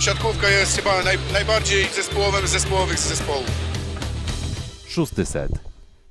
siatkówka 0.00 0.48
jest 0.48 0.76
chyba 0.76 1.02
naj, 1.02 1.18
najbardziej 1.32 1.84
zespołowym 1.84 2.46
z 2.46 2.50
zespołowych 2.50 2.98
zespołów. 2.98 3.50
Szósty 4.88 5.26
set. 5.26 5.52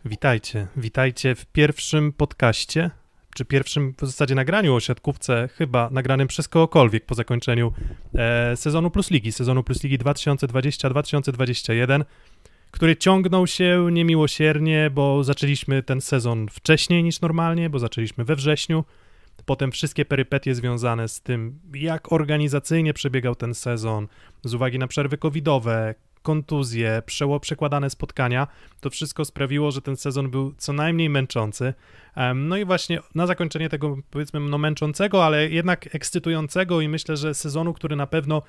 Witajcie, 0.06 0.68
witajcie 0.78 1.36
w 1.36 1.46
pierwszym 1.46 2.14
podcaście, 2.14 2.92
czy 3.36 3.46
pierwszym 3.46 3.94
w 4.02 4.06
zasadzie 4.06 4.36
nagraniu 4.36 4.76
o 4.76 4.80
siatkówce, 4.80 5.50
chyba 5.58 5.90
nagranym 5.92 6.28
przez 6.28 6.48
kogokolwiek 6.48 7.06
po 7.06 7.16
zakończeniu 7.16 7.74
e, 8.16 8.58
sezonu 8.58 8.92
Plus 8.92 9.12
Ligi, 9.12 9.32
sezonu 9.32 9.64
Plus 9.64 9.84
Ligi 9.84 10.00
2020-2021, 10.00 12.04
który 12.72 12.96
ciągnął 12.96 13.48
się 13.48 13.88
niemiłosiernie, 13.92 14.90
bo 14.90 15.24
zaczęliśmy 15.24 15.84
ten 15.84 16.02
sezon 16.02 16.48
wcześniej 16.52 17.04
niż 17.04 17.22
normalnie, 17.22 17.70
bo 17.70 17.80
zaczęliśmy 17.80 18.24
we 18.24 18.36
wrześniu, 18.36 18.84
potem 19.48 19.72
wszystkie 19.72 20.06
perypetie 20.06 20.56
związane 20.56 21.08
z 21.08 21.22
tym, 21.22 21.60
jak 21.74 22.12
organizacyjnie 22.12 22.94
przebiegał 22.94 23.36
ten 23.36 23.56
sezon, 23.56 24.08
z 24.44 24.54
uwagi 24.54 24.80
na 24.80 24.88
przerwy 24.88 25.18
covidowe, 25.18 25.96
kontuzje, 26.22 27.02
przekładane 27.42 27.90
spotkania, 27.90 28.48
to 28.82 28.90
wszystko 28.90 29.26
sprawiło, 29.26 29.72
że 29.72 29.82
ten 29.82 29.98
sezon 29.98 30.30
był 30.30 30.54
co 30.58 30.74
najmniej 30.74 31.10
męczący. 31.10 31.74
No 32.36 32.58
i 32.58 32.66
właśnie 32.66 33.00
na 33.16 33.28
zakończenie 33.28 33.70
tego, 33.70 33.98
powiedzmy, 34.12 34.40
no 34.40 34.58
męczącego, 34.58 35.26
ale 35.26 35.50
jednak 35.50 35.96
ekscytującego 35.96 36.82
i 36.82 36.90
myślę, 36.90 37.18
że 37.18 37.34
sezonu, 37.34 37.74
który 37.74 37.96
na 37.96 38.08
pewno 38.08 38.42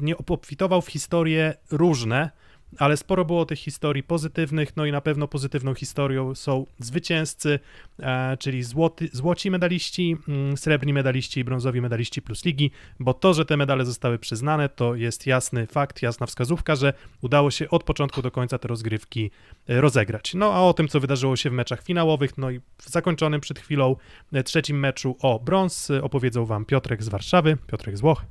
nie 0.00 0.16
obfitował 0.18 0.82
w 0.82 0.88
historie 0.88 1.54
różne, 1.70 2.30
ale 2.78 2.96
sporo 2.96 3.24
było 3.24 3.46
tych 3.46 3.58
historii 3.58 4.02
pozytywnych, 4.02 4.76
no 4.76 4.86
i 4.86 4.92
na 4.92 5.00
pewno 5.00 5.28
pozytywną 5.28 5.74
historią 5.74 6.34
są 6.34 6.66
zwycięzcy, 6.78 7.58
e, 7.98 8.36
czyli 8.36 8.62
złoty, 8.62 9.08
złoci 9.12 9.50
medaliści, 9.50 10.16
mm, 10.28 10.56
srebrni 10.56 10.92
medaliści 10.92 11.40
i 11.40 11.44
brązowi 11.44 11.80
medaliści 11.80 12.22
plus 12.22 12.44
ligi, 12.44 12.70
bo 13.00 13.14
to, 13.14 13.34
że 13.34 13.44
te 13.44 13.56
medale 13.56 13.84
zostały 13.84 14.18
przyznane, 14.18 14.68
to 14.68 14.94
jest 14.94 15.26
jasny 15.26 15.66
fakt, 15.66 16.02
jasna 16.02 16.26
wskazówka, 16.26 16.76
że 16.76 16.92
udało 17.20 17.50
się 17.50 17.70
od 17.70 17.84
początku 17.84 18.22
do 18.22 18.30
końca 18.30 18.58
te 18.58 18.68
rozgrywki 18.68 19.30
e, 19.68 19.80
rozegrać. 19.80 20.34
No 20.34 20.52
a 20.52 20.60
o 20.60 20.72
tym, 20.72 20.88
co 20.88 21.00
wydarzyło 21.00 21.36
się 21.36 21.50
w 21.50 21.52
meczach 21.52 21.82
finałowych, 21.82 22.38
no 22.38 22.50
i 22.50 22.60
w 22.78 22.88
zakończonym 22.88 23.40
przed 23.40 23.58
chwilą 23.58 23.96
e, 24.32 24.42
trzecim 24.42 24.78
meczu 24.78 25.16
o 25.20 25.38
brąz 25.38 25.90
opowiedzą 26.02 26.46
wam 26.46 26.64
Piotrek 26.64 27.02
z 27.02 27.08
Warszawy, 27.08 27.56
Piotrek 27.66 27.96
z 27.96 28.00
Włoch. 28.00 28.24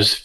Z, 0.00 0.22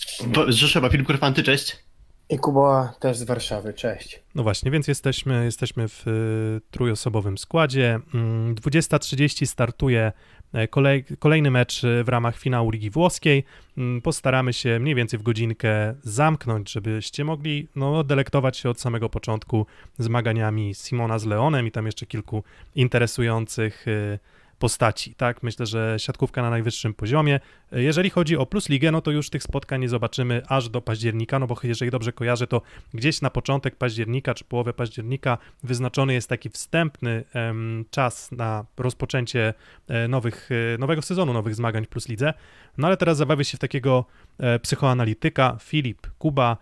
z 0.50 0.56
Rzeszowa, 0.56 0.90
Filip 0.90 1.08
Kurfanty, 1.08 1.44
cześć. 1.44 1.91
I 2.32 2.40
Kuba 2.40 2.94
też 3.00 3.18
z 3.18 3.24
Warszawy, 3.24 3.74
cześć. 3.74 4.24
No 4.36 4.44
właśnie, 4.44 4.72
więc 4.72 4.88
jesteśmy, 4.88 5.46
jesteśmy 5.46 5.88
w 5.88 6.08
y, 6.08 6.62
trójosobowym 6.72 7.38
składzie. 7.38 8.00
Mm, 8.14 8.56
20.30 8.56 9.46
startuje 9.46 10.12
e, 10.54 10.68
kolej, 10.68 11.06
kolejny 11.20 11.52
mecz 11.52 11.84
e, 11.84 12.04
w 12.04 12.10
ramach 12.10 12.38
finału 12.38 12.70
Ligi 12.70 12.90
Włoskiej. 12.90 13.44
Mm, 13.78 14.02
Postaramy 14.02 14.54
się 14.54 14.80
mniej 14.80 14.96
więcej 14.96 15.20
w 15.20 15.24
godzinkę 15.24 15.96
zamknąć, 16.04 16.72
żebyście 16.72 17.24
mogli 17.24 17.68
no, 17.76 18.04
delektować 18.04 18.58
się 18.58 18.70
od 18.70 18.80
samego 18.80 19.10
początku 19.10 19.66
zmaganiami 20.00 20.76
Simona 20.76 21.20
z 21.20 21.26
Leonem 21.26 21.68
i 21.68 21.72
tam 21.72 21.86
jeszcze 21.86 22.06
kilku 22.06 22.44
interesujących 22.76 23.88
y, 23.88 24.20
postaci, 24.62 25.16
tak? 25.16 25.44
Myślę, 25.44 25.66
że 25.66 25.96
siatkówka 25.98 26.42
na 26.42 26.50
najwyższym 26.50 26.94
poziomie. 26.94 27.40
Jeżeli 27.72 28.10
chodzi 28.10 28.38
o 28.38 28.46
Plus 28.46 28.70
Ligę, 28.70 28.92
no 28.92 29.02
to 29.02 29.12
już 29.12 29.30
tych 29.30 29.44
spotkań 29.44 29.82
nie 29.82 29.90
zobaczymy 29.90 30.42
aż 30.48 30.70
do 30.70 30.82
października, 30.82 31.40
no 31.40 31.48
bo 31.48 31.58
jeżeli 31.64 31.92
dobrze 31.92 32.14
kojarzę, 32.14 32.48
to 32.48 32.62
gdzieś 32.94 33.22
na 33.22 33.30
początek 33.30 33.76
października 33.76 34.34
czy 34.34 34.44
połowę 34.44 34.74
października 34.74 35.38
wyznaczony 35.64 36.14
jest 36.14 36.30
taki 36.30 36.50
wstępny 36.50 37.24
em, 37.34 37.86
czas 37.92 38.32
na 38.32 38.66
rozpoczęcie 38.78 39.54
e, 39.88 40.08
nowych, 40.08 40.50
e, 40.74 40.78
nowego 40.78 41.02
sezonu, 41.02 41.34
nowych 41.34 41.56
zmagań 41.56 41.86
w 41.86 41.90
Plus 41.90 42.10
Lidze. 42.10 42.34
No 42.78 42.88
ale 42.88 42.98
teraz 42.98 43.18
zabawię 43.18 43.46
się 43.46 43.58
w 43.58 43.60
takiego 43.60 44.06
e, 44.40 44.60
psychoanalityka, 44.60 45.58
Filip, 45.62 46.08
Kuba, 46.20 46.58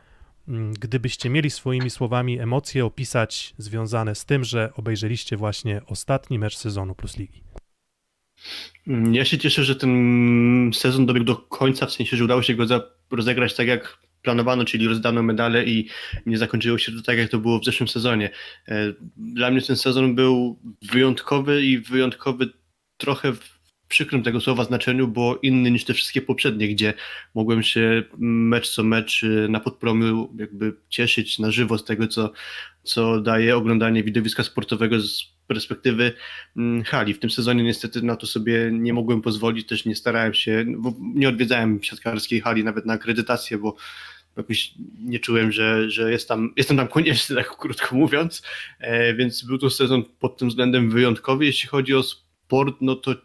mm, 0.48 0.74
gdybyście 0.74 1.30
mieli 1.30 1.50
swoimi 1.50 1.90
słowami 1.90 2.40
emocje 2.40 2.86
opisać 2.86 3.54
związane 3.58 4.16
z 4.16 4.26
tym, 4.26 4.44
że 4.44 4.72
obejrzeliście 4.76 5.38
właśnie 5.38 5.82
ostatni 5.86 6.40
mecz 6.40 6.58
sezonu 6.58 6.96
Plus 6.96 7.18
Ligi. 7.18 7.42
Mm, 8.88 9.16
Ja 9.16 9.26
się 9.26 9.38
cieszę, 9.38 9.64
że 9.64 9.76
ten 9.76 10.72
sezon 10.74 11.06
dobiegł 11.06 11.26
do 11.26 11.36
końca, 11.36 11.86
w 11.86 11.94
sensie, 11.94 12.18
że 12.18 12.24
udało 12.24 12.44
się 12.44 12.56
go 12.56 12.66
rozegrać 13.12 13.56
tak, 13.56 13.68
jak 13.68 13.98
planowano, 14.22 14.66
czyli 14.66 14.88
rozdano 14.88 15.24
medale 15.24 15.66
i 15.66 15.88
nie 16.26 16.38
zakończyło 16.38 16.78
się 16.78 16.92
to 16.92 17.02
tak, 17.02 17.18
jak 17.18 17.30
to 17.30 17.38
było 17.38 17.60
w 17.60 17.66
zeszłym 17.66 17.88
sezonie. 17.88 18.30
E, 18.68 18.94
Dla 19.18 19.52
mnie 19.52 19.62
ten 19.62 19.76
sezon 19.76 20.16
był 20.16 20.60
wyjątkowy 20.82 21.66
i 21.66 21.78
wyjątkowy 21.80 22.50
trochę 22.98 23.34
w 23.34 23.60
przykrym 23.88 24.24
tego 24.24 24.42
słowa 24.42 24.64
znaczeniu, 24.64 25.08
bo 25.08 25.40
inny 25.42 25.72
niż 25.72 25.86
te 25.86 25.94
wszystkie 25.94 26.22
poprzednie, 26.22 26.68
gdzie 26.68 26.94
mogłem 27.36 27.64
się 27.64 28.04
mecz 28.18 28.70
co 28.70 28.84
mecz 28.84 29.24
e, 29.24 29.28
na 29.48 29.60
podpromiu 29.60 30.36
jakby 30.40 30.74
cieszyć 30.90 31.40
na 31.40 31.52
żywo 31.52 31.78
z 31.78 31.86
tego, 31.86 32.08
co, 32.08 32.32
co 32.84 33.22
daje 33.22 33.58
oglądanie 33.58 34.04
widowiska 34.04 34.44
sportowego 34.44 35.00
z 35.02 35.39
perspektywy 35.50 36.14
mm, 36.58 36.84
hali. 36.84 37.14
W 37.14 37.20
tym 37.20 37.30
sezonie 37.30 37.64
niestety 37.64 38.02
na 38.02 38.16
to 38.16 38.28
sobie 38.28 38.70
nie 38.72 38.94
mogłem 38.94 39.22
pozwolić, 39.22 39.68
też 39.68 39.86
nie 39.86 39.96
starałem 39.96 40.34
się, 40.34 40.66
bo 40.78 40.94
nie 41.00 41.30
odwiedzałem 41.30 41.84
siatkarskiej 41.84 42.42
hali 42.42 42.64
nawet 42.64 42.86
na 42.86 42.94
akredytację, 42.94 43.58
bo 43.58 43.76
jakoś 44.38 44.74
nie 45.00 45.20
czułem, 45.20 45.52
że, 45.52 45.90
że 45.90 46.12
jest 46.12 46.28
tam, 46.28 46.54
jestem 46.58 46.78
tam 46.78 46.88
konieczny, 46.88 47.36
tak 47.36 47.58
krótko 47.58 47.96
mówiąc, 47.96 48.42
e, 48.80 49.14
więc 49.14 49.44
był 49.44 49.58
to 49.58 49.70
sezon 49.70 50.04
pod 50.20 50.38
tym 50.38 50.50
względem 50.50 50.90
wyjątkowy. 50.90 51.46
Jeśli 51.46 51.70
chodzi 51.70 51.96
o 51.96 52.04
sport, 52.04 52.76
no 52.82 52.96
to 52.96 53.16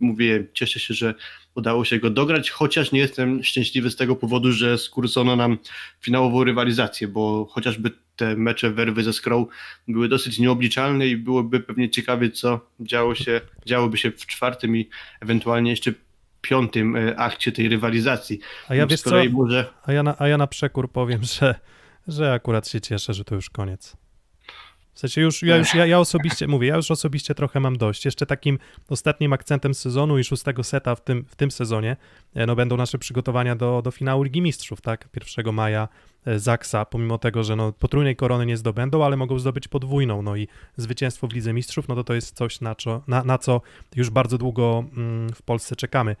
mówię, 0.00 0.46
cieszę 0.52 0.80
się, 0.80 0.94
że 0.94 1.14
udało 1.54 1.84
się 1.84 1.98
go 1.98 2.10
dograć, 2.10 2.50
chociaż 2.50 2.92
nie 2.92 3.00
jestem 3.00 3.44
szczęśliwy 3.44 3.90
z 3.90 3.96
tego 3.96 4.16
powodu, 4.16 4.52
że 4.52 4.78
skurcono 4.78 5.36
nam 5.36 5.58
finałową 6.00 6.44
rywalizację, 6.44 7.08
bo 7.08 7.46
chociażby 7.50 7.90
te 8.16 8.36
mecze 8.36 8.70
werwy 8.70 9.02
ze 9.02 9.12
Skrą 9.12 9.46
były 9.88 10.08
dosyć 10.08 10.38
nieobliczalne 10.38 11.06
i 11.06 11.16
byłoby 11.16 11.60
pewnie 11.60 11.90
ciekawie, 11.90 12.30
co 12.30 12.60
działo 12.80 13.14
się, 13.14 13.40
działoby 13.66 13.96
się 13.96 14.10
w 14.10 14.26
czwartym 14.26 14.76
i 14.76 14.88
ewentualnie 15.20 15.70
jeszcze 15.70 15.92
piątym 16.40 16.96
e, 16.96 17.16
akcie 17.16 17.52
tej 17.52 17.68
rywalizacji. 17.68 18.40
A 18.68 18.74
ja 18.74 18.86
wiesz 18.86 19.02
co, 19.02 19.16
może 19.30 19.66
a 19.82 19.92
ja 19.92 20.02
na, 20.02 20.14
a 20.18 20.28
ja 20.28 20.38
na 20.38 20.46
przekór 20.46 20.90
powiem, 20.90 21.20
że, 21.22 21.54
że 22.08 22.32
akurat 22.32 22.68
się 22.68 22.80
cieszę, 22.80 23.14
że 23.14 23.24
to 23.24 23.34
już 23.34 23.50
koniec. 23.50 23.96
W 24.94 24.98
sensie 24.98 25.20
już, 25.20 25.42
ja 25.42 25.56
już, 25.56 25.74
ja, 25.74 25.86
ja 25.86 25.98
osobiście, 25.98 26.48
mówię, 26.48 26.68
ja 26.68 26.76
już 26.76 26.90
osobiście 26.90 27.34
trochę 27.34 27.60
mam 27.60 27.78
dość. 27.78 28.04
Jeszcze 28.04 28.26
takim 28.26 28.58
ostatnim 28.88 29.32
akcentem 29.32 29.74
sezonu 29.74 30.18
i 30.18 30.24
szóstego 30.24 30.64
seta 30.64 30.94
w 30.94 31.00
tym, 31.00 31.24
w 31.28 31.36
tym 31.36 31.50
sezonie, 31.50 31.96
e, 32.34 32.46
no 32.46 32.56
będą 32.56 32.76
nasze 32.76 32.98
przygotowania 32.98 33.56
do, 33.56 33.82
do 33.82 33.90
finału 33.90 34.22
Ligi 34.22 34.42
Mistrzów, 34.42 34.80
tak? 34.80 35.08
1 35.36 35.54
maja 35.54 35.88
e, 36.26 36.38
Zaksa, 36.38 36.84
pomimo 36.84 37.18
tego, 37.18 37.44
że 37.44 37.56
no 37.56 37.72
potrójnej 37.72 38.16
korony 38.16 38.46
nie 38.46 38.56
zdobędą, 38.56 39.04
ale 39.04 39.16
mogą 39.16 39.38
zdobyć 39.38 39.68
podwójną, 39.68 40.22
no 40.22 40.36
i 40.36 40.48
zwycięstwo 40.76 41.28
w 41.28 41.32
Lidze 41.32 41.52
Mistrzów, 41.52 41.88
no 41.88 41.94
to 41.94 42.04
to 42.04 42.14
jest 42.14 42.36
coś, 42.36 42.60
na 42.60 42.74
co, 42.74 43.02
na, 43.06 43.24
na 43.24 43.38
co 43.38 43.60
już 43.96 44.10
bardzo 44.10 44.38
długo 44.38 44.84
mm, 44.96 45.32
w 45.32 45.42
Polsce 45.42 45.76
czekamy. 45.76 46.16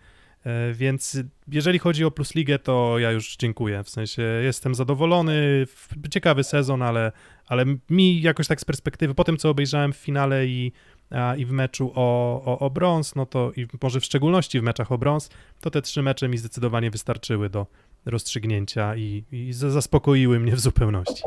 E, 0.46 0.72
Więc 0.72 1.18
jeżeli 1.48 1.78
chodzi 1.78 2.04
o 2.04 2.10
Plus 2.10 2.34
Ligę, 2.34 2.58
to 2.58 2.98
ja 2.98 3.10
już 3.10 3.36
dziękuję. 3.36 3.82
W 3.84 3.90
sensie 3.90 4.22
jestem 4.22 4.74
zadowolony, 4.74 5.66
ciekawy 6.10 6.44
sezon, 6.44 6.82
ale, 6.82 7.12
ale 7.46 7.64
mi 7.90 8.22
jakoś 8.22 8.46
tak 8.46 8.60
z 8.60 8.64
perspektywy, 8.64 9.14
po 9.14 9.24
tym 9.24 9.36
co 9.36 9.50
obejrzałem 9.50 9.92
w 9.92 9.96
finale 9.96 10.46
i, 10.46 10.72
a, 11.10 11.34
i 11.36 11.44
w 11.46 11.52
meczu 11.52 11.92
o, 11.94 12.42
o, 12.44 12.58
o 12.58 12.70
brąz, 12.70 13.14
no 13.14 13.26
to 13.26 13.52
i 13.56 13.66
może 13.82 14.00
w 14.00 14.04
szczególności 14.04 14.60
w 14.60 14.62
meczach 14.62 14.92
o 14.92 14.98
brąz, 14.98 15.30
to 15.60 15.70
te 15.70 15.82
trzy 15.82 16.02
mecze 16.02 16.28
mi 16.28 16.38
zdecydowanie 16.38 16.90
wystarczyły 16.90 17.50
do 17.50 17.66
rozstrzygnięcia 18.06 18.96
i, 18.96 19.24
i 19.32 19.52
za- 19.52 19.70
zaspokoiły 19.70 20.40
mnie 20.40 20.52
w 20.56 20.60
zupełności. 20.60 21.22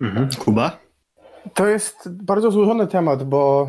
mhm. 0.00 0.28
Kuba? 0.38 0.78
To 1.54 1.66
jest 1.66 2.08
bardzo 2.24 2.50
złożony 2.50 2.86
temat, 2.86 3.22
bo 3.28 3.68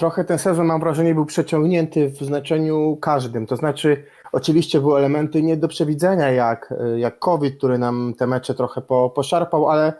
trochę 0.00 0.24
ten 0.24 0.38
sezon, 0.38 0.66
mam 0.66 0.80
wrażenie, 0.80 1.14
był 1.14 1.26
przeciągnięty 1.26 2.08
w 2.08 2.16
znaczeniu 2.16 2.98
każdym. 3.00 3.46
To 3.46 3.56
znaczy, 3.56 4.04
oczywiście 4.32 4.80
były 4.80 4.98
elementy 4.98 5.42
nie 5.42 5.56
do 5.56 5.68
przewidzenia, 5.68 6.30
jak, 6.30 6.74
jak 6.96 7.18
COVID, 7.18 7.56
który 7.56 7.78
nam 7.78 8.14
te 8.18 8.26
mecze 8.26 8.54
trochę 8.54 8.80
po, 8.80 9.10
poszarpał, 9.10 9.70
ale 9.70 9.92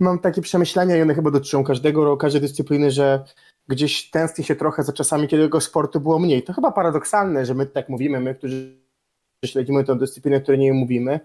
mam 0.00 0.18
takie 0.18 0.42
przemyślenia 0.42 0.96
i 0.96 1.02
one 1.02 1.14
chyba 1.14 1.30
dotyczą 1.30 1.64
każdego, 1.64 2.16
każdej 2.16 2.40
dyscypliny, 2.40 2.90
że 2.90 3.24
gdzieś 3.68 4.10
tęskni 4.10 4.44
się 4.44 4.56
trochę 4.56 4.82
za 4.82 4.92
czasami, 4.92 5.28
kiedy 5.28 5.42
tego 5.42 5.60
sportu 5.60 6.00
było 6.00 6.18
mniej. 6.18 6.42
To 6.42 6.52
chyba 6.52 6.72
paradoksalne, 6.72 7.46
że 7.46 7.54
my 7.54 7.66
tak 7.66 7.88
mówimy, 7.88 8.20
my, 8.20 8.34
którzy 8.34 8.82
śledzimy 9.44 9.84
tę 9.84 9.98
dyscyplinę, 9.98 10.40
której 10.40 10.60
nie 10.60 10.72
mówimy. 10.74 11.20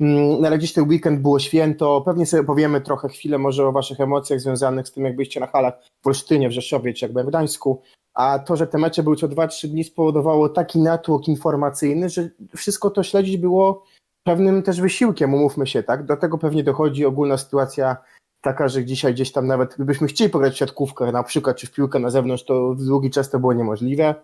Mm, 0.00 0.44
Ale 0.44 0.58
gdzieś 0.58 0.72
ten 0.72 0.88
weekend 0.88 1.20
było 1.20 1.38
święto, 1.38 2.00
pewnie 2.00 2.26
sobie 2.26 2.44
powiemy 2.44 2.80
trochę 2.80 3.08
chwilę 3.08 3.38
może 3.38 3.66
o 3.66 3.72
waszych 3.72 4.00
emocjach 4.00 4.40
związanych 4.40 4.88
z 4.88 4.92
tym, 4.92 5.04
jak 5.04 5.16
byliście 5.16 5.40
na 5.40 5.46
halach 5.46 5.74
w 6.02 6.06
Olsztynie, 6.06 6.48
w 6.48 6.52
Rzeszowie, 6.52 6.94
czy 6.94 7.04
jak 7.04 7.12
byłem 7.12 7.26
w 7.26 7.30
Gdańsku, 7.30 7.82
a 8.14 8.38
to, 8.38 8.56
że 8.56 8.66
te 8.66 8.78
mecze 8.78 9.02
były 9.02 9.16
co 9.16 9.28
2-3 9.28 9.68
dni 9.68 9.84
spowodowało 9.84 10.48
taki 10.48 10.78
natłok 10.78 11.28
informacyjny, 11.28 12.08
że 12.08 12.28
wszystko 12.56 12.90
to 12.90 13.02
śledzić 13.02 13.36
było 13.36 13.84
pewnym 14.26 14.62
też 14.62 14.80
wysiłkiem, 14.80 15.34
umówmy 15.34 15.66
się, 15.66 15.82
tak? 15.82 16.06
Do 16.06 16.16
tego 16.16 16.38
pewnie 16.38 16.64
dochodzi 16.64 17.06
ogólna 17.06 17.38
sytuacja 17.38 17.96
taka, 18.40 18.68
że 18.68 18.84
dzisiaj 18.84 19.14
gdzieś 19.14 19.32
tam 19.32 19.46
nawet 19.46 19.74
gdybyśmy 19.74 20.08
chcieli 20.08 20.30
pograć 20.30 20.54
w 20.54 20.56
siatkówkę 20.56 21.12
na 21.12 21.22
przykład, 21.22 21.56
czy 21.56 21.66
w 21.66 21.72
piłkę 21.72 21.98
na 21.98 22.10
zewnątrz, 22.10 22.44
to 22.44 22.74
w 22.74 22.84
długi 22.84 23.10
czas 23.10 23.30
to 23.30 23.38
było 23.38 23.52
niemożliwe. 23.52 24.14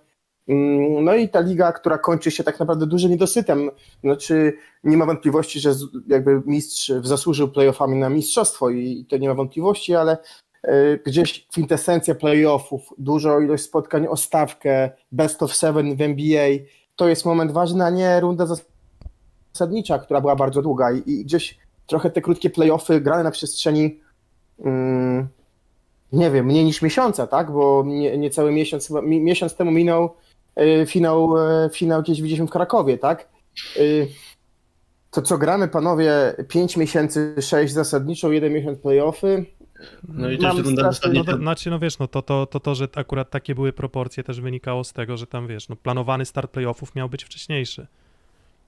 Mm, 0.49 1.05
No 1.05 1.15
i 1.15 1.29
ta 1.29 1.41
liga, 1.41 1.73
która 1.73 1.99
kończy 1.99 2.31
się 2.31 2.45
tak 2.45 2.61
naprawdę 2.61 2.87
dużym 2.87 3.11
niedosytem. 3.11 3.71
Znaczy, 4.05 4.53
nie 4.85 4.97
ma 4.97 5.07
wątpliwości, 5.07 5.61
że 5.61 5.75
jakby 6.09 6.43
mistrz 6.47 6.93
zasłużył 7.03 7.49
playoffami 7.49 7.97
na 7.97 8.09
mistrzostwo 8.09 8.71
i 8.71 9.07
to 9.09 9.17
nie 9.17 9.29
ma 9.29 9.35
wątpliwości, 9.35 9.95
ale 9.95 10.19
y, 10.69 11.01
gdzieś 11.07 11.47
kwintesencja 11.47 12.15
playoffów, 12.15 12.83
dużo 12.99 13.41
ilość 13.41 13.65
spotkań 13.65 14.07
o 14.07 14.17
stawkę, 14.17 14.91
best 15.13 15.43
of 15.43 15.55
seven 15.55 15.97
w 15.97 16.01
NBA, 16.01 16.49
to 16.97 17.09
jest 17.09 17.25
moment 17.25 17.53
ważny, 17.53 17.85
a 17.85 17.91
nie 17.91 18.21
runda 18.21 18.47
zasadnicza, 19.55 19.99
która 19.99 20.21
była 20.21 20.37
bardzo 20.37 20.63
długa 20.63 20.93
i, 20.93 21.25
gdzieś 21.25 21.59
trochę 21.87 22.11
te 22.11 22.21
krótkie 22.21 22.51
playoffy 22.51 23.01
grane 23.01 23.23
na 23.23 23.31
przestrzeni 23.31 24.01
mm, 24.59 25.29
nie 26.13 26.31
wiem, 26.31 26.47
mniej 26.47 26.65
niż 26.65 26.83
miesiąca, 26.83 27.27
tak? 27.27 27.53
Bo 27.53 27.83
nie, 27.87 28.19
niecały 28.19 28.53
miesiąc, 28.53 28.91
miesiąc 29.03 29.57
temu 29.57 29.71
minął 29.71 30.15
finał, 30.87 31.37
y, 31.67 31.71
finał 31.73 32.03
gdzieś 32.03 32.23
widzieliśmy 32.23 32.47
w 32.47 32.51
Krakowie, 32.51 32.99
tak? 32.99 33.29
Y, 33.77 34.09
to 35.11 35.23
co 35.23 35.39
gramy, 35.39 35.69
panowie, 35.69 36.13
5 36.49 36.77
miesięcy, 36.77 37.35
6 37.41 37.75
zasadniczą, 37.75 38.31
jeden 38.31 38.53
miesiąc 38.53 38.79
playoffy. 38.79 39.47
No 40.09 40.31
i 40.31 40.39
też 40.39 40.57
runda 40.59 40.93
straszny- 40.93 41.15
No, 41.15 41.25
to, 41.25 41.37
znaczy, 41.37 41.71
no 41.71 41.79
wiesz, 41.79 41.99
no 41.99 42.09
to, 42.09 42.23
to, 42.23 42.47
to, 42.47 42.61
to, 42.61 42.75
że 42.75 42.89
akurat 42.95 43.31
takie 43.31 43.55
były 43.55 43.73
proporcje 43.73 44.25
też 44.25 44.41
wynikało 44.41 44.85
z 44.85 44.93
tego, 44.93 45.17
że 45.17 45.27
tam, 45.27 45.47
wiesz, 45.47 45.69
no 45.69 45.77
planowany 45.77 46.25
start 46.25 46.51
playoffów 46.51 46.95
miał 46.95 47.09
być 47.09 47.25
wcześniejszy. 47.25 47.87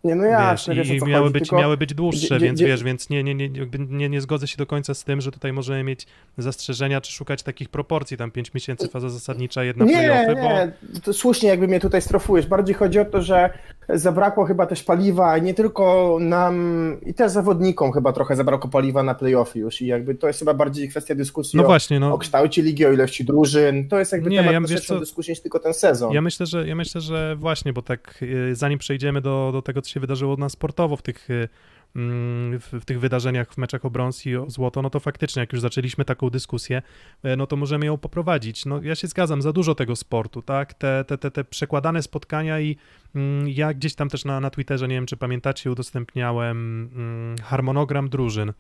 Nie, 0.04 0.14
no 0.14 0.22
Wiesz, 0.22 0.32
jasne, 0.32 0.74
i, 0.74 0.76
wiesz, 0.76 0.88
i 0.88 0.92
miały, 1.06 1.22
chodzi, 1.22 1.32
być, 1.32 1.42
tylko... 1.42 1.56
miały 1.58 1.76
być 1.76 1.94
dłuższe, 1.94 2.38
więc 2.38 2.60
wiesz, 2.60 2.84
więc 2.84 3.10
nie, 3.10 3.24
nie, 3.24 3.34
nie, 3.34 3.50
nie, 3.88 4.08
nie 4.08 4.20
zgodzę 4.20 4.46
się 4.48 4.56
do 4.56 4.66
końca 4.66 4.94
z 4.94 5.04
tym, 5.04 5.20
że 5.20 5.30
tutaj 5.32 5.52
możemy 5.52 5.84
mieć 5.84 6.06
zastrzeżenia, 6.38 7.00
czy 7.00 7.12
szukać 7.12 7.42
takich 7.42 7.68
proporcji, 7.68 8.16
tam 8.16 8.30
5 8.30 8.54
miesięcy 8.54 8.88
faza 8.88 9.08
zasadnicza, 9.10 9.64
jedna 9.64 9.84
Nie, 9.84 9.92
playoffy, 9.92 10.34
bo... 10.34 10.40
nie, 10.42 10.72
to 11.00 11.12
słusznie 11.12 11.48
jakby 11.48 11.68
mnie 11.68 11.80
tutaj 11.80 12.02
strofujesz. 12.02 12.46
Bardziej 12.46 12.74
chodzi 12.74 12.98
o 12.98 13.04
to, 13.04 13.22
że 13.22 13.50
zabrakło 13.88 14.44
chyba 14.44 14.66
też 14.66 14.82
paliwa, 14.82 15.38
nie 15.38 15.54
tylko 15.54 16.16
nam, 16.20 16.96
i 17.06 17.14
też 17.14 17.32
zawodnikom 17.32 17.92
chyba 17.92 18.12
trochę 18.12 18.36
zabrakło 18.36 18.70
paliwa 18.70 19.02
na 19.02 19.14
playoffy 19.14 19.58
już 19.58 19.82
i 19.82 19.86
jakby 19.86 20.14
to 20.14 20.26
jest 20.26 20.38
chyba 20.38 20.54
bardziej 20.54 20.88
kwestia 20.88 21.14
dyskusji 21.14 21.56
No 21.56 21.62
o, 21.62 21.66
właśnie, 21.66 22.00
no. 22.00 22.14
o 22.14 22.18
kształcie 22.18 22.62
ligi, 22.62 22.86
o 22.86 22.92
ilości 22.92 23.24
drużyn. 23.24 23.88
To 23.88 23.98
jest 23.98 24.12
jakby 24.12 24.30
Nie, 24.30 24.36
temat 24.38 24.52
ja- 24.52 24.60
ja, 24.60 24.66
wiesz 24.66 24.86
co- 24.86 25.00
dyskusji 25.00 25.30
niż 25.32 25.40
tylko 25.40 25.58
ten 25.58 25.74
sezon. 25.74 26.12
Ja 26.12 26.22
myślę, 26.22 26.46
że 26.46 26.68
ja 26.68 26.74
myślę, 26.74 27.00
że 27.00 27.36
właśnie, 27.38 27.72
bo 27.72 27.82
tak 27.82 28.18
y, 28.22 28.54
zanim 28.54 28.78
przejdziemy 28.78 29.20
do, 29.20 29.50
do 29.52 29.62
tego, 29.62 29.82
co 29.86 29.92
się 29.92 30.00
wydarzyło 30.00 30.36
na 30.36 30.48
sportowo 30.48 30.96
w 30.96 31.02
tych, 31.02 31.30
y, 31.30 31.48
mm, 31.96 32.60
w, 32.60 32.84
tych 32.84 33.00
wydarzeniach, 33.00 33.52
w 33.52 33.58
meczach 33.58 33.84
o 33.84 33.90
brąz 33.90 34.26
i 34.26 34.36
o 34.36 34.50
złoto, 34.50 34.82
no 34.82 34.90
to 34.90 35.00
faktycznie, 35.00 35.40
jak 35.40 35.52
już 35.52 35.60
zaczęliśmy 35.60 36.04
taką 36.04 36.30
dyskusję, 36.30 36.82
e, 37.22 37.36
no 37.36 37.46
to 37.46 37.56
możemy 37.56 37.86
ją 37.86 37.98
poprowadzić. 37.98 38.66
No 38.66 38.82
ja 38.82 38.94
się 38.94 39.08
zgadzam, 39.08 39.42
za 39.42 39.52
dużo 39.52 39.74
tego 39.74 39.96
sportu, 39.96 40.42
tak? 40.42 40.74
Te, 40.74 41.04
te, 41.04 41.18
te, 41.18 41.30
te 41.30 41.44
przekładane 41.44 42.02
spotkania 42.02 42.60
i 42.60 42.76
mm, 43.14 43.48
ja 43.48 43.74
gdzieś 43.74 43.94
tam 43.94 44.08
też 44.08 44.24
na, 44.24 44.40
na 44.40 44.50
Twitterze, 44.50 44.88
nie 44.88 44.94
wiem 44.94 45.06
czy 45.06 45.16
pamiętacie, 45.16 45.70
udostępniałem 45.70 46.90
mm, 46.94 47.38
harmonogram 47.38 48.08
drużyn 48.08 48.52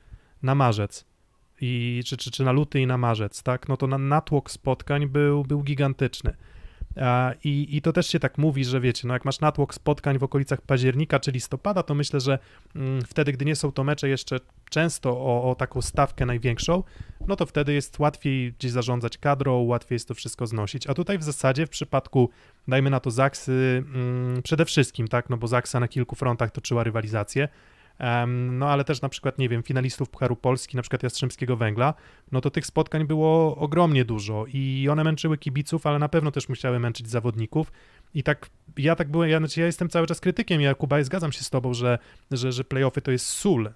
na 0.42 0.54
marzec. 0.54 1.04
I, 1.60 2.02
czy, 2.06 2.16
czy, 2.16 2.30
czy 2.30 2.44
na 2.44 2.52
luty 2.52 2.80
i 2.80 2.86
na 2.86 2.98
marzec, 2.98 3.42
tak? 3.42 3.68
No 3.68 3.76
to 3.76 3.86
na, 3.86 3.98
natłok 3.98 4.50
spotkań 4.50 5.06
był, 5.06 5.44
był 5.44 5.62
gigantyczny. 5.62 6.36
I, 7.44 7.76
I 7.76 7.82
to 7.82 7.92
też 7.92 8.06
się 8.06 8.20
tak 8.20 8.38
mówi, 8.38 8.64
że 8.64 8.80
wiecie, 8.80 9.08
no 9.08 9.14
jak 9.14 9.24
masz 9.24 9.40
natłok 9.40 9.74
spotkań 9.74 10.18
w 10.18 10.22
okolicach 10.22 10.60
października 10.60 11.20
czy 11.20 11.30
listopada, 11.30 11.82
to 11.82 11.94
myślę, 11.94 12.20
że 12.20 12.38
mm, 12.76 13.02
wtedy, 13.02 13.32
gdy 13.32 13.44
nie 13.44 13.56
są 13.56 13.72
to 13.72 13.84
mecze 13.84 14.08
jeszcze 14.08 14.40
często 14.70 15.10
o, 15.10 15.50
o 15.50 15.54
taką 15.54 15.82
stawkę 15.82 16.26
największą, 16.26 16.82
no 17.26 17.36
to 17.36 17.46
wtedy 17.46 17.72
jest 17.72 17.98
łatwiej 17.98 18.52
gdzieś 18.52 18.70
zarządzać 18.70 19.18
kadrą, 19.18 19.62
łatwiej 19.62 19.96
jest 19.96 20.08
to 20.08 20.14
wszystko 20.14 20.46
znosić. 20.46 20.86
A 20.86 20.94
tutaj 20.94 21.18
w 21.18 21.22
zasadzie 21.22 21.66
w 21.66 21.70
przypadku, 21.70 22.30
dajmy 22.68 22.90
na 22.90 23.00
to 23.00 23.10
Zaksy, 23.10 23.84
mm, 23.94 24.42
przede 24.42 24.64
wszystkim, 24.64 25.08
tak, 25.08 25.30
no 25.30 25.36
bo 25.36 25.46
Zaksa 25.46 25.80
na 25.80 25.88
kilku 25.88 26.16
frontach 26.16 26.50
toczyła 26.50 26.84
rywalizację, 26.84 27.48
no 28.36 28.68
ale 28.68 28.84
też 28.84 29.02
na 29.02 29.08
przykład, 29.08 29.38
nie 29.38 29.48
wiem, 29.48 29.62
finalistów 29.62 30.10
Pucharu 30.10 30.36
Polski, 30.36 30.76
na 30.76 30.82
przykład 30.82 31.02
Jastrzębskiego 31.02 31.56
Węgla, 31.56 31.94
no 32.32 32.40
to 32.40 32.50
tych 32.50 32.66
spotkań 32.66 33.06
było 33.06 33.56
ogromnie 33.56 34.04
dużo 34.04 34.44
i 34.48 34.88
one 34.90 35.04
męczyły 35.04 35.38
kibiców, 35.38 35.86
ale 35.86 35.98
na 35.98 36.08
pewno 36.08 36.30
też 36.30 36.48
musiały 36.48 36.78
męczyć 36.78 37.10
zawodników. 37.10 37.72
I 38.14 38.22
tak, 38.22 38.50
ja 38.76 38.96
tak 38.96 39.10
byłem, 39.10 39.30
ja, 39.30 39.38
znaczy 39.38 39.60
ja 39.60 39.66
jestem 39.66 39.88
cały 39.88 40.06
czas 40.06 40.20
krytykiem, 40.20 40.60
Jakuba, 40.60 41.00
i 41.00 41.04
zgadzam 41.04 41.32
się 41.32 41.44
z 41.44 41.50
tobą, 41.50 41.74
że, 41.74 41.98
że, 42.30 42.52
że 42.52 42.64
playoffy 42.64 43.00
to 43.00 43.10
jest 43.10 43.26
sól 43.26 43.66
e, 43.66 43.72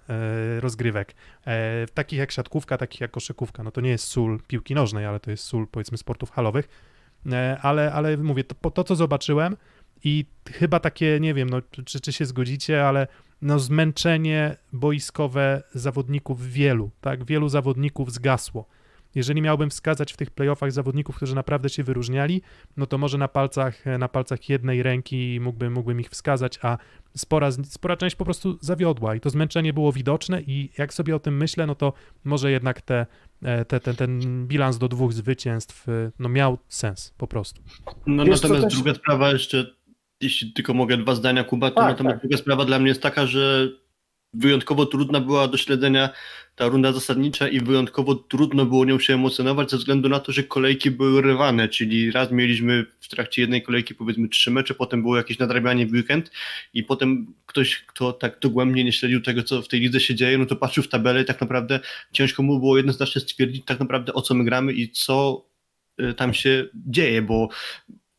rozgrywek, 0.59 1.15
e, 1.45 1.85
takich 1.93 2.19
jak 2.19 2.31
siatkówka, 2.31 2.77
takich 2.77 3.01
jak 3.01 3.11
koszykówka, 3.11 3.63
no 3.63 3.71
to 3.71 3.81
nie 3.81 3.89
jest 3.89 4.07
sól 4.07 4.39
piłki 4.47 4.75
nożnej, 4.75 5.05
ale 5.05 5.19
to 5.19 5.31
jest 5.31 5.43
sól, 5.43 5.67
powiedzmy, 5.71 5.97
sportów 5.97 6.31
halowych, 6.31 6.69
e, 7.31 7.57
ale, 7.61 7.93
ale 7.93 8.17
mówię, 8.17 8.43
to, 8.43 8.71
to, 8.71 8.83
co 8.83 8.95
zobaczyłem 8.95 9.57
i 10.03 10.25
chyba 10.51 10.79
takie, 10.79 11.19
nie 11.19 11.33
wiem, 11.33 11.49
no, 11.49 11.61
czy, 11.85 11.99
czy 11.99 12.13
się 12.13 12.25
zgodzicie, 12.25 12.87
ale 12.87 13.07
no 13.41 13.59
zmęczenie 13.59 14.57
boiskowe 14.73 15.63
zawodników 15.73 16.47
wielu, 16.47 16.91
tak, 17.01 17.25
wielu 17.25 17.49
zawodników 17.49 18.11
zgasło. 18.11 18.65
Jeżeli 19.15 19.41
miałbym 19.41 19.69
wskazać 19.69 20.13
w 20.13 20.17
tych 20.17 20.31
playoffach 20.31 20.71
zawodników, 20.71 21.15
którzy 21.15 21.35
naprawdę 21.35 21.69
się 21.69 21.83
wyróżniali, 21.83 22.41
no 22.77 22.85
to 22.85 22.97
może 22.97 23.17
na 23.17 23.27
palcach, 23.27 23.85
na 23.99 24.07
palcach 24.07 24.49
jednej 24.49 24.83
ręki 24.83 25.39
mógłbym, 25.41 25.73
mógłbym 25.73 25.99
ich 25.99 26.09
wskazać, 26.09 26.59
a 26.61 26.77
spora, 27.17 27.51
spora 27.51 27.97
część 27.97 28.15
po 28.15 28.25
prostu 28.25 28.57
zawiodła 28.61 29.15
i 29.15 29.19
to 29.19 29.29
zmęczenie 29.29 29.73
było 29.73 29.91
widoczne 29.91 30.41
i 30.41 30.69
jak 30.77 30.93
sobie 30.93 31.15
o 31.15 31.19
tym 31.19 31.37
myślę, 31.37 31.67
no 31.67 31.75
to 31.75 31.93
może 32.23 32.51
jednak 32.51 32.81
te, 32.81 33.05
e, 33.43 33.65
te, 33.65 33.79
ten, 33.79 33.95
ten 33.95 34.47
bilans 34.47 34.77
do 34.77 34.87
dwóch 34.87 35.13
zwycięstw 35.13 35.89
e, 35.89 36.11
no 36.19 36.29
miał 36.29 36.57
sens 36.67 37.13
po 37.17 37.27
prostu. 37.27 37.61
No 38.05 38.25
Wiesz 38.25 38.41
natomiast 38.41 38.65
też- 38.65 38.75
druga 38.75 38.93
sprawa 38.93 39.31
jeszcze, 39.31 39.65
jeśli 40.21 40.53
tylko 40.53 40.73
mogę 40.73 40.97
dwa 40.97 41.15
zdania, 41.15 41.43
Kuba, 41.43 41.69
to 41.69 41.75
Tak, 41.75 41.89
natomiast 41.89 42.15
tak. 42.15 42.21
druga 42.21 42.37
sprawa 42.37 42.65
dla 42.65 42.79
mnie 42.79 42.89
jest 42.89 43.01
taka, 43.01 43.25
że 43.25 43.69
wyjątkowo 44.33 44.85
trudna 44.85 45.19
była 45.19 45.47
do 45.47 45.57
śledzenia 45.57 46.09
ta 46.55 46.67
runda 46.67 46.91
zasadnicza 46.91 47.47
i 47.47 47.59
wyjątkowo 47.59 48.15
trudno 48.15 48.65
było 48.65 48.85
nią 48.85 48.99
się 48.99 49.13
emocjonować 49.13 49.71
ze 49.71 49.77
względu 49.77 50.09
na 50.09 50.19
to, 50.19 50.31
że 50.31 50.43
kolejki 50.43 50.91
były 50.91 51.21
rywane, 51.21 51.69
czyli 51.69 52.11
raz 52.11 52.31
mieliśmy 52.31 52.85
w 52.99 53.07
trakcie 53.07 53.41
jednej 53.41 53.63
kolejki 53.63 53.95
powiedzmy 53.95 54.29
trzy 54.29 54.51
mecze, 54.51 54.73
potem 54.73 55.01
było 55.01 55.17
jakieś 55.17 55.39
nadrabianie 55.39 55.87
w 55.87 55.91
weekend 55.91 56.31
i 56.73 56.83
potem 56.83 57.33
ktoś, 57.45 57.85
kto 57.87 58.13
tak 58.13 58.39
dogłębnie 58.39 58.83
nie 58.83 58.93
śledził 58.93 59.21
tego, 59.21 59.43
co 59.43 59.61
w 59.61 59.67
tej 59.67 59.79
lidze 59.79 59.99
się 59.99 60.15
dzieje, 60.15 60.37
no 60.37 60.45
to 60.45 60.55
patrzył 60.55 60.83
w 60.83 60.87
tabelę 60.87 61.21
i 61.21 61.25
tak 61.25 61.41
naprawdę 61.41 61.79
ciężko 62.11 62.43
mu 62.43 62.59
było 62.59 62.77
jednoznacznie 62.77 63.21
stwierdzić 63.21 63.65
tak 63.65 63.79
naprawdę 63.79 64.13
o 64.13 64.21
co 64.21 64.33
my 64.33 64.43
gramy 64.43 64.73
i 64.73 64.89
co 64.89 65.45
y, 66.01 66.13
tam 66.13 66.33
się 66.33 66.67
dzieje, 66.75 67.21
bo 67.21 67.49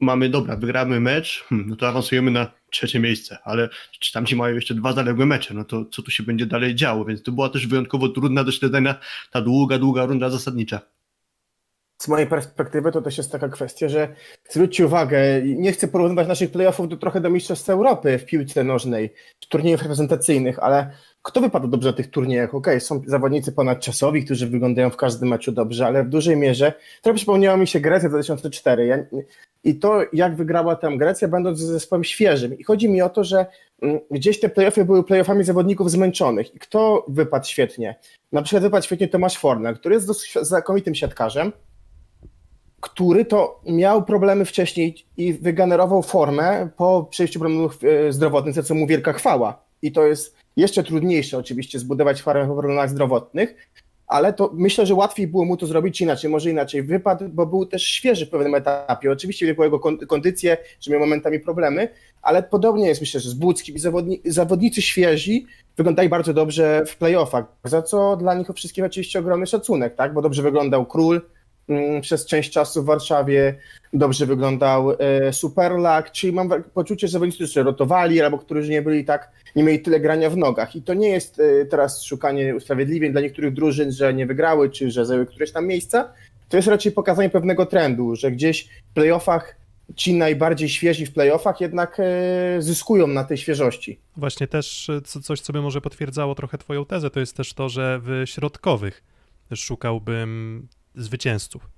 mamy, 0.03 0.29
dobra, 0.29 0.57
wygramy 0.57 1.01
mecz, 1.01 1.45
hmm, 1.49 1.69
no 1.69 1.77
to 1.77 1.89
awansujemy 1.89 2.31
na 2.31 2.51
trzecie 2.71 3.01
miejsce, 3.01 3.39
ale 3.45 3.69
czy 4.01 4.13
tam 4.13 4.27
ci 4.27 4.37
mają 4.37 4.55
jeszcze 4.55 4.75
dwa 4.75 4.93
zaległe 4.93 5.27
mecze, 5.27 5.55
no 5.55 5.65
to 5.65 5.85
co 5.85 6.03
tu 6.03 6.11
się 6.11 6.23
będzie 6.23 6.47
dalej 6.47 6.75
działo, 6.75 7.05
więc 7.05 7.23
to 7.23 7.33
była 7.33 7.49
też 7.49 7.67
wyjątkowo 7.67 8.09
trudna 8.09 8.45
do 8.45 8.53
śledzenia 8.53 8.95
ta 9.31 9.41
długa, 9.41 9.79
długa 9.79 10.07
runda 10.07 10.31
zasadnicza. 10.31 10.81
Z 12.03 12.09
mojej 12.09 12.27
perspektywy 12.27 12.93
to 12.93 13.03
też 13.03 13.19
jest 13.19 13.33
taka 13.33 13.49
kwestia, 13.49 13.89
że 13.89 14.09
zwróćcie 14.51 14.87
uwagę, 14.87 15.19
nie 15.45 15.73
chcę 15.73 15.89
porównywać 15.89 16.29
naszych 16.29 16.51
playoffów 16.51 16.89
do, 16.89 16.97
trochę 16.97 17.21
do 17.21 17.31
Mistrzostw 17.31 17.71
Europy 17.71 18.19
w 18.19 18.25
piłce 18.25 18.65
nożnej, 18.65 19.15
turniejów 19.49 19.83
reprezentacyjnych, 19.83 20.59
ale 20.59 20.91
kto 21.23 21.41
wypadł 21.41 21.69
dobrze 21.69 21.89
na 21.89 21.97
tych 21.97 22.11
turniejach? 22.11 22.55
Okej, 22.55 22.81
są 22.81 23.03
zawodnicy 23.07 23.53
ponadczasowi, 23.53 24.25
którzy 24.25 24.47
wyglądają 24.47 24.91
w 24.91 24.97
każdym 24.97 25.29
meczu 25.29 25.53
dobrze, 25.53 25.87
ale 25.87 26.05
w 26.05 26.09
dużej 26.09 26.37
mierze, 26.37 26.73
trochę 27.03 27.17
przypomniała 27.17 27.57
mi 27.57 27.67
się 27.67 27.81
Grecja 27.81 28.09
2004 28.09 28.87
ja, 28.87 28.99
i 29.65 29.75
to, 29.79 30.01
jak 30.13 30.37
wygrała 30.37 30.77
tam 30.77 30.99
Grecja, 30.99 31.29
będąc 31.29 31.59
zespołem 31.59 32.05
świeżym. 32.05 32.59
I 32.59 32.65
chodzi 32.65 32.89
mi 32.89 33.03
o 33.03 33.11
to, 33.11 33.25
że 33.25 33.47
mm, 33.83 34.01
gdzieś 34.11 34.41
te 34.41 34.49
playoffy 34.49 34.85
były 34.85 35.05
playoffami 35.05 35.45
zawodników 35.45 35.91
zmęczonych. 35.91 36.55
I 36.55 36.59
kto 36.59 37.05
wypadł 37.09 37.47
świetnie? 37.47 37.95
Na 38.33 38.43
przykład 38.43 38.63
wypadł 38.63 38.87
świetnie 38.87 39.09
Tomasz 39.09 39.39
Fornal, 39.39 39.75
który 39.75 39.95
jest 39.95 40.07
dosyć 40.07 40.35
znakomitym 40.43 40.95
siatkarzem, 40.95 41.53
który 42.83 43.25
to 43.25 43.61
miał 43.67 44.05
problemy 44.05 44.45
wcześniej 44.45 44.95
i 45.17 45.33
wygenerował 45.33 46.03
formę 46.03 46.69
po 46.77 47.07
przejściu 47.11 47.41
problemów 47.41 47.79
e, 47.85 48.13
zdrowotnych, 48.13 48.55
za 48.55 48.63
co 48.63 48.75
mu 48.75 48.87
wielka 48.87 49.13
chwała. 49.13 49.65
I 49.83 49.93
to 49.93 50.07
jest 50.07 50.37
jeszcze 50.57 50.83
trudniejsze 50.83 51.39
oczywiście 51.39 51.79
zbudować 51.79 52.23
formę 52.23 52.47
po 52.49 52.57
problemach 52.57 52.91
zdrowotnych, 52.91 53.55
ale 54.07 54.33
to 54.33 54.51
myślę, 54.55 54.87
że 54.87 54.95
łatwiej 54.95 55.27
było 55.27 55.45
mu 55.45 55.57
to 55.57 55.67
zrobić 55.67 56.01
inaczej, 56.01 56.31
może 56.31 56.51
inaczej. 56.51 56.83
Wypadł, 56.83 57.29
bo 57.29 57.47
był 57.47 57.67
też 57.67 57.83
świeży 57.83 58.27
w 58.27 58.31
pewnym 58.31 58.55
etapie. 58.55 59.11
Oczywiście 59.13 59.47
wielko 59.47 59.65
jego 59.65 59.81
kon- 59.81 59.99
kondycję, 59.99 60.57
że 60.81 60.91
miał 60.91 61.01
momentami 61.01 61.41
problemy, 61.41 61.89
ale 62.23 62.43
podobnie 62.43 62.87
jest 62.87 63.01
myślę, 63.01 63.21
że 63.21 63.31
z 63.31 63.35
Budzkim. 63.35 63.77
Zawodni- 63.77 64.21
zawodnicy 64.25 64.83
świeżi 64.83 65.47
wyglądali 65.77 66.09
bardzo 66.09 66.35
dobrze 66.35 66.85
w 66.87 66.97
playoffach, 66.97 67.45
za 67.65 67.83
co 67.83 68.17
dla 68.17 68.35
nich 68.35 68.49
wszystkich 68.55 68.85
oczywiście 68.85 69.19
ogromny 69.19 69.47
szacunek, 69.47 69.95
tak? 69.95 70.15
bo 70.15 70.23
dobrze 70.23 70.43
wyglądał 70.43 70.87
Król, 70.87 71.21
przez 72.01 72.27
część 72.27 72.51
czasu 72.51 72.83
w 72.83 72.87
Warszawie 72.87 73.55
dobrze 73.93 74.27
wyglądał 74.27 74.91
e, 74.91 75.33
Superlak, 75.33 76.13
czyli 76.13 76.33
mam 76.33 76.63
poczucie, 76.75 77.07
że 77.09 77.13
zawodnicy, 77.13 77.37
którzy 77.37 77.63
rotowali 77.63 78.21
albo 78.21 78.39
którzy 78.39 78.71
nie 78.71 78.83
byli 78.83 79.05
tak, 79.05 79.31
nie 79.57 79.63
mieli 79.63 79.81
tyle 79.81 80.01
grania 80.01 80.31
w 80.31 80.37
nogach. 80.37 80.77
I 80.77 80.83
to 80.83 80.95
nie 80.95 81.09
jest 81.09 81.41
e, 81.41 81.65
teraz 81.67 82.03
szukanie 82.03 82.57
usprawiedliwień 82.57 83.13
dla 83.13 83.21
niektórych 83.21 83.55
drużyn, 83.55 83.93
że 83.93 84.15
nie 84.15 84.27
wygrały, 84.27 84.71
czy 84.71 84.91
że 84.91 85.07
zajęły 85.07 85.27
któreś 85.27 85.53
tam 85.53 85.67
miejsca, 85.67 86.13
to 86.49 86.57
jest 86.57 86.69
raczej 86.69 86.93
pokazanie 86.93 87.31
pewnego 87.31 87.67
trendu, 87.67 88.17
że 88.17 88.31
gdzieś 88.31 88.69
w 88.91 88.95
playoffach 88.95 89.57
ci 89.97 90.15
najbardziej 90.15 90.69
świeżi 90.69 91.07
w 91.07 91.13
playoffach 91.13 91.61
jednak 91.61 92.01
e, 92.01 92.63
zyskują 92.63 93.07
na 93.07 93.25
tej 93.25 93.37
świeżości. 93.37 93.99
Właśnie 94.17 94.47
też 94.47 94.91
co, 95.05 95.21
coś, 95.21 95.41
co 95.41 95.53
by 95.53 95.63
może 95.63 95.81
potwierdzało 95.81 96.35
trochę 96.35 96.59
twoją 96.59 96.85
tezę, 96.85 97.11
to 97.11 97.21
jest 97.21 97.37
też 97.37 97.55
to, 97.55 97.69
że 97.69 98.01
w 98.03 98.23
środkowych 98.27 99.03
szukałbym 99.55 100.69
zwycięzców. 100.95 101.69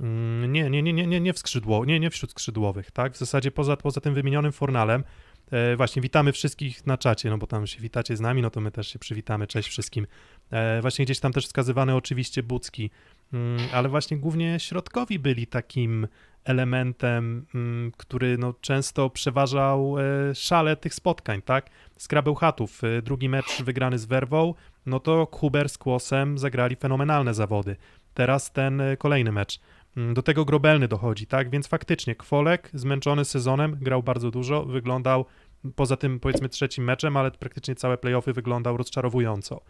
Mm, 0.00 0.52
Nie, 0.52 0.70
nie, 0.70 0.82
nie, 0.82 0.92
nie, 0.92 1.20
nie, 1.20 1.32
w 1.32 1.38
skrzydło, 1.38 1.84
nie, 1.84 2.00
nie 2.00 2.10
wśród 2.10 2.30
skrzydłowych, 2.30 2.90
tak? 2.90 3.12
W 3.12 3.18
zasadzie 3.18 3.50
poza, 3.50 3.76
poza 3.76 4.00
tym 4.00 4.14
wymienionym 4.14 4.52
Fornalem, 4.52 5.04
e, 5.50 5.76
właśnie 5.76 6.02
witamy 6.02 6.32
wszystkich 6.32 6.86
na 6.86 6.98
czacie, 6.98 7.30
no 7.30 7.38
bo 7.38 7.46
tam 7.46 7.66
się 7.66 7.80
witacie 7.80 8.16
z 8.16 8.20
nami, 8.20 8.42
no 8.42 8.50
to 8.50 8.60
my 8.60 8.70
też 8.70 8.88
się 8.88 8.98
przywitamy, 8.98 9.46
cześć 9.46 9.68
wszystkim. 9.68 10.06
E, 10.50 10.80
właśnie 10.80 11.04
gdzieś 11.04 11.20
tam 11.20 11.32
też 11.32 11.46
wskazywany 11.46 11.94
oczywiście 11.94 12.42
Bucki, 12.42 12.90
mm, 13.32 13.60
ale 13.72 13.88
właśnie 13.88 14.16
głównie 14.16 14.60
środkowi 14.60 15.18
byli 15.18 15.46
takim 15.46 16.08
elementem, 16.44 17.46
mm, 17.54 17.92
który 17.96 18.38
no, 18.38 18.54
często 18.60 19.10
przeważał 19.10 19.96
e, 19.98 20.34
szale 20.34 20.76
tych 20.76 20.94
spotkań, 20.94 21.42
tak? 21.42 21.70
Skrabeł 21.96 22.36
e, 22.82 23.02
drugi 23.02 23.28
mecz 23.28 23.62
wygrany 23.62 23.98
z 23.98 24.04
Werwą, 24.04 24.54
no 24.86 25.00
to 25.00 25.28
Huber 25.32 25.68
z 25.68 25.78
Kłosem 25.78 26.38
zagrali 26.38 26.76
fenomenalne 26.76 27.34
zawody. 27.34 27.76
Teraz 28.16 28.52
ten 28.52 28.80
e, 28.80 28.96
kolejny 28.96 29.32
mecz. 29.32 29.60
Mm, 29.96 30.14
Do 30.14 30.22
tego 30.22 30.44
Grobelny 30.44 30.88
dochodzi, 30.88 31.26
tak? 31.26 31.50
Więc 31.50 31.66
faktycznie 31.68 32.14
Kwolek, 32.14 32.70
zmęczony 32.74 33.24
sezonem, 33.24 33.76
grał 33.80 34.02
bardzo 34.02 34.30
dużo, 34.30 34.64
wyglądał 34.64 35.24
poza 35.74 35.96
tym 35.96 36.20
powiedzmy 36.20 36.48
trzecim 36.48 36.84
meczem, 36.84 37.16
ale 37.16 37.30
praktycznie 37.30 37.74
całe 37.74 37.98
playoffy 37.98 38.32
wyglądał 38.32 38.76
rozczarowująco. 38.76 39.60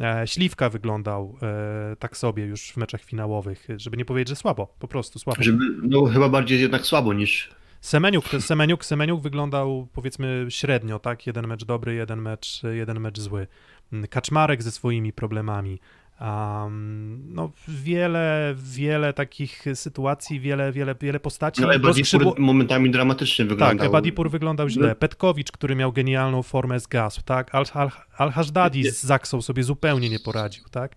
E, 0.00 0.26
Śliwka 0.26 0.68
wyglądał 0.70 1.38
e, 1.42 1.96
tak 1.96 2.16
sobie 2.16 2.44
już 2.44 2.72
w 2.72 2.76
meczach 2.76 3.02
finałowych, 3.02 3.66
żeby 3.76 3.96
nie 3.96 4.04
powiedzieć, 4.04 4.28
że 4.28 4.36
słabo, 4.36 4.74
po 4.78 4.88
prostu 4.88 5.18
słabo. 5.18 5.42
Żeby, 5.42 5.64
no 5.82 6.04
chyba 6.04 6.28
bardziej 6.28 6.60
jednak 6.60 6.86
słabo 6.86 7.12
niż 7.12 7.50
Semeniuk, 7.82 8.24
Semeniuk, 8.40 8.84
Semeniuk 8.84 9.20
wyglądał 9.22 9.88
powiedzmy 9.92 10.46
średnio, 10.48 10.98
tak? 10.98 11.26
Jeden 11.26 11.46
mecz 11.46 11.64
dobry, 11.64 11.94
jeden 11.94 12.22
mecz, 12.22 12.62
jeden 12.72 13.00
mecz 13.00 13.20
zły. 13.20 13.46
Mm, 13.92 14.06
Kaczmarek 14.06 14.62
ze 14.62 14.70
swoimi 14.70 15.12
problemami. 15.12 15.80
Um, 16.22 17.34
no, 17.34 17.52
wiele, 17.68 18.54
wiele 18.56 19.12
takich 19.12 19.64
sytuacji, 19.74 20.40
wiele, 20.40 20.72
wiele, 20.72 20.94
wiele 21.00 21.20
postaci. 21.20 21.62
no, 21.62 21.92
Dipur 21.92 22.40
momentami 22.40 22.90
dramatycznie 22.90 23.44
tak, 23.44 23.48
wyglądał. 23.48 23.86
Ebadipur 23.86 24.30
wyglądał 24.30 24.68
źle. 24.68 24.88
No. 24.88 24.94
Petkowicz, 24.94 25.52
który 25.52 25.74
miał 25.76 25.92
genialną 25.92 26.42
formę 26.42 26.80
zgasł, 26.80 27.22
tak? 27.22 27.54
Al- 27.54 27.64
Al- 27.74 27.90
Al-Hashdadi 28.18 28.90
z 28.90 29.02
Zaksą 29.02 29.42
sobie 29.42 29.62
zupełnie 29.62 30.10
nie 30.10 30.18
poradził, 30.18 30.64
tak? 30.70 30.96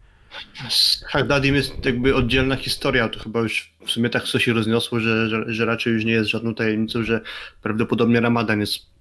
Z 0.70 1.03
Hagdadim 1.08 1.55
jest 1.55 1.86
jakby 1.86 2.15
oddzielna 2.15 2.55
historia, 2.55 3.10
to 3.10 3.20
chyba 3.20 3.39
już 3.39 3.74
w 3.86 3.91
sumie 3.91 4.10
tak 4.10 4.24
co 4.24 4.39
się 4.39 4.53
rozniosło, 4.53 5.00
że, 5.00 5.29
że, 5.29 5.44
że 5.48 5.65
raczej 5.65 5.94
już 5.94 6.05
nie 6.05 6.12
jest 6.12 6.29
żadną 6.29 6.55
tajemnicą, 6.55 7.03
że 7.03 7.22
prawdopodobnie 7.62 8.20
Ramadan 8.22 8.60
jest 8.60 8.94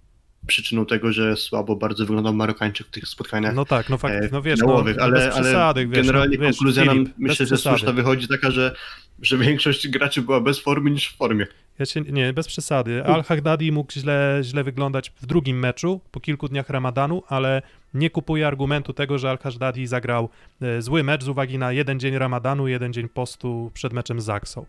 przyczyną 0.46 0.86
tego, 0.86 1.12
że 1.12 1.36
słabo 1.36 1.76
bardzo 1.76 2.06
wyglądał 2.06 2.34
Marokańczyk 2.34 2.86
w 2.86 2.90
tych 2.90 3.08
spotkaniach 3.08 3.54
No 3.54 3.64
tak, 3.64 3.90
no 3.90 3.98
fakt, 3.98 4.14
e, 4.14 4.28
no 4.32 4.42
wiesz, 4.42 4.60
no, 4.60 4.84
ale, 5.00 5.30
przesady, 5.30 5.80
ale 5.80 5.86
wiesz, 5.86 6.06
generalnie 6.06 6.36
no, 6.36 6.42
wiesz, 6.42 6.56
konkluzja 6.56 6.84
nam 6.84 6.94
Filip, 6.94 7.08
bez 7.08 7.18
myślę, 7.18 7.46
że 7.46 7.56
słuszna 7.56 7.92
wychodzi 7.92 8.28
taka, 8.28 8.50
że, 8.50 8.74
że 9.22 9.38
większość 9.38 9.88
graczy 9.88 10.22
była 10.22 10.40
bez 10.40 10.58
formy 10.58 10.90
niż 10.90 11.08
w 11.08 11.16
formie. 11.16 11.46
Ja 11.78 11.86
się, 11.86 12.00
nie, 12.00 12.32
bez 12.32 12.46
przesady. 12.46 13.04
Al-Hagdadi 13.04 13.72
mógł 13.72 13.92
źle, 13.92 14.40
źle 14.42 14.64
wyglądać 14.64 15.12
w 15.22 15.26
drugim 15.26 15.58
meczu, 15.58 16.00
po 16.10 16.20
kilku 16.20 16.48
dniach 16.48 16.70
ramadanu, 16.70 17.22
ale 17.28 17.62
nie 17.94 18.10
kupuję 18.10 18.46
argumentu 18.46 18.92
tego, 18.92 19.18
że 19.18 19.30
Al-Hagdadi 19.30 19.86
zagrał 19.86 20.28
e, 20.62 20.82
zły 20.82 21.02
mecz 21.04 21.24
z 21.24 21.28
uwagi 21.28 21.58
na 21.58 21.72
jeden 21.72 22.00
dzień 22.00 22.18
ramadanu, 22.18 22.68
jeden 22.68 22.92
dzień 22.92 23.08
postu 23.08 23.70
przed 23.74 23.92
meczem 23.92 24.20
z 24.20 24.24
Zaksą. 24.24 24.66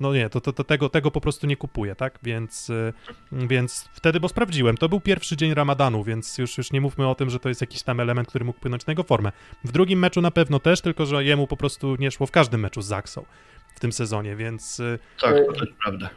No 0.00 0.14
nie, 0.14 0.30
to, 0.30 0.40
to, 0.40 0.52
to 0.52 0.64
tego, 0.64 0.88
tego 0.88 1.10
po 1.10 1.20
prostu 1.20 1.46
nie 1.46 1.56
kupuję, 1.56 1.94
tak? 1.94 2.18
Więc, 2.22 2.70
e, 2.70 2.92
więc 3.32 3.88
wtedy, 3.92 4.20
bo 4.20 4.28
sprawdziłem, 4.28 4.76
to 4.76 4.88
był 4.88 5.00
pierwszy 5.00 5.36
dzień 5.36 5.54
ramadanu, 5.54 6.04
więc 6.04 6.38
już, 6.38 6.58
już 6.58 6.72
nie 6.72 6.80
mówmy 6.80 7.08
o 7.08 7.14
tym, 7.14 7.30
że 7.30 7.40
to 7.40 7.48
jest 7.48 7.60
jakiś 7.60 7.82
tam 7.82 8.00
element, 8.00 8.28
który 8.28 8.44
mógł 8.44 8.58
wpłynąć 8.58 8.86
na 8.86 8.90
jego 8.90 9.02
formę. 9.02 9.32
W 9.64 9.72
drugim 9.72 9.98
meczu 9.98 10.20
na 10.20 10.30
pewno 10.30 10.58
też, 10.60 10.80
tylko 10.80 11.06
że 11.06 11.24
jemu 11.24 11.46
po 11.46 11.56
prostu 11.56 11.96
nie 11.96 12.10
szło 12.10 12.26
w 12.26 12.30
każdym 12.30 12.60
meczu 12.60 12.82
z 12.82 12.86
Zaksą 12.86 13.24
w 13.74 13.80
tym 13.80 13.92
sezonie, 13.92 14.36
więc 14.36 14.80
e, 14.80 14.98
Tak, 15.20 15.46
to 15.46 15.52
też 15.52 15.68
prawda. 15.84 16.10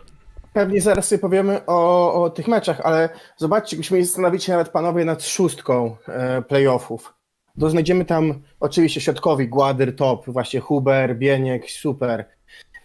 Pewnie 0.54 0.82
zaraz 0.82 1.08
sobie 1.08 1.20
powiemy 1.20 1.66
o, 1.66 2.14
o 2.24 2.30
tych 2.30 2.48
meczach, 2.48 2.82
ale 2.84 3.10
zobaczcie, 3.38 3.78
byśmy 3.78 3.96
mieli 3.96 4.08
zastanowić 4.08 4.44
się 4.44 4.52
nawet 4.52 4.70
panowie 4.70 5.06
nad 5.06 5.24
szóstką 5.24 5.96
e, 6.08 6.42
playoffów. 6.42 7.14
To 7.60 7.70
znajdziemy 7.70 8.06
tam 8.06 8.42
oczywiście 8.60 9.02
środkowi 9.02 9.48
Gładyr, 9.48 9.96
top, 9.96 10.26
właśnie 10.28 10.60
Huber, 10.60 11.18
Bieniek, 11.18 11.72
super. 11.72 12.26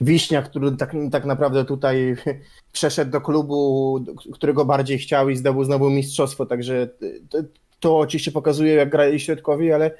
Wiśnia, 0.01 0.43
który 0.43 0.77
tak, 0.77 0.93
tak 1.11 1.25
naprawdę 1.25 1.65
tutaj 1.65 2.17
przeszedł 2.73 3.11
do 3.11 3.21
klubu, 3.21 4.05
którego 4.33 4.65
bardziej 4.65 4.99
chciał 4.99 5.29
i 5.29 5.37
zdobył 5.37 5.65
znowu 5.65 5.91
mistrzostwo, 5.91 6.47
także 6.47 6.89
to, 7.29 7.39
to 7.81 7.99
oczywiście 7.99 8.33
pokazuje, 8.33 8.75
jak 8.75 8.91
grali 8.91 9.21
środkowi, 9.21 9.73
ale 9.73 9.91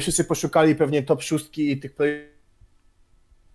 wszyscy 0.00 0.24
poszukali 0.24 0.74
pewnie 0.74 1.02
top 1.02 1.22
szóstki 1.22 1.70
i 1.70 1.80
tych 1.80 1.94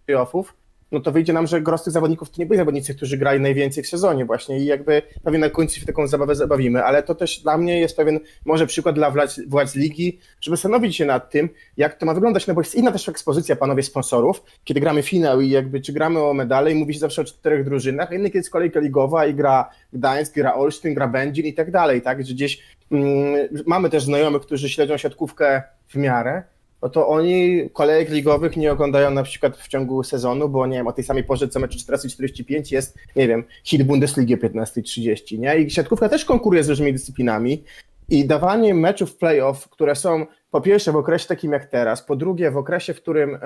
playoffów 0.06 0.61
no 0.92 1.00
to 1.00 1.12
wyjdzie 1.12 1.34
nam, 1.34 1.48
że 1.48 1.62
gros 1.62 1.84
tych 1.84 1.94
zawodników 1.94 2.30
to 2.30 2.36
nie 2.40 2.46
byli 2.46 2.58
zawodnicy, 2.58 2.96
którzy 2.96 3.18
grali 3.18 3.40
najwięcej 3.40 3.84
w 3.84 3.88
sezonie 3.88 4.26
właśnie 4.26 4.60
i 4.60 4.66
jakby 4.66 5.02
pewnie 5.24 5.40
na 5.40 5.50
końcu 5.50 5.76
się 5.76 5.82
w 5.82 5.86
taką 5.86 6.08
zabawę 6.08 6.36
zabawimy, 6.36 6.84
ale 6.84 7.04
to 7.04 7.16
też 7.16 7.40
dla 7.40 7.58
mnie 7.58 7.80
jest 7.80 7.98
pewien 7.98 8.20
może 8.46 8.68
przykład 8.68 8.96
dla 8.96 9.12
władz, 9.12 9.40
władz 9.48 9.76
ligi, 9.76 10.20
żeby 10.42 10.58
zastanowić 10.58 10.96
się 10.96 11.06
nad 11.06 11.30
tym, 11.30 11.50
jak 11.78 11.96
to 11.96 12.06
ma 12.06 12.14
wyglądać, 12.14 12.48
no 12.48 12.54
bo 12.54 12.62
jest 12.62 12.76
inna 12.76 12.92
też 12.92 13.10
ekspozycja 13.10 13.56
panowie 13.56 13.84
sponsorów, 13.84 14.44
kiedy 14.64 14.80
gramy 14.80 15.04
finał 15.04 15.42
i 15.42 15.50
jakby 15.50 15.82
czy 15.82 15.94
gramy 15.94 16.20
o 16.20 16.34
medale 16.34 16.72
i 16.72 16.76
mówi 16.76 16.94
się 16.94 17.00
zawsze 17.00 17.22
o 17.22 17.26
czterech 17.26 17.66
drużynach, 17.66 18.12
a 18.12 18.16
inny 18.16 18.30
kiedy 18.30 18.40
jest 18.40 18.50
kolejka 18.50 18.80
ligowa 18.80 19.26
i 19.26 19.34
gra 19.34 19.70
Gdańsk, 19.94 20.36
gra 20.36 20.54
Olsztyn, 20.54 20.94
gra 20.94 21.08
Będzin 21.08 21.46
i 21.46 21.54
tak 21.54 21.72
dalej, 21.72 22.02
tak, 22.02 22.26
że 22.26 22.34
gdzieś 22.34 22.64
mm, 22.92 23.48
mamy 23.66 23.90
też 23.90 24.04
znajomych, 24.04 24.42
którzy 24.42 24.70
śledzą 24.70 24.98
siatkówkę 24.98 25.64
w 25.88 25.96
miarę, 25.96 26.44
no 26.82 26.90
to 26.90 27.08
oni 27.08 27.70
kolejek 27.74 28.10
ligowych 28.10 28.58
nie 28.58 28.72
oglądają 28.72 29.12
na 29.12 29.24
przykład 29.24 29.58
w 29.58 29.68
ciągu 29.68 30.04
sezonu, 30.04 30.50
bo 30.50 30.68
nie 30.68 30.78
wiem, 30.78 30.88
o 30.88 30.94
tej 30.94 31.04
samej 31.04 31.24
porze 31.24 31.48
co 31.48 31.60
mecz 31.60 31.86
14.45 31.86 32.74
jest, 32.74 32.98
nie 33.16 33.28
wiem, 33.28 33.44
hit 33.64 33.84
Bundesligi 33.84 34.34
o 34.34 34.38
15.30, 34.38 35.40
nie? 35.40 35.58
I 35.58 35.72
siatkówka 35.72 36.10
też 36.10 36.26
konkuruje 36.26 36.64
z 36.64 36.70
różnymi 36.70 36.94
dyscyplinami 36.94 37.64
i 38.10 38.26
dawanie 38.26 38.74
meczów 38.74 39.18
playoff, 39.18 39.70
które 39.70 39.96
są 39.96 40.26
po 40.52 40.62
pierwsze 40.62 40.92
w 40.92 40.96
okresie 40.96 41.28
takim 41.28 41.52
jak 41.52 41.66
teraz, 41.66 42.06
po 42.06 42.16
drugie 42.16 42.52
w 42.52 42.58
okresie, 42.58 42.94
w 42.94 43.02
którym 43.02 43.38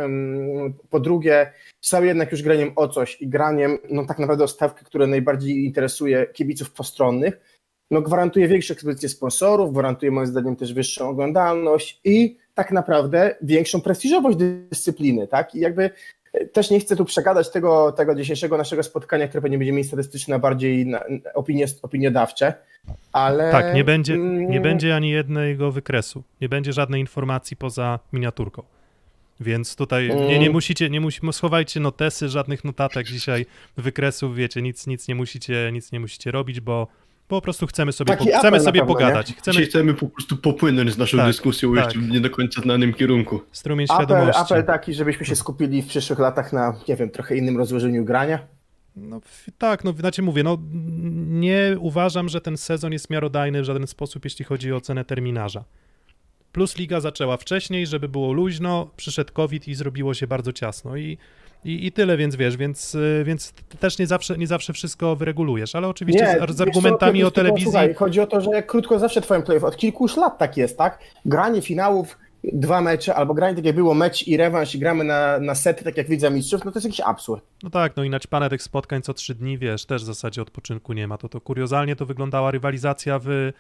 po 0.89 0.99
drugie 0.99 1.51
są 1.81 2.03
jednak 2.03 2.31
już 2.31 2.41
graniem 2.41 2.71
o 2.75 2.87
coś 2.87 3.21
i 3.21 3.27
graniem, 3.27 3.77
no 3.89 4.05
tak 4.05 4.19
naprawdę 4.19 4.43
o 4.43 4.47
stawkę, 4.47 4.85
która 4.85 5.07
najbardziej 5.07 5.65
interesuje 5.65 6.25
kibiców 6.33 6.71
postronnych, 6.71 7.39
no 7.91 8.01
gwarantuje 8.01 8.47
większą 8.47 8.73
ekspozycję 8.73 9.09
sponsorów, 9.09 9.71
gwarantuje 9.71 10.11
moim 10.11 10.27
zdaniem 10.27 10.55
też 10.55 10.73
wyższą 10.73 11.09
oglądalność 11.09 12.01
i 12.03 12.37
tak 12.55 12.71
naprawdę 12.71 13.35
większą 13.41 13.81
prestiżowość 13.81 14.37
dyscypliny, 14.37 15.27
tak? 15.27 15.55
I 15.55 15.59
jakby 15.59 15.89
też 16.53 16.71
nie 16.71 16.79
chcę 16.79 16.95
tu 16.95 17.05
przegadać 17.05 17.51
tego, 17.51 17.91
tego 17.91 18.15
dzisiejszego 18.15 18.57
naszego 18.57 18.83
spotkania, 18.83 19.27
które 19.27 19.41
pewnie 19.41 19.57
będzie 19.57 19.73
mniej 19.73 19.83
statystyczne, 19.83 20.39
bardziej 20.39 20.85
na, 20.85 21.03
opinie, 21.33 21.65
opiniodawcze, 21.81 22.53
ale... 23.11 23.51
Tak, 23.51 23.73
nie 23.73 23.83
będzie, 23.83 24.13
mm, 24.13 24.49
nie 24.49 24.61
będzie 24.61 24.95
ani 24.95 25.09
jednego 25.09 25.71
wykresu, 25.71 26.23
nie 26.41 26.49
będzie 26.49 26.73
żadnej 26.73 27.01
informacji 27.01 27.57
poza 27.57 27.99
miniaturką. 28.13 28.63
Więc 29.39 29.75
tutaj 29.75 30.09
nie, 30.09 30.27
nie 30.27 30.35
Mm. 30.35 30.51
musicie, 30.51 30.89
nie 30.89 31.01
musi, 31.01 31.21
schowajcie 31.31 31.79
notesy, 31.79 32.29
żadnych 32.29 32.63
notatek 32.63 33.07
dzisiaj, 33.07 33.45
wykresów, 33.77 34.35
wiecie, 34.35 34.61
nic, 34.61 34.87
nic 34.87 35.07
nie 35.07 35.15
musicie, 35.15 35.69
nic 35.73 35.91
nie 35.91 35.99
musicie 35.99 36.31
robić, 36.31 36.61
bo 36.61 36.87
po 37.27 37.41
prostu 37.41 37.67
chcemy 37.67 37.91
sobie, 37.91 38.17
po, 38.17 38.23
apel 38.23 38.39
chcemy 38.39 38.59
sobie 38.59 38.79
pewno, 38.79 38.93
pogadać. 38.95 39.33
Chcemy 39.33 39.61
chcemy 39.65 39.93
po 39.93 40.07
prostu 40.09 40.37
popłynąć 40.37 40.91
z 40.93 40.97
naszą 40.97 41.17
Tak, 41.17 41.27
dyskusją 41.27 41.75
tak. 41.75 41.91
w 41.93 42.09
nie 42.09 42.19
do 42.19 42.29
końca 42.29 42.61
znanym 42.61 42.93
kierunku. 42.93 43.41
strumień 43.51 43.87
Apel, 43.89 44.05
świadomości. 44.05 44.41
apel 44.41 44.63
taki, 44.63 44.93
żebyśmy 44.93 45.25
się 45.25 45.35
skupili 45.35 45.81
w 45.81 45.87
przyszłych 45.87 46.19
latach 46.19 46.53
na, 46.53 46.73
nie 46.87 46.95
wiem, 46.95 47.09
trochę 47.09 47.37
innym 47.37 47.57
rozłożeniu 47.57 48.05
grania. 48.05 48.39
No 48.95 49.19
w- 49.19 49.47
tak, 49.57 49.83
no 49.83 49.93
znaczy 49.93 50.21
mówię, 50.21 50.43
no 50.43 50.57
nie 51.29 51.75
uważam, 51.79 52.29
że 52.29 52.41
ten 52.41 52.57
sezon 52.57 52.93
jest 52.93 53.09
miarodajny 53.09 53.61
w 53.61 53.65
żaden 53.65 53.87
sposób, 53.87 54.23
jeśli 54.23 54.45
chodzi 54.45 54.73
o 54.73 54.81
cenę 54.81 55.05
terminarza. 55.05 55.63
Plus 56.51 56.77
liga 56.77 56.99
zaczęła 56.99 57.37
wcześniej, 57.37 57.87
żeby 57.87 58.09
było 58.09 58.33
luźno, 58.33 58.89
przyszedł 58.97 59.33
COVID 59.33 59.67
i 59.67 59.75
zrobiło 59.75 60.13
się 60.13 60.27
bardzo 60.27 60.53
ciasno 60.53 60.95
i, 60.97 61.17
i, 61.65 61.87
i 61.87 61.91
tyle, 61.91 62.17
więc 62.17 62.35
wiesz, 62.35 62.57
więc, 62.57 62.95
y, 62.95 63.23
więc 63.25 63.53
też 63.79 63.99
nie 63.99 64.07
zawsze, 64.07 64.37
nie 64.37 64.47
zawsze 64.47 64.73
wszystko 64.73 65.15
wyregulujesz, 65.15 65.75
ale 65.75 65.87
oczywiście 65.87 66.27
z, 66.27 66.51
z 66.51 66.57
co, 66.57 66.63
argumentami 66.63 67.19
Piotr, 67.19 67.27
o 67.27 67.31
telewizji... 67.31 67.63
Słuchaj, 67.63 67.93
chodzi 67.93 68.19
o 68.19 68.27
to, 68.27 68.41
że 68.41 68.63
krótko 68.63 68.99
zawsze 68.99 69.21
twoim 69.21 69.41
playoff, 69.41 69.63
od 69.63 69.77
kilku 69.77 70.03
już 70.03 70.17
lat 70.17 70.37
tak 70.37 70.57
jest, 70.57 70.77
tak? 70.77 70.99
Granie 71.25 71.61
finałów 71.61 72.17
dwa 72.53 72.81
mecze, 72.81 73.15
albo 73.15 73.33
granie 73.33 73.55
tak 73.55 73.65
jak 73.65 73.75
było 73.75 73.93
mecz 73.93 74.27
i 74.27 74.37
rewanż 74.37 74.75
i 74.75 74.79
gramy 74.79 75.03
na, 75.03 75.39
na 75.39 75.55
sety, 75.55 75.83
tak 75.83 75.97
jak 75.97 76.07
Widza 76.09 76.29
Mistrzów, 76.29 76.65
no 76.65 76.71
to 76.71 76.77
jest 76.79 76.85
jakiś 76.85 76.99
absurd. 77.01 77.43
No 77.63 77.69
tak, 77.69 77.95
no 77.97 78.03
i 78.03 78.09
naćpane 78.09 78.49
tych 78.49 78.63
spotkań 78.63 79.01
co 79.01 79.13
trzy 79.13 79.35
dni, 79.35 79.57
wiesz, 79.57 79.85
też 79.85 80.01
w 80.01 80.05
zasadzie 80.05 80.41
odpoczynku 80.41 80.93
nie 80.93 81.07
ma. 81.07 81.17
To, 81.17 81.29
to 81.29 81.41
kuriozalnie 81.41 81.95
to 81.95 82.05
wyglądała 82.05 82.51
rywalizacja 82.51 83.19
w 83.19 83.27
y, 83.29 83.53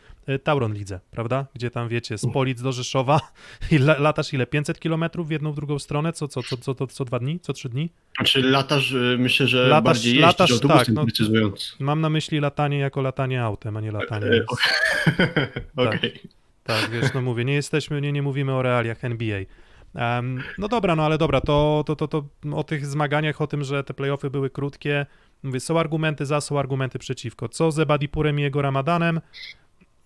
Tauron 0.43 0.73
Lidze, 0.73 0.99
prawda? 1.11 1.45
Gdzie 1.53 1.71
tam, 1.71 1.87
wiecie, 1.87 2.17
z 2.17 2.25
Polic 2.33 2.61
do 2.61 2.71
Rzeszowa 2.71 3.19
i 3.71 3.75
la, 3.75 3.95
latasz 3.99 4.33
ile? 4.33 4.45
500 4.47 4.79
kilometrów 4.79 5.27
w 5.27 5.31
jedną, 5.31 5.51
w 5.51 5.55
drugą 5.55 5.79
stronę? 5.79 6.13
Co, 6.13 6.27
co, 6.27 6.43
co, 6.43 6.57
co, 6.57 6.75
co, 6.75 6.87
co 6.87 7.05
dwa 7.05 7.19
dni? 7.19 7.39
Co 7.39 7.53
trzy 7.53 7.69
dni? 7.69 7.89
Znaczy 8.17 8.41
latasz, 8.41 8.91
y, 8.91 9.15
myślę, 9.19 9.47
że 9.47 9.67
Latasz- 9.69 9.83
bardziej 9.83 10.11
jeździsz 10.11 10.21
latasz, 10.27 10.51
autobusem, 10.51 10.95
tak, 10.95 11.05
no. 11.31 11.51
Mam 11.79 12.01
na 12.01 12.09
myśli 12.09 12.39
latanie 12.39 12.79
jako 12.79 13.01
latanie 13.01 13.43
autem, 13.43 13.77
a 13.77 13.81
nie 13.81 13.91
latanie. 13.91 14.25
E, 14.27 14.41
z- 14.41 15.79
Okej. 15.87 16.19
Tak, 16.65 16.89
wiesz, 16.89 17.13
no 17.13 17.21
mówię, 17.21 17.45
nie 17.45 17.53
jesteśmy, 17.53 18.01
nie, 18.01 18.11
nie 18.11 18.21
mówimy 18.21 18.53
o 18.53 18.61
realiach 18.61 19.03
NBA. 19.03 19.39
Em, 19.95 20.43
no 20.57 20.67
dobra, 20.67 20.95
no 20.95 21.05
ale 21.05 21.17
dobra, 21.17 21.41
to, 21.41 21.83
to, 21.85 21.95
to, 21.95 22.07
to 22.07 22.23
o 22.53 22.63
tych 22.63 22.85
zmaganiach, 22.85 23.41
o 23.41 23.47
tym, 23.47 23.63
że 23.63 23.83
te 23.83 23.93
playoffy 23.93 24.29
były 24.29 24.49
krótkie, 24.49 25.05
mówię, 25.43 25.59
są 25.59 25.79
argumenty 25.79 26.25
za, 26.25 26.41
są 26.41 26.59
argumenty 26.59 26.99
przeciwko. 26.99 27.49
Co 27.49 27.71
z 27.71 27.79
Ebadipurem 27.79 28.39
i 28.39 28.41
jego 28.41 28.61
Ramadanem? 28.61 29.21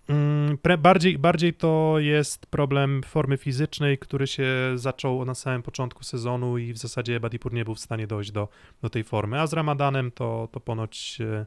Mm, 0.10 0.58
Pre, 0.58 0.78
bardziej, 0.78 1.18
bardziej 1.18 1.54
to 1.54 1.96
jest 1.98 2.46
problem 2.46 3.04
formy 3.04 3.38
fizycznej, 3.38 3.98
który 3.98 4.28
się 4.28 4.48
zaczął 4.76 5.26
na 5.26 5.36
samym 5.36 5.64
początku 5.64 6.04
sezonu 6.04 6.58
i 6.58 6.74
w 6.74 6.78
zasadzie 6.78 7.16
Ebadipur 7.16 7.54
nie 7.54 7.66
był 7.66 7.76
w 7.76 7.80
stanie 7.80 8.08
dojść 8.08 8.32
do, 8.32 8.48
do 8.82 8.90
tej 8.90 9.04
formy, 9.04 9.42
a 9.42 9.48
z 9.48 9.54
Ramadanem 9.54 10.12
to, 10.12 10.50
to 10.52 10.60
ponoć 10.60 11.18
e, 11.22 11.46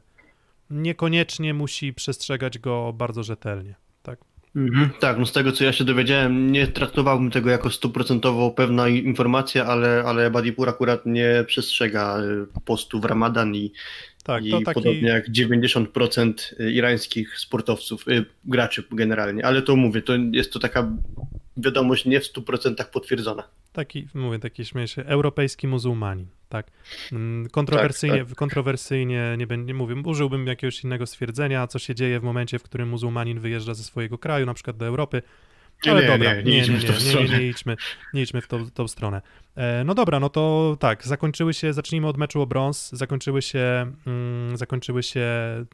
niekoniecznie 0.69 1.53
musi 1.53 1.93
przestrzegać 1.93 2.59
go 2.59 2.93
bardzo 2.93 3.23
rzetelnie. 3.23 3.82
Tak? 4.53 4.63
Mhm, 4.63 4.89
tak, 4.99 5.17
no 5.17 5.25
z 5.25 5.31
tego 5.31 5.51
co 5.51 5.63
ja 5.63 5.73
się 5.73 5.83
dowiedziałem, 5.83 6.51
nie 6.51 6.67
traktowałbym 6.67 7.31
tego 7.31 7.49
jako 7.49 7.69
stuprocentowo 7.69 8.51
pewna 8.51 8.87
informacja, 8.87 9.65
ale, 9.65 10.03
ale 10.05 10.31
Badipur 10.31 10.69
akurat 10.69 11.05
nie 11.05 11.43
przestrzega 11.47 12.19
y, 12.19 12.61
postu 12.65 12.99
w 12.99 13.05
Ramadan 13.05 13.55
i, 13.55 13.71
Tak, 14.23 14.45
i 14.45 14.51
taki... 14.51 14.73
podobnie 14.73 15.09
jak 15.09 15.29
90% 15.29 16.33
irańskich 16.71 17.39
sportowców, 17.39 18.07
y, 18.07 18.25
graczy 18.45 18.83
generalnie, 18.91 19.45
ale 19.45 19.61
to 19.61 19.75
mówię, 19.75 20.01
to 20.01 20.13
jest 20.31 20.53
to 20.53 20.59
taka 20.59 20.91
wiadomość 21.57 22.05
nie 22.05 22.19
w 22.19 22.23
100% 22.23 22.85
potwierdzona. 22.93 23.43
Taki, 23.73 24.07
mówię, 24.13 24.39
taki 24.39 24.65
śmieję 24.65 24.87
się, 24.87 25.03
europejski 25.03 25.67
muzułmanin, 25.67 26.27
tak. 26.49 26.67
Mm, 27.11 27.49
Kontrowersyjnie, 27.49 28.25
kontrowersyjnie 28.35 29.37
nie, 29.37 29.57
nie 29.57 29.73
mówię, 29.73 29.95
użyłbym 30.05 30.47
jakiegoś 30.47 30.83
innego 30.83 31.05
stwierdzenia, 31.05 31.67
co 31.67 31.79
się 31.79 31.95
dzieje 31.95 32.19
w 32.19 32.23
momencie, 32.23 32.59
w 32.59 32.63
którym 32.63 32.89
muzułmanin 32.89 33.39
wyjeżdża 33.39 33.73
ze 33.73 33.83
swojego 33.83 34.17
kraju, 34.17 34.45
na 34.45 34.53
przykład 34.53 34.77
do 34.77 34.85
Europy. 34.85 35.21
Nie, 35.85 35.91
Ale 35.91 36.01
nie, 36.01 36.07
dobra, 36.07 36.35
nie, 36.35 36.43
nie 36.43 36.57
idźmy 36.57 36.77
w 36.77 36.85
tą 36.85 36.93
nie, 36.93 36.99
nie, 36.99 37.05
stronę. 37.05 37.27
nie, 37.27 37.37
nie, 37.37 37.47
idźmy, 37.47 37.75
nie 38.13 38.21
idźmy 38.21 38.41
w 38.41 38.47
tą, 38.47 38.71
tą 38.71 38.87
stronę. 38.87 39.21
E, 39.55 39.83
no 39.83 39.95
dobra, 39.95 40.19
no 40.19 40.29
to 40.29 40.77
tak, 40.79 41.07
zakończyły 41.07 41.53
się, 41.53 41.73
zacznijmy 41.73 42.07
od 42.07 42.17
meczu 42.17 42.41
o 42.41 42.45
brąz, 42.47 42.89
zakończyły 42.91 43.41
się, 43.41 43.91
mm, 44.07 44.57
zakończyły 44.57 45.03
się 45.03 45.25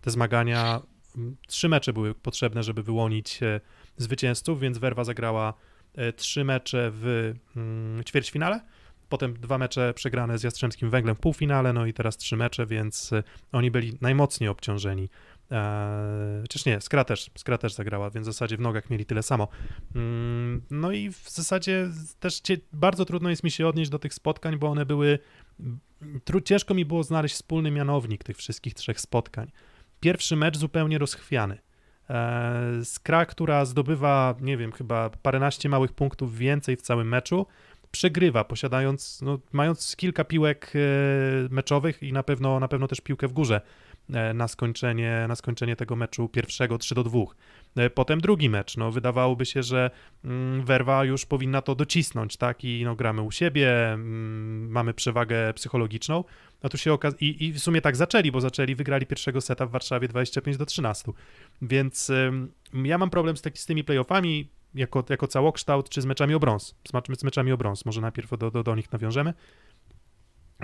te 0.01 0.11
zmagania, 0.11 0.81
Mm, 1.17 1.35
trzy 1.47 1.69
mecze 1.69 1.93
były 1.93 2.15
potrzebne, 2.15 2.63
żeby 2.63 2.83
wyłonić 2.83 3.43
e, 3.43 3.61
zwycięzców, 4.01 4.59
więc 4.59 4.77
Werwa 4.77 5.03
zagrała 5.03 5.53
e, 5.95 6.13
trzy 6.13 6.43
mecze 6.43 6.91
w 6.93 7.33
mm, 7.55 8.03
ćwierćfinale, 8.03 8.61
potem 9.09 9.33
dwa 9.33 9.57
mecze 9.57 9.93
przegrane 9.93 10.37
z 10.37 10.43
Jastrzębskim 10.43 10.89
Węglem 10.89 11.15
w 11.15 11.19
półfinale, 11.19 11.73
no 11.73 11.85
i 11.85 11.93
teraz 11.93 12.17
trzy 12.17 12.37
mecze, 12.37 12.65
więc 12.65 13.13
e, 13.13 13.23
oni 13.51 13.71
byli 13.71 13.97
najmocniej 14.01 14.49
obciążeni. 14.49 15.09
Eee, 15.51 16.41
chociaż 16.41 16.65
nie, 16.65 16.81
Skra 16.81 17.03
też, 17.03 17.31
Skra 17.37 17.57
też 17.57 17.73
zagrała, 17.73 18.09
więc 18.09 18.27
w 18.27 18.31
zasadzie 18.31 18.57
w 18.57 18.59
nogach 18.59 18.89
mieli 18.89 19.05
tyle 19.05 19.23
samo. 19.23 19.47
Mm, 19.95 20.61
no 20.71 20.91
i 20.91 21.11
w 21.11 21.29
zasadzie 21.29 21.89
też 22.19 22.41
bardzo 22.73 23.05
trudno 23.05 23.29
jest 23.29 23.43
mi 23.43 23.51
się 23.51 23.67
odnieść 23.67 23.91
do 23.91 23.99
tych 23.99 24.13
spotkań, 24.13 24.57
bo 24.57 24.67
one 24.67 24.85
były. 24.85 25.19
Ciężko 26.45 26.73
mi 26.73 26.85
było 26.85 27.03
znaleźć 27.03 27.35
wspólny 27.35 27.71
mianownik 27.71 28.23
tych 28.23 28.37
wszystkich 28.37 28.73
trzech 28.73 29.01
spotkań. 29.01 29.51
Pierwszy 29.99 30.35
mecz 30.35 30.57
zupełnie 30.57 30.97
rozchwiany. 30.97 31.57
Skra, 32.83 33.25
która 33.25 33.65
zdobywa, 33.65 34.35
nie 34.41 34.57
wiem, 34.57 34.71
chyba 34.71 35.09
paręnaście 35.09 35.69
małych 35.69 35.93
punktów 35.93 36.37
więcej 36.37 36.77
w 36.77 36.81
całym 36.81 37.07
meczu, 37.07 37.45
przegrywa, 37.91 38.43
posiadając, 38.43 39.21
no, 39.21 39.39
mając 39.51 39.95
kilka 39.95 40.23
piłek 40.23 40.71
e, 40.75 40.79
meczowych 41.49 42.03
i 42.03 42.13
na 42.13 42.23
pewno, 42.23 42.59
na 42.59 42.67
pewno 42.67 42.87
też 42.87 43.01
piłkę 43.01 43.27
w 43.27 43.33
górze 43.33 43.61
e, 44.13 44.33
na 44.33 44.47
skończenie, 44.47 45.25
na 45.27 45.35
skończenie 45.35 45.75
tego 45.75 45.95
meczu 45.95 46.29
pierwszego 46.29 46.77
3 46.77 46.95
do 46.95 47.03
2. 47.03 47.19
E, 47.75 47.89
Potem 47.89 48.21
drugi 48.21 48.49
mecz, 48.49 48.77
no 48.77 48.91
wydawałoby 48.91 49.45
się, 49.45 49.63
że 49.63 49.91
mm, 50.23 50.65
Werwa 50.65 51.05
już 51.05 51.25
powinna 51.25 51.61
to 51.61 51.75
docisnąć, 51.75 52.37
tak, 52.37 52.63
i 52.63 52.83
no 52.83 52.95
gramy 52.95 53.21
u 53.21 53.31
siebie, 53.31 53.91
mm, 53.91 54.69
mamy 54.69 54.93
przewagę 54.93 55.53
psychologiczną, 55.53 56.23
a 56.61 56.69
tu 56.69 56.77
się 56.77 56.93
okazuje, 56.93 57.31
i, 57.31 57.45
i 57.45 57.53
w 57.53 57.59
sumie 57.59 57.81
tak 57.81 57.95
zaczęli, 57.95 58.31
bo 58.31 58.41
zaczęli, 58.41 58.75
wygrali 58.75 59.05
pierwszego 59.05 59.41
seta 59.41 59.65
w 59.65 59.71
Warszawie 59.71 60.07
25 60.07 60.57
do 60.57 60.65
13, 60.65 61.11
więc 61.61 62.09
ym, 62.09 62.51
ja 62.73 62.97
mam 62.97 63.09
problem 63.09 63.37
z, 63.37 63.41
taki, 63.41 63.57
z 63.57 63.65
tymi 63.65 63.83
playoffami, 63.83 64.49
jako, 64.73 65.03
jako 65.09 65.27
całokształt, 65.27 65.89
czy 65.89 66.01
z 66.01 66.05
meczami 66.05 66.33
o 66.33 66.39
brąz, 66.39 66.75
z, 66.87 67.19
z 67.19 67.23
meczami 67.23 67.51
o 67.51 67.57
brąz, 67.57 67.85
może 67.85 68.01
najpierw 68.01 68.37
do, 68.37 68.51
do, 68.51 68.63
do 68.63 68.75
nich 68.75 68.91
nawiążemy, 68.91 69.33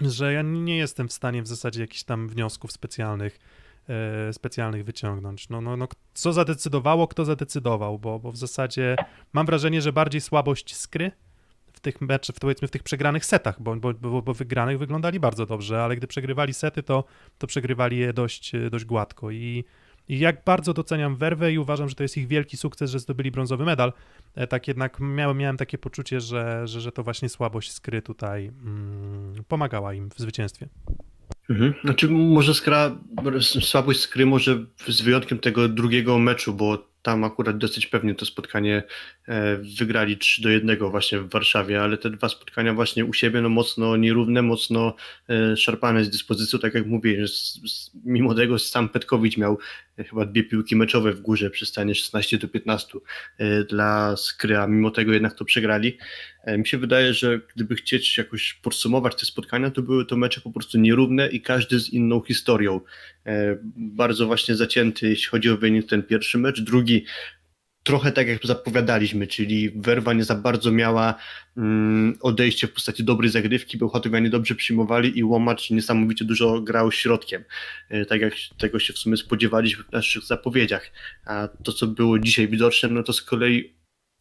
że 0.02 0.34
ja 0.34 0.42
nie 0.42 0.78
jestem 0.78 1.08
w 1.08 1.14
stanie 1.14 1.42
w 1.42 1.48
zasadzie 1.48 1.82
jakichś 1.82 2.04
tam 2.04 2.28
wniosków 2.28 2.72
specjalnych 2.72 3.40
specjalnych 4.32 4.86
wyciągnąć. 4.86 5.50
No, 5.50 5.62
no, 5.62 5.78
no, 5.78 5.88
co 6.14 6.34
zadecydowało, 6.34 7.08
kto 7.08 7.26
zadecydował, 7.26 8.00
bo, 8.00 8.20
bo 8.20 8.32
w 8.32 8.38
zasadzie 8.38 8.96
mam 9.34 9.46
wrażenie, 9.46 9.82
że 9.82 9.94
bardziej 9.94 10.22
słabość 10.22 10.76
skry 10.76 11.12
w 11.74 11.80
tych 11.80 12.02
meczach, 12.02 12.36
powiedzmy 12.42 12.68
w 12.68 12.72
tych 12.72 12.84
przegranych 12.84 13.26
setach, 13.26 13.62
bo, 13.62 13.76
bo, 13.76 14.22
bo, 14.22 14.34
wygranych 14.34 14.80
wyglądali 14.80 15.20
bardzo 15.20 15.46
dobrze, 15.46 15.84
ale 15.84 15.96
gdy 15.96 16.08
przegrywali 16.08 16.54
sety, 16.54 16.84
to, 16.84 17.04
to 17.38 17.48
przegrywali 17.48 17.98
je 17.98 18.14
dość, 18.14 18.52
dość 18.72 18.86
gładko 18.86 19.32
i 19.32 19.66
i 20.08 20.20
jak 20.20 20.44
bardzo 20.44 20.74
doceniam 20.74 21.16
werwę 21.16 21.54
i 21.54 21.60
uważam, 21.60 21.90
że 21.90 21.96
to 21.96 22.04
jest 22.04 22.18
ich 22.18 22.28
wielki 22.28 22.58
sukces, 22.58 22.92
że 22.92 23.00
zdobyli 23.00 23.32
brązowy 23.32 23.66
medal, 23.66 23.94
e, 24.36 24.48
tak 24.48 24.68
jednak 24.68 25.00
miałem, 25.00 25.38
miałem 25.38 25.58
takie 25.58 25.78
poczucie, 25.78 26.22
że, 26.22 26.68
że, 26.68 26.82
że 26.82 26.92
to 26.92 27.04
właśnie 27.04 27.30
słabość 27.30 27.72
skry 27.72 28.02
tutaj 28.02 28.46
mm, 28.48 29.44
pomagała 29.48 29.94
im 29.94 30.10
w 30.10 30.20
zwycięstwie. 30.20 30.68
Mhm. 31.50 31.74
Znaczy 31.84 32.10
może 32.10 32.54
skra, 32.54 32.98
słabość 33.42 34.00
skry 34.00 34.26
może 34.26 34.66
z 34.88 35.02
wyjątkiem 35.02 35.40
tego 35.40 35.68
drugiego 35.68 36.20
meczu, 36.20 36.54
bo 36.54 36.95
tam 37.06 37.24
akurat 37.24 37.58
dosyć 37.58 37.88
pewnie 37.88 38.16
to 38.16 38.26
spotkanie 38.26 38.84
e, 39.28 39.58
wygrali 39.58 40.18
3 40.18 40.42
do 40.42 40.50
1 40.50 40.78
właśnie 40.78 41.20
w 41.20 41.30
Warszawie, 41.30 41.82
ale 41.82 41.98
te 41.98 42.10
dwa 42.10 42.30
spotkania 42.30 42.74
właśnie 42.74 43.06
u 43.06 43.14
siebie 43.14 43.42
no 43.42 43.50
mocno 43.50 43.98
nierówne, 43.98 44.42
mocno 44.42 44.96
e, 45.30 45.58
szarpane 45.58 46.06
z 46.06 46.10
dyspozycją, 46.10 46.60
tak 46.60 46.74
jak 46.74 46.86
mówię, 46.86 47.26
mimo 48.06 48.34
tego 48.34 48.60
sam 48.60 48.90
Petkowicz 48.90 49.38
miał 49.38 49.58
e, 50.00 50.04
chyba 50.04 50.26
dwie 50.26 50.44
piłki 50.44 50.76
meczowe 50.76 51.14
w 51.14 51.22
górze 51.22 51.50
przy 51.50 51.66
stanie 51.66 51.96
16 51.96 52.38
do 52.38 52.48
15 52.48 52.98
e, 53.38 53.64
dla 53.64 54.16
Skry, 54.18 54.58
a 54.58 54.68
mimo 54.68 54.92
tego 54.92 55.14
jednak 55.14 55.34
to 55.34 55.46
przegrali. 55.46 55.98
Mi 56.58 56.68
się 56.68 56.78
wydaje, 56.78 57.14
że 57.14 57.40
gdyby 57.56 57.76
chcieć 57.76 58.18
jakoś 58.18 58.54
podsumować 58.54 59.16
te 59.16 59.26
spotkania, 59.26 59.72
to 59.72 59.82
były 59.82 60.06
to 60.06 60.18
mecze 60.18 60.42
po 60.42 60.52
prostu 60.52 60.78
nierówne 60.78 61.28
i 61.28 61.42
każdy 61.42 61.80
z 61.80 61.90
inną 61.90 62.22
historią. 62.22 62.82
Bardzo 63.76 64.28
właśnie 64.28 64.56
zacięty, 64.56 65.10
jeśli 65.10 65.28
chodzi 65.28 65.50
o 65.50 65.58
wynik 65.58 65.90
ten 65.90 66.04
pierwszy 66.04 66.38
mecz. 66.38 66.62
Drugi 66.62 66.95
trochę 67.86 68.12
tak 68.12 68.28
jak 68.28 68.46
zapowiadaliśmy, 68.46 69.28
czyli 69.28 69.70
Werwa 69.70 70.14
nie 70.14 70.24
za 70.24 70.36
bardzo 70.36 70.72
miała 70.72 71.16
mm, 71.58 72.18
odejście 72.22 72.68
w 72.68 72.74
postaci 72.74 73.04
dobrej 73.04 73.30
zagrywki, 73.30 73.78
Bełchatowianie 73.78 74.30
dobrze 74.30 74.56
przyjmowali 74.56 75.18
i 75.18 75.24
Łomacz 75.24 75.70
niesamowicie 75.70 76.26
dużo 76.26 76.62
grał 76.62 76.92
środkiem, 76.92 77.44
e, 77.90 78.06
tak 78.06 78.22
jak 78.22 78.34
tego 78.58 78.80
się 78.80 78.94
w 78.94 78.98
sumie 78.98 79.18
spodziewaliśmy 79.18 79.84
w 79.84 79.92
naszych 79.92 80.24
zapowiedziach. 80.24 80.92
A 81.26 81.48
to, 81.64 81.74
co 81.74 81.88
było 81.88 82.20
dzisiaj 82.20 82.48
widoczne, 82.48 82.90
no 82.90 83.04
to 83.04 83.14
z 83.14 83.22
kolei 83.22 83.76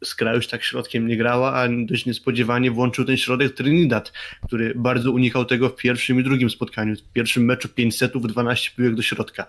Skra 0.04 0.34
już 0.34 0.46
tak 0.46 0.64
środkiem 0.64 1.08
nie 1.08 1.16
grała, 1.16 1.54
a 1.54 1.68
dość 1.86 2.06
niespodziewanie 2.06 2.70
włączył 2.70 3.04
ten 3.04 3.16
środek 3.16 3.54
Trinidad, 3.54 4.12
który 4.46 4.72
bardzo 4.76 5.12
unikał 5.12 5.44
tego 5.44 5.68
w 5.68 5.76
pierwszym 5.76 6.20
i 6.20 6.24
drugim 6.24 6.50
spotkaniu. 6.50 6.96
W 6.96 7.12
pierwszym 7.12 7.44
meczu 7.44 7.68
5 7.68 7.96
setów, 7.96 8.26
12 8.26 8.70
piłek 8.76 8.94
do 8.94 9.02
środka. 9.02 9.46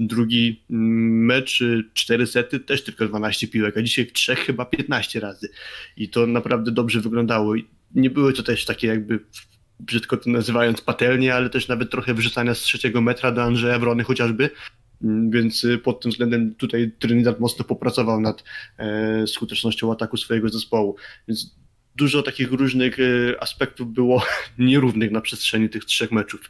Drugi 0.00 0.62
mecz, 0.68 1.60
y, 1.60 1.84
4 1.94 2.26
sety, 2.26 2.60
też 2.60 2.84
tylko 2.84 3.08
12 3.08 3.48
piłek, 3.48 3.76
a 3.76 3.82
dzisiaj 3.82 4.06
w 4.06 4.12
trzech 4.12 4.38
chyba 4.38 4.64
15 4.64 5.20
razy. 5.20 5.48
I 5.96 6.08
to 6.08 6.26
naprawdę 6.26 6.70
dobrze 6.70 7.00
wyglądało. 7.00 7.54
Nie 7.94 8.10
były 8.10 8.32
to 8.32 8.42
też 8.42 8.64
takie 8.64 8.86
jakby, 8.86 9.20
brzydko 9.80 10.16
to 10.16 10.30
nazywając, 10.30 10.80
patelnie, 10.80 11.34
ale 11.34 11.50
też 11.50 11.68
nawet 11.68 11.90
trochę 11.90 12.14
wrzucania 12.14 12.54
z 12.54 12.60
trzeciego 12.60 13.00
metra 13.00 13.32
do 13.32 13.42
Andrzeja 13.42 13.78
Wrony 13.78 14.04
chociażby. 14.04 14.50
Więc 15.30 15.64
y, 15.64 15.78
pod 15.78 16.00
tym 16.00 16.10
względem 16.10 16.54
tutaj 16.54 16.92
Trinidad 16.98 17.40
mocno 17.40 17.64
popracował 17.64 18.20
nad 18.20 18.44
e, 18.78 19.26
skutecznością 19.26 19.92
ataku 19.92 20.16
swojego 20.16 20.48
zespołu. 20.48 20.96
Więc 21.28 21.56
dużo 21.96 22.22
takich 22.22 22.52
różnych 22.52 22.96
e, 23.00 23.02
aspektów 23.42 23.92
było 23.92 24.22
nierównych 24.58 25.10
na 25.10 25.20
przestrzeni 25.20 25.68
tych 25.68 25.84
trzech 25.84 26.12
meczów. 26.12 26.40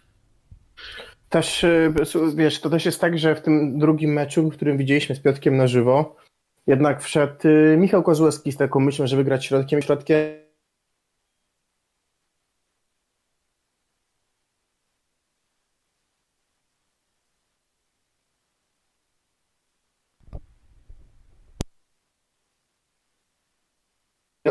Też, 1.29 1.65
y, 1.65 1.95
wiesz, 2.37 2.61
to 2.61 2.71
też 2.71 2.85
jest 2.85 3.01
tak, 3.01 3.19
że 3.19 3.35
w 3.35 3.41
tym 3.41 3.79
drugim 3.79 4.13
meczu, 4.13 4.51
którym 4.51 4.79
widzieliśmy 4.79 5.15
z 5.15 5.21
Piotkiem 5.21 5.57
na 5.57 5.67
żywo, 5.67 6.17
jednak 6.67 7.03
wszedł 7.03 7.49
y, 7.49 7.77
Michał 7.79 8.03
Kozłowski 8.03 8.53
z 8.53 8.57
taką 8.57 8.81
myślą, 8.81 9.07
żeby 9.07 9.25
grać 9.25 9.47
środkiem. 9.47 9.83
Środkiem 9.83 10.46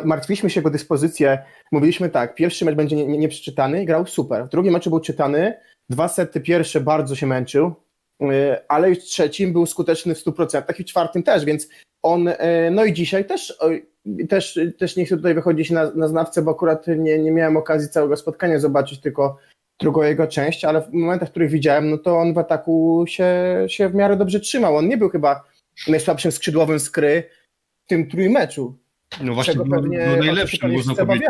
martwiliśmy 0.03 0.49
się 0.49 0.59
jego 0.59 0.69
dyspozycję. 0.69 1.39
Mówiliśmy 1.71 2.09
tak, 2.09 2.35
pierwszy 2.35 2.65
mecz 2.65 2.75
będzie 2.75 2.95
nie- 2.95 3.07
nie- 3.07 3.17
nieprzeczytany, 3.17 3.85
grał 3.85 4.05
super. 4.07 4.45
W 4.45 4.49
drugim 4.49 4.73
meczu 4.73 4.89
był 4.89 4.99
czytany, 4.99 5.53
dwa 5.89 6.07
sety 6.07 6.41
pierwsze 6.41 6.81
bardzo 6.81 7.15
się 7.15 7.27
męczył, 7.27 7.73
yy, 8.19 8.67
ale 8.67 8.89
już 8.89 8.99
trzecim 8.99 9.53
był 9.53 9.65
skuteczny 9.65 10.15
w 10.15 10.17
100% 10.19 10.79
i 10.79 10.83
w 10.83 10.85
czwartym 10.85 11.23
też, 11.23 11.45
więc 11.45 11.67
on, 12.03 12.23
yy, 12.25 12.35
no 12.71 12.85
i 12.85 12.93
dzisiaj 12.93 13.25
też, 13.25 13.59
też, 14.29 14.59
też 14.77 14.95
nie 14.95 15.05
chcę 15.05 15.17
tutaj 15.17 15.33
wychodzić 15.33 15.71
na, 15.71 15.91
na 15.91 16.07
znawcę, 16.07 16.41
bo 16.41 16.51
akurat 16.51 16.87
nie, 16.87 17.19
nie 17.19 17.31
miałem 17.31 17.57
okazji 17.57 17.89
całego 17.89 18.17
spotkania 18.17 18.59
zobaczyć, 18.59 19.01
tylko 19.01 19.37
drugą 19.79 20.01
jego 20.03 20.27
część, 20.27 20.65
ale 20.65 20.81
w 20.81 20.93
momentach, 20.93 21.27
w 21.27 21.31
których 21.31 21.51
widziałem, 21.51 21.89
no 21.89 21.97
to 21.97 22.17
on 22.17 22.33
w 22.33 22.37
ataku 22.37 23.05
się, 23.07 23.33
się 23.67 23.89
w 23.89 23.95
miarę 23.95 24.17
dobrze 24.17 24.39
trzymał. 24.39 24.75
On 24.77 24.87
nie 24.87 24.97
był 24.97 25.09
chyba 25.09 25.43
najsłabszym 25.87 26.31
skrzydłowym 26.31 26.79
skry 26.79 27.23
w 27.85 27.89
tym 27.89 28.09
trójmeczu 28.09 28.77
No 29.23 29.33
właśnie, 29.33 29.53
czego 29.53 29.65
był, 29.65 29.81
pewnie 29.81 29.97
był 29.97 30.05
o 30.05 30.15
co 30.17 30.21
się 30.21 30.25
najlepszym, 30.25 30.71
można 30.71 30.95
powiedzieć. 30.95 31.29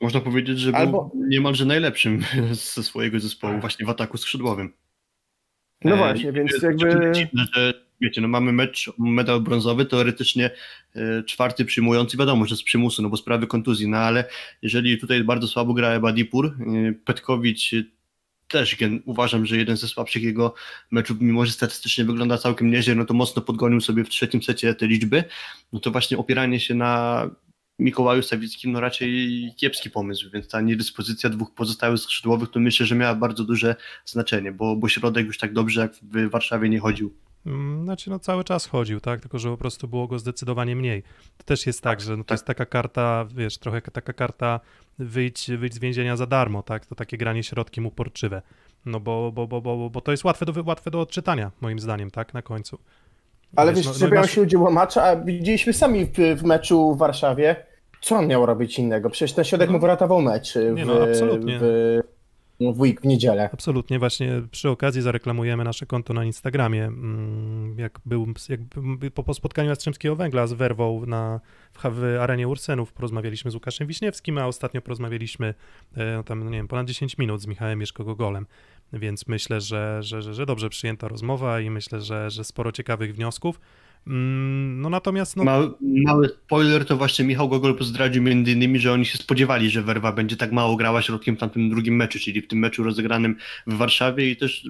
Można 0.00 0.20
powiedzieć, 0.20 0.58
że 0.58 0.72
Albo- 0.76 1.10
był 1.14 1.26
niemalże 1.28 1.64
najlepszym 1.64 2.20
ze 2.74 2.82
swojego 2.82 3.20
zespołu 3.20 3.60
właśnie 3.60 3.86
w 3.86 3.90
ataku 3.90 4.16
skrzydłowym. 4.18 4.72
No 5.84 5.94
E, 5.94 5.96
właśnie, 5.96 6.32
więc 6.32 6.52
jest 6.52 6.62
jakby- 6.64 7.12
dziwne, 7.14 7.44
że 7.54 7.74
wiecie, 8.00 8.20
no 8.20 8.28
mamy 8.28 8.52
mecz, 8.52 8.90
medal 8.98 9.40
brązowy, 9.40 9.84
teoretycznie 9.86 10.50
e, 10.96 11.22
czwarty 11.22 11.64
przyjmujący, 11.64 12.16
wiadomo, 12.16 12.44
że 12.46 12.56
z 12.56 12.62
przymusu, 12.62 13.02
no 13.02 13.08
bo 13.08 13.16
sprawy 13.16 13.46
kontuzji, 13.46 13.88
no 13.88 13.96
ale 13.98 14.24
jeżeli 14.62 14.98
tutaj 14.98 15.24
bardzo 15.24 15.48
słabo 15.48 15.74
gra 15.74 15.88
Ebadipur, 15.88 16.46
e, 16.46 16.92
Petkowicz 17.04 17.74
też 18.50 18.76
uważam, 19.04 19.46
że 19.46 19.56
jeden 19.56 19.76
ze 19.76 19.88
słabszych 19.88 20.22
jego 20.22 20.54
meczów, 20.90 21.20
mimo 21.20 21.46
że 21.46 21.52
statystycznie 21.52 22.04
wygląda 22.04 22.38
całkiem 22.38 22.70
nieźle, 22.70 22.94
no 22.94 23.04
to 23.04 23.14
mocno 23.14 23.42
podgonił 23.42 23.80
sobie 23.80 24.04
w 24.04 24.08
trzecim 24.08 24.42
secie 24.42 24.74
te 24.74 24.86
liczby, 24.86 25.24
no 25.72 25.80
to 25.80 25.90
właśnie 25.90 26.18
opieranie 26.18 26.60
się 26.60 26.74
na 26.74 27.30
Mikołaju 27.78 28.22
Sawickim, 28.22 28.72
no 28.72 28.80
raczej 28.80 29.52
kiepski 29.56 29.90
pomysł, 29.90 30.30
więc 30.32 30.48
ta 30.48 30.60
niedyspozycja 30.60 31.30
dwóch 31.30 31.54
pozostałych 31.54 32.00
skrzydłowych 32.00 32.50
to 32.50 32.60
myślę, 32.60 32.86
że 32.86 32.94
miała 32.94 33.14
bardzo 33.14 33.44
duże 33.44 33.76
znaczenie, 34.04 34.52
bo, 34.52 34.76
bo 34.76 34.88
środek 34.88 35.26
już 35.26 35.38
tak 35.38 35.52
dobrze 35.52 35.80
jak 35.80 35.94
w 35.94 36.30
Warszawie 36.30 36.68
nie 36.68 36.80
chodził. 36.80 37.29
Mm, 37.46 37.84
Znaczy, 37.84 38.10
no 38.10 38.18
cały 38.18 38.44
czas 38.44 38.66
chodził, 38.66 39.00
tak? 39.00 39.20
Tylko, 39.20 39.38
że 39.38 39.48
po 39.50 39.56
prostu 39.56 39.88
było 39.88 40.06
go 40.06 40.18
zdecydowanie 40.18 40.76
mniej. 40.76 41.02
To 41.36 41.44
też 41.44 41.66
jest 41.66 41.82
tak, 41.82 42.00
że 42.00 42.16
no, 42.16 42.24
to 42.24 42.28
tak. 42.28 42.34
jest 42.34 42.44
taka 42.46 42.66
karta, 42.66 43.26
wiesz, 43.34 43.58
trochę 43.58 43.80
taka 43.82 44.12
karta 44.12 44.60
wyjdź, 44.98 45.50
wyjdź 45.58 45.74
z 45.74 45.78
więzienia 45.78 46.16
za 46.16 46.26
darmo, 46.26 46.62
tak? 46.62 46.86
To 46.86 46.94
takie 46.94 47.16
granie 47.16 47.42
środkiem 47.42 47.86
uporczywe. 47.86 48.42
No 48.86 49.00
bo, 49.00 49.32
bo, 49.32 49.46
bo, 49.46 49.60
bo, 49.60 49.90
bo 49.90 50.00
to 50.00 50.10
jest 50.10 50.24
łatwe 50.24 50.46
do, 50.46 50.52
łatwe 50.66 50.90
do 50.90 51.00
odczytania, 51.00 51.50
moim 51.60 51.78
zdaniem, 51.78 52.10
tak? 52.10 52.34
Na 52.34 52.42
końcu. 52.42 52.78
Ale 53.56 53.74
wiesz, 53.74 53.86
no- 53.86 53.92
no 54.00 54.06
on 54.06 54.14
masz- 54.14 54.30
się 54.30 54.42
udzieliło 54.42 54.70
macza, 54.70 55.02
a 55.04 55.16
widzieliśmy 55.16 55.72
sami 55.72 56.04
w, 56.06 56.10
w 56.36 56.42
meczu 56.42 56.94
w 56.94 56.98
Warszawie, 56.98 57.56
co 58.00 58.16
on 58.16 58.26
miał 58.26 58.46
robić 58.46 58.78
innego? 58.78 59.10
Przecież 59.10 59.32
ten 59.34 59.44
środek 59.44 59.68
No. 59.68 59.72
mu 59.72 59.80
wyratował 59.80 60.22
mecz 60.22 60.54
w, 60.54 60.74
Nie 60.74 60.84
no, 60.84 61.02
absolutnie. 61.02 61.58
w, 61.62 62.00
w 62.60 62.80
week, 62.80 63.00
w 63.00 63.04
niedzielę. 63.04 63.50
Absolutnie, 63.52 63.98
właśnie 63.98 64.42
przy 64.50 64.68
okazji 64.68 65.02
zareklamujemy 65.02 65.64
nasze 65.64 65.86
konto 65.86 66.14
na 66.14 66.24
Instagramie. 66.24 66.84
Mm, 66.84 67.78
Jak 67.78 68.00
był 68.06 68.26
jak 68.48 68.60
po 69.14 69.34
spotkaniu 69.34 69.68
Jastrzębskiego 69.68 70.16
Węgla 70.16 70.46
z 70.46 70.52
Werwą 70.52 71.06
na, 71.06 71.40
w, 71.72 71.78
w 71.90 72.18
arenie 72.20 72.48
Ursenów 72.48 72.92
porozmawialiśmy 72.92 73.50
z 73.50 73.54
Łukaszem 73.54 73.86
Wiśniewskim, 73.86 74.38
a 74.38 74.46
ostatnio 74.46 74.82
porozmawialiśmy 74.82 75.54
e, 75.96 76.14
no 76.16 76.22
tam, 76.22 76.50
nie 76.50 76.56
wiem, 76.58 76.68
ponad 76.68 76.86
10 76.86 77.18
minut 77.18 77.42
z 77.42 77.46
Michałem 77.46 77.78
Mieszko-Gogolem, 77.78 78.46
więc 78.92 79.26
myślę, 79.26 79.60
że, 79.60 79.98
że, 80.02 80.22
że, 80.22 80.34
że 80.34 80.46
dobrze 80.46 80.70
przyjęta 80.70 81.08
rozmowa 81.08 81.60
i 81.60 81.70
myślę, 81.70 82.00
że, 82.00 82.30
że 82.30 82.44
sporo 82.44 82.72
ciekawych 82.72 83.14
wniosków. 83.14 83.60
Mm, 84.06 84.80
No 84.80 84.90
natomiast 84.90 85.36
no, 85.36 85.44
Mały, 85.44 85.70
mały 85.80 86.28
spoiler 86.28 86.84
to 86.84 86.96
właśnie 86.96 87.24
Michał 87.24 87.48
Gogol 87.48 87.76
zdradził 87.80 88.22
między 88.22 88.52
innymi, 88.52 88.78
że 88.78 88.92
oni 88.92 89.04
się 89.04 89.18
spodziewali, 89.18 89.70
że 89.70 89.82
Werwa 89.82 90.12
będzie 90.12 90.36
tak 90.36 90.52
mało 90.52 90.76
grała 90.76 91.02
środkiem 91.02 91.36
w 91.36 91.38
tamtym 91.38 91.70
drugim 91.70 91.96
meczu, 91.96 92.18
czyli 92.18 92.40
w 92.40 92.48
tym 92.48 92.58
meczu 92.58 92.82
rozegranym 92.82 93.36
w 93.66 93.74
Warszawie 93.74 94.30
i 94.30 94.36
też 94.36 94.68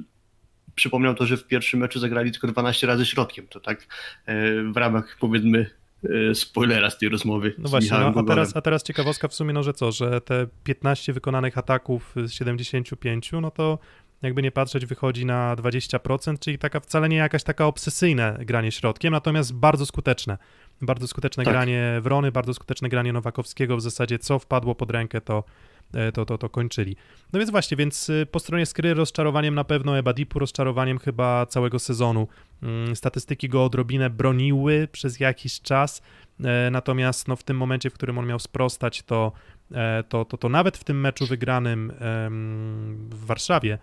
przypomniał 0.75 1.15
to, 1.15 1.27
że 1.27 1.37
w 1.37 1.47
pierwszym 1.47 1.81
meczu 1.81 1.99
zagrali 1.99 2.33
tylko 2.33 2.47
12 2.47 2.87
razy 2.87 3.07
środkiem. 3.07 3.47
To 3.47 3.61
tak 3.61 3.87
e, 4.27 4.63
w 4.73 4.77
ramach 4.77 5.17
powiedzmy 5.21 5.71
e, 6.05 6.35
spoilera 6.35 6.91
z 6.91 6.99
tej 6.99 7.09
rozmowy 7.09 7.55
No 7.59 7.69
właśnie, 7.69 7.99
no, 7.99 8.13
a, 8.17 8.23
teraz, 8.23 8.57
a 8.57 8.61
teraz 8.61 8.83
ciekawostka 8.83 9.29
w 9.29 9.35
sumie, 9.35 9.53
no 9.53 9.63
że 9.63 9.73
co, 9.73 9.93
że 9.93 10.21
te 10.21 10.47
15 10.65 11.13
wykonanych 11.13 11.59
ataków 11.59 12.15
z 12.25 12.33
75, 12.33 13.33
no 13.33 13.51
to 13.51 13.79
jakby 14.23 14.43
nie 14.43 14.53
patrzeć 14.53 14.87
wychodzi 14.87 15.27
na 15.27 15.57
20%, 15.57 16.39
czyli 16.39 16.59
taka 16.59 16.81
wcale 16.81 17.09
nie 17.09 17.17
jakaś 17.17 17.43
taka 17.43 17.67
obsesyjne 17.67 18.39
granie 18.41 18.73
środkiem, 18.73 19.13
natomiast 19.13 19.55
bardzo 19.55 19.87
skuteczne. 19.87 20.39
Bardzo 20.83 21.09
skuteczne 21.09 21.45
Tak. 21.45 21.55
granie 21.55 21.99
Wrony, 22.01 22.33
bardzo 22.33 22.55
skuteczne 22.55 22.89
granie 22.89 23.13
Nowakowskiego, 23.13 23.77
w 23.77 23.81
zasadzie 23.81 24.19
co 24.19 24.39
wpadło 24.39 24.75
pod 24.75 24.91
rękę, 24.91 25.21
to, 25.21 25.45
e, 25.95 26.13
to, 26.13 26.27
to, 26.27 26.39
to 26.39 26.49
kończyli. 26.49 26.97
No 27.33 27.39
więc 27.39 27.51
właśnie, 27.51 27.77
więc 27.77 28.09
y, 28.09 28.27
po 28.31 28.41
stronie 28.41 28.67
skry 28.67 28.95
rozczarowaniem 28.95 29.55
na 29.55 29.65
pewno 29.65 29.99
Ebadipu, 29.99 30.39
rozczarowaniem 30.39 30.99
chyba 30.99 31.47
całego 31.47 31.79
sezonu. 31.79 32.29
Mm, 32.63 32.97
Statystyki 32.97 33.49
go 33.49 33.65
odrobinę 33.65 34.11
broniły 34.11 34.89
przez 34.93 35.21
jakiś 35.21 35.61
czas, 35.61 36.03
e, 36.45 36.71
natomiast 36.71 37.29
no, 37.29 37.37
w 37.37 37.43
tym 37.43 37.57
momencie, 37.57 37.91
w 37.91 37.95
którym 37.95 38.19
on 38.19 38.27
miał 38.27 38.39
sprostać, 38.39 39.03
to, 39.03 39.33
e, 39.73 40.05
to, 40.09 40.25
to, 40.25 40.37
to 40.37 40.49
nawet 40.49 40.77
w 40.79 40.85
tym 40.85 41.01
meczu 41.01 41.27
wygranym 41.27 41.93
w 43.11 43.27
Warszawie 43.27 43.79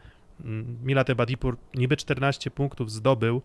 Milat 0.83 1.09
Ebadipur 1.09 1.57
niby 1.75 1.97
14 1.97 2.51
punktów 2.51 2.91
zdobył, 2.91 3.41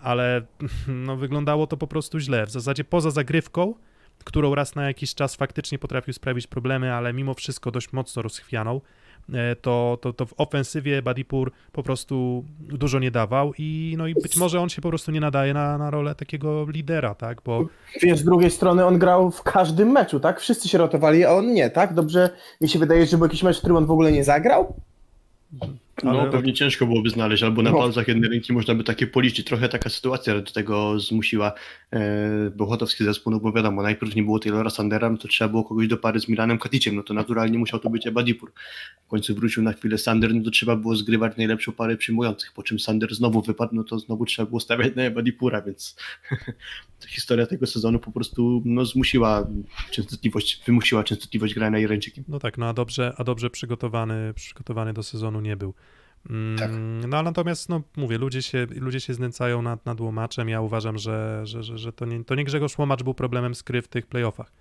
ale 0.00 0.42
no, 1.06 1.16
wyglądało 1.16 1.66
to 1.66 1.76
po 1.76 1.86
prostu 1.86 2.18
źle. 2.18 2.46
W 2.46 2.50
zasadzie 2.50 2.84
poza 2.84 3.10
zagrywką, 3.10 3.74
którą 4.24 4.54
raz 4.54 4.74
na 4.74 4.86
jakiś 4.86 5.14
czas 5.14 5.36
faktycznie 5.36 5.78
potrafił 5.78 6.14
sprawić 6.14 6.46
problemy, 6.46 6.94
ale 6.94 7.12
mimo 7.12 7.34
wszystko 7.34 7.70
dość 7.70 7.92
mocno 7.92 8.22
rozchwianą, 8.22 8.80
e, 9.32 9.56
to, 9.56 9.98
to, 10.00 10.12
to 10.12 10.26
w 10.26 10.34
ofensywie 10.36 11.02
Badipur 11.02 11.52
po 11.72 11.82
prostu 11.82 12.44
dużo 12.58 12.98
nie 12.98 13.10
dawał 13.10 13.52
i, 13.58 13.94
no 13.98 14.06
i 14.06 14.14
być 14.14 14.36
może 14.36 14.60
on 14.60 14.68
się 14.68 14.82
po 14.82 14.88
prostu 14.88 15.10
nie 15.10 15.20
nadaje 15.20 15.54
na, 15.54 15.78
na 15.78 15.90
rolę 15.90 16.14
takiego 16.14 16.66
lidera, 16.70 17.14
tak, 17.14 17.42
bo 17.44 17.66
Wiesz, 18.02 18.18
z 18.18 18.24
drugiej 18.24 18.50
strony 18.50 18.84
on 18.84 18.98
grał 18.98 19.30
w 19.30 19.42
każdym 19.42 19.88
meczu, 19.88 20.20
tak? 20.20 20.40
Wszyscy 20.40 20.68
się 20.68 20.78
rotowali, 20.78 21.24
a 21.24 21.32
on 21.32 21.52
nie, 21.52 21.70
tak? 21.70 21.94
Dobrze 21.94 22.30
mi 22.60 22.68
się 22.68 22.78
wydaje, 22.78 23.06
że 23.06 23.16
był 23.16 23.26
jakiś 23.26 23.42
mecz, 23.42 23.56
w 23.56 23.58
którym 23.58 23.76
on 23.76 23.86
w 23.86 23.90
ogóle 23.90 24.12
nie 24.12 24.24
zagrał? 24.24 24.74
Mm-hmm. 25.54 25.85
No, 26.04 26.10
ale- 26.10 26.30
pewnie 26.30 26.52
ciężko 26.52 26.86
byłoby 26.86 27.10
znaleźć, 27.10 27.42
albo 27.42 27.62
na 27.62 27.70
No. 27.70 27.78
palcach 27.78 28.08
jednej 28.08 28.30
ręki 28.30 28.52
można 28.52 28.74
by 28.74 28.84
takie 28.84 29.06
policzyć. 29.06 29.46
Trochę 29.46 29.68
taka 29.68 29.90
sytuacja 29.90 30.34
do 30.34 30.52
tego 30.52 31.00
zmusiła 31.00 31.52
e, 31.92 32.50
Bochotowski 32.50 33.04
zespół, 33.04 33.32
no 33.32 33.40
bo 33.40 33.52
wiadomo, 33.52 33.82
najpierw 33.82 34.14
nie 34.16 34.22
było 34.22 34.38
Taylora 34.38 34.70
Sandera, 34.70 35.10
no 35.10 35.16
to 35.16 35.28
trzeba 35.28 35.48
było 35.48 35.64
kogoś 35.64 35.88
do 35.88 35.96
pary 35.96 36.20
z 36.20 36.28
Milanem 36.28 36.58
Katiciem, 36.58 36.96
no 36.96 37.02
to 37.02 37.14
naturalnie 37.14 37.58
musiał 37.58 37.80
to 37.80 37.90
być 37.90 38.06
Ebadipur. 38.06 38.52
W 39.06 39.08
końcu 39.08 39.34
wrócił 39.34 39.62
na 39.62 39.72
chwilę 39.72 39.98
Sander, 39.98 40.34
no 40.34 40.42
to 40.44 40.50
trzeba 40.50 40.76
było 40.76 40.96
zgrywać 40.96 41.36
najlepszą 41.36 41.72
parę 41.72 41.96
przyjmujących, 41.96 42.52
po 42.52 42.62
czym 42.62 42.78
Sander 42.78 43.14
znowu 43.14 43.42
wypadł, 43.42 43.74
no 43.74 43.84
to 43.84 43.98
znowu 43.98 44.26
trzeba 44.26 44.46
było 44.48 44.60
stawiać 44.60 44.94
na 44.96 45.02
Ebadipura, 45.02 45.62
więc 45.62 45.96
historia 47.08 47.46
tego 47.46 47.66
sezonu 47.66 47.98
po 47.98 48.12
prostu 48.12 48.62
no, 48.64 48.84
zmusiła 48.84 49.46
częstotliwość, 49.90 50.62
wymusiła 50.66 51.04
częstotliwość 51.04 51.54
grania 51.54 51.78
Irańczykiem. 51.78 52.24
No 52.28 52.38
tak, 52.38 52.58
no 52.58 52.66
a 52.68 52.72
dobrze, 52.72 53.12
a 53.16 53.24
dobrze 53.24 53.50
przygotowany, 53.50 54.34
przygotowany 54.34 54.92
do 54.92 55.02
sezonu 55.02 55.40
nie 55.40 55.56
był. 55.56 55.74
Mm, 56.30 56.58
Tak. 56.58 56.70
No 57.08 57.16
ale 57.16 57.24
natomiast, 57.24 57.68
no 57.68 57.82
mówię, 57.96 58.18
ludzie 58.18 58.42
się, 58.42 58.66
ludzie 58.70 59.00
się 59.00 59.14
znęcają 59.14 59.62
nad, 59.62 59.86
nad 59.86 60.00
Łomaczem. 60.00 60.48
Ja 60.48 60.60
uważam, 60.60 60.98
że, 60.98 61.40
że, 61.44 61.62
że, 61.62 61.78
że 61.78 61.92
to, 61.92 62.04
nie, 62.06 62.24
to 62.24 62.34
nie 62.34 62.44
Grzegorz 62.44 62.78
Łomacz 62.78 63.02
był 63.02 63.14
problemem 63.14 63.54
skry 63.54 63.82
w 63.82 63.88
tych 63.88 64.06
playoffach. 64.06 64.52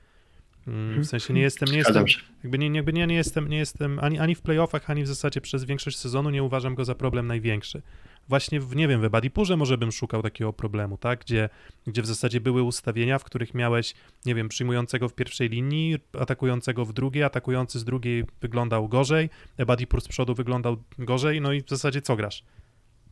Mm, 0.67 1.03
W 1.03 1.07
sensie 1.07 1.33
nie 1.33 1.41
jestem, 1.41 1.69
nie 1.71 1.77
jestem, 1.77 1.95
jakby 2.43 2.57
nie, 2.59 2.67
jakby 2.67 2.93
nie, 2.93 3.07
nie 3.07 3.15
jestem, 3.15 3.47
nie 3.49 3.57
jestem 3.57 3.99
ani, 3.99 4.19
ani 4.19 4.35
w 4.35 4.41
playoffach, 4.41 4.89
ani 4.89 5.03
w 5.03 5.07
zasadzie 5.07 5.41
przez 5.41 5.63
większość 5.63 5.97
sezonu 5.97 6.29
nie 6.29 6.43
uważam 6.43 6.75
go 6.75 6.85
za 6.85 6.95
problem 6.95 7.27
największy. 7.27 7.81
Właśnie 8.27 8.59
w, 8.59 8.75
nie 8.75 8.87
wiem, 8.87 9.01
w 9.01 9.09
Badipurze 9.09 9.57
może 9.57 9.77
bym 9.77 9.91
szukał 9.91 10.21
takiego 10.21 10.53
problemu, 10.53 10.97
tak? 10.97 11.19
Gdzie, 11.19 11.49
gdzie 11.87 12.01
w 12.01 12.05
zasadzie 12.05 12.41
były 12.41 12.63
ustawienia, 12.63 13.19
w 13.19 13.23
których 13.23 13.53
miałeś, 13.53 13.93
nie 14.25 14.35
wiem, 14.35 14.49
przyjmującego 14.49 15.09
w 15.09 15.13
pierwszej 15.13 15.49
linii, 15.49 15.97
atakującego 16.19 16.85
w 16.85 16.93
drugiej, 16.93 17.23
atakujący 17.23 17.79
z 17.79 17.83
drugiej 17.83 18.23
wyglądał 18.41 18.89
gorzej, 18.89 19.29
Badipur 19.67 20.01
z 20.01 20.07
przodu 20.07 20.33
wyglądał 20.33 20.77
gorzej, 20.97 21.41
no 21.41 21.53
i 21.53 21.61
w 21.61 21.69
zasadzie 21.69 22.01
co 22.01 22.15
grasz? 22.15 22.43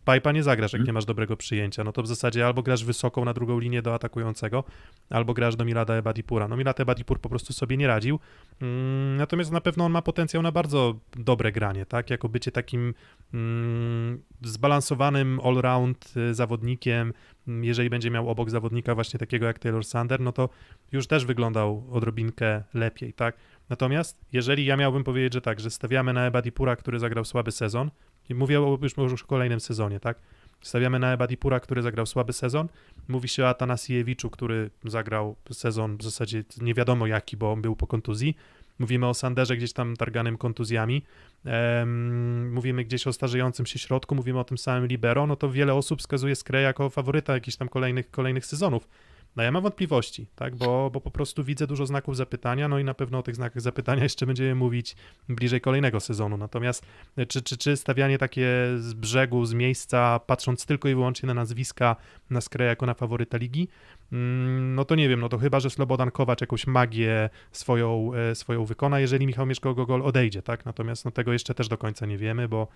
Pipa 0.05 0.31
nie 0.31 0.43
zagrasz, 0.43 0.73
jak 0.73 0.79
Mhm. 0.79 0.87
nie 0.87 0.93
masz 0.93 1.05
dobrego 1.05 1.37
przyjęcia. 1.37 1.83
No 1.83 1.91
to 1.91 2.03
w 2.03 2.07
zasadzie 2.07 2.45
albo 2.45 2.63
grasz 2.63 2.85
wysoką 2.85 3.25
na 3.25 3.33
drugą 3.33 3.59
linię 3.59 3.81
do 3.81 3.93
atakującego, 3.93 4.63
albo 5.09 5.33
grasz 5.33 5.55
do 5.55 5.65
Milada 5.65 5.93
Ebadipura. 5.93 6.47
No 6.47 6.57
Milad 6.57 6.79
Ebadipur 6.79 7.19
po 7.19 7.29
prostu 7.29 7.53
sobie 7.53 7.77
nie 7.77 7.87
radził. 7.87 8.19
Mm, 8.61 9.17
natomiast 9.17 9.51
na 9.51 9.61
pewno 9.61 9.85
on 9.85 9.91
ma 9.91 10.01
potencjał 10.01 10.43
na 10.43 10.51
bardzo 10.51 10.99
dobre 11.15 11.51
granie, 11.51 11.85
tak? 11.85 12.09
Jako 12.09 12.29
bycie 12.29 12.51
takim 12.51 12.93
mm, 13.33 14.23
zbalansowanym 14.41 15.39
all-round 15.43 16.13
y, 16.17 16.33
zawodnikiem, 16.33 17.13
Mm, 17.47 17.63
jeżeli 17.63 17.89
będzie 17.89 18.11
miał 18.11 18.29
obok 18.29 18.49
zawodnika 18.49 18.95
właśnie 18.95 19.19
takiego 19.19 19.45
jak 19.45 19.59
Taylor 19.59 19.85
Sander, 19.85 20.19
no 20.19 20.31
to 20.31 20.49
już 20.91 21.07
też 21.07 21.25
wyglądał 21.25 21.83
odrobinkę 21.91 22.63
lepiej, 22.73 23.13
tak? 23.13 23.37
Natomiast 23.69 24.19
jeżeli 24.31 24.65
ja 24.65 24.77
miałbym 24.77 25.03
powiedzieć, 25.03 25.33
że 25.33 25.41
tak, 25.41 25.59
że 25.59 25.69
stawiamy 25.69 26.13
na 26.13 26.25
Ebadipura, 26.25 26.75
który 26.75 26.99
zagrał 26.99 27.25
słaby 27.25 27.51
sezon, 27.51 27.91
i 28.29 28.35
mówię 28.35 28.61
o, 28.61 28.77
już, 28.81 28.97
już 28.97 29.23
kolejnym 29.23 29.59
sezonie, 29.59 29.99
tak? 29.99 30.17
Stawiamy 30.61 30.99
na 30.99 31.13
Ebadipura, 31.13 31.59
który 31.59 31.81
zagrał 31.81 32.05
słaby 32.05 32.33
sezon. 32.33 32.67
Mówi 33.07 33.27
się 33.27 33.43
o 33.43 33.49
Atanasiewiczu, 33.49 34.29
który 34.29 34.69
zagrał 34.83 35.35
sezon 35.51 35.97
w 35.97 36.03
zasadzie 36.03 36.43
nie 36.61 36.73
wiadomo 36.73 37.07
jaki, 37.07 37.37
bo 37.37 37.51
on 37.51 37.61
był 37.61 37.75
po 37.75 37.87
kontuzji. 37.87 38.35
Mówimy 38.79 39.07
o 39.07 39.13
Sanderze 39.13 39.57
gdzieś 39.57 39.73
tam 39.73 39.95
targanym 39.95 40.37
kontuzjami. 40.37 41.03
Em, 41.45 42.53
mówimy 42.53 42.83
gdzieś 42.83 43.07
o 43.07 43.13
starzejącym 43.13 43.65
się 43.65 43.79
środku, 43.79 44.15
mówimy 44.15 44.39
o 44.39 44.43
tym 44.43 44.57
samym 44.57 44.87
Libero, 44.87 45.27
no 45.27 45.35
to 45.35 45.49
wiele 45.49 45.73
osób 45.73 45.99
wskazuje 45.99 46.35
Skrę 46.35 46.61
jako 46.61 46.89
faworyta 46.89 47.33
jakichś 47.33 47.57
tam 47.57 47.69
kolejnych, 47.69 48.11
kolejnych 48.11 48.45
sezonów. 48.45 48.87
No 49.35 49.43
ja 49.43 49.51
mam 49.51 49.63
wątpliwości, 49.63 50.27
tak, 50.35 50.55
bo, 50.55 50.89
bo 50.93 51.01
po 51.01 51.11
prostu 51.11 51.43
widzę 51.43 51.67
dużo 51.67 51.85
znaków 51.85 52.17
zapytania, 52.17 52.67
no 52.67 52.79
i 52.79 52.83
na 52.83 52.93
pewno 52.93 53.17
o 53.17 53.23
tych 53.23 53.35
znakach 53.35 53.61
zapytania 53.61 54.03
jeszcze 54.09 54.25
będziemy 54.25 54.55
mówić 54.55 54.95
bliżej 55.29 55.61
kolejnego 55.61 55.99
sezonu. 55.99 56.37
Natomiast 56.37 56.85
e, 57.17 57.25
czy, 57.25 57.41
czy, 57.41 57.57
czy 57.57 57.77
stawianie 57.77 58.17
takie 58.17 58.47
z 58.77 58.93
brzegu, 58.93 59.45
z 59.45 59.53
miejsca, 59.53 60.19
patrząc 60.19 60.65
tylko 60.65 60.89
i 60.89 60.95
wyłącznie 60.95 61.27
na 61.27 61.33
nazwiska, 61.33 61.95
na 62.29 62.41
Skrę 62.41 62.65
jako 62.65 62.85
na 62.85 62.93
faworyta 62.93 63.37
ligi, 63.37 63.67
mm, 64.11 64.75
no 64.75 64.85
to 64.85 64.95
nie 64.95 65.09
wiem, 65.09 65.19
no 65.19 65.29
to 65.29 65.37
chyba, 65.37 65.59
że 65.59 65.69
Slobodan 65.69 66.11
Kowacz 66.11 66.41
jakąś 66.41 66.67
magię 66.67 67.29
swoją, 67.51 68.11
e, 68.13 68.35
swoją 68.35 68.65
wykona, 68.65 68.99
jeżeli 68.99 69.27
Michał 69.27 69.45
Mieszko-Gogol 69.45 70.01
odejdzie, 70.01 70.41
tak, 70.41 70.65
natomiast 70.65 71.05
no 71.05 71.11
tego 71.11 71.33
jeszcze 71.33 71.53
też 71.53 71.67
do 71.67 71.77
końca 71.77 72.05
nie 72.05 72.17
wiemy, 72.17 72.47
bo 72.47 72.67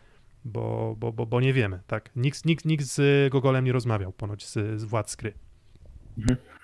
bo, 0.45 0.95
bo, 0.99 1.11
bo, 1.13 1.25
bo 1.25 1.41
nie 1.41 1.53
wiemy, 1.53 1.79
tak. 1.87 2.09
Nikt, 2.15 2.45
nikt, 2.45 2.65
nikt 2.65 2.85
z 2.85 3.31
Gogolem 3.31 3.65
nie 3.65 3.71
rozmawiał 3.71 4.11
ponoć 4.11 4.45
z, 4.45 4.81
z 4.81 4.83
władz 4.83 5.09
Skry. 5.09 5.33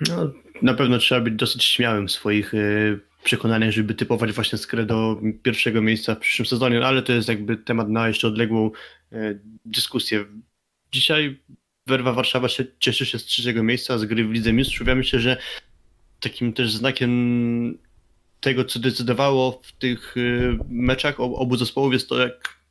No, 0.10 0.32
na 0.62 0.74
pewno 0.74 0.98
trzeba 0.98 1.22
być 1.22 1.34
dosyć 1.34 1.63
śmiałym 1.63 2.08
w 2.08 2.12
swoich 2.12 2.54
y, 2.54 3.00
przekonaniach, 3.24 3.72
żeby 3.72 3.94
typować 3.94 4.32
właśnie 4.32 4.58
Skrę 4.58 4.86
do 4.86 5.22
pierwszego 5.44 5.82
miejsca 5.82 6.16
w 6.16 6.20
przyszłym 6.20 6.46
sezonie, 6.46 6.80
no, 6.80 6.86
ale 6.86 7.02
to 7.02 7.13
jest 7.13 7.28
jakby 7.28 7.58
temat 7.58 7.89
na 7.89 8.08
jeszcze 8.08 8.28
odległą 8.28 8.72
y, 9.13 9.39
dyskusję. 9.66 10.26
Dzisiaj 10.92 11.39
Werwa 11.88 12.13
Warszawa 12.13 12.50
się, 12.50 12.66
cieszy 12.80 13.06
się 13.06 13.20
z 13.20 13.26
trzeciego 13.26 13.63
miejsca, 13.63 13.98
z 13.98 14.06
gry 14.06 14.28
w 14.28 14.32
Lidze 14.32 14.54
Mistrzów. 14.54 14.88
Ja 14.88 14.96
myślę, 14.96 15.20
że 15.20 15.38
takim 16.20 16.54
też 16.54 16.72
znakiem 16.72 17.78
tego, 18.39 18.66
co 18.66 18.80
decydowało 18.80 19.62
w 19.63 19.72
tych 19.72 20.18
y, 20.18 20.58
meczach 20.70 21.20
ob- 21.20 21.36
obu 21.36 21.58
zespołów 21.58 21.94
jest 21.94 22.10
to, 22.10 22.20
jak 22.20 22.62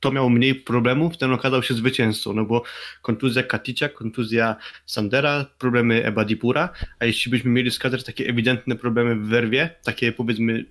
to 0.00 0.12
miało 0.12 0.28
mniej 0.28 0.54
problemów, 0.54 1.18
ten 1.18 1.32
okazał 1.32 1.62
się 1.62 1.74
zwycięzcą, 1.74 2.32
no 2.32 2.44
bo 2.44 2.62
kontuzja 3.02 3.42
Katicia, 3.42 3.88
kontuzja 3.88 4.56
Sandera, 4.86 5.46
problemy 5.58 6.04
Ebadipura, 6.04 6.68
a 6.98 7.04
jeśli 7.04 7.30
byśmy 7.30 7.50
mieli 7.50 7.70
wskazać 7.70 8.04
takie 8.04 8.28
ewidentne 8.28 8.76
problemy 8.76 9.16
w 9.16 9.26
werwie, 9.26 9.70
takie 9.84 10.12
powiedzmy 10.12 10.64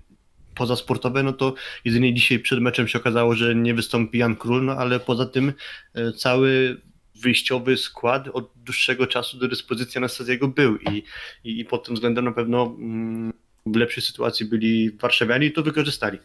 pozasportowe, 0.56 1.24
no 1.24 1.34
to 1.34 1.54
jedynie 1.86 2.14
dzisiaj 2.14 2.40
przed 2.40 2.60
meczem 2.60 2.88
się 2.88 3.00
okazało, 3.00 3.36
że 3.36 3.56
nie 3.56 3.74
wystąpi 3.74 4.18
Jan 4.18 4.36
Król, 4.36 4.66
no 4.66 4.72
ale 4.72 5.00
poza 5.00 5.26
tym 5.26 5.54
e, 5.94 6.12
cały 6.12 6.78
wyjściowy 7.16 7.78
skład 7.78 8.28
od 8.28 8.52
dłuższego 8.56 9.08
czasu 9.08 9.38
do 9.38 9.48
dyspozycji 9.48 9.98
Anastazjego 9.98 10.48
był 10.48 10.78
i, 10.78 11.04
i, 11.44 11.60
i 11.60 11.66
pod 11.66 11.86
tym 11.86 11.96
względem 11.96 12.26
na 12.26 12.32
pewno 12.32 12.76
mm, 12.80 13.34
w 13.66 13.76
lepszej 13.76 14.04
sytuacji 14.04 14.46
byli 14.46 14.92
warszawianie 14.92 15.48
i 15.48 15.52
to 15.52 15.64
wykorzystali. 15.64 16.20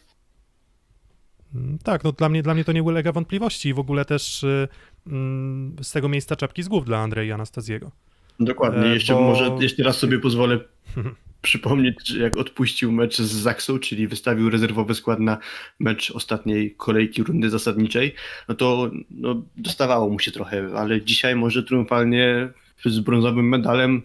Mm, 1.55 1.77
Tak, 1.83 2.03
no 2.03 2.11
dla 2.11 2.29
mnie, 2.29 2.43
dla 2.43 2.53
mnie 2.53 2.63
to 2.63 2.71
nie 2.71 2.83
ulega 2.83 3.11
wątpliwości 3.11 3.69
i 3.69 3.73
w 3.73 3.79
ogóle 3.79 4.05
też 4.05 4.43
y, 4.43 4.67
mm, 5.07 5.75
z 5.81 5.91
tego 5.91 6.09
miejsca 6.09 6.35
czapki 6.35 6.63
z 6.63 6.67
głów 6.67 6.85
dla 6.85 6.97
Andrzeja 6.99 7.35
Anastaziego. 7.35 7.91
Dokładnie. 8.39 8.83
E, 8.87 8.93
Jeszcze 8.93 9.13
bo- 9.13 9.21
może 9.21 9.57
jeszcze 9.59 9.83
raz 9.83 9.97
sobie 9.97 10.19
pozwolę 10.19 10.59
przypomnieć, 11.41 12.07
że 12.07 12.19
jak 12.19 12.37
odpuścił 12.37 12.91
mecz 12.91 13.17
z 13.17 13.31
Zaksą, 13.31 13.79
czyli 13.79 14.07
wystawił 14.07 14.49
rezerwowy 14.49 14.95
skład 14.95 15.19
na 15.19 15.37
mecz 15.79 16.11
ostatniej 16.11 16.75
kolejki 16.77 17.23
rundy 17.23 17.49
zasadniczej, 17.49 18.15
no 18.49 18.55
to 18.55 18.91
no, 19.11 19.41
dostawało 19.57 20.09
mu 20.09 20.19
się 20.19 20.31
trochę, 20.31 20.69
ale 20.75 21.01
dzisiaj 21.01 21.35
może 21.35 21.63
triumfalnie 21.63 22.49
z 22.85 22.99
brązowym 22.99 23.49
medalem 23.49 24.01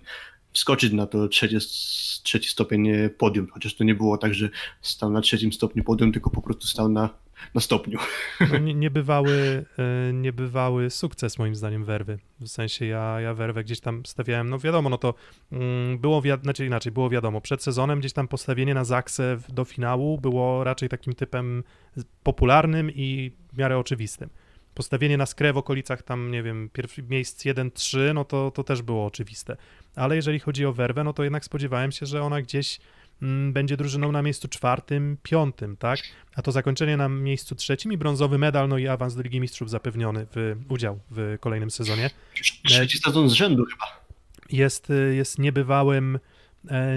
wskoczyć 0.52 0.92
na 0.92 1.06
to 1.06 1.28
trzecie, 1.28 1.58
trzeci 2.22 2.48
stopień 2.50 2.88
podium, 3.18 3.46
chociaż 3.52 3.74
to 3.74 3.84
nie 3.84 3.94
było 3.94 4.18
tak, 4.18 4.34
że 4.34 4.48
stał 4.82 5.10
na 5.10 5.20
trzecim 5.20 5.52
stopniu 5.52 5.84
podium, 5.84 6.12
tylko 6.12 6.30
po 6.30 6.42
prostu 6.42 6.66
stał 6.66 6.88
na, 6.88 7.10
na 7.54 7.60
stopniu. 7.60 7.98
No, 8.52 8.58
nie, 8.58 8.74
niebywały, 8.74 9.64
y, 10.08 10.12
niebywały 10.12 10.90
sukces 10.90 11.38
moim 11.38 11.54
zdaniem 11.54 11.84
Werwy. 11.84 12.18
W 12.40 12.48
sensie 12.48 12.86
ja, 12.86 13.20
ja 13.20 13.34
Werwę 13.34 13.64
gdzieś 13.64 13.80
tam 13.80 14.06
stawiałem, 14.06 14.50
no 14.50 14.58
wiadomo, 14.58 14.90
no 14.90 14.98
to 14.98 15.14
mm, 15.52 15.98
było, 15.98 16.22
wi- 16.22 16.42
znaczy 16.42 16.66
inaczej, 16.66 16.92
było 16.92 17.10
wiadomo, 17.10 17.40
przed 17.40 17.62
sezonem 17.62 18.00
gdzieś 18.00 18.12
tam 18.12 18.28
postawienie 18.28 18.74
na 18.74 18.84
Zaksę 18.84 19.38
do 19.48 19.64
finału 19.64 20.18
było 20.18 20.64
raczej 20.64 20.88
takim 20.88 21.12
typem 21.14 21.64
popularnym 22.22 22.90
i 22.90 23.32
w 23.52 23.58
miarę 23.58 23.78
oczywistym. 23.78 24.30
Postawienie 24.74 25.16
na 25.16 25.26
skrę 25.26 25.52
w 25.52 25.56
okolicach 25.56 26.02
tam, 26.02 26.30
nie 26.30 26.42
wiem, 26.42 26.70
miejsc 27.08 27.44
1-3, 27.44 28.14
no 28.14 28.24
to, 28.24 28.50
to 28.50 28.64
też 28.64 28.82
było 28.82 29.06
oczywiste. 29.06 29.56
Ale 29.96 30.16
jeżeli 30.16 30.40
chodzi 30.40 30.66
o 30.66 30.72
Werwę, 30.72 31.04
no 31.04 31.12
to 31.12 31.24
jednak 31.24 31.44
spodziewałem 31.44 31.92
się, 31.92 32.06
że 32.06 32.22
ona 32.22 32.42
gdzieś 32.42 32.80
będzie 33.52 33.76
drużyną 33.76 34.12
na 34.12 34.22
miejscu 34.22 34.48
czwartym, 34.48 35.16
piątym, 35.22 35.76
tak? 35.76 36.00
A 36.34 36.42
to 36.42 36.52
zakończenie 36.52 36.96
na 36.96 37.08
miejscu 37.08 37.54
trzecim 37.54 37.92
i 37.92 37.96
brązowy 37.96 38.38
medal, 38.38 38.68
no 38.68 38.78
i 38.78 38.88
awans 38.88 39.14
do 39.14 39.22
Ligi 39.22 39.40
Mistrzów 39.40 39.70
zapewniony 39.70 40.26
w 40.34 40.56
udział 40.68 41.00
w 41.10 41.36
kolejnym 41.40 41.70
sezonie. 41.70 42.10
Trzeci 42.64 42.98
sezon 42.98 43.28
z 43.28 43.32
rzędu 43.32 43.64
chyba. 43.64 44.00
Jest, 44.50 44.90
y, 44.90 45.14
jest 45.14 45.38
niebywałym, 45.38 46.18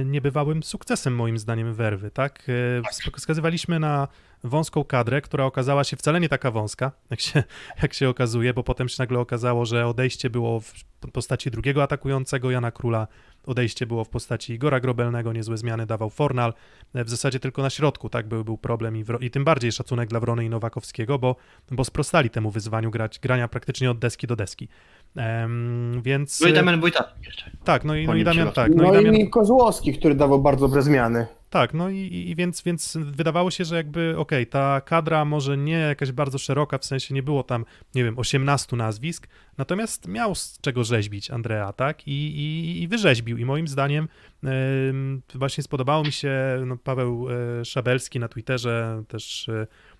niebywałym 0.05 0.63
sukcesem 0.63 1.15
moim 1.15 1.37
zdaniem 1.37 1.73
Werwy, 1.73 2.11
tak? 2.11 2.43
E, 2.77 2.81
wsk- 2.81 3.17
Wskazywaliśmy 3.17 3.79
na 3.79 4.07
wąską 4.43 4.83
kadrę, 4.83 5.21
która 5.21 5.45
okazała 5.45 5.83
się 5.83 5.97
wcale 5.97 6.19
nie 6.19 6.29
taka 6.29 6.51
wąska, 6.51 6.91
jak 7.09 7.19
się, 7.19 7.43
jak 7.83 7.93
się 7.93 8.09
okazuje, 8.09 8.53
bo 8.53 8.63
potem 8.63 8.89
się 8.89 8.95
nagle 8.99 9.19
okazało, 9.19 9.65
że 9.65 9.87
odejście 9.87 10.29
było 10.29 10.59
w 10.59 10.73
postaci 11.13 11.51
drugiego 11.51 11.83
atakującego 11.83 12.51
Jana 12.51 12.71
Króla, 12.71 13.07
odejście 13.45 13.85
było 13.85 14.03
w 14.03 14.09
postaci 14.09 14.53
Igora 14.53 14.79
Grobelnego, 14.79 15.33
niezłe 15.33 15.57
zmiany 15.57 15.85
dawał 15.85 16.09
Fornal, 16.09 16.53
E, 16.93 17.03
w 17.03 17.09
zasadzie 17.09 17.39
tylko 17.39 17.61
na 17.61 17.69
środku, 17.69 18.09
tak, 18.09 18.27
był, 18.27 18.43
był 18.43 18.57
problem 18.57 18.97
i, 18.97 19.05
i 19.19 19.31
tym 19.31 19.43
bardziej 19.43 19.71
szacunek 19.71 20.09
dla 20.09 20.19
Wrony 20.19 20.45
i 20.45 20.49
Nowakowskiego, 20.49 21.19
bo, 21.19 21.35
bo 21.71 21.85
sprostali 21.85 22.29
temu 22.29 22.51
wyzwaniu 22.51 22.91
grać, 22.91 23.19
grania 23.19 23.47
praktycznie 23.47 23.91
od 23.91 23.99
deski 23.99 24.27
do 24.27 24.35
deski. 24.35 24.67
Em, 25.15 26.01
więc... 26.01 26.41
No 26.41 26.47
i 26.47 26.53
Damian 26.53 26.81
Wojtacki 26.81 27.25
jeszcze. 27.25 27.51
Tak, 27.63 27.83
no 27.83 27.95
i, 27.95 28.07
no 28.07 28.15
i 28.15 28.23
Damian, 28.23 28.51
tak, 28.51 28.75
no, 28.75 28.83
No, 28.83 28.89
i 28.89 28.93
Damian, 28.93 29.15
i 29.15 29.29
Kozłowski, 29.29 29.93
który 29.93 30.15
dawał 30.15 30.41
bardzo 30.41 30.67
dobre 30.67 30.81
zmiany. 30.81 31.25
tak, 31.49 31.73
no 31.73 31.89
i, 31.89 32.25
i 32.29 32.35
więc, 32.35 32.61
więc 32.61 32.97
wydawało 33.01 33.51
się, 33.51 33.65
że 33.65 33.75
jakby, 33.75 34.15
okej, 34.17 34.47
ta 34.47 34.81
kadra 34.81 35.25
może 35.25 35.57
nie 35.57 35.73
jakaś 35.79 36.11
bardzo 36.11 36.37
szeroka, 36.37 36.77
w 36.77 36.85
sensie 36.85 37.13
nie 37.13 37.23
było 37.23 37.43
tam, 37.43 37.65
nie 37.95 38.03
wiem, 38.03 38.19
18 38.19 38.75
nazwisk, 38.75 39.27
natomiast 39.57 40.07
miał 40.07 40.35
z 40.35 40.59
czego 40.61 40.83
rzeźbić 40.83 41.31
Andrea, 41.31 41.73
tak, 41.73 42.07
i, 42.07 42.11
i, 42.11 42.81
i 42.81 42.87
wyrzeźbił 42.87 43.37
i 43.37 43.45
moim 43.45 43.67
zdaniem 43.67 44.07
em, 44.43 45.21
właśnie 45.35 45.63
spodobało 45.63 46.03
mi 46.03 46.11
się, 46.11 46.63
no, 46.65 46.77
Paweł 46.77 47.27
e, 47.59 47.65
Szabelski 47.65 48.19
na 48.19 48.27
Twitterze, 48.27 49.03
też 49.07 49.49
e, 49.49 49.67
no, 49.91 49.92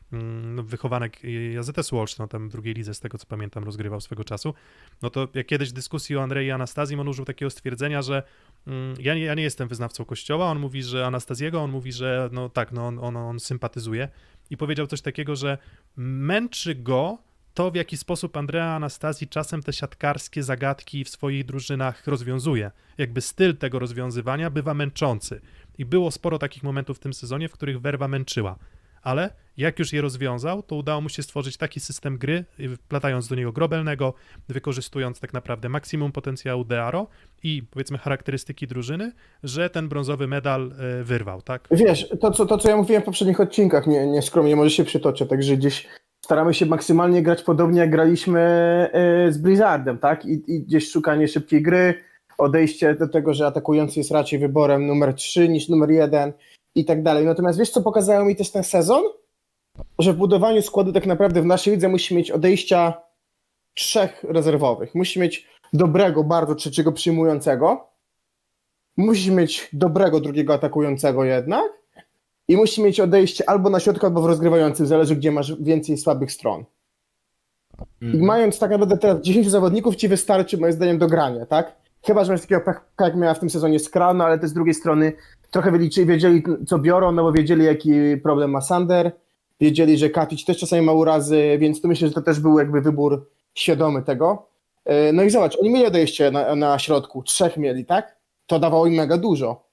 wychowanek 0.63 1.21
AZS 1.59 1.93
Olsztyn, 1.93 2.23
no, 2.23 2.27
tam 2.27 2.49
w 2.49 2.51
drugiej 2.51 2.73
lidze, 2.73 2.93
z 2.93 2.99
tego 2.99 3.17
co 3.17 3.25
pamiętam, 3.25 3.63
rozgrywał 3.63 4.01
swego 4.01 4.23
czasu, 4.23 4.53
no 5.01 5.09
to 5.09 5.27
jak 5.33 5.47
kiedyś 5.47 5.69
w 5.69 5.73
dyskusji 5.73 6.17
o 6.17 6.23
Andrei 6.23 6.47
i 6.47 6.51
Anastazji, 6.51 6.97
on 6.99 7.07
użył 7.07 7.25
takiego 7.25 7.49
stwierdzenia, 7.49 8.01
że 8.01 8.23
mm, 8.67 8.95
ja 8.99 9.15
nie, 9.15 9.21
ja 9.21 9.33
nie 9.33 9.43
jestem 9.43 9.67
wyznawcą 9.67 10.05
kościoła, 10.05 10.45
on 10.45 10.59
mówi, 10.59 10.83
że 10.83 11.05
Anastazjego, 11.05 11.61
on 11.61 11.71
mówi, 11.71 11.91
że 11.91 12.29
no 12.31 12.49
tak, 12.49 12.71
no 12.71 12.87
on, 12.87 12.99
on, 12.99 13.17
on 13.17 13.39
sympatyzuje 13.39 14.09
i 14.49 14.57
powiedział 14.57 14.87
coś 14.87 15.01
takiego, 15.01 15.35
że 15.35 15.57
męczy 15.97 16.75
go 16.75 17.17
to, 17.53 17.71
w 17.71 17.75
jaki 17.75 17.97
sposób 17.97 18.37
Andrea 18.37 18.75
Anastazji 18.75 19.27
czasem 19.27 19.63
te 19.63 19.73
siatkarskie 19.73 20.43
zagadki 20.43 21.03
w 21.03 21.09
swoich 21.09 21.45
drużynach 21.45 22.07
rozwiązuje. 22.07 22.71
Jakby 22.97 23.21
styl 23.21 23.57
tego 23.57 23.79
rozwiązywania 23.79 24.49
bywa 24.49 24.73
męczący. 24.73 25.41
I 25.77 25.85
było 25.85 26.11
sporo 26.11 26.39
takich 26.39 26.63
momentów 26.63 26.97
w 26.97 26.99
tym 26.99 27.13
sezonie, 27.13 27.49
w 27.49 27.51
których 27.51 27.81
Werwa 27.81 28.07
męczyła. 28.07 28.55
Ale 29.03 29.29
jak 29.57 29.79
już 29.79 29.93
je 29.93 30.01
rozwiązał, 30.01 30.63
to 30.63 30.75
udało 30.75 31.01
mu 31.01 31.09
się 31.09 31.23
stworzyć 31.23 31.57
taki 31.57 31.79
system 31.79 32.17
gry, 32.17 32.45
y, 32.59 32.75
wplatając 32.77 33.27
do 33.27 33.35
niego 33.35 33.51
grobelnego, 33.51 34.13
wykorzystując 34.49 35.19
tak 35.19 35.33
naprawdę 35.33 35.69
maksimum 35.69 36.11
potencjału 36.11 36.63
Dearo 36.63 37.07
i 37.43 37.63
powiedzmy 37.71 37.97
charakterystyki 37.97 38.67
drużyny, 38.67 39.11
że 39.43 39.69
ten 39.69 39.89
brązowy 39.89 40.27
medal 40.27 40.71
y, 41.01 41.03
wyrwał, 41.03 41.41
tak? 41.41 41.67
Wiesz, 41.71 42.09
to 42.21 42.31
co, 42.31 42.45
to 42.45 42.57
co 42.57 42.69
ja 42.69 42.77
mówiłem 42.77 43.01
w 43.01 43.05
poprzednich 43.05 43.39
odcinkach, 43.39 43.87
nie, 43.87 44.07
nie 44.07 44.21
skromnie, 44.21 44.55
może 44.55 44.69
się 44.69 44.83
przytoczę, 44.83 45.25
także 45.25 45.57
gdzieś 45.57 45.87
staramy 46.25 46.53
się 46.53 46.65
maksymalnie 46.65 47.23
grać 47.23 47.43
podobnie 47.43 47.79
jak 47.79 47.89
graliśmy 47.91 48.39
e, 48.93 49.31
z 49.31 49.37
Blizzardem, 49.37 49.97
tak? 49.97 50.25
I, 50.25 50.43
I 50.47 50.63
gdzieś 50.63 50.91
szukanie 50.91 51.27
szybkiej 51.27 51.61
gry, 51.61 51.93
odejście 52.37 52.95
do 52.95 53.07
tego, 53.07 53.33
że 53.33 53.47
atakujący 53.47 53.99
jest 53.99 54.11
raczej 54.11 54.39
wyborem 54.39 54.87
numer 54.87 55.13
3 55.13 55.49
niż 55.49 55.69
numer 55.69 55.91
1 55.91 56.33
i 56.75 56.85
tak 56.85 57.03
dalej. 57.03 57.25
Natomiast 57.25 57.59
wiesz, 57.59 57.69
co 57.69 57.81
pokazało 57.81 58.25
mi 58.25 58.35
też 58.35 58.51
ten 58.51 58.63
sezon? 58.63 59.03
Że 59.99 60.13
w 60.13 60.17
budowaniu 60.17 60.61
składu 60.61 60.93
tak 60.93 61.05
naprawdę 61.05 61.41
w 61.41 61.45
naszej 61.45 61.73
lidze 61.73 61.89
musi 61.89 62.15
mieć 62.15 62.31
odejścia 62.31 62.93
trzech 63.73 64.23
rezerwowych. 64.23 64.95
Musi 64.95 65.19
mieć 65.19 65.47
dobrego, 65.73 66.23
bardzo 66.23 66.55
trzeciego 66.55 66.91
przyjmującego, 66.91 67.87
musi 68.97 69.31
mieć 69.31 69.69
dobrego 69.73 70.19
drugiego 70.19 70.53
atakującego 70.53 71.23
jednak 71.23 71.63
i 72.47 72.57
musi 72.57 72.83
mieć 72.83 72.99
odejście 72.99 73.49
albo 73.49 73.69
na 73.69 73.79
środku, 73.79 74.05
albo 74.05 74.21
w 74.21 74.25
rozgrywającym, 74.25 74.87
zależy 74.87 75.15
gdzie 75.15 75.31
masz 75.31 75.55
więcej 75.61 75.97
słabych 75.97 76.31
stron. 76.31 76.65
I 78.01 78.17
mając 78.17 78.59
tak 78.59 78.71
naprawdę 78.71 78.97
teraz 78.97 79.21
10 79.21 79.49
zawodników 79.49 79.95
ci 79.95 80.07
wystarczy 80.07 80.57
moim 80.57 80.73
zdaniem 80.73 80.97
do 80.97 81.07
grania, 81.07 81.45
tak? 81.45 81.75
Chyba, 82.05 82.23
że 82.23 82.31
masz 82.31 82.41
takiego 82.41 82.61
jak 82.99 83.15
miała 83.15 83.33
w 83.33 83.39
tym 83.39 83.49
sezonie 83.49 83.79
Skra, 83.79 84.13
no 84.13 84.25
ale 84.25 84.39
też 84.39 84.49
z 84.49 84.53
drugiej 84.53 84.73
strony 84.73 85.13
trochę 85.53 85.71
wiedzieli 86.05 86.43
co 86.67 86.79
biorą, 86.79 87.11
no 87.11 87.23
bo 87.23 87.31
wiedzieli 87.31 87.65
jaki 87.65 87.91
problem 88.23 88.51
ma 88.51 88.61
Sander, 88.61 89.11
wiedzieli, 89.59 89.97
że 89.97 90.09
Katic 90.09 90.45
też 90.45 90.57
czasami 90.57 90.81
ma 90.81 90.91
urazy, 90.91 91.57
więc 91.59 91.81
to 91.81 91.87
myślę, 91.87 92.07
że 92.07 92.13
to 92.13 92.21
też 92.21 92.39
był 92.39 92.59
jakby 92.59 92.81
wybór 92.81 93.29
świadomy 93.53 94.01
tego. 94.01 94.47
E, 94.85 95.13
No 95.13 95.23
i 95.23 95.29
zobacz, 95.29 95.57
oni 95.61 95.69
mieli 95.69 95.85
odejście 95.85 96.31
na, 96.31 96.55
na 96.55 96.79
środku, 96.79 97.23
trzech 97.23 97.57
mieli, 97.57 97.85
tak? 97.85 98.15
To 98.47 98.59
dawało 98.59 98.87
im 98.87 98.93
mega 98.93 99.17
dużo. 99.17 99.63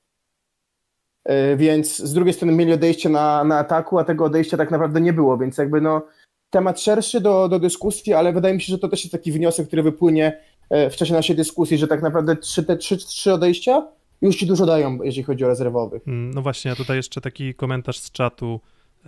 E, 1.25 1.57
Więc 1.57 1.99
z 1.99 2.12
drugiej 2.12 2.35
strony 2.35 2.53
mieli 2.53 2.73
odejście 2.73 3.09
na, 3.09 3.45
na 3.45 3.59
ataku, 3.59 3.99
a 3.99 4.05
tego 4.05 4.25
odejścia 4.25 4.57
tak 4.57 4.71
naprawdę 4.71 5.01
nie 5.01 5.12
było, 5.12 5.38
więc 5.38 5.59
jakby 5.59 5.81
no 5.81 6.03
temat 6.51 6.81
szerszy 6.81 7.21
do, 7.21 7.49
do 7.49 7.59
dyskusji, 7.59 8.14
ale 8.14 8.33
wydaje 8.33 8.55
mi 8.55 8.61
się, 8.61 8.73
że 8.73 8.79
to 8.79 8.88
też 8.88 9.01
jest 9.05 9.12
taki 9.12 9.33
wniosek, 9.33 9.66
który 9.66 9.83
wypłynie 9.83 10.40
e, 10.71 10.90
w 10.90 10.97
czasie 10.97 11.14
naszej 11.14 11.37
dyskusji, 11.37 11.79
że 11.79 11.88
tak 11.88 12.03
naprawdę 12.03 12.37
trzy, 12.37 12.64
te 12.64 12.77
trzy, 12.77 12.97
trzy 12.97 13.33
odejścia 13.33 14.00
już 14.23 14.37
ci 14.37 14.47
dużo 14.47 14.67
dają, 14.67 15.03
jeżeli 15.03 15.23
chodzi 15.25 15.45
o 15.45 15.49
rezerwowych. 15.49 16.09
Mm, 16.09 16.31
No 16.31 16.43
właśnie, 16.43 16.73
a 16.73 16.77
tutaj 16.77 16.97
jeszcze 16.97 17.21
taki 17.21 17.55
komentarz 17.55 17.99
z 17.99 18.11
czatu. 18.11 18.61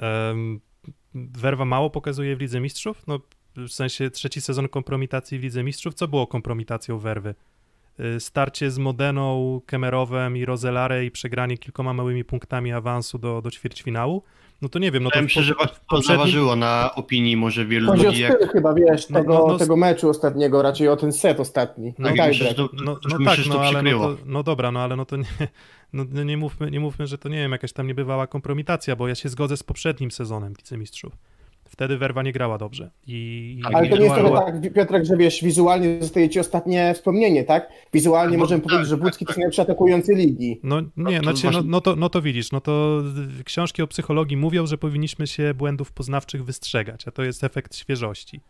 Um, 0.02 0.60
Werwa 1.14 1.64
mało 1.64 1.90
pokazuje 1.90 2.36
w 2.36 2.40
Lidze 2.40 2.60
Mistrzów? 2.60 3.06
No 3.06 3.20
w 3.56 3.68
sensie 3.68 4.10
trzeci 4.10 4.40
sezon 4.40 4.68
kompromitacji 4.68 5.38
w 5.38 5.42
Lidze 5.42 5.62
Mistrzów. 5.64 5.94
Co 5.94 6.08
było 6.08 6.26
kompromitacją 6.26 6.98
Werwy? 6.98 7.34
Y, 8.00 8.20
Starcie 8.20 8.70
z 8.70 8.78
Modeną, 8.78 9.60
Kemerowem 9.66 10.36
i 10.36 10.44
Rozelare 10.44 11.04
i 11.04 11.10
przegranie 11.10 11.58
kilkoma 11.58 11.92
małymi 11.92 12.24
punktami 12.24 12.72
awansu 12.72 13.18
do, 13.18 13.42
do 13.42 13.50
ćwierćfinału? 13.50 14.22
No 14.62 14.68
to 14.68 14.78
nie 14.78 14.90
wiem, 14.90 15.02
no 15.02 15.10
to 15.10 15.42
że 15.42 15.54
po- 15.54 15.66
to 15.90 16.02
zaważyło 16.02 16.56
na 16.56 16.94
opinii 16.94 17.36
może 17.36 17.66
wielu 17.66 17.86
Chodzi 17.86 18.06
o 18.06 18.08
ludzi, 18.10 18.22
jak 18.22 18.34
styl 18.34 18.48
chyba, 18.48 18.74
wiesz, 18.74 19.10
No, 19.10 19.20
tego, 19.20 19.34
no, 19.34 19.46
no, 19.46 19.58
tego 19.58 19.76
meczu 19.76 20.08
ostatniego, 20.08 20.62
raczej 20.62 20.88
o 20.88 20.96
ten 20.96 21.12
set 21.12 21.40
ostatni. 21.40 21.94
No, 21.98 22.08
tak, 22.08 22.16
No, 22.16 22.26
myślę, 22.26 22.54
to, 22.54 22.68
No, 22.72 22.98
no 23.10 23.18
myślę, 23.18 23.44
tak, 23.44 23.54
no 23.54 23.60
ale 23.60 23.82
no, 23.82 23.98
to, 23.98 24.16
no 24.26 24.42
dobra, 24.42 24.72
no 24.72 24.80
ale 24.80 24.96
no 24.96 25.04
to 25.04 25.16
nie, 25.16 25.24
no, 25.92 26.04
no 26.12 26.22
nie, 26.22 26.36
mówmy, 26.36 26.70
nie 26.70 26.80
mówmy, 26.80 27.06
że 27.06 27.18
to 27.18 27.28
nie 27.28 27.36
wiem, 27.36 27.52
jakaś 27.52 27.72
tam 27.72 27.86
niebywała 27.86 28.26
kompromitacja, 28.26 28.96
bo 28.96 29.08
ja 29.08 29.14
się 29.14 29.28
zgodzę 29.28 29.56
z 29.56 29.62
poprzednim 29.62 30.10
sezonem 30.10 30.54
Wicemistrzów. 30.54 31.12
Wtedy 31.72 31.98
Werwa 31.98 32.22
nie 32.22 32.32
grała 32.32 32.58
dobrze. 32.58 32.90
I, 33.06 33.12
i 33.60 33.64
Ale 33.64 33.88
to 33.88 33.96
nie 33.96 34.04
jest 34.04 34.14
trochę 34.14 34.52
tak, 34.52 34.72
Piotrek, 34.72 35.04
że 35.04 35.16
wiesz, 35.16 35.42
wizualnie 35.42 35.98
zostaje 36.00 36.30
ci 36.30 36.40
ostatnie 36.40 36.94
wspomnienie, 36.94 37.44
tak? 37.44 37.68
Wizualnie 37.92 38.36
No, 38.36 38.42
możemy 38.42 38.60
tak, 38.60 38.70
powiedzieć, 38.70 38.88
że 38.88 38.96
Budzki 38.96 39.24
to 39.24 39.30
jest 39.30 39.38
najlepszy 39.38 39.62
atakujący 39.62 40.14
ligi. 40.14 40.60
No 40.62 40.80
nie, 40.96 41.20
to 41.20 41.22
znaczy, 41.22 41.50
no, 41.52 41.62
no, 41.64 41.80
to, 41.80 41.96
no 41.96 42.08
to 42.08 42.22
widzisz, 42.22 42.52
no 42.52 42.60
to 42.60 43.02
książki 43.44 43.82
o 43.82 43.86
psychologii 43.86 44.36
mówią, 44.36 44.66
że 44.66 44.78
powinniśmy 44.78 45.26
się 45.26 45.54
błędów 45.54 45.92
poznawczych 45.92 46.44
wystrzegać, 46.44 47.08
a 47.08 47.10
to 47.10 47.22
jest 47.22 47.44
efekt 47.44 47.76
świeżości. 47.76 48.40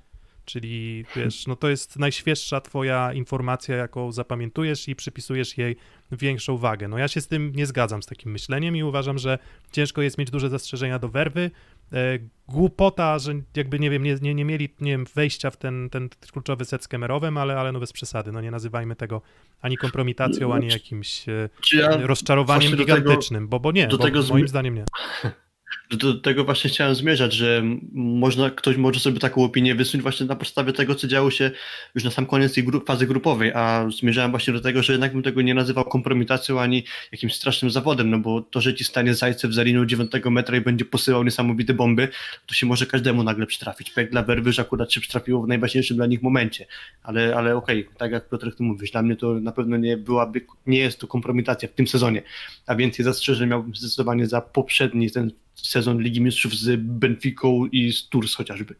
Czyli 0.44 1.04
wiesz, 1.16 1.46
no 1.46 1.56
to 1.56 1.68
jest 1.68 1.98
najświeższa 1.98 2.60
twoja 2.60 3.12
informacja, 3.12 3.76
jaką 3.76 4.12
zapamiętujesz 4.12 4.88
i 4.88 4.96
przypisujesz 4.96 5.58
jej 5.58 5.76
większą 6.12 6.56
wagę. 6.56 6.88
No 6.88 6.98
ja 6.98 7.08
się 7.08 7.20
z 7.20 7.28
tym 7.28 7.52
nie 7.56 7.66
zgadzam, 7.66 8.02
z 8.02 8.06
takim 8.06 8.32
myśleniem 8.32 8.76
i 8.76 8.82
uważam, 8.82 9.18
że 9.18 9.38
ciężko 9.72 10.02
jest 10.02 10.18
mieć 10.18 10.30
duże 10.30 10.48
zastrzeżenia 10.48 10.98
do 10.98 11.08
werwy. 11.08 11.50
E, 11.92 12.18
głupota, 12.48 13.18
że 13.18 13.32
jakby, 13.56 13.78
nie 13.78 13.90
wiem, 13.90 14.02
nie, 14.02 14.14
nie, 14.22 14.34
nie 14.34 14.44
mieli, 14.44 14.74
nie 14.80 14.90
wiem, 14.92 15.06
wejścia 15.14 15.50
w 15.50 15.56
ten, 15.56 15.90
ten 15.90 16.08
kluczowy 16.32 16.64
set 16.64 16.84
z 16.84 16.88
Kemerowem, 16.88 17.38
ale, 17.38 17.56
ale 17.56 17.72
no 17.72 17.80
bez 17.80 17.92
przesady, 17.92 18.32
no 18.32 18.40
nie 18.40 18.50
nazywajmy 18.50 18.96
tego 18.96 19.22
ani 19.60 19.76
kompromitacją, 19.76 20.54
ani 20.54 20.68
jakimś 20.68 21.28
e, 21.28 21.48
ja 21.72 22.06
rozczarowaniem 22.06 22.70
do 22.70 22.84
tego- 22.84 22.96
gigantycznym, 22.96 23.48
bo, 23.48 23.60
bo 23.60 23.72
nie, 23.72 23.88
bo 23.88 24.22
moim 24.30 24.48
zdaniem 24.48 24.74
nie. 24.74 24.84
Do, 25.90 26.14
tego 26.14 26.44
właśnie 26.44 26.70
chciałem 26.70 26.94
zmierzać, 26.94 27.32
że 27.32 27.62
można, 27.92 28.50
ktoś 28.50 28.76
może 28.76 29.00
sobie 29.00 29.18
taką 29.18 29.44
opinię 29.44 29.74
wysunąć 29.74 30.02
właśnie 30.02 30.26
na 30.26 30.36
podstawie 30.36 30.72
tego, 30.72 30.94
co 30.94 31.08
działo 31.08 31.30
się 31.30 31.50
już 31.94 32.04
na 32.04 32.10
sam 32.10 32.26
koniec 32.26 32.54
tej 32.54 32.64
gru- 32.64 32.86
fazy 32.86 33.06
grupowej, 33.06 33.52
a 33.54 33.86
zmierzałem 33.98 34.30
właśnie 34.30 34.52
do 34.52 34.60
tego, 34.60 34.82
że 34.82 34.92
jednak 34.92 35.12
bym 35.12 35.22
tego 35.22 35.42
nie 35.42 35.54
nazywał 35.54 35.84
kompromitacją 35.84 36.60
ani 36.60 36.84
jakimś 37.12 37.34
strasznym 37.34 37.70
zawodem, 37.70 38.10
no 38.10 38.18
bo 38.18 38.40
to, 38.40 38.60
że 38.60 38.74
ci 38.74 38.84
stanie 38.84 39.14
Zajcew 39.14 39.52
za 39.52 39.62
linią 39.62 39.86
9 39.86 40.10
metra 40.30 40.56
i 40.56 40.60
będzie 40.60 40.84
posyłał 40.84 41.24
niesamowite 41.24 41.74
bomby, 41.74 42.08
to 42.46 42.54
się 42.54 42.66
może 42.66 42.86
każdemu 42.86 43.22
nagle 43.22 43.46
przytrafić. 43.46 43.92
Jak 43.96 44.10
dla 44.10 44.22
Werwy, 44.22 44.52
że 44.52 44.62
akurat 44.62 44.92
się 44.92 45.00
przytrafiło 45.00 45.42
w 45.42 45.48
najważniejszym 45.48 45.96
dla 45.96 46.06
nich 46.06 46.22
momencie, 46.22 46.66
ale, 47.02 47.36
ale 47.36 47.56
okej, 47.56 47.88
tak 47.98 48.12
jak 48.12 48.28
Piotrek 48.28 48.54
ty 48.54 48.62
mówisz, 48.62 48.90
dla 48.90 49.02
mnie 49.02 49.16
to 49.16 49.34
na 49.34 49.52
pewno 49.52 49.76
nie 49.76 49.96
byłaby, 49.96 50.46
nie 50.66 50.78
jest 50.78 50.98
to 51.00 51.06
kompromitacja 51.06 51.68
w 51.68 51.72
tym 51.72 51.86
sezonie, 51.86 52.22
a 52.66 52.74
więcej 52.74 53.04
zastrzeżeń 53.04 53.48
miałbym 53.48 53.74
zdecydowanie 53.74 54.26
za 54.26 54.40
poprzedni 54.40 55.10
ten 55.10 55.30
sezon 55.54 56.00
Ligi 56.00 56.20
Mistrzów 56.20 56.54
z 56.54 56.80
Benficą 56.80 57.66
i 57.66 57.92
z 57.92 58.08
Tours 58.08 58.34
chociażby. 58.34 58.74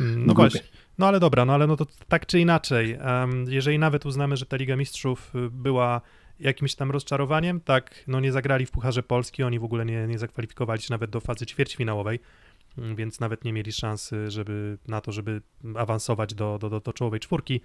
No 0.00 0.34
właśnie. 0.34 0.60
No 0.98 1.06
ale 1.06 1.20
dobra, 1.20 1.44
no 1.44 1.54
ale 1.54 1.66
no 1.66 1.76
to 1.76 1.86
tak 2.08 2.26
czy 2.26 2.40
inaczej, 2.40 2.98
jeżeli 3.48 3.78
nawet 3.78 4.06
uznamy, 4.06 4.36
że 4.36 4.46
ta 4.46 4.56
Liga 4.56 4.76
Mistrzów 4.76 5.32
y, 5.34 5.50
była 5.50 6.00
jakimś 6.40 6.74
tam 6.74 6.90
rozczarowaniem, 6.90 7.60
tak, 7.60 8.04
no 8.06 8.20
nie 8.20 8.32
zagrali 8.32 8.66
w 8.66 8.70
Pucharze 8.70 9.02
Polski, 9.02 9.42
oni 9.42 9.58
w 9.58 9.64
ogóle 9.64 9.84
nie, 9.84 10.06
nie 10.06 10.18
zakwalifikowali 10.18 10.82
się 10.82 10.88
nawet 10.90 11.10
do 11.10 11.20
fazy 11.20 11.46
ćwierćfinałowej, 11.46 12.20
mm, 12.78 12.96
więc 12.96 13.20
nawet 13.20 13.44
nie 13.44 13.52
mieli 13.52 13.72
szansy 13.72 14.30
żeby, 14.30 14.78
na 14.88 15.00
to, 15.00 15.12
żeby 15.12 15.42
awansować 15.76 16.34
do, 16.34 16.58
do, 16.58 16.70
do, 16.70 16.80
do 16.80 16.92
czołowej 16.92 17.20
czwórki, 17.20 17.60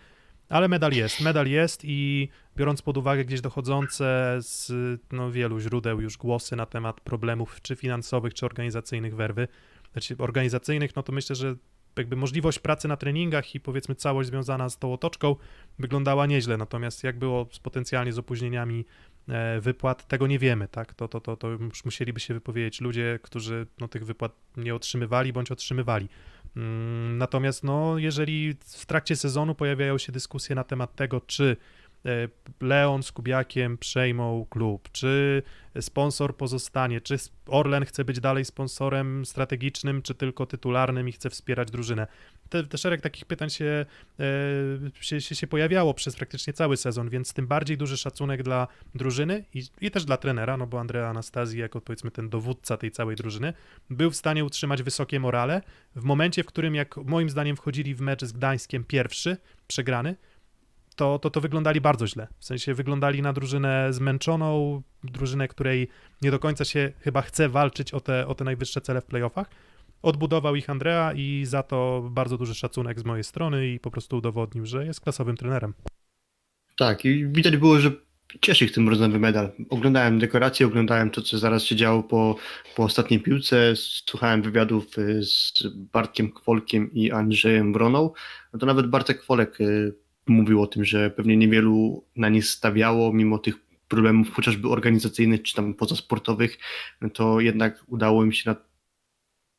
ale 0.49 0.67
medal 0.67 0.91
jest, 0.91 1.21
medal 1.21 1.47
jest 1.47 1.81
i 1.83 2.29
biorąc 2.57 2.81
pod 2.81 2.97
uwagę 2.97 3.25
gdzieś 3.25 3.41
dochodzące 3.41 4.37
z 4.39 4.71
no, 5.11 5.31
wielu 5.31 5.59
źródeł 5.59 6.01
już 6.01 6.17
głosy 6.17 6.55
na 6.55 6.65
temat 6.65 7.01
problemów 7.01 7.61
czy 7.61 7.75
finansowych, 7.75 8.33
czy 8.33 8.45
organizacyjnych 8.45 9.15
werwy, 9.15 9.47
znaczy 9.91 10.15
organizacyjnych, 10.17 10.95
no 10.95 11.03
to 11.03 11.11
myślę, 11.11 11.35
że 11.35 11.55
jakby 11.97 12.15
możliwość 12.15 12.59
pracy 12.59 12.87
na 12.87 12.97
treningach 12.97 13.55
i 13.55 13.59
powiedzmy 13.59 13.95
całość 13.95 14.29
związana 14.29 14.69
z 14.69 14.77
tą 14.77 14.93
otoczką 14.93 15.35
wyglądała 15.79 16.25
nieźle, 16.25 16.57
natomiast 16.57 17.03
jak 17.03 17.19
było 17.19 17.47
z 17.51 17.59
potencjalnie 17.59 18.13
z 18.13 18.19
opóźnieniami 18.19 18.85
e, 19.29 19.61
wypłat, 19.61 20.07
tego 20.07 20.27
nie 20.27 20.39
wiemy, 20.39 20.67
tak? 20.67 20.93
To, 20.93 21.07
to, 21.07 21.21
to, 21.21 21.37
to 21.37 21.47
już 21.47 21.85
musieliby 21.85 22.19
się 22.19 22.33
wypowiedzieć 22.33 22.81
ludzie, 22.81 23.19
którzy 23.23 23.67
no, 23.79 23.87
tych 23.87 24.05
wypłat 24.05 24.31
nie 24.57 24.75
otrzymywali 24.75 25.33
bądź 25.33 25.51
otrzymywali. 25.51 26.09
Mm, 26.55 27.17
Natomiast 27.17 27.63
no, 27.63 27.97
jeżeli 27.97 28.55
w 28.65 28.85
trakcie 28.85 29.15
sezonu 29.15 29.55
pojawiają 29.55 29.97
się 29.97 30.11
dyskusje 30.11 30.55
na 30.55 30.63
temat 30.63 30.95
tego, 30.95 31.21
czy 31.21 31.57
Leon 32.61 33.03
z 33.03 33.11
Kubiakiem 33.11 33.77
przejmą 33.77 34.45
klub, 34.49 34.89
czy 34.91 35.43
sponsor 35.81 36.37
pozostanie, 36.37 37.01
czy 37.01 37.17
Orlen 37.47 37.85
chce 37.85 38.05
być 38.05 38.19
dalej 38.19 38.45
sponsorem 38.45 39.25
strategicznym, 39.25 40.01
czy 40.01 40.15
tylko 40.15 40.45
tytularnym 40.45 41.09
i 41.09 41.11
chce 41.11 41.29
wspierać 41.29 41.71
drużynę. 41.71 42.07
Te, 42.49 42.63
te 42.63 42.77
szereg 42.77 43.01
takich 43.01 43.25
pytań 43.25 43.49
się, 43.49 43.85
e, 44.19 45.03
się, 45.03 45.21
się, 45.21 45.35
się 45.35 45.47
pojawiało 45.47 45.93
przez 45.93 46.15
praktycznie 46.15 46.53
cały 46.53 46.77
sezon, 46.77 47.09
więc 47.09 47.33
tym 47.33 47.47
bardziej 47.47 47.77
duży 47.77 47.97
szacunek 47.97 48.43
dla 48.43 48.67
drużyny 48.95 49.45
i, 49.53 49.63
i 49.81 49.91
też 49.91 50.05
dla 50.05 50.17
trenera, 50.17 50.57
no 50.57 50.67
bo 50.67 50.79
Andrea 50.79 51.09
Anastazji, 51.09 51.59
jako 51.59 51.81
powiedzmy 51.81 52.11
ten 52.11 52.29
dowódca 52.29 52.77
tej 52.77 52.91
całej 52.91 53.15
drużyny, 53.15 53.53
był 53.89 54.11
w 54.11 54.15
stanie 54.15 54.45
utrzymać 54.45 54.83
wysokie 54.83 55.19
morale. 55.19 55.61
W 55.95 56.03
momencie, 56.03 56.43
w 56.43 56.45
którym, 56.45 56.75
jak 56.75 56.97
moim 56.97 57.29
zdaniem, 57.29 57.55
wchodzili 57.55 57.95
w 57.95 58.01
mecz 58.01 58.25
z 58.25 58.31
Gdańskiem 58.31 58.83
pierwszy, 58.83 59.37
przegrany, 59.67 60.15
to, 60.99 61.19
to, 61.19 61.29
to 61.29 61.41
wyglądali 61.41 61.81
bardzo 61.81 62.07
źle. 62.07 62.27
W 62.39 62.45
sensie 62.45 62.73
wyglądali 62.73 63.21
na 63.21 63.33
drużynę 63.33 63.93
zmęczoną, 63.93 64.81
drużynę, 65.03 65.47
której 65.47 65.87
nie 66.21 66.31
do 66.31 66.39
końca 66.39 66.65
się 66.65 66.91
chyba 66.99 67.21
chce 67.21 67.49
walczyć 67.49 67.93
o 67.93 67.99
te, 67.99 68.27
o 68.27 68.35
te 68.35 68.43
najwyższe 68.43 68.81
cele 68.81 69.01
w 69.01 69.05
playoffach. 69.05 69.49
Odbudował 70.01 70.55
ich 70.55 70.69
Andrea 70.69 71.13
i 71.13 71.45
za 71.45 71.63
to 71.63 72.09
bardzo 72.11 72.37
duży 72.37 72.55
szacunek 72.55 72.99
z 72.99 73.05
mojej 73.05 73.23
strony 73.23 73.67
i 73.67 73.79
po 73.79 73.91
prostu 73.91 74.17
udowodnił, 74.17 74.65
że 74.65 74.85
jest 74.85 75.01
klasowym 75.01 75.37
trenerem. 75.37 75.73
Tak, 76.77 77.05
i 77.05 77.27
widać 77.27 77.57
było, 77.57 77.79
że 77.79 77.91
cieszy 78.41 78.65
ich 78.65 78.71
ten 78.71 78.85
brązowy 78.85 79.19
medal. 79.19 79.51
Oglądałem 79.69 80.19
dekoracje, 80.19 80.65
oglądałem 80.65 81.09
to, 81.09 81.21
co 81.21 81.37
zaraz 81.37 81.63
się 81.63 81.75
działo 81.75 82.03
po, 82.03 82.35
po 82.75 82.83
ostatniej 82.83 83.19
piłce, 83.19 83.73
słuchałem 83.75 84.41
wywiadów 84.41 84.97
y, 84.97 85.23
z 85.23 85.53
Bartkiem 85.75 86.31
Kwolkiem 86.31 86.93
i 86.93 87.11
Andrzejem 87.11 87.73
Broną. 87.73 88.11
No 88.53 88.59
to 88.59 88.65
nawet 88.65 88.87
Bartek 88.87 89.21
Kwolek 89.21 89.61
y, 89.61 89.93
mówił 90.29 90.61
o 90.61 90.67
tym, 90.67 90.85
że 90.85 91.09
pewnie 91.09 91.37
niewielu 91.37 92.03
na 92.15 92.29
nie 92.29 92.41
stawiało, 92.41 93.13
mimo 93.13 93.37
tych 93.37 93.55
problemów 93.87 94.31
chociażby 94.31 94.69
organizacyjnych 94.69 95.43
czy 95.43 95.55
tam 95.55 95.73
pozasportowych, 95.73 96.57
no 97.01 97.09
to 97.09 97.39
jednak 97.39 97.83
udało 97.87 98.23
im 98.23 98.31
się 98.31 98.49
na 98.49 98.55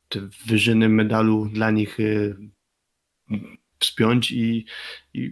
te 0.09 0.21
wyżyny 0.47 0.89
medalu 0.89 1.47
dla 1.53 1.71
nich 1.71 2.01
y, 2.01 2.37
wspiąć 3.79 4.33
i, 4.33 4.65
i 5.15 5.31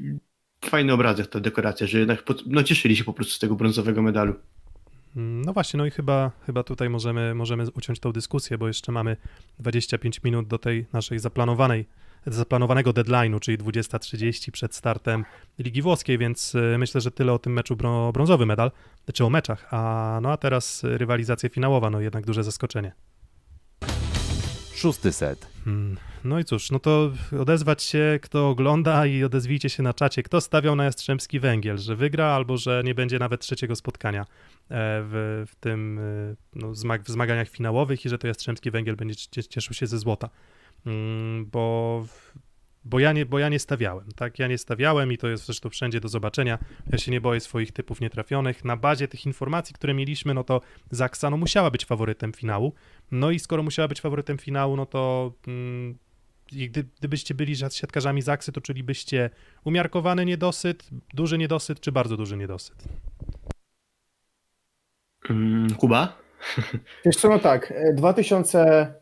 fajny 0.65 0.93
obrazek 0.93 1.27
ta 1.27 1.41
dekoracja, 1.41 1.87
że 1.87 1.99
jednak 1.99 2.25
no, 2.47 2.63
cieszyli 2.63 2.97
się 2.97 3.05
po 3.05 3.13
prostu 3.13 3.33
z 3.33 3.39
tego 3.39 3.55
brązowego 3.55 4.03
medalu. 4.03 4.35
No 5.15 5.53
właśnie, 5.53 5.79
no 5.79 5.87
i 5.87 5.91
chyba, 5.91 6.31
chyba 6.47 6.63
tutaj 6.63 6.91
możemy, 6.91 7.35
możemy 7.35 7.71
uciąć 7.75 8.01
tą 8.01 8.13
dyskusję, 8.13 8.59
bo 8.59 8.67
jeszcze 8.67 8.93
mamy 8.93 9.17
25 9.59 10.23
minut 10.23 10.49
do 10.49 10.59
tej 10.59 10.87
naszej 10.93 11.19
zaplanowanej, 11.19 11.87
zaplanowanego 12.27 12.91
deadline'u, 12.91 13.41
czyli 13.41 13.59
20.30 13.59 14.51
przed 14.51 14.75
startem 14.75 15.25
Ligi 15.59 15.83
Włoskiej, 15.83 16.19
więc 16.19 16.55
y, 16.55 16.77
myślę, 16.79 17.01
że 17.01 17.11
tyle 17.11 17.33
o 17.33 17.39
tym 17.39 17.53
meczu 17.53 17.77
brą- 17.77 18.13
brązowy 18.13 18.47
medal, 18.47 18.71
czy 19.15 19.25
o 19.25 19.31
meczach, 19.31 19.67
a 19.75 20.19
no 20.23 20.33
a 20.33 20.37
teraz 20.37 20.85
y, 20.85 20.99
rywalizacja 20.99 21.49
finałowa, 21.49 21.91
no 21.91 22.01
jednak 22.01 22.27
duże 22.27 22.45
zaskoczenie. 22.45 22.93
Szósty 24.75 25.13
set. 25.13 25.47
Hmm, 25.65 25.97
No 26.25 26.39
i 26.39 26.45
cóż, 26.45 26.71
no 26.71 26.79
to 26.79 27.11
odezwać 27.41 27.83
się, 27.83 28.19
kto 28.23 28.49
ogląda 28.49 29.07
i 29.07 29.25
odezwijcie 29.25 29.69
się 29.71 29.83
na 29.83 29.95
czacie, 29.95 30.23
kto 30.23 30.41
stawiał 30.41 30.77
na 30.77 30.85
Jastrzębski 30.85 31.41
Węgiel, 31.41 31.79
że 31.79 31.97
wygra 31.97 32.27
albo 32.27 32.57
że 32.57 32.83
nie 32.85 32.95
będzie 32.95 33.19
nawet 33.19 33.41
trzeciego 33.41 33.77
spotkania 33.77 34.21
e, 34.23 34.27
w, 34.71 35.45
w 35.51 35.55
tym 35.55 35.99
e, 35.99 36.35
no, 36.55 36.71
w 36.71 37.09
zmaganiach 37.09 37.49
finałowych 37.49 38.05
i 38.05 38.09
że 38.09 38.19
to 38.19 38.27
Jastrzębski 38.27 38.71
Węgiel 38.71 38.97
będzie 38.97 39.15
cie- 39.17 39.45
cieszył 39.45 39.75
się 39.75 39.87
ze 39.87 39.99
złota. 39.99 40.29
Mm, 40.89 41.47
bo, 41.47 42.07
bo, 42.85 42.99
ja 42.99 43.13
nie, 43.13 43.27
bo 43.27 43.39
ja 43.39 43.49
nie 43.49 43.59
stawiałem, 43.59 44.09
tak? 44.17 44.39
Ja 44.39 44.47
nie 44.47 44.59
stawiałem 44.59 45.13
i 45.13 45.19
to 45.19 45.29
jest 45.29 45.45
zresztą 45.45 45.69
wszędzie 45.69 46.01
do 46.01 46.09
zobaczenia. 46.09 46.59
Ja 46.93 46.99
się 46.99 47.13
nie 47.13 47.21
boję 47.21 47.41
swoich 47.41 47.73
typów 47.73 48.01
nietrafionych. 48.01 48.65
Na 48.65 48.77
bazie 48.77 49.09
tych 49.09 49.27
informacji, 49.27 49.75
które 49.75 49.95
mieliśmy, 49.95 50.35
no 50.35 50.45
to 50.45 50.61
Zaksa 50.91 51.31
no, 51.31 51.37
musiała 51.37 51.71
być 51.71 51.85
faworytem 51.85 52.33
finału. 52.33 52.73
No 53.11 53.31
i 53.31 53.39
skoro 53.39 53.63
musiała 53.63 53.89
być 53.89 54.01
faworytem 54.01 54.39
finału, 54.39 54.77
no 54.77 54.87
to 54.87 55.33
mm, 55.47 55.99
gdy, 56.53 56.85
gdybyście 56.99 57.35
byli 57.35 57.57
siatkarzami 57.57 58.23
Zaksy, 58.23 58.53
to 58.53 58.61
czulibyście 58.61 59.31
umiarkowany 59.65 60.25
niedosyt, 60.25 60.89
duży 61.15 61.39
niedosyt 61.39 61.81
czy 61.81 61.93
bardzo 61.93 62.17
duży 62.17 62.37
niedosyt? 62.37 62.85
Mm, 65.31 65.75
Kuba? 65.75 66.19
Jeszcze 67.05 67.29
no 67.29 67.39
tak, 67.39 67.73
2000 67.95 68.95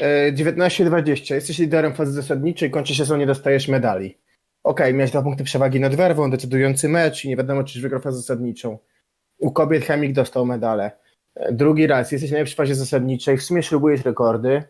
E, 0.00 0.32
19-20. 0.32 1.34
Jesteś 1.34 1.58
liderem 1.58 1.94
fazy 1.94 2.12
zasadniczej, 2.12 2.70
kończy 2.70 2.94
się 2.94 3.18
nie 3.18 3.26
dostajesz 3.26 3.68
medali. 3.68 4.18
Okej, 4.62 4.86
okay, 4.86 4.94
miałeś 4.94 5.10
dwa 5.10 5.22
punkty 5.22 5.44
przewagi 5.44 5.80
nad 5.80 5.94
werwą, 5.94 6.30
decydujący 6.30 6.88
mecz 6.88 7.24
i 7.24 7.28
nie 7.28 7.36
wiadomo, 7.36 7.64
czy 7.64 7.80
wygra 7.80 7.98
fazę 7.98 8.16
zasadniczą. 8.16 8.78
U 9.38 9.52
kobiet 9.52 9.84
Chemik 9.84 10.12
dostał 10.12 10.46
medale. 10.46 10.90
E, 11.34 11.52
drugi 11.52 11.86
raz, 11.86 12.12
jesteś 12.12 12.30
najlepszy 12.30 12.54
w 12.54 12.56
fazie 12.56 12.74
zasadniczej, 12.74 13.38
w 13.38 13.42
sumie 13.42 13.62
ślubujesz 13.62 14.04
rekordy 14.04 14.62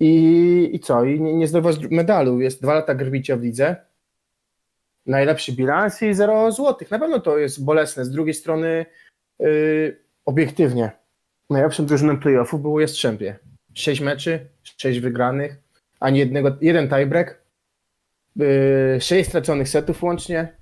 i, 0.00 0.70
i 0.72 0.80
co? 0.80 1.04
I 1.04 1.20
nie, 1.20 1.34
nie 1.34 1.48
zdobywasz 1.48 1.90
medalu. 1.90 2.40
Jest 2.40 2.62
dwa 2.62 2.74
lata 2.74 2.94
grbicia 2.94 3.36
w 3.36 3.42
lidze. 3.42 3.76
Najlepszy 5.06 5.52
bilans 5.52 6.02
i 6.02 6.14
zero 6.14 6.52
złotych. 6.52 6.90
Na 6.90 6.98
pewno 6.98 7.20
to 7.20 7.38
jest 7.38 7.64
bolesne. 7.64 8.04
Z 8.04 8.10
drugiej 8.10 8.34
strony, 8.34 8.86
yy, 9.38 10.00
obiektywnie, 10.24 10.90
najlepszym 11.50 11.86
drużyną 11.86 12.18
playoffów 12.20 12.62
było 12.62 12.80
Jastrzębie. 12.80 13.38
Sześć 13.78 14.00
meczy, 14.00 14.46
sześć 14.76 15.00
wygranych, 15.00 15.56
ani 16.00 16.18
jednego, 16.18 16.56
jeden 16.60 16.88
tiebreak, 16.88 17.42
yy, 18.36 18.46
sześć 19.00 19.28
straconych 19.28 19.68
setów 19.68 20.02
łącznie, 20.02 20.56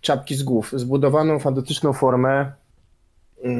czapki 0.00 0.34
z 0.34 0.42
głów, 0.42 0.72
zbudowaną 0.76 1.38
fantastyczną 1.38 1.92
formę. 1.92 2.52
Yy, 3.44 3.52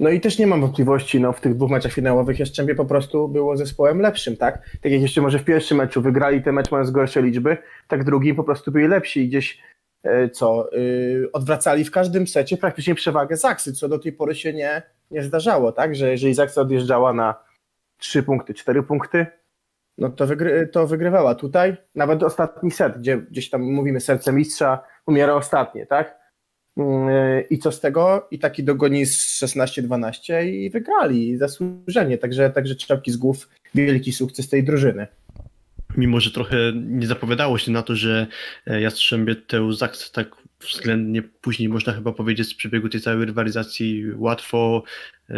no 0.00 0.10
i 0.10 0.20
też 0.20 0.38
nie 0.38 0.46
mam 0.46 0.60
wątpliwości, 0.60 1.20
no 1.20 1.32
w 1.32 1.40
tych 1.40 1.54
dwóch 1.54 1.70
meczach 1.70 1.92
finałowych 1.92 2.38
Jastrzębie 2.38 2.74
po 2.74 2.84
prostu 2.84 3.28
było 3.28 3.56
zespołem 3.56 4.00
lepszym, 4.00 4.36
tak? 4.36 4.54
Tak 4.82 4.92
jak 4.92 5.02
jeszcze 5.02 5.20
może 5.20 5.38
w 5.38 5.44
pierwszym 5.44 5.78
meczu 5.78 6.02
wygrali 6.02 6.42
ten 6.42 6.54
mecz 6.54 6.70
mając 6.70 6.90
gorsze 6.90 7.22
liczby, 7.22 7.56
tak 7.88 8.04
drugim 8.04 8.36
po 8.36 8.44
prostu 8.44 8.72
byli 8.72 8.88
lepsi 8.88 9.20
i 9.20 9.28
gdzieś 9.28 9.58
e, 10.02 10.30
co, 10.30 10.72
y, 10.72 11.28
odwracali 11.32 11.84
w 11.84 11.90
każdym 11.90 12.26
secie 12.26 12.56
praktycznie 12.56 12.94
przewagę 12.94 13.36
Zaksy, 13.36 13.72
co 13.72 13.88
do 13.88 13.98
tej 13.98 14.12
pory 14.12 14.34
się 14.34 14.52
nie, 14.52 14.82
nie 15.10 15.22
zdarzało, 15.22 15.72
tak? 15.72 15.94
Że 15.94 16.10
jeżeli 16.10 16.34
Zaksa 16.34 16.60
odjeżdżała 16.60 17.12
na 17.12 17.34
3 17.98 18.22
punkty, 18.22 18.54
4 18.54 18.82
punkty, 18.82 19.26
no 19.98 20.10
to, 20.10 20.26
wygry, 20.26 20.68
to 20.72 20.86
wygrywała. 20.86 21.34
Tutaj 21.34 21.76
nawet 21.94 22.22
ostatni 22.22 22.70
set, 22.70 22.98
gdzie 22.98 23.18
gdzieś 23.18 23.50
tam 23.50 23.62
mówimy 23.62 24.00
serce 24.00 24.32
mistrza, 24.32 24.84
umiera 25.06 25.34
ostatnie, 25.34 25.86
tak? 25.86 26.18
Yy, 26.76 26.84
I 27.50 27.58
co 27.58 27.72
z 27.72 27.80
tego? 27.80 28.28
I 28.30 28.38
taki 28.38 28.64
dogoni 28.64 29.06
z 29.06 29.42
16-12 29.42 30.46
i 30.46 30.70
wygrali 30.70 31.36
zasłużenie. 31.36 32.18
Także, 32.18 32.50
także 32.50 32.74
czapki 32.74 33.10
z 33.10 33.16
głów, 33.16 33.48
wielki 33.74 34.12
sukces 34.12 34.48
tej 34.48 34.64
drużyny. 34.64 35.06
Mimo, 35.98 36.20
że 36.20 36.30
trochę 36.30 36.56
nie 36.74 37.06
zapowiadało 37.06 37.58
się 37.58 37.72
na 37.72 37.82
to, 37.82 37.96
że 37.96 38.26
e, 38.66 38.80
Jastrzębie 38.80 39.34
tę 39.34 39.72
Zaks 39.72 40.12
tak 40.12 40.36
względnie 40.60 41.22
później 41.22 41.68
można 41.68 41.92
chyba 41.92 42.12
powiedzieć 42.12 42.48
z 42.48 42.54
przebiegu 42.54 42.88
tej 42.88 43.00
całej 43.00 43.26
rywalizacji 43.26 44.04
łatwo 44.16 44.82
e, 45.30 45.34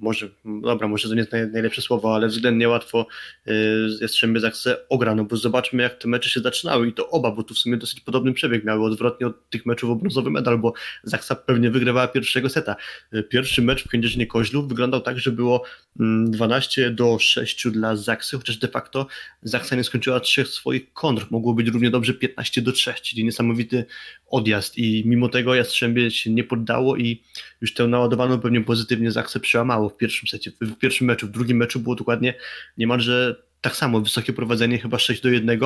może, 0.00 0.28
dobra, 0.62 0.88
może 0.88 1.08
to 1.08 1.14
nie 1.14 1.20
jest 1.20 1.32
naj- 1.32 1.52
najlepsze 1.52 1.82
słowo, 1.82 2.14
ale 2.14 2.28
względnie 2.28 2.68
łatwo 2.68 3.06
y, 3.48 3.52
Jastrzębie 4.00 4.40
Zaksę 4.40 4.76
ograno, 4.88 5.24
bo 5.24 5.36
zobaczmy 5.36 5.82
jak 5.82 5.98
te 5.98 6.08
mecze 6.08 6.30
się 6.30 6.40
zaczynały 6.40 6.88
i 6.88 6.92
to 6.92 7.10
oba, 7.10 7.30
bo 7.30 7.42
tu 7.42 7.54
w 7.54 7.58
sumie 7.58 7.76
dosyć 7.76 8.00
podobny 8.00 8.32
przebieg 8.32 8.64
miały, 8.64 8.84
odwrotnie 8.86 9.26
od 9.26 9.50
tych 9.50 9.66
meczów 9.66 9.90
o 9.90 9.96
brązowy 9.96 10.30
medal, 10.30 10.58
bo 10.58 10.72
Zaksa 11.04 11.34
pewnie 11.34 11.70
wygrywała 11.70 12.08
pierwszego 12.08 12.48
seta. 12.48 12.76
Y, 13.14 13.22
Pierwszy 13.22 13.62
mecz 13.62 13.84
w 13.84 13.88
Kędzierzynie 13.88 14.26
Koźlów 14.26 14.68
wyglądał 14.68 15.00
tak, 15.00 15.18
że 15.18 15.32
było 15.32 15.62
mm, 16.00 16.30
12 16.30 16.90
do 16.90 17.18
6 17.18 17.68
dla 17.68 17.96
Zaksy, 17.96 18.36
chociaż 18.36 18.56
de 18.56 18.68
facto 18.68 19.06
Zaksa 19.42 19.76
nie 19.76 19.84
skończyła 19.84 20.20
trzech 20.20 20.48
swoich 20.48 20.92
kontr, 20.92 21.26
mogło 21.30 21.54
być 21.54 21.68
równie 21.68 21.90
dobrze 21.90 22.14
15 22.14 22.62
do 22.62 22.72
3, 22.72 22.94
czyli 23.02 23.24
niesamowity 23.24 23.84
odjazd. 24.26 24.78
I 24.78 25.02
mimo 25.06 25.28
tego 25.28 25.54
Jastrzębie 25.54 26.10
się 26.10 26.30
nie 26.30 26.44
poddało 26.44 26.96
i 26.96 27.22
już 27.60 27.74
tę 27.74 27.86
naładowaną 27.88 28.40
pewnie 28.40 28.60
pozytywnie 28.60 29.10
Zaksę 29.10 29.40
przełamało 29.40 29.89
w 29.90 29.96
pierwszym 29.96 30.28
secie, 30.28 30.52
w 30.60 30.78
pierwszym 30.78 31.06
meczu, 31.06 31.26
w 31.26 31.30
drugim 31.30 31.56
meczu 31.56 31.80
było 31.80 31.94
dokładnie 31.94 32.34
niemalże 32.78 33.42
tak 33.60 33.76
samo, 33.76 34.00
wysokie 34.00 34.32
prowadzenie 34.32 34.78
chyba 34.78 34.98
6 34.98 35.22
do 35.22 35.28
1 35.28 35.60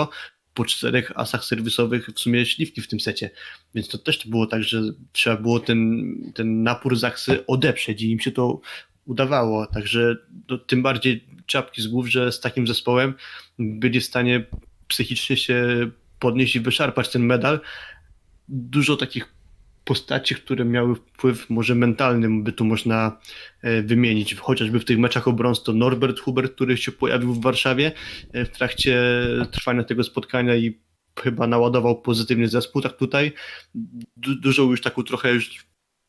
po 0.55 0.65
czterech 0.65 1.13
asach 1.15 1.45
serwisowych 1.45 2.09
w 2.15 2.21
sumie 2.21 2.47
śliwki 2.47 2.81
w 2.81 2.89
tym 2.89 3.01
secie, 3.01 3.31
więc 3.75 3.89
to 3.89 3.99
też 3.99 4.27
było 4.27 4.47
tak, 4.47 4.63
że 4.63 4.83
trzeba 5.13 5.37
było 5.37 5.61
ten, 5.61 6.15
ten 6.35 6.63
napór 6.63 6.97
Zaksy 6.97 7.47
odeprzeć 7.47 8.03
i 8.03 8.11
im 8.11 8.21
się 8.21 8.33
to 8.33 8.61
udawało, 9.05 9.67
także 9.67 10.17
no, 10.49 10.59
tym 10.59 10.83
bardziej 10.83 11.25
czapki 11.47 11.83
z 11.83 11.87
głów, 11.87 12.09
że 12.09 12.33
z 12.33 12.41
takim 12.41 12.67
zespołem 12.67 13.15
byli 13.59 14.01
w 14.01 14.05
stanie 14.05 14.45
psychicznie 14.89 15.37
się 15.37 15.91
podnieść 16.19 16.57
i 16.57 16.61
wyszarpać 16.61 17.09
ten 17.09 17.23
medal. 17.23 17.61
Dużo 18.49 18.97
takich 18.97 19.34
postaci, 19.85 20.35
które 20.35 20.65
miały 20.65 20.95
wpływ 20.95 21.51
może 21.51 21.75
mentalny, 21.75 22.43
by 22.43 22.53
tu 22.53 22.65
można 22.65 23.19
e, 23.63 23.83
wymienić. 23.83 24.35
Chociażby 24.35 24.81
w 24.81 24.85
tych 24.85 24.99
meczach 24.99 25.29
o 25.29 25.55
to 25.65 25.73
Norbert 25.73 26.21
Hubert, 26.21 26.55
który 26.55 26.77
się 26.77 26.93
pojawił 26.93 27.35
w 27.35 27.43
Warszawie 27.43 27.93
e, 28.33 28.45
w 28.45 28.49
trakcie 28.49 29.03
trwania 29.51 29.85
tego 29.85 30.05
spotkania 30.05 30.57
i 30.57 30.79
chyba 31.23 31.47
naładował 31.47 32.01
pozytywnie 32.01 32.49
zespół, 32.49 32.83
tak 32.83 32.97
tutaj. 32.97 33.33
Du- 34.17 34.41
dużo 34.41 34.63
już 34.63 34.81
taką 34.81 35.03
trochę 35.03 35.33
już 35.33 35.67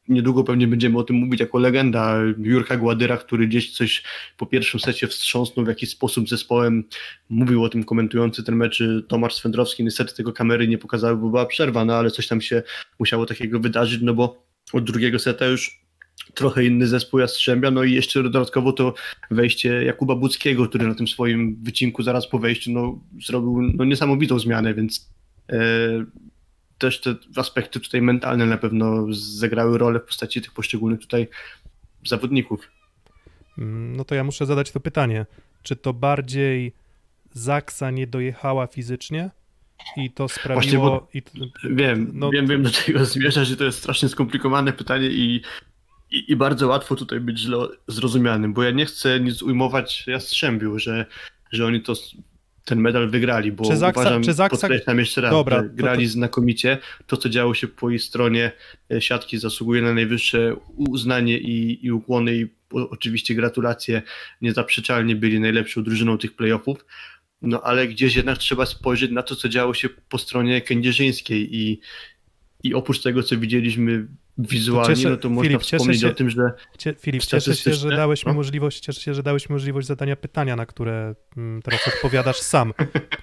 niedługo 0.09 0.43
pewnie 0.43 0.67
będziemy 0.67 0.97
o 0.97 1.03
tym 1.03 1.15
mówić 1.15 1.39
jako 1.39 1.59
legenda 1.59 2.17
Jurka 2.37 2.77
Gładyra, 2.77 3.17
który 3.17 3.47
gdzieś 3.47 3.71
coś 3.71 4.03
po 4.37 4.45
pierwszym 4.45 4.79
secie 4.79 5.07
wstrząsnął 5.07 5.65
w 5.65 5.69
jakiś 5.69 5.89
sposób 5.89 6.29
zespołem. 6.29 6.83
Mówił 7.29 7.63
o 7.63 7.69
tym 7.69 7.83
komentujący 7.83 8.43
ten 8.43 8.55
mecz 8.55 8.83
Tomasz 9.07 9.35
Swędrowski. 9.35 9.83
Niestety 9.83 10.15
tego 10.15 10.33
kamery 10.33 10.67
nie 10.67 10.77
pokazały, 10.77 11.17
bo 11.17 11.29
była 11.29 11.45
przerwa, 11.45 11.85
no 11.85 11.95
ale 11.95 12.11
coś 12.11 12.27
tam 12.27 12.41
się 12.41 12.63
musiało 12.99 13.25
takiego 13.25 13.59
wydarzyć, 13.59 14.01
no 14.01 14.13
bo 14.13 14.45
od 14.73 14.83
drugiego 14.83 15.19
seta 15.19 15.45
już 15.45 15.85
trochę 16.33 16.65
inny 16.65 16.87
zespół 16.87 17.19
Jastrzębia, 17.19 17.71
no 17.71 17.83
i 17.83 17.93
jeszcze 17.93 18.23
dodatkowo 18.23 18.73
to 18.73 18.93
wejście 19.31 19.83
Jakuba 19.83 20.15
Buckiego, 20.15 20.67
który 20.67 20.87
na 20.87 20.95
tym 20.95 21.07
swoim 21.07 21.63
wycinku 21.63 22.03
zaraz 22.03 22.27
po 22.27 22.39
wejściu 22.39 22.71
no, 22.71 22.99
zrobił 23.25 23.61
no, 23.61 23.85
niesamowitą 23.85 24.39
zmianę, 24.39 24.73
więc 24.73 25.09
e, 25.49 25.57
też 26.77 27.01
te 27.01 27.15
aspekty 27.35 27.79
tutaj 27.79 28.01
mentalne 28.01 28.45
na 28.45 28.57
pewno 28.57 29.05
zagrały 29.13 29.77
rolę 29.77 29.99
w 29.99 30.03
postaci 30.03 30.41
tych 30.41 30.51
poszczególnych 30.53 30.99
tutaj 30.99 31.27
zawodników. 32.05 32.69
No 33.57 34.05
to 34.05 34.15
ja 34.15 34.23
muszę 34.23 34.45
zadać 34.45 34.71
to 34.71 34.79
pytanie. 34.79 35.25
Czy 35.63 35.75
to 35.75 35.93
bardziej 35.93 36.73
Zaksa 37.31 37.91
nie 37.91 38.07
dojechała 38.07 38.67
fizycznie 38.67 39.31
i 39.97 40.11
to 40.11 40.27
sprawiło... 40.27 40.89
bo- 40.89 41.07
i, 41.13 41.21
Wiem, 41.63 42.11
No- 42.13 42.29
wiem, 42.29 42.47
wiem 42.47 42.63
do 42.63 42.69
czego 42.69 43.05
zmierza, 43.05 43.43
że 43.45 43.57
to 43.57 43.63
jest 43.63 43.77
strasznie 43.79 44.09
skomplikowane 44.09 44.73
pytanie 44.73 45.07
i, 45.07 45.41
i, 46.11 46.31
i 46.31 46.35
bardzo 46.35 46.67
łatwo 46.67 46.95
tutaj 46.95 47.19
być 47.19 47.39
źle 47.39 47.57
zrozumianym, 47.87 48.53
bo 48.53 48.63
ja 48.63 48.71
nie 48.71 48.85
chcę 48.85 49.19
nic 49.19 49.41
ujmować 49.41 50.07
Jastrzębiu, 50.07 50.79
że, 50.79 51.05
że 51.51 51.65
oni 51.65 51.81
to 51.81 51.93
ten 52.65 52.79
medal 52.79 53.09
wygrali, 53.09 53.51
bo 53.51 53.63
Czy 53.69 53.77
Zaksa- 53.77 54.01
uważam, 54.01 54.23
czy 54.23 54.31
Zaksa- 54.33 54.49
podkreślam 54.49 54.99
jeszcze 54.99 55.21
raz, 55.21 55.31
Dobra, 55.31 55.63
że 55.63 55.69
to- 55.69 55.75
grali 55.75 56.05
to- 56.05 56.11
znakomicie. 56.11 56.77
To, 57.07 57.17
co 57.17 57.29
działo 57.29 57.53
się 57.53 57.67
po 57.67 57.89
jej 57.89 57.99
stronie 57.99 58.51
e, 58.91 59.01
siatki 59.01 59.37
zasługuje 59.37 59.81
na 59.81 59.93
najwyższe 59.93 60.55
uznanie 60.77 61.37
i, 61.39 61.85
i 61.85 61.91
ukłony 61.91 62.35
i 62.35 62.47
oczywiście 62.71 63.35
gratulacje, 63.35 64.01
niezaprzeczalnie 64.41 65.15
byli 65.15 65.39
najlepszą 65.39 65.83
drużyną 65.83 66.17
tych 66.17 66.35
playoffów, 66.35 66.85
no 67.41 67.61
ale 67.61 67.87
gdzieś 67.87 68.15
jednak 68.15 68.37
trzeba 68.37 68.65
spojrzeć 68.65 69.11
na 69.11 69.23
to, 69.23 69.35
co 69.35 69.49
działo 69.49 69.73
się 69.73 69.89
po 70.09 70.17
stronie 70.17 70.61
kędzierzyńskiej 70.61 71.55
i, 71.55 71.79
i 72.63 72.73
oprócz 72.73 73.01
tego, 73.01 73.23
co 73.23 73.37
widzieliśmy 73.37 74.07
wizualnie, 74.37 74.95
cieszę- 74.95 75.09
no 75.09 75.17
to 75.17 75.29
można 75.29 75.49
Filip, 75.49 75.61
wspomnieć 75.61 76.01
się- 76.01 76.07
o 76.07 76.13
tym, 76.13 76.29
że 76.29 76.51
Cie, 76.77 76.93
Filip, 76.99 77.23
cieszę 77.23 77.55
się, 77.55 77.73
że 77.73 77.89
dałeś 77.89 78.25
mi 78.25 78.29
No. 78.29 78.33
możliwość, 78.35 78.79
cieszę 78.79 79.01
się, 79.01 79.13
że 79.13 79.23
dałeś 79.23 79.49
mi 79.49 79.53
możliwość 79.53 79.87
zadania 79.87 80.15
pytania, 80.15 80.55
na 80.55 80.65
które 80.65 81.15
mm, 81.37 81.61
teraz 81.61 81.87
odpowiadasz 81.87 82.37
sam, 82.37 82.73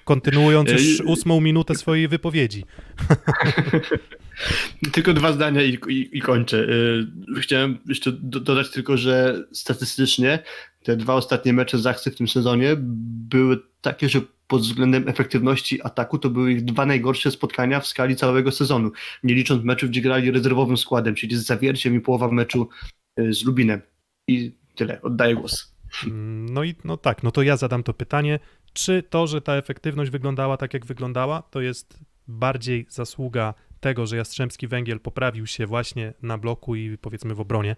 kontynuując 0.05 0.69
już 0.71 1.01
ósmą 1.01 1.41
minutę 1.41 1.75
swojej 1.75 2.07
wypowiedzi. 2.07 2.65
Tylko 4.91 5.13
dwa 5.13 5.33
zdania 5.33 5.61
i, 5.63 5.77
i, 5.89 6.17
i 6.17 6.21
kończę. 6.21 6.57
Y, 6.57 7.41
Chciałem 7.41 7.77
jeszcze 7.87 8.11
do, 8.11 8.39
dodać 8.39 8.71
tylko, 8.71 8.97
że 8.97 9.43
statystycznie 9.51 10.39
te 10.83 10.97
dwa 10.97 11.13
ostatnie 11.13 11.53
mecze 11.53 11.77
Zachsy 11.77 12.11
w 12.11 12.15
tym 12.15 12.27
sezonie 12.27 12.75
były 13.29 13.59
takie, 13.81 14.09
że 14.09 14.21
pod 14.53 14.61
względem 14.61 15.07
efektywności 15.07 15.81
ataku 15.83 16.17
to 16.17 16.29
były 16.29 16.51
ich 16.51 16.65
dwa 16.65 16.85
najgorsze 16.85 17.31
spotkania 17.31 17.79
w 17.79 17.87
skali 17.87 18.15
całego 18.15 18.51
sezonu. 18.51 18.91
Nie 19.23 19.33
licząc 19.33 19.63
meczów, 19.63 19.89
gdzie 19.89 20.01
grali 20.01 20.31
rezerwowym 20.31 20.77
składem, 20.77 21.15
czyli 21.15 21.35
z 21.35 21.45
zawierciem 21.45 21.95
i 21.95 21.99
połowa 21.99 22.31
meczu 22.31 22.69
y, 23.19 23.33
z 23.33 23.43
Lubinem. 23.45 23.81
I 24.27 24.51
tyle. 24.75 25.01
Oddaję 25.01 25.35
głos. 25.35 25.75
No 26.49 26.63
i 26.63 26.75
no 26.83 26.97
tak, 26.97 27.23
no 27.23 27.31
to 27.31 27.41
ja 27.41 27.57
zadam 27.57 27.83
to 27.83 27.93
pytanie, 27.93 28.39
czy 28.73 29.03
to, 29.09 29.27
że 29.27 29.41
ta 29.41 29.53
efektywność 29.53 30.11
wyglądała 30.11 30.57
tak, 30.57 30.73
jak 30.73 30.85
wyglądała, 30.85 31.41
to 31.41 31.61
jest 31.61 31.99
bardziej 32.27 32.85
zasługa 32.89 33.53
tego, 33.79 34.07
że 34.07 34.17
Jastrzębski 34.17 34.67
Węgiel 34.67 34.99
poprawił 34.99 35.47
się 35.47 35.65
właśnie 35.65 36.13
na 36.21 36.37
bloku 36.37 36.75
i 36.75 36.97
powiedzmy 36.97 37.35
w 37.35 37.39
obronie 37.39 37.75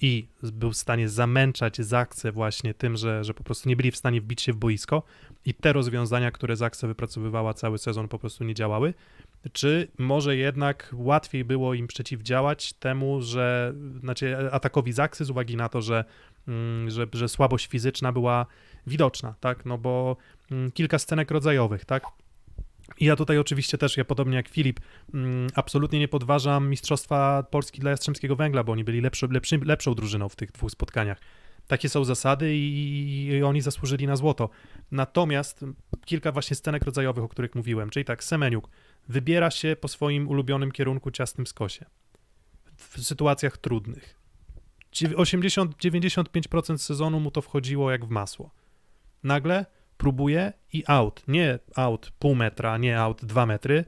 i 0.00 0.26
był 0.42 0.70
w 0.70 0.76
stanie 0.76 1.08
zamęczać 1.08 1.76
Zaksę 1.76 2.32
właśnie 2.32 2.74
tym, 2.74 2.96
że, 2.96 3.24
że 3.24 3.34
po 3.34 3.44
prostu 3.44 3.68
nie 3.68 3.76
byli 3.76 3.90
w 3.90 3.96
stanie 3.96 4.20
wbić 4.20 4.42
się 4.42 4.52
w 4.52 4.56
boisko 4.56 5.02
i 5.44 5.54
te 5.54 5.72
rozwiązania, 5.72 6.30
które 6.30 6.56
Zaksa 6.56 6.86
wypracowywała 6.86 7.54
cały 7.54 7.78
sezon 7.78 8.08
po 8.08 8.18
prostu 8.18 8.44
nie 8.44 8.54
działały, 8.54 8.94
czy 9.52 9.88
może 9.98 10.36
jednak 10.36 10.90
łatwiej 10.92 11.44
było 11.44 11.74
im 11.74 11.86
przeciwdziałać 11.86 12.72
temu, 12.72 13.22
że 13.22 13.74
znaczy 14.00 14.36
atakowi 14.52 14.92
Zaksy 14.92 15.24
z 15.24 15.30
uwagi 15.30 15.56
na 15.56 15.68
to, 15.68 15.82
że 15.82 16.04
mm, 16.48 16.90
że, 16.90 17.06
że 17.12 17.28
słabość 17.28 17.66
fizyczna 17.66 18.12
była 18.12 18.46
widoczna, 18.86 19.34
tak, 19.40 19.64
no 19.66 19.78
bo 19.78 20.16
mm, 20.50 20.70
kilka 20.70 20.98
scenek 20.98 21.30
rodzajowych, 21.30 21.84
tak, 21.84 22.04
ja 23.00 23.16
tutaj 23.16 23.38
oczywiście 23.38 23.78
też, 23.78 23.96
ja 23.96 24.04
podobnie 24.04 24.36
jak 24.36 24.48
Filip, 24.48 24.80
mm, 25.14 25.46
absolutnie 25.54 25.98
nie 25.98 26.08
podważam 26.08 26.70
Mistrzostwa 26.70 27.42
Polski 27.42 27.80
dla 27.80 27.90
Jastrzębskiego 27.90 28.36
Węgla, 28.36 28.64
bo 28.64 28.72
oni 28.72 28.84
byli 28.84 29.00
lepszy, 29.00 29.28
lepszy, 29.30 29.58
lepszą 29.58 29.94
drużyną 29.94 30.28
w 30.28 30.36
tych 30.36 30.52
dwóch 30.52 30.70
spotkaniach. 30.70 31.20
Takie 31.66 31.88
są 31.88 32.04
zasady 32.04 32.56
i, 32.56 33.42
oni 33.42 33.60
zasłużyli 33.60 34.06
na 34.06 34.16
złoto. 34.16 34.50
Natomiast 34.90 35.64
kilka 36.04 36.32
właśnie 36.32 36.56
scenek 36.56 36.84
rodzajowych, 36.84 37.24
o 37.24 37.28
których 37.28 37.54
mówiłem, 37.54 37.90
czyli 37.90 38.04
tak, 38.04 38.24
Semeniuk 38.24 38.68
wybiera 39.08 39.50
się 39.50 39.76
po 39.80 39.88
swoim 39.88 40.28
ulubionym 40.28 40.72
kierunku 40.72 41.10
ciasnym 41.10 41.46
skosie 41.46 41.84
w 42.76 43.02
sytuacjach 43.02 43.58
trudnych. 43.58 44.20
80-95% 44.92 46.78
sezonu 46.78 47.20
mu 47.20 47.30
to 47.30 47.42
wchodziło 47.42 47.90
jak 47.90 48.04
w 48.04 48.10
masło. 48.10 48.50
Nagle 49.22 49.66
próbuje 49.96 50.52
i 50.72 50.84
out. 50.86 51.22
Nie 51.28 51.58
out 51.76 52.12
pół 52.18 52.34
metra, 52.34 52.78
nie 52.78 53.00
out 53.00 53.24
dwa 53.24 53.46
metry, 53.46 53.84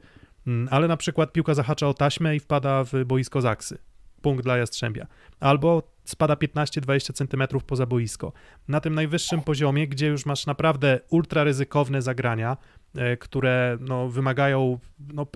mm, 0.47 0.67
ale 0.71 0.87
na 0.87 0.97
przykład 0.97 1.33
piłka 1.33 1.53
zahacza 1.53 1.87
o 1.87 1.93
taśmę 1.93 2.35
i 2.35 2.39
wpada 2.39 2.83
w 2.83 3.05
boisko 3.05 3.41
Zaksy. 3.41 3.77
Punkt 4.21 4.43
dla 4.43 4.57
Jastrzębia. 4.57 5.07
Albo 5.39 5.83
spada 6.03 6.33
15-20 6.35 7.13
centymetrów 7.13 7.63
poza 7.63 7.85
boisko. 7.85 8.33
Na 8.67 8.79
tym 8.81 8.95
najwyższym 8.95 9.41
poziomie, 9.41 9.87
gdzie 9.87 10.07
już 10.07 10.25
masz 10.25 10.45
naprawdę 10.45 10.99
ultra 11.09 11.43
ryzykowne 11.43 12.01
zagrania, 12.01 12.57
e, 12.95 13.17
które 13.17 13.77
no, 13.81 14.09
wymagają 14.09 14.79
no, 15.13 15.27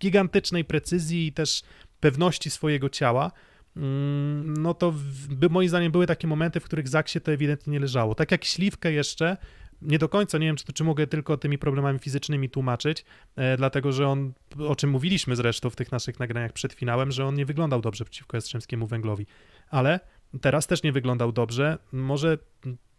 gigantycznej 0.00 0.64
precyzji 0.64 1.26
i 1.26 1.32
też 1.32 1.62
pewności 2.00 2.50
swojego 2.50 2.88
ciała, 2.88 3.32
mm, 3.76 4.54
no 4.62 4.74
to 4.74 4.92
w- 4.92 5.50
moim 5.50 5.68
zdaniem 5.68 5.92
były 5.92 6.06
takie 6.06 6.26
momenty, 6.26 6.60
w 6.60 6.64
których 6.64 6.88
Zaksie 6.88 7.20
to 7.20 7.32
ewidentnie 7.32 7.72
nie 7.72 7.80
leżało. 7.80 8.14
Tak 8.14 8.32
jak 8.32 8.44
Śliwkę 8.44 8.92
jeszcze, 8.92 9.36
nie 9.82 9.98
do 9.98 10.08
końca, 10.08 10.38
nie 10.38 10.46
wiem, 10.46 10.56
czy, 10.56 10.72
czy 10.72 10.84
mogę 10.84 11.06
tylko 11.06 11.36
tymi 11.36 11.58
problemami 11.58 11.98
fizycznymi 11.98 12.50
tłumaczyć, 12.50 13.04
e, 13.36 13.56
dlatego 13.56 13.92
że 13.92 14.08
on, 14.08 14.32
o 14.68 14.76
czym 14.76 14.90
mówiliśmy 14.90 15.36
zresztą 15.36 15.70
w 15.70 15.76
tych 15.76 15.92
naszych 15.92 16.18
nagraniach 16.18 16.52
przed 16.52 16.72
finałem, 16.72 17.12
że 17.12 17.26
on 17.26 17.34
nie 17.34 17.46
wyglądał 17.46 17.80
dobrze 17.80 18.04
przeciwko 18.04 18.36
Jastrzębskiemu 18.36 18.86
Węglowi, 18.86 19.26
ale 19.70 20.00
teraz 20.40 20.66
też 20.66 20.82
nie 20.82 20.92
wyglądał 20.92 21.32
dobrze, 21.32 21.78
może 21.92 22.38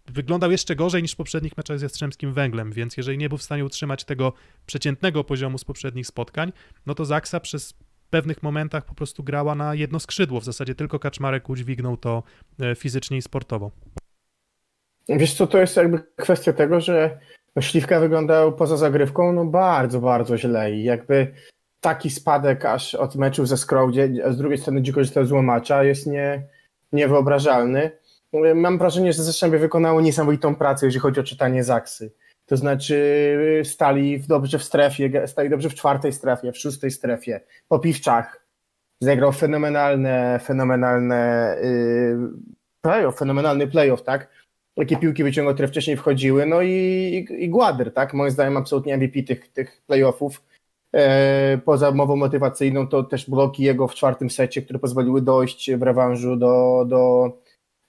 wyglądał 0.08 0.52
jeszcze 0.52 0.76
gorzej 0.76 1.02
niż 1.02 1.12
w 1.12 1.16
poprzednich 1.16 1.58
meczach 1.58 1.80
z 1.80 1.82
Jastrzębskim 1.82 2.34
Węglem, 2.34 2.72
więc 2.72 2.98
jeżeli 2.98 3.18
nie 3.18 3.30
był 3.30 3.38
w 3.38 3.44
stanie 3.44 3.66
utrzymać 3.66 4.04
tego 4.04 4.34
przeciętnego 4.66 5.24
poziomu 5.24 5.58
z 5.58 5.66
poprzednich 5.66 6.08
spotkań, 6.08 6.52
no 6.86 6.96
to 6.96 7.06
Zaksa 7.06 7.40
przez 7.40 7.74
pewnych 8.10 8.44
momentach 8.44 8.86
po 8.86 8.96
prostu 8.96 9.24
grała 9.24 9.56
na 9.56 9.76
jedno 9.76 10.00
skrzydło, 10.00 10.42
w 10.42 10.46
zasadzie 10.46 10.76
tylko 10.76 11.00
Kaczmarek 11.00 11.50
udźwignął 11.50 11.98
to 11.98 12.24
e, 12.60 12.76
fizycznie 12.76 13.18
i 13.18 13.22
sportowo. 13.22 13.72
Wiesz 15.18 15.34
co, 15.34 15.48
to 15.48 15.58
jest 15.58 15.78
jakby 15.78 16.00
kwestia 16.16 16.54
tego, 16.54 16.82
że 16.82 17.20
Śliwka 17.60 18.00
wyglądał 18.00 18.56
poza 18.56 18.78
zagrywką 18.78 19.34
no 19.34 19.46
bardzo, 19.46 20.00
bardzo 20.00 20.38
źle 20.38 20.72
i 20.72 20.84
jakby 20.84 21.34
taki 21.82 22.10
spadek 22.10 22.66
aż 22.66 22.96
od 22.96 23.16
meczów 23.16 23.48
ze 23.48 23.56
gdzie 23.90 24.10
a 24.26 24.32
z 24.32 24.38
drugiej 24.38 24.58
strony 24.58 24.82
dzi 24.82 24.94
korzystał 24.94 25.26
z 25.26 25.32
łomacza, 25.32 25.84
jest 25.84 26.08
nie, 26.08 26.44
niewyobrażalny. 26.92 27.92
Mam 28.56 28.78
wrażenie, 28.78 29.14
że 29.14 29.24
Zastrzębie 29.24 29.58
wykonało 29.58 30.02
niesamowitą 30.02 30.56
pracę, 30.56 30.86
jeżeli 30.86 31.02
chodzi 31.02 31.20
o 31.20 31.24
czytanie 31.24 31.64
Zaksy. 31.64 32.12
To 32.46 32.58
znaczy 32.58 33.62
stali 33.64 34.20
dobrze 34.20 34.60
w 34.60 34.64
strefie, 34.64 35.28
stali 35.28 35.50
dobrze 35.50 35.70
w 35.70 35.76
czwartej 35.76 36.14
strefie, 36.14 36.52
w 36.52 36.58
szóstej 36.58 36.92
strefie, 36.92 37.42
po 37.68 37.80
piwczach. 37.80 38.46
Zagrał 39.02 39.32
fenomenalne, 39.32 40.40
fenomenalne 40.44 41.56
yy, 41.64 42.18
playoff, 42.82 43.18
fenomenalny 43.18 43.68
playoff, 43.68 44.04
tak? 44.04 44.28
Jakie 44.82 44.98
piłki 44.98 45.24
wyciągał, 45.24 45.54
które 45.54 45.68
wcześniej 45.68 45.98
wchodziły, 45.98 46.46
no 46.46 46.62
i, 46.62 46.70
i, 47.30 47.44
i 47.44 47.50
Gładyr, 47.50 47.94
tak? 47.94 48.14
Moim 48.14 48.32
zdaniem 48.32 48.58
absolutnie 48.58 48.98
MVP 48.98 49.24
tych, 49.24 49.48
tych 49.48 49.82
playoffów. 49.88 50.42
E, 50.96 51.58
poza 51.66 51.92
mową 51.92 52.16
motywacyjną 52.16 52.88
to 52.88 53.04
też 53.04 53.30
bloki 53.30 53.64
jego 53.64 53.88
w 53.88 53.96
czwartym 53.96 54.30
secie, 54.30 54.62
które 54.62 54.80
pozwoliły 54.80 55.22
dojść 55.22 55.72
w 55.72 55.82
rewanżu 55.82 56.36
do, 56.36 56.86
do, 56.88 57.32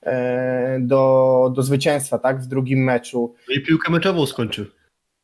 e, 0.02 0.78
do, 0.80 1.52
do 1.56 1.62
zwycięstwa, 1.62 2.18
tak? 2.18 2.40
W 2.40 2.46
drugim 2.46 2.84
meczu. 2.84 3.34
No 3.48 3.54
i 3.54 3.60
piłkę 3.60 3.92
meczową 3.92 4.26
skończył. 4.26 4.64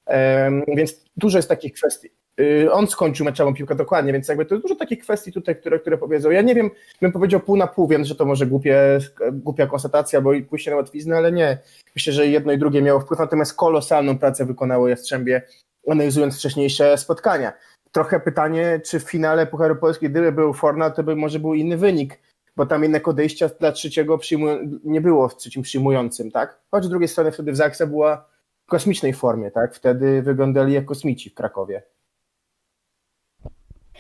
Em, 0.07 0.63
Więc 0.77 1.05
dużo 1.17 1.39
jest 1.39 1.49
takich 1.49 1.73
kwestii. 1.73 2.09
Y, 2.41 2.73
On 2.73 2.87
skończył 2.87 3.25
meczową 3.27 3.55
piłkę 3.55 3.75
dokładnie, 3.75 4.13
więc 4.13 4.29
jakby 4.29 4.47
to 4.47 4.55
jest 4.55 4.65
dużo 4.65 4.77
takich 4.77 4.99
kwestii 4.99 5.33
tutaj, 5.33 5.57
które, 5.57 5.79
które 5.79 5.99
powiedzą. 5.99 6.31
Ja 6.31 6.43
nie 6.43 6.55
wiem, 6.55 6.71
bym 7.03 7.13
powiedział 7.13 7.41
pół 7.41 7.57
na 7.57 7.67
pół, 7.67 7.89
wiem, 7.89 8.05
że 8.05 8.15
to 8.15 8.25
może 8.25 8.47
głupie, 8.47 8.99
głupia 9.33 9.67
konstatacja, 9.67 10.21
bo 10.21 10.33
i 10.33 10.43
pójście 10.43 10.71
na 10.71 10.77
łatwiznę, 10.77 11.17
ale 11.17 11.33
nie. 11.33 11.59
Myślę, 11.95 12.13
że 12.13 12.27
jedno 12.27 12.53
i 12.53 12.59
drugie 12.59 12.83
miało 12.83 13.01
wpływ, 13.01 13.21
natomiast 13.21 13.55
kolosalną 13.55 14.19
pracę 14.19 14.45
wykonało 14.45 14.89
Jastrzębie, 14.89 15.43
analizując 15.91 16.37
wcześniejsze 16.39 16.99
spotkania. 16.99 17.53
Trochę 17.93 18.21
pytanie, 18.21 18.81
czy 18.85 19.01
w 19.01 19.11
finale 19.11 19.47
Pucharu 19.47 19.77
Polski, 19.77 20.11
gdyby 20.11 20.33
był 20.33 20.53
Fornal, 20.53 20.93
to 20.93 21.03
by 21.03 21.17
może 21.17 21.39
był 21.39 21.55
inny 21.55 21.77
wynik, 21.77 22.19
bo 22.57 22.67
tam 22.67 22.83
jednak 22.83 23.09
odejścia 23.09 23.51
dla 23.61 23.73
trzeciego 23.73 24.17
przyjmuj- 24.19 24.79
nie 24.85 25.01
było 25.01 25.29
w 25.29 25.37
trzecim 25.37 25.63
przyjmującym, 25.63 26.31
tak? 26.31 26.59
Choć 26.71 26.85
z 26.85 26.89
drugiej 26.89 27.09
strony 27.09 27.33
wtedy 27.33 27.53
w 27.53 27.57
Zaksa 27.57 27.87
była 27.87 28.29
w 28.67 28.71
kosmicznej 28.71 29.13
formie, 29.13 29.51
tak? 29.51 29.75
Wtedy 29.75 30.23
wyglądali 30.23 30.73
jak 30.73 30.85
kosmici 30.85 31.31
w 31.31 31.35
Krakowie. 31.35 31.83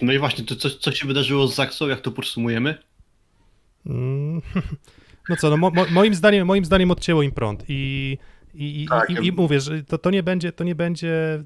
No 0.03 0.13
i 0.13 0.19
właśnie, 0.19 0.45
to 0.45 0.57
co, 0.57 0.71
co 0.71 0.93
się 0.93 1.07
wydarzyło 1.07 1.49
z 1.49 1.55
Zaksą, 1.55 1.89
jak 1.89 2.01
to 2.01 2.13
podsumujemy? 2.13 2.79
Mm, 3.87 4.43
No 5.29 5.37
co, 5.37 5.51
no 5.51 5.57
mo, 5.57 5.71
mo, 5.71 5.85
moim, 5.91 6.15
zdaniem, 6.15 6.47
moim 6.47 6.65
zdaniem 6.65 6.91
odcięło 6.91 7.23
im 7.23 7.31
prąd 7.33 7.65
i, 7.69 8.19
i, 8.55 8.83
i, 8.83 8.89
Tak, 8.89 9.11
i, 9.11 9.15
ja- 9.15 9.21
i 9.21 9.33
mówię, 9.33 9.61
że 9.61 9.83
to, 9.85 9.99
to 9.99 10.11
nie 10.11 10.23
będzie, 10.23 10.53
to 10.53 10.65
nie 10.65 10.75
będzie, 10.75 11.45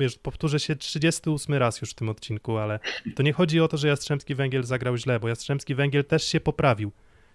wiesz, 0.00 0.18
powtórzę 0.18 0.60
się 0.60 0.76
38 0.76 1.54
raz 1.54 1.80
już 1.80 1.90
w 1.90 1.94
tym 1.94 2.08
odcinku, 2.08 2.56
ale 2.56 2.78
to 3.16 3.22
nie 3.22 3.32
chodzi 3.32 3.60
o 3.60 3.68
to, 3.68 3.76
że 3.76 3.88
Jastrzębski 3.88 4.34
Węgiel 4.34 4.62
zagrał 4.64 4.96
źle, 4.96 5.20
bo 5.20 5.28
Jastrzębski 5.28 5.74
Węgiel 5.74 6.04
też 6.04 6.24
się 6.24 6.40
poprawił. 6.40 6.92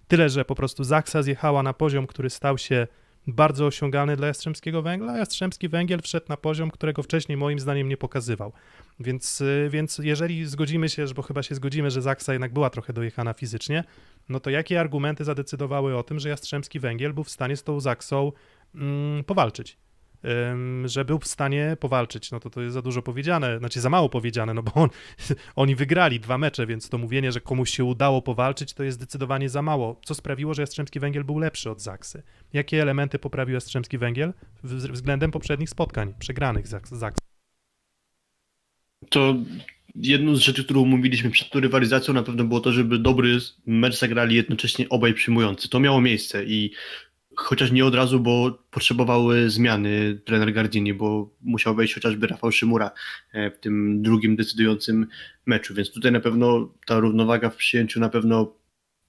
Tyle, 0.08 0.30
że 0.30 0.46
po 0.46 0.56
prostu 0.56 0.84
Zaksa 0.84 1.24
zjechała 1.24 1.64
na 1.64 1.74
poziom, 1.74 2.08
który 2.08 2.30
stał 2.30 2.58
się 2.58 2.88
bardzo 3.34 3.66
osiągalny 3.66 4.16
dla 4.16 4.28
Jastrzębskiego 4.28 4.82
Węgla, 4.82 5.18
Jastrzębski 5.18 5.70
Węgiel 5.70 6.02
wszedł 6.02 6.26
na 6.30 6.38
poziom, 6.38 6.72
którego 6.72 7.04
wcześniej 7.04 7.38
moim 7.38 7.60
zdaniem 7.60 7.90
nie 7.90 7.98
pokazywał. 7.98 8.54
Więc, 9.00 9.42
y, 9.42 9.70
więc 9.72 9.98
jeżeli 9.98 10.46
zgodzimy 10.46 10.90
się, 10.90 11.06
bo 11.16 11.22
chyba 11.22 11.44
się 11.44 11.56
zgodzimy, 11.56 11.92
że 11.92 12.02
Zaksa 12.02 12.34
jednak 12.34 12.54
była 12.54 12.70
trochę 12.70 12.94
dojechana 12.94 13.34
fizycznie, 13.34 13.84
no 14.30 14.40
to 14.40 14.50
jakie 14.50 14.80
argumenty 14.80 15.24
zadecydowały 15.24 15.98
o 15.98 16.04
tym, 16.04 16.20
że 16.20 16.30
Jastrzębski 16.30 16.80
Węgiel 16.80 17.14
był 17.14 17.24
w 17.24 17.30
stanie 17.30 17.58
z 17.58 17.64
tą 17.64 17.80
Zaksą 17.80 18.32
mm, 18.76 19.24
powalczyć? 19.24 19.78
Że 20.86 21.06
był 21.06 21.20
w 21.20 21.28
stanie 21.28 21.78
powalczyć. 21.80 22.32
No 22.32 22.40
to 22.40 22.50
to 22.50 22.62
jest 22.62 22.74
za 22.74 22.82
dużo 22.82 23.02
powiedziane, 23.02 23.60
znaczy 23.60 23.82
za 23.82 23.90
mało 23.90 24.10
powiedziane, 24.10 24.54
no 24.54 24.64
bo 24.64 24.74
on, 24.74 24.90
oni 25.56 25.76
wygrali 25.76 26.20
dwa 26.20 26.38
mecze, 26.38 26.68
więc 26.68 26.90
to 26.90 26.98
mówienie, 26.98 27.32
że 27.32 27.42
komuś 27.42 27.70
się 27.70 27.84
udało 27.84 28.22
powalczyć, 28.22 28.74
to 28.74 28.84
jest 28.84 28.98
zdecydowanie 28.98 29.50
za 29.50 29.62
mało. 29.62 30.02
Co 30.06 30.16
sprawiło, 30.16 30.54
że 30.54 30.62
Jastrzębski 30.62 31.00
Węgiel 31.00 31.24
był 31.24 31.40
lepszy 31.40 31.70
od 31.70 31.82
Zaksy? 31.82 32.24
Jakie 32.54 32.82
elementy 32.82 33.20
poprawił 33.20 33.54
Jastrzębski 33.54 33.98
Węgiel 33.98 34.34
względem 34.64 35.32
poprzednich 35.32 35.70
spotkań, 35.70 36.14
przegranych 36.20 36.68
z 36.68 36.72
Zaks- 36.72 36.96
Zaksy? 36.96 37.22
To 39.10 39.36
jedną 39.96 40.36
z 40.36 40.40
rzeczy, 40.40 40.64
którą 40.64 40.86
mówiliśmy 40.86 41.30
przed 41.32 41.50
tą 41.50 41.60
rywalizacją 41.60 42.14
na 42.14 42.24
pewno 42.24 42.44
było 42.44 42.60
to, 42.60 42.72
żeby 42.72 43.00
dobry 43.00 43.38
mecz 43.66 44.00
zagrali 44.00 44.36
jednocześnie 44.36 44.90
obaj 44.90 45.14
przyjmujący. 45.14 45.70
To 45.70 45.80
miało 45.80 46.02
miejsce 46.02 46.46
i 46.46 46.72
chociaż 47.40 47.72
nie 47.72 47.86
od 47.86 47.96
razu, 47.96 48.20
bo 48.20 48.52
potrzebowały 48.72 49.50
zmiany 49.50 50.22
trener 50.26 50.54
Gardini, 50.54 50.94
bo 50.94 51.30
musiał 51.42 51.76
wejść 51.76 51.94
chociażby 51.94 52.28
Rafał 52.28 52.52
Szymura 52.52 52.92
e, 53.34 53.52
w 53.52 53.60
tym 53.60 54.02
drugim 54.02 54.36
decydującym 54.36 55.08
meczu, 55.46 55.74
więc 55.74 55.92
tutaj 55.92 56.12
na 56.12 56.20
pewno 56.20 56.74
ta 56.88 57.00
równowaga 57.00 57.50
w 57.50 57.56
przyjęciu 57.56 58.00
na 58.00 58.10
pewno 58.10 58.54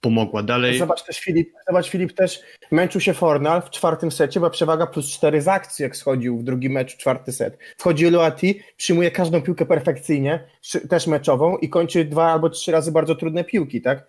pomogła. 0.01 0.43
Dalej 0.43 0.77
Zobacz 0.77 1.03
też 1.03 1.19
Filip, 1.19 1.53
zobacz 1.67 1.89
Filip 1.89 2.13
też 2.13 2.39
męczył 2.71 3.01
się 3.01 3.13
Fornal 3.13 3.61
w 3.61 3.69
czwartym 3.69 4.11
secie, 4.11 4.39
była 4.39 4.49
przewaga 4.49 4.87
plus 4.87 5.09
4 5.09 5.41
z 5.41 5.47
akcji, 5.47 5.83
jak 5.83 5.95
schodził 5.95 6.37
w 6.37 6.43
drugim 6.43 6.71
meczu, 6.71 6.97
czwarty 6.97 7.31
set. 7.31 7.57
Wchodzi 7.77 8.09
Loati, 8.09 8.61
przyjmuje 8.77 9.11
każdą 9.11 9.41
piłkę 9.41 9.65
perfekcyjnie, 9.65 10.47
też 10.89 11.07
meczową 11.07 11.57
i 11.57 11.69
kończy 11.69 12.05
dwa 12.05 12.31
albo 12.31 12.49
trzy 12.49 12.71
razy 12.71 12.91
bardzo 12.91 13.15
trudne 13.15 13.43
piłki, 13.43 13.81
tak? 13.81 14.07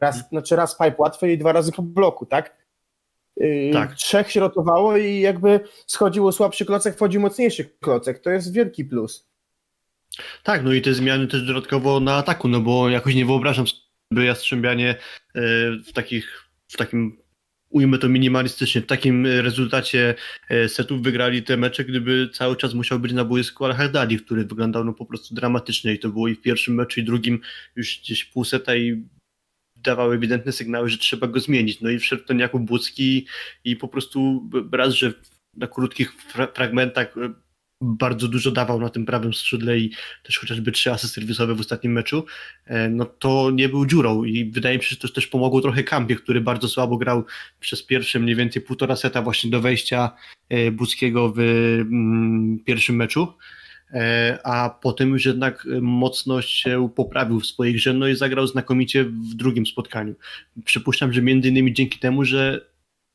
Raz, 0.00 0.28
znaczy 0.28 0.56
raz 0.56 0.78
pipe 0.78 0.94
łatwy 0.98 1.32
i 1.32 1.38
dwa 1.38 1.52
razy 1.52 1.72
po 1.72 1.82
bloku, 1.82 2.26
tak? 2.26 2.63
Yy, 3.36 3.70
Tak. 3.72 3.94
Trzech 3.94 4.30
się 4.30 4.40
rotowało 4.40 4.96
i 4.96 5.20
jakby 5.20 5.60
schodziło 5.86 6.32
słabszy 6.32 6.64
klocek, 6.64 6.94
wchodził 6.94 7.20
mocniejszy 7.20 7.64
klocek. 7.80 8.18
To 8.18 8.30
jest 8.30 8.52
wielki 8.52 8.84
plus. 8.84 9.28
Tak, 10.42 10.64
no 10.64 10.72
i 10.72 10.82
te 10.82 10.94
zmiany 10.94 11.26
też 11.26 11.42
dodatkowo 11.42 12.00
na 12.00 12.16
ataku, 12.16 12.48
no 12.48 12.60
bo 12.60 12.88
jakoś 12.88 13.14
nie 13.14 13.26
wyobrażam 13.26 13.66
sobie 13.66 14.24
Jastrzębianie 14.24 14.90
e, 14.90 15.40
w 15.86 15.92
takich, 15.92 16.48
w 16.68 16.76
takim, 16.76 17.18
ujmę 17.70 17.98
to 17.98 18.08
minimalistycznie, 18.08 18.80
w 18.80 18.86
takim 18.86 19.26
rezultacie 19.26 20.14
e, 20.50 20.68
setów 20.68 21.02
wygrali 21.02 21.42
te 21.42 21.56
mecze, 21.56 21.84
gdyby 21.84 22.28
cały 22.32 22.56
czas 22.56 22.74
musiał 22.74 22.98
być 22.98 23.12
na 23.12 23.24
boisku 23.24 23.64
Al-Haddadi, 23.64 24.18
który 24.18 24.44
wyglądał 24.44 24.84
no 24.84 24.92
po 24.92 25.06
prostu 25.06 25.34
dramatycznie 25.34 25.92
i 25.92 25.98
to 25.98 26.08
było 26.08 26.28
i 26.28 26.34
w 26.34 26.40
pierwszym 26.40 26.74
meczu 26.74 27.00
i 27.00 27.04
drugim 27.04 27.40
już 27.76 28.00
gdzieś 28.00 28.24
pół 28.24 28.44
seta 28.44 28.76
i 28.76 29.04
dawał 29.84 30.12
ewidentne 30.12 30.52
sygnały, 30.52 30.88
że 30.88 30.98
trzeba 30.98 31.26
go 31.26 31.40
zmienić. 31.40 31.80
No 31.80 31.90
i 31.90 31.98
wszedł 31.98 32.24
ten 32.24 32.38
Jakub 32.38 32.62
Bucki 32.62 33.26
i 33.64 33.76
po 33.76 33.88
prostu 33.88 34.50
raz, 34.72 34.94
że 34.94 35.12
na 35.56 35.66
krótkich 35.66 36.12
fra- 36.12 36.52
fragmentach 36.54 37.16
e, 37.16 37.44
bardzo 37.80 38.28
dużo 38.28 38.50
dawał 38.50 38.80
na 38.80 38.88
tym 38.90 39.06
prawym 39.06 39.34
skrzydle 39.34 39.78
i 39.78 39.90
też 40.22 40.38
chociażby 40.38 40.72
trzy 40.72 40.92
asy 40.92 41.08
serwisowe 41.08 41.54
w 41.54 41.60
ostatnim 41.60 41.92
meczu, 41.92 42.24
e, 42.64 42.88
no 42.88 43.04
to 43.04 43.50
nie 43.50 43.68
był 43.68 43.86
dziurą 43.86 44.24
i 44.24 44.50
wydaje 44.50 44.78
mi 44.78 44.84
się, 44.84 44.90
że 44.90 44.96
to 44.96 45.08
też 45.08 45.26
pomogło 45.26 45.60
trochę 45.60 45.84
Kampie, 45.84 46.16
który 46.16 46.40
bardzo 46.40 46.68
słabo 46.68 46.96
grał 46.96 47.24
przez 47.60 47.82
pierwsze 47.82 48.20
mniej 48.20 48.36
więcej 48.36 48.62
półtora 48.62 48.96
seta 48.96 49.22
właśnie 49.22 49.50
do 49.50 49.60
wejścia 49.60 50.10
e, 50.48 50.70
Buckiego 50.70 51.32
w 51.32 51.38
mm, 51.38 52.58
pierwszym 52.64 52.96
meczu, 52.96 53.32
a 54.44 54.78
potem 54.82 55.10
już 55.10 55.26
jednak 55.26 55.66
e, 55.66 55.80
mocno 55.80 56.42
się 56.42 56.88
poprawił 56.94 57.40
w 57.40 57.46
swojej 57.46 57.74
grze, 57.74 57.92
no 57.92 58.08
i 58.08 58.16
zagrał 58.16 58.46
znakomicie 58.46 59.04
w 59.04 59.34
drugim 59.34 59.66
spotkaniu. 59.66 60.14
Przypuszczam, 60.64 61.12
że 61.12 61.22
między 61.22 61.48
innymi 61.48 61.72
dzięki 61.72 61.98
temu, 61.98 62.24
że 62.24 62.66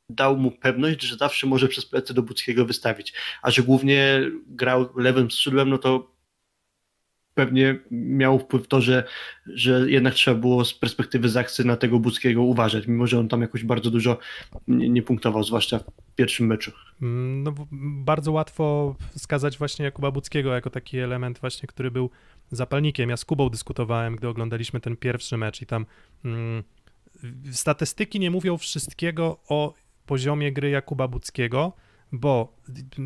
dał 0.10 0.38
mu 0.38 0.52
pewność, 0.52 1.02
że 1.02 1.18
zawsze 1.18 1.48
może 1.48 1.68
przez 1.68 1.86
plecy 1.86 2.14
do 2.14 2.22
Buckiego 2.22 2.66
wystawić, 2.66 3.14
a 3.42 3.52
że 3.52 3.64
głównie 3.64 4.22
grał 4.48 4.90
lewym 4.96 5.32
skrzydłem, 5.32 5.70
no 5.70 5.78
to 5.78 6.12
pewnie 7.40 7.80
miał 7.92 8.40
wpływ 8.40 8.68
to, 8.68 8.82
że, 8.82 9.04
że 9.46 9.92
jednak 9.92 10.14
trzeba 10.14 10.40
było 10.40 10.66
z 10.66 10.74
perspektywy 10.74 11.30
Zaksy 11.30 11.66
na 11.66 11.78
tego 11.78 12.00
Buckiego 12.00 12.44
uważać, 12.44 12.88
mimo 12.88 13.08
że 13.08 13.20
on 13.20 13.28
tam 13.28 13.42
jakoś 13.42 13.64
bardzo 13.64 13.92
dużo 13.92 14.18
nie, 14.68 14.90
nie 14.90 15.02
punktował, 15.02 15.44
zwłaszcza 15.44 15.80
w 15.80 16.16
pierwszym 16.16 16.48
meczu. 16.48 16.72
Mm, 17.02 17.44
No, 17.44 17.54
bardzo 18.06 18.32
łatwo 18.32 18.96
wskazać 19.18 19.58
właśnie 19.58 19.86
Jakuba 19.86 20.12
Buckiego 20.12 20.54
jako 20.54 20.70
taki 20.70 20.98
element 20.98 21.40
właśnie, 21.40 21.68
który 21.68 21.92
był 21.92 22.10
zapalnikiem. 22.52 23.10
Ja 23.10 23.18
z 23.18 23.26
Kubą 23.26 23.50
dyskutowałem, 23.50 24.16
gdy 24.16 24.28
oglądaliśmy 24.28 24.80
ten 24.80 24.98
pierwszy 24.98 25.38
mecz 25.38 25.62
i 25.62 25.66
tam 25.66 25.86
mm, 26.26 26.64
statystyki 27.52 28.20
nie 28.20 28.32
mówią 28.32 28.58
wszystkiego 28.58 29.40
o 29.50 29.74
poziomie 30.06 30.52
gry 30.52 30.70
Jakuba 30.70 31.08
Buckiego, 31.08 31.74
bo 32.12 32.54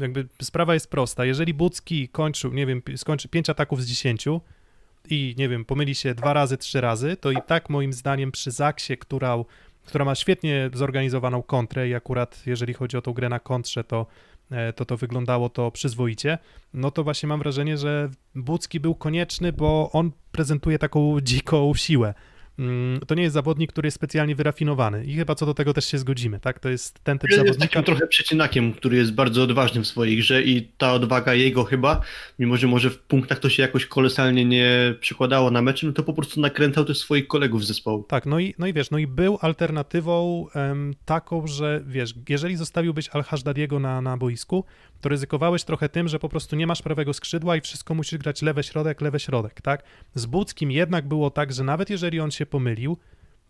jakby 0.01 0.27
sprawa 0.41 0.73
jest 0.73 0.89
prosta. 0.89 1.25
Jeżeli 1.25 1.53
Bucki 1.53 2.09
kończył, 2.09 2.53
nie 2.53 2.65
wiem, 2.65 2.81
skończy 2.95 3.29
5 3.29 3.49
ataków 3.49 3.83
z 3.83 3.85
10 3.85 4.25
i 5.09 5.35
nie 5.37 5.49
wiem, 5.49 5.65
pomyli 5.65 5.95
się 5.95 6.15
dwa 6.15 6.33
razy, 6.33 6.57
trzy 6.57 6.81
razy, 6.81 7.17
to 7.17 7.31
i 7.31 7.37
tak 7.47 7.69
moim 7.69 7.93
zdaniem 7.93 8.31
przy 8.31 8.51
Zaksie, 8.51 8.97
która, 8.97 9.37
która 9.85 10.05
ma 10.05 10.15
świetnie 10.15 10.69
zorganizowaną 10.73 11.43
kontrę 11.43 11.89
i 11.89 11.93
akurat 11.95 12.43
jeżeli 12.45 12.73
chodzi 12.73 12.97
o 12.97 13.01
tą 13.01 13.13
grę 13.13 13.29
na 13.29 13.39
kontrze, 13.39 13.83
to 13.83 14.05
e, 14.51 14.73
to 14.73 14.85
to 14.85 14.97
wyglądało 14.97 15.49
to 15.49 15.71
przyzwoicie, 15.71 16.37
no 16.73 16.91
to 16.91 17.03
właśnie 17.03 17.29
mam 17.29 17.39
wrażenie, 17.39 17.77
że 17.77 18.09
Bucki 18.35 18.79
był 18.79 18.95
konieczny, 18.95 19.53
bo 19.53 19.89
on 19.91 20.11
prezentuje 20.31 20.79
taką 20.79 21.21
dziką 21.21 21.73
siłę. 21.75 22.13
Mm, 22.59 22.99
To 23.07 23.15
nie 23.15 23.23
jest 23.23 23.33
zawodnik, 23.33 23.71
który 23.71 23.87
jest 23.87 23.95
specjalnie 23.95 24.35
wyrafinowany 24.35 25.05
i 25.05 25.15
chyba 25.15 25.35
co 25.35 25.45
do 25.45 25.53
tego 25.53 25.73
też 25.73 25.85
się 25.85 25.97
zgodzimy, 25.97 26.39
tak? 26.39 26.59
To 26.59 26.69
jest 26.69 26.99
ten 27.03 27.19
typ 27.19 27.29
Jest 27.31 27.41
zawodnika. 27.43 27.67
takim 27.67 27.83
trochę 27.83 28.07
przecinakiem, 28.07 28.73
który 28.73 28.97
jest 28.97 29.13
bardzo 29.13 29.43
odważny 29.43 29.81
w 29.81 29.87
swojej 29.87 30.17
grze 30.17 30.43
i 30.43 30.67
ta 30.77 30.93
odwaga 30.93 31.33
jego 31.33 31.63
chyba, 31.63 32.01
mimo 32.39 32.57
że 32.57 32.67
może 32.67 32.89
w 32.89 32.99
punktach 32.99 33.39
to 33.39 33.49
się 33.49 33.61
jakoś 33.63 33.85
kolosalnie 33.85 34.45
nie 34.45 34.95
przykładało 34.99 35.51
na 35.51 35.61
meczy, 35.61 35.85
no 35.85 35.91
to 35.93 36.03
po 36.03 36.13
prostu 36.13 36.41
nakręcał 36.41 36.85
też 36.85 36.97
swoich 36.97 37.27
kolegów 37.27 37.63
z 37.63 37.67
zespołu. 37.67 38.03
Tak, 38.03 38.25
no 38.25 38.39
i, 38.39 38.53
no 38.57 38.67
i 38.67 38.73
wiesz, 38.73 38.91
no 38.91 38.97
i 38.97 39.07
był 39.07 39.37
alternatywą 39.41 40.45
em, 40.55 40.93
taką, 41.05 41.47
że 41.47 41.81
wiesz, 41.87 42.13
jeżeli 42.29 42.55
zostawiłbyś 42.55 43.09
Al-Hashdadiego 43.09 43.79
na, 43.79 44.01
na 44.01 44.17
boisku, 44.17 44.63
to 45.03 45.09
ryzykowałeś 45.09 45.63
trochę 45.63 45.89
tym, 45.89 46.07
że 46.07 46.19
po 46.19 46.29
prostu 46.29 46.55
nie 46.55 46.67
masz 46.67 46.81
prawego 46.81 47.13
skrzydła 47.13 47.55
i 47.55 47.61
wszystko 47.61 47.93
musisz 47.93 48.19
grać 48.19 48.41
lewe 48.41 48.63
środek, 48.63 49.01
lewe 49.01 49.19
środek, 49.19 49.61
tak? 49.61 49.83
Z 50.15 50.25
Buckim 50.25 50.71
jednak 50.71 51.07
było 51.07 51.29
tak, 51.29 51.53
że 51.53 51.63
nawet 51.63 51.89
jeżeli 51.89 52.19
on 52.19 52.31
się 52.31 52.45
pomylił, 52.45 52.97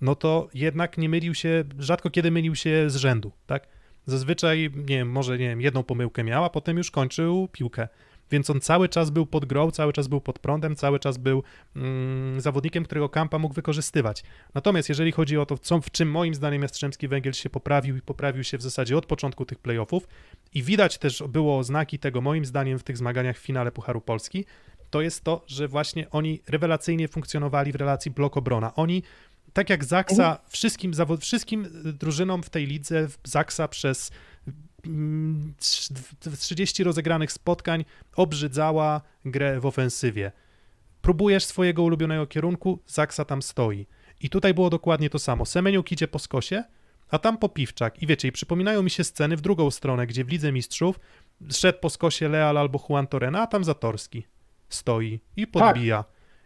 no 0.01 0.15
to 0.15 0.49
jednak 0.53 0.97
nie 0.97 1.09
mylił 1.09 1.33
się, 1.33 1.63
rzadko 1.79 2.09
kiedy 2.09 2.31
mylił 2.31 2.55
się 2.55 2.89
z 2.89 2.95
rzędu, 2.95 3.31
tak? 3.47 3.67
Zazwyczaj, 4.05 4.71
nie 4.75 4.97
wiem, 4.97 5.11
może, 5.11 5.37
nie 5.37 5.49
wiem, 5.49 5.61
jedną 5.61 5.83
pomyłkę 5.83 6.23
miał, 6.23 6.43
a 6.43 6.49
potem 6.49 6.77
już 6.77 6.91
kończył 6.91 7.47
piłkę. 7.51 7.87
Więc 8.31 8.49
on 8.49 8.61
cały 8.61 8.89
czas 8.89 9.09
był 9.09 9.25
pod 9.25 9.45
grą, 9.45 9.71
cały 9.71 9.93
czas 9.93 10.07
był 10.07 10.21
pod 10.21 10.39
prądem, 10.39 10.75
cały 10.75 10.99
czas 10.99 11.17
był 11.17 11.43
mm, 11.75 12.41
zawodnikiem, 12.41 12.83
którego 12.83 13.09
Kampa 13.09 13.39
mógł 13.39 13.55
wykorzystywać. 13.55 14.23
Natomiast 14.53 14.89
jeżeli 14.89 15.11
chodzi 15.11 15.37
o 15.37 15.45
to, 15.45 15.57
co, 15.57 15.81
w 15.81 15.91
czym 15.91 16.11
moim 16.11 16.35
zdaniem 16.35 16.61
Jastrzębski 16.61 17.07
Węgiel 17.07 17.33
się 17.33 17.49
poprawił 17.49 17.97
i 17.97 18.01
poprawił 18.01 18.43
się 18.43 18.57
w 18.57 18.61
zasadzie 18.61 18.97
od 18.97 19.05
początku 19.05 19.45
tych 19.45 19.59
playoffów 19.59 20.07
i 20.53 20.63
widać 20.63 20.97
też 20.97 21.23
było 21.29 21.63
znaki 21.63 21.99
tego 21.99 22.21
moim 22.21 22.45
zdaniem 22.45 22.79
w 22.79 22.83
tych 22.83 22.97
zmaganiach 22.97 23.37
w 23.37 23.41
finale 23.41 23.71
Pucharu 23.71 24.01
Polski, 24.01 24.45
to 24.89 25.01
jest 25.01 25.23
to, 25.23 25.43
że 25.47 25.67
właśnie 25.67 26.09
oni 26.09 26.41
rewelacyjnie 26.47 27.07
funkcjonowali 27.07 27.71
w 27.71 27.75
relacji 27.75 28.11
blok-obrona. 28.11 28.71
Oni 28.75 29.03
tak 29.53 29.69
jak 29.69 29.85
Zaksa, 29.85 30.39
wszystkim, 30.47 30.91
zawo- 30.91 31.17
wszystkim 31.17 31.67
drużynom 31.99 32.43
w 32.43 32.49
tej 32.49 32.67
lidze 32.67 33.07
Zaksa 33.23 33.67
przez 33.67 34.11
30 36.39 36.83
rozegranych 36.83 37.31
spotkań 37.31 37.85
obrzydzała 38.15 39.01
grę 39.25 39.59
w 39.59 39.65
ofensywie. 39.65 40.31
Próbujesz 41.01 41.45
swojego 41.45 41.83
ulubionego 41.83 42.27
kierunku, 42.27 42.79
Zaksa 42.87 43.25
tam 43.25 43.41
stoi. 43.41 43.87
I 44.21 44.29
tutaj 44.29 44.53
było 44.53 44.69
dokładnie 44.69 45.09
to 45.09 45.19
samo. 45.19 45.45
Semeniuk 45.45 45.91
idzie 45.91 46.07
po 46.07 46.19
skosie, 46.19 46.63
a 47.09 47.19
tam 47.19 47.37
Popiwczak. 47.37 48.01
I 48.01 48.07
wiecie, 48.07 48.27
i 48.27 48.31
przypominają 48.31 48.83
mi 48.83 48.89
się 48.89 49.03
sceny 49.03 49.37
w 49.37 49.41
drugą 49.41 49.71
stronę, 49.71 50.07
gdzie 50.07 50.25
w 50.25 50.29
Lidze 50.29 50.51
Mistrzów 50.51 50.99
szedł 51.51 51.79
po 51.79 51.89
skosie 51.89 52.29
Leal 52.29 52.57
albo 52.57 52.85
Juan 52.89 53.07
Torena, 53.07 53.41
a 53.41 53.47
tam 53.47 53.63
Zatorski 53.63 54.23
stoi 54.69 55.19
i 55.37 55.47
podbija. 55.47 56.03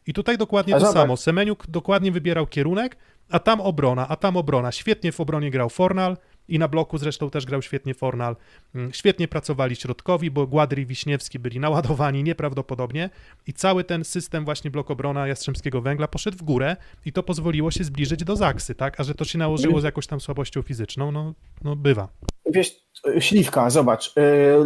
I 0.08 0.14
tutaj 0.14 0.38
dokładnie 0.38 0.80
to 0.80 0.94
samo. 0.94 1.18
Semeniuk 1.18 1.68
dokładnie 1.68 2.12
wybierał 2.12 2.48
kierunek, 2.48 2.98
a 3.30 3.40
tam 3.40 3.62
obrona, 3.62 4.08
a 4.08 4.16
tam 4.16 4.38
obrona. 4.38 4.72
Świetnie 4.72 5.12
w 5.12 5.20
obronie 5.20 5.52
grał 5.52 5.70
Fornal 5.70 6.18
i 6.48 6.60
na 6.60 6.68
bloku 6.68 6.98
zresztą 6.98 7.30
też 7.30 7.46
grał 7.46 7.62
świetnie 7.62 7.94
Fornal. 7.94 8.36
Mm, 8.76 8.94
Świetnie 8.94 9.28
pracowali 9.28 9.76
środkowi, 9.76 10.32
bo 10.32 10.48
Gładry 10.48 10.82
i 10.82 10.86
Wiśniewski 10.86 11.40
byli 11.40 11.60
naładowani 11.60 12.24
nieprawdopodobnie 12.24 13.10
i 13.48 13.54
cały 13.54 13.84
ten 13.84 14.04
system 14.04 14.46
właśnie 14.46 14.72
blok 14.72 14.92
obrona 14.92 15.28
Jastrzębskiego 15.28 15.82
Węgla 15.82 16.08
poszedł 16.08 16.38
w 16.38 16.44
górę 16.44 16.76
i 17.06 17.12
to 17.12 17.24
pozwoliło 17.24 17.72
się 17.72 17.84
zbliżyć 17.84 18.24
do 18.24 18.36
Zaksy, 18.36 18.76
tak? 18.76 19.00
A 19.00 19.04
że 19.04 19.16
to 19.16 19.26
się 19.26 19.38
nałożyło 19.38 19.82
z 19.82 19.84
jakąś 19.84 20.08
tam 20.08 20.22
słabością 20.22 20.62
fizyczną, 20.62 21.12
no, 21.12 21.34
no 21.64 21.76
bywa. 21.76 22.08
Wiesz, 22.46 22.76
śliwka, 23.20 23.70
zobacz, 23.70 24.14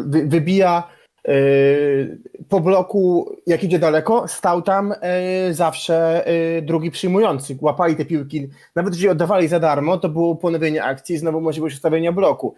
wy, 0.06 0.26
wybija 0.28 0.88
po 2.50 2.60
bloku, 2.60 3.36
jak 3.48 3.64
idzie 3.64 3.80
daleko, 3.80 4.28
stał 4.28 4.62
tam 4.62 4.94
yy, 5.48 5.54
zawsze 5.54 6.26
yy, 6.56 6.62
drugi 6.62 6.92
przyjmujący. 6.92 7.58
Łapali 7.62 7.96
te 7.96 8.06
piłki, 8.06 8.50
nawet 8.76 8.94
jeżeli 8.94 9.10
oddawali 9.10 9.48
za 9.48 9.60
darmo, 9.60 9.98
to 9.98 10.10
było 10.10 10.36
ponowienie 10.36 10.84
akcji, 10.84 11.18
znowu 11.18 11.42
możliwość 11.42 11.76
ustawienia 11.76 12.12
bloku. 12.12 12.56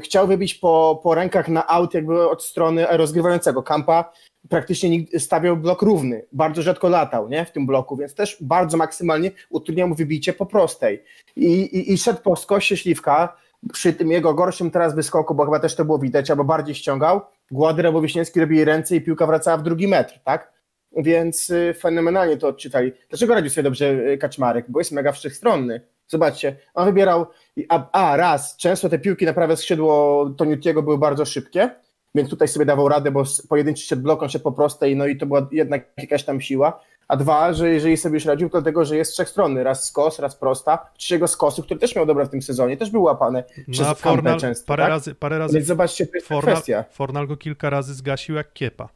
Chciał 0.00 0.26
wybić 0.26 0.54
po, 0.54 1.00
po 1.02 1.14
rękach 1.14 1.48
na 1.48 1.66
aut 1.66 1.94
jakby 1.94 2.28
od 2.28 2.44
strony 2.44 2.86
rozgrywającego. 2.90 3.62
Kampa 3.62 4.12
praktycznie 4.48 4.90
stawiał 5.18 5.56
blok 5.56 5.82
równy, 5.82 6.24
bardzo 6.32 6.62
rzadko 6.62 6.88
latał 6.88 7.28
nie, 7.28 7.44
w 7.44 7.52
tym 7.52 7.66
bloku, 7.66 7.96
więc 7.96 8.14
też 8.14 8.36
bardzo 8.40 8.76
maksymalnie 8.76 9.30
utrudniał 9.50 9.88
mu 9.88 9.94
wybicie 9.94 10.32
po 10.32 10.46
prostej. 10.46 11.02
I, 11.36 11.46
i, 11.46 11.92
i 11.92 11.98
szedł 11.98 12.22
po 12.22 12.36
skosie 12.36 12.76
Śliwka, 12.76 13.36
przy 13.72 13.92
tym 13.92 14.10
jego 14.10 14.34
gorszym 14.34 14.70
teraz 14.70 14.94
wyskoku, 14.94 15.34
bo 15.34 15.44
chyba 15.44 15.60
też 15.60 15.76
to 15.76 15.84
było 15.84 15.98
widać, 15.98 16.30
albo 16.30 16.44
bardziej 16.44 16.74
ściągał, 16.74 17.20
Gładyr 17.50 17.86
albo 17.86 18.00
Wiśniewski 18.00 18.40
robili 18.40 18.64
ręce 18.64 18.96
i 18.96 19.00
piłka 19.00 19.26
wracała 19.26 19.56
w 19.56 19.62
drugi 19.62 19.88
metr, 19.88 20.18
tak? 20.24 20.52
Więc 20.96 21.50
y, 21.50 21.74
fenomenalnie 21.80 22.36
to 22.36 22.48
odczytali. 22.48 22.92
Dlaczego 23.08 23.34
radził 23.34 23.50
sobie 23.50 23.62
dobrze 23.62 23.90
y, 23.90 24.18
Kaczmarek? 24.18 24.66
Bo 24.68 24.80
jest 24.80 24.92
mega 24.92 25.12
wszechstronny. 25.12 25.80
Zobaczcie, 26.08 26.56
on 26.74 26.86
wybierał, 26.86 27.26
a, 27.68 27.90
a 27.92 28.16
raz, 28.16 28.56
często 28.56 28.88
te 28.88 28.98
piłki 28.98 29.26
na 29.26 29.32
prawe 29.32 29.56
skrzydło 29.56 30.30
Toniutiego 30.36 30.82
były 30.82 30.98
bardzo 30.98 31.24
szybkie, 31.24 31.70
więc 32.14 32.30
tutaj 32.30 32.48
sobie 32.48 32.66
dawał 32.66 32.88
radę, 32.88 33.10
bo 33.10 33.24
pojedynczy 33.48 33.86
szedł 33.86 34.02
blok, 34.02 34.22
on 34.22 34.28
szedł 34.28 34.44
po 34.44 34.52
prostej, 34.52 34.96
no 34.96 35.06
i 35.06 35.16
to 35.16 35.26
była 35.26 35.48
jednak 35.52 35.92
jakaś 35.96 36.24
tam 36.24 36.40
siła. 36.40 36.80
A 37.08 37.16
dwa, 37.16 37.52
że 37.52 37.70
jeżeli 37.70 37.96
sobie 37.96 38.14
już 38.14 38.24
radził, 38.24 38.48
to 38.48 38.58
dlatego, 38.60 38.84
że 38.84 38.96
jest 38.96 39.12
wszechstronny, 39.12 39.64
raz 39.64 39.84
skos, 39.88 40.18
raz 40.18 40.36
prosta, 40.36 40.86
trzeciego 40.96 41.28
skosu, 41.28 41.62
który 41.62 41.80
też 41.80 41.96
miał 41.96 42.06
dobre 42.06 42.24
w 42.24 42.28
tym 42.28 42.42
sezonie, 42.42 42.76
też 42.76 42.90
był 42.90 43.02
łapany 43.02 43.44
przez 43.70 43.86
Kampę 43.86 44.00
Fornal 44.02 44.40
często, 44.40 44.66
parę 44.66 44.82
tak? 44.82 44.90
razy, 44.90 45.14
parę 45.14 45.38
razy 45.38 45.54
Więc 45.54 45.66
zobaczcie, 45.66 46.06
to 46.06 46.12
jest 46.14 46.26
Fornal, 46.28 46.54
kwestia. 46.54 46.84
Fornal 46.90 47.26
go 47.26 47.36
kilka 47.36 47.70
razy 47.70 47.94
zgasił 47.94 48.34
jak 48.34 48.52
kiepa 48.52 48.88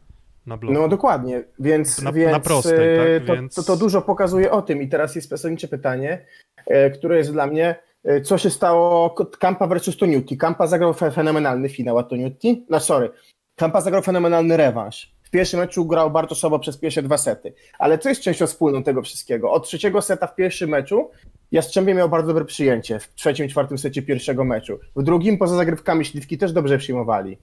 na 0.46 0.56
bloku. 0.56 0.74
No 0.74 0.88
dokładnie, 0.88 1.44
więc, 1.58 2.02
Na- 2.02 2.12
więc 2.12 2.32
na 2.32 2.40
prostej, 2.40 2.94
e, 2.94 3.20
tak? 3.20 3.26
to, 3.26 3.34
Więc- 3.34 3.54
to, 3.54 3.62
to 3.62 3.76
dużo 3.76 4.02
pokazuje 4.02 4.50
o 4.50 4.62
tym. 4.62 4.82
I 4.82 4.88
teraz 4.88 5.14
jest 5.16 5.28
zasadnicze 5.28 5.68
pytanie, 5.68 6.24
e, 6.66 6.90
które 6.90 7.16
jest 7.18 7.32
dla 7.32 7.46
mnie, 7.46 7.76
e, 8.04 8.20
co 8.20 8.38
się 8.38 8.50
stało 8.50 9.10
Kampa 9.38 9.66
versus 9.66 9.96
Toniutti. 9.96 10.36
Kampa 10.36 10.66
zagrał 10.66 10.92
fe- 10.92 11.10
fenomenalny 11.10 11.68
finał, 11.68 11.98
a 11.98 12.02
Toniutti, 12.02 12.66
no 12.70 12.80
sorry, 12.80 13.10
Kampa 13.56 13.80
zagrał 13.80 14.02
fenomenalny 14.02 14.56
rewanż. 14.56 15.17
W 15.28 15.30
pierwszym 15.30 15.60
meczu 15.60 15.84
grał 15.84 16.10
bardzo 16.10 16.34
słabo 16.34 16.58
przez 16.58 16.76
pierwsze 16.76 17.02
dwa 17.02 17.18
sety. 17.18 17.54
Ale 17.78 17.98
co 17.98 18.08
jest 18.08 18.20
częścią 18.20 18.46
wspólną 18.46 18.82
tego 18.82 19.02
wszystkiego? 19.02 19.52
Od 19.52 19.66
trzeciego 19.66 20.02
seta 20.02 20.26
w 20.26 20.34
pierwszym 20.34 20.70
meczu 20.70 21.10
Jastrzębie 21.52 21.94
miał 21.94 22.08
bardzo 22.08 22.28
dobre 22.28 22.44
przyjęcie 22.44 22.98
w 22.98 23.14
trzecim 23.14 23.46
i 23.46 23.48
czwartym 23.48 23.78
secie 23.78 24.02
pierwszego 24.02 24.44
meczu. 24.44 24.78
W 24.96 25.02
drugim 25.02 25.38
poza 25.38 25.56
zagrywkami 25.56 26.04
śliwki 26.04 26.38
też 26.38 26.52
dobrze 26.52 26.78
przyjmowali 26.78 27.38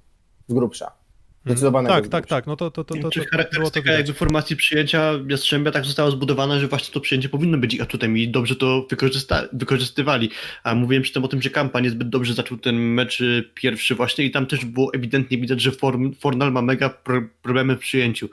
z 0.48 0.54
grubsza. 0.54 1.05
Zdecydowanego 1.46 1.96
Tak, 1.96 2.08
tak, 2.08 2.28
tak. 2.28 2.48
No 2.48 2.56
to, 2.56 2.72
to, 2.72 2.84
to, 2.84 2.96
to, 2.96 3.10
to, 3.10 3.20
było 3.60 3.72
to 3.72 3.80
jakby 3.92 4.14
formacji 4.14 4.56
przyjęcia 4.56 5.12
Jastrzębia 5.30 5.72
tak 5.72 5.86
została 5.86 6.12
zbudowana, 6.12 6.60
że 6.60 6.68
właśnie 6.68 6.94
to 6.94 7.00
przyjęcie 7.00 7.30
powinno 7.30 7.58
być 7.58 7.74
ich 7.74 7.82
atutem 7.82 8.18
i 8.18 8.28
dobrze 8.28 8.56
to 8.56 8.88
wykorzysta- 8.92 9.48
wykorzystywali. 9.54 10.30
A 10.64 10.76
mówiłem 10.76 11.04
przy 11.04 11.14
tym 11.14 11.24
o 11.24 11.28
tym, 11.28 11.42
że 11.42 11.50
Kampa 11.50 11.80
niezbyt 11.80 12.10
dobrze 12.10 12.34
zaczął 12.34 12.58
ten 12.58 12.76
mecz 12.76 13.22
y, 13.22 13.50
pierwszy 13.54 13.96
właśnie 13.96 14.26
i 14.26 14.32
tam 14.32 14.46
też 14.46 14.66
było 14.66 14.94
ewidentnie 14.94 15.38
widać, 15.38 15.62
że 15.62 15.72
Form, 15.72 16.14
Fornal 16.14 16.52
ma 16.52 16.62
mega 16.62 16.90
pro, 16.90 17.22
problemy 17.42 17.76
w 17.76 17.80
przyjęciu 17.80 18.30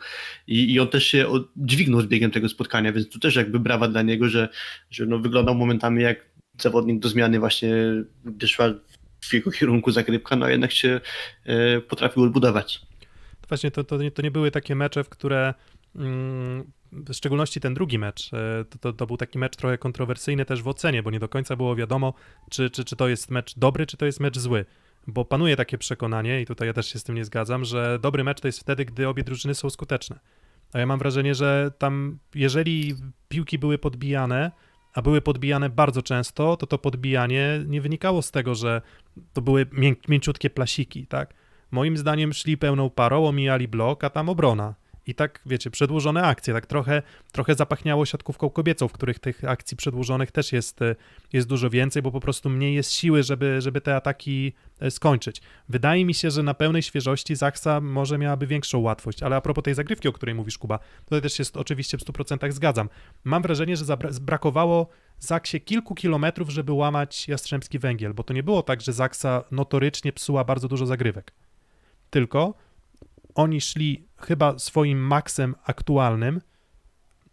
I, 0.47 0.73
i 0.73 0.81
on 0.81 0.89
też 0.89 1.07
się 1.07 1.29
od- 1.29 1.49
dźwignął 1.57 2.01
z 2.01 2.07
biegiem 2.07 2.31
tego 2.31 2.49
spotkania, 2.49 2.93
więc 2.93 3.09
tu 3.09 3.19
też 3.19 3.37
jakby 3.37 3.59
brawa 3.61 3.89
dla 3.89 4.03
niego, 4.03 4.29
że, 4.29 4.49
że 4.91 5.07
no 5.07 5.19
wyglądał 5.19 5.55
momentami 5.55 6.03
jak 6.03 6.27
zawodnik 6.61 7.01
do 7.01 7.09
zmiany 7.09 7.39
właśnie, 7.39 7.75
gdy 8.25 8.49
szła 8.49 8.75
w 9.21 9.35
jego 9.35 9.51
kierunku 9.51 9.91
zagrywka, 9.91 10.37
no 10.37 10.47
a 10.47 10.51
jednak 10.51 10.73
się 10.73 11.01
e, 11.47 11.81
potrafił 11.81 12.23
odbudować. 12.23 12.81
Właśnie 13.53 13.71
to, 13.71 13.85
to, 13.85 13.99
to 14.15 14.23
nie 14.23 14.31
były 14.31 14.51
takie 14.51 14.75
mecze, 14.75 15.05
w 15.05 15.09
które 15.09 15.55
mm, 15.97 16.73
w 16.93 17.15
szczególności 17.15 17.61
ten 17.61 17.75
drugi 17.75 17.99
mecz, 17.99 18.31
e, 18.35 18.65
to, 18.65 18.79
to, 18.79 18.93
to 18.93 19.07
był 19.07 19.17
taki 19.17 19.39
mecz 19.39 19.57
trochę 19.57 19.79
kontrowersyjny 19.79 20.45
też 20.45 20.63
w 20.63 20.69
ocenie, 20.69 21.03
bo 21.03 21.11
nie 21.11 21.21
do 21.21 21.29
końca 21.29 21.57
było 21.57 21.77
wiadomo, 21.77 22.15
czy, 22.51 22.71
czy, 22.71 22.85
czy 22.85 22.97
to 22.97 23.09
jest 23.09 23.31
mecz 23.31 23.59
dobry, 23.59 23.87
czy 23.87 23.97
to 23.97 24.07
jest 24.07 24.21
mecz 24.21 24.39
zły. 24.39 24.65
Bo 25.07 25.25
panuje 25.25 25.57
takie 25.57 25.79
przekonanie, 25.79 26.41
i 26.41 26.47
tutaj 26.47 26.69
ja 26.69 26.73
też 26.73 26.93
się 26.93 26.99
z 26.99 27.05
tym 27.05 27.15
nie 27.15 27.25
zgadzam, 27.25 27.65
że 27.65 27.99
dobry 28.03 28.25
mecz 28.25 28.41
to 28.41 28.49
jest 28.49 28.61
wtedy, 28.61 28.85
gdy 28.85 29.09
obie 29.09 29.25
drużyny 29.25 29.55
są 29.55 29.71
skuteczne. 29.71 30.19
A 30.73 30.79
ja 30.79 30.87
mam 30.87 30.99
wrażenie, 30.99 31.35
że 31.35 31.71
tam, 31.79 32.19
jeżeli 32.35 32.95
piłki 33.29 33.59
były 33.59 33.79
podbijane, 33.79 34.51
a 34.95 35.03
były 35.03 35.21
podbijane 35.21 35.71
bardzo 35.71 36.03
często, 36.03 36.57
to 36.57 36.67
to 36.67 36.79
podbijanie 36.79 37.65
nie 37.67 37.81
wynikało 37.81 38.23
z 38.23 38.31
tego, 38.31 38.55
że 38.55 38.83
to 39.33 39.43
były 39.43 39.67
mię- 39.73 39.97
mięciutkie 40.09 40.51
plasiki, 40.51 41.07
tak? 41.07 41.42
Moim 41.73 41.97
zdaniem 41.97 42.33
szli 42.33 42.57
pełną 42.57 42.91
parą, 42.91 43.29
omijali 43.29 43.69
blok, 43.69 44.05
a 44.05 44.11
tam 44.11 44.29
obrona. 44.29 44.75
I 45.07 45.15
tak, 45.15 45.41
wiecie, 45.47 45.71
przedłużone 45.71 46.23
akcje, 46.23 46.55
tak 46.55 46.67
trochę, 46.67 47.03
trochę 47.33 47.55
zapachniało 47.55 48.07
siatkówką 48.07 48.51
kobiecą, 48.51 48.89
w 48.89 48.93
których 48.93 49.19
tych 49.19 49.45
akcji 49.45 49.77
przedłużonych 49.77 50.31
też 50.31 50.53
jest, 50.53 50.83
e, 50.83 50.95
jest 51.33 51.49
dużo 51.49 51.71
więcej, 51.71 52.03
bo 52.03 52.11
po 52.11 52.21
prostu 52.21 52.51
mniej 52.51 52.75
jest 52.75 52.93
siły, 52.93 53.23
żeby, 53.23 53.61
żeby 53.61 53.81
te 53.81 53.97
ataki 53.97 54.53
e, 54.81 54.91
skończyć. 54.91 55.43
Wydaje 55.69 56.05
mi 56.05 56.15
się, 56.15 56.31
że 56.31 56.43
na 56.43 56.55
pełnej 56.55 56.83
świeżości 56.83 57.37
Zaksa 57.37 57.81
może 57.81 58.19
miałaby 58.19 58.47
większą 58.47 58.79
łatwość, 58.79 59.23
ale 59.23 59.37
a 59.37 59.41
propos 59.41 59.65
tej 59.65 59.75
zagrywki, 59.75 60.09
o 60.09 60.13
której 60.13 60.35
mówisz, 60.35 60.59
Kuba, 60.59 60.79
tutaj 61.05 61.23
też 61.23 61.33
się 61.33 61.45
oczywiście 61.55 61.99
w 61.99 62.01
100% 62.01 62.53
zgadzam. 62.53 62.89
Mam 63.25 63.43
wrażenie, 63.43 63.77
że 63.77 63.85
brakowało 64.21 64.89
Zaksie 65.19 65.61
kilku 65.61 65.95
kilometrów, 65.95 66.51
żeby 66.51 66.73
łamać 66.73 67.29
Jastrzębski 67.29 67.79
Węgiel, 67.79 68.15
bo 68.15 68.23
to 68.23 68.35
nie 68.35 68.43
było 68.43 68.63
tak, 68.63 68.81
że 68.81 68.93
Zaksa 68.93 69.45
notorycznie 69.51 70.13
psuła 70.13 70.45
bardzo 70.45 70.69
dużo 70.69 70.87
zagrywek. 70.87 71.33
Tylko 72.13 72.55
oni 73.35 73.61
szli 73.61 74.07
chyba 74.17 74.59
swoim 74.59 74.99
maksem 74.99 75.55
aktualnym, 75.65 76.41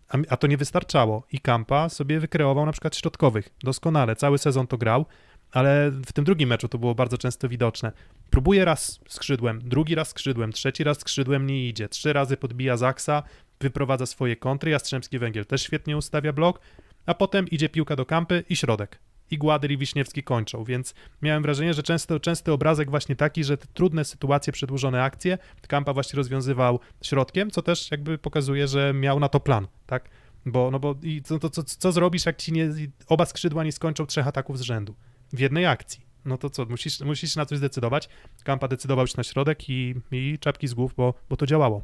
a, 0.10 0.18
a 0.30 0.38
to 0.38 0.48
nie 0.48 0.58
wystarczało. 0.58 1.24
I 1.32 1.40
Kampa 1.40 1.90
sobie 1.90 2.20
wykreował 2.20 2.66
na 2.66 2.72
przykład 2.72 2.96
środkowych. 2.96 3.50
Doskonale, 3.64 4.16
cały 4.16 4.38
sezon 4.38 4.68
to 4.68 4.78
grał, 4.78 5.06
ale 5.52 5.92
w 5.92 6.14
tym 6.14 6.26
drugim 6.26 6.50
meczu 6.50 6.68
to 6.68 6.78
było 6.78 6.96
bardzo 6.96 7.18
często 7.18 7.50
widoczne. 7.50 7.92
Próbuje 8.30 8.66
raz 8.66 9.00
skrzydłem, 9.08 9.60
drugi 9.64 9.96
raz 9.96 10.10
skrzydłem, 10.10 10.52
trzeci 10.52 10.84
raz 10.84 11.00
skrzydłem 11.00 11.48
nie 11.48 11.68
idzie, 11.68 11.90
trzy 11.90 12.14
razy 12.14 12.38
podbija 12.38 12.78
Zaksa, 12.78 13.24
wyprowadza 13.60 14.06
swoje 14.06 14.36
kontry, 14.36 14.72
Jastrzębski 14.72 15.20
Węgiel 15.20 15.46
też 15.46 15.64
świetnie 15.64 15.98
ustawia 15.98 16.34
blok, 16.34 16.60
a 17.06 17.14
potem 17.14 17.48
idzie 17.48 17.70
piłka 17.70 17.96
do 17.96 18.06
kampy 18.06 18.44
i 18.50 18.56
środek. 18.56 19.00
I 19.32 19.38
Gładyr 19.38 19.72
i 19.72 19.78
Wiśniewski 19.78 20.24
kończą, 20.24 20.64
więc 20.64 20.94
miałem 21.22 21.44
wrażenie, 21.44 21.74
że 21.74 21.84
często, 21.84 22.20
częsty 22.20 22.52
obrazek 22.52 22.90
właśnie 22.90 23.16
taki, 23.16 23.44
że 23.44 23.58
te 23.58 23.68
trudne 23.74 24.06
sytuacje, 24.06 24.54
przedłużone 24.54 25.04
akcje, 25.04 25.38
Kampa 25.68 25.94
właśnie 25.94 26.18
rozwiązywał 26.18 26.80
środkiem, 27.04 27.52
co 27.52 27.62
też 27.62 27.92
jakby 27.92 28.18
pokazuje, 28.18 28.68
że 28.68 28.94
miał 28.94 29.20
na 29.20 29.30
to 29.30 29.40
plan, 29.40 29.68
tak? 29.86 30.10
Bo, 30.46 30.72
no 30.72 30.80
bo 30.80 30.96
i 31.04 31.22
co, 31.22 31.40
to, 31.40 31.50
co, 31.50 31.64
co 31.64 31.92
zrobisz, 31.92 32.26
jak 32.26 32.38
ci 32.38 32.52
nie, 32.52 32.70
oba 33.08 33.26
skrzydła 33.26 33.64
nie 33.64 33.72
skończą 33.72 34.06
trzech 34.06 34.28
ataków 34.28 34.58
z 34.58 34.62
rzędu 34.62 34.96
w 35.34 35.40
jednej 35.40 35.66
akcji? 35.66 36.10
No 36.26 36.38
to 36.38 36.50
co, 36.50 36.66
musisz, 36.66 37.00
musisz 37.00 37.36
na 37.36 37.46
coś 37.46 37.58
zdecydować. 37.58 38.10
Kampa 38.44 38.68
decydował 38.68 39.08
się 39.08 39.14
na 39.18 39.24
środek 39.24 39.70
i, 39.70 39.96
i 40.12 40.38
czapki 40.40 40.68
z 40.68 40.74
głów, 40.74 40.94
bo, 40.96 41.14
bo 41.30 41.38
to 41.38 41.46
działało. 41.46 41.84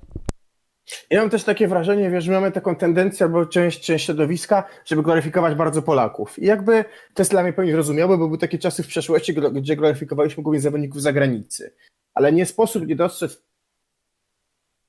Ja 1.10 1.20
mam 1.20 1.30
też 1.30 1.44
takie 1.44 1.68
wrażenie, 1.68 2.10
wiesz, 2.10 2.24
że 2.24 2.32
mamy 2.32 2.52
taką 2.52 2.76
tendencję, 2.76 3.26
albo 3.26 3.46
część, 3.46 3.86
część 3.86 4.06
środowiska, 4.06 4.64
żeby 4.86 5.04
gloryfikować 5.04 5.56
bardzo 5.56 5.82
Polaków. 5.82 6.40
I 6.40 6.46
jakby 6.46 6.86
to 7.14 7.22
jest 7.22 7.32
dla 7.32 7.44
mnie 7.44 7.54
pewnie 7.54 7.72
zrozumiałe, 7.72 8.18
bo 8.18 8.26
były 8.28 8.38
takie 8.38 8.58
czasy 8.58 8.84
w 8.84 8.88
przeszłości, 8.88 9.34
gdzie 9.34 9.76
gloryfikowaliśmy 9.76 10.44
głównie 10.44 10.62
zawodników 10.62 11.02
z 11.02 11.04
zagranicy. 11.04 11.74
Ale 12.14 12.32
nie 12.32 12.46
sposób 12.46 12.88
nie 12.88 12.96
dostrzec 12.96 13.44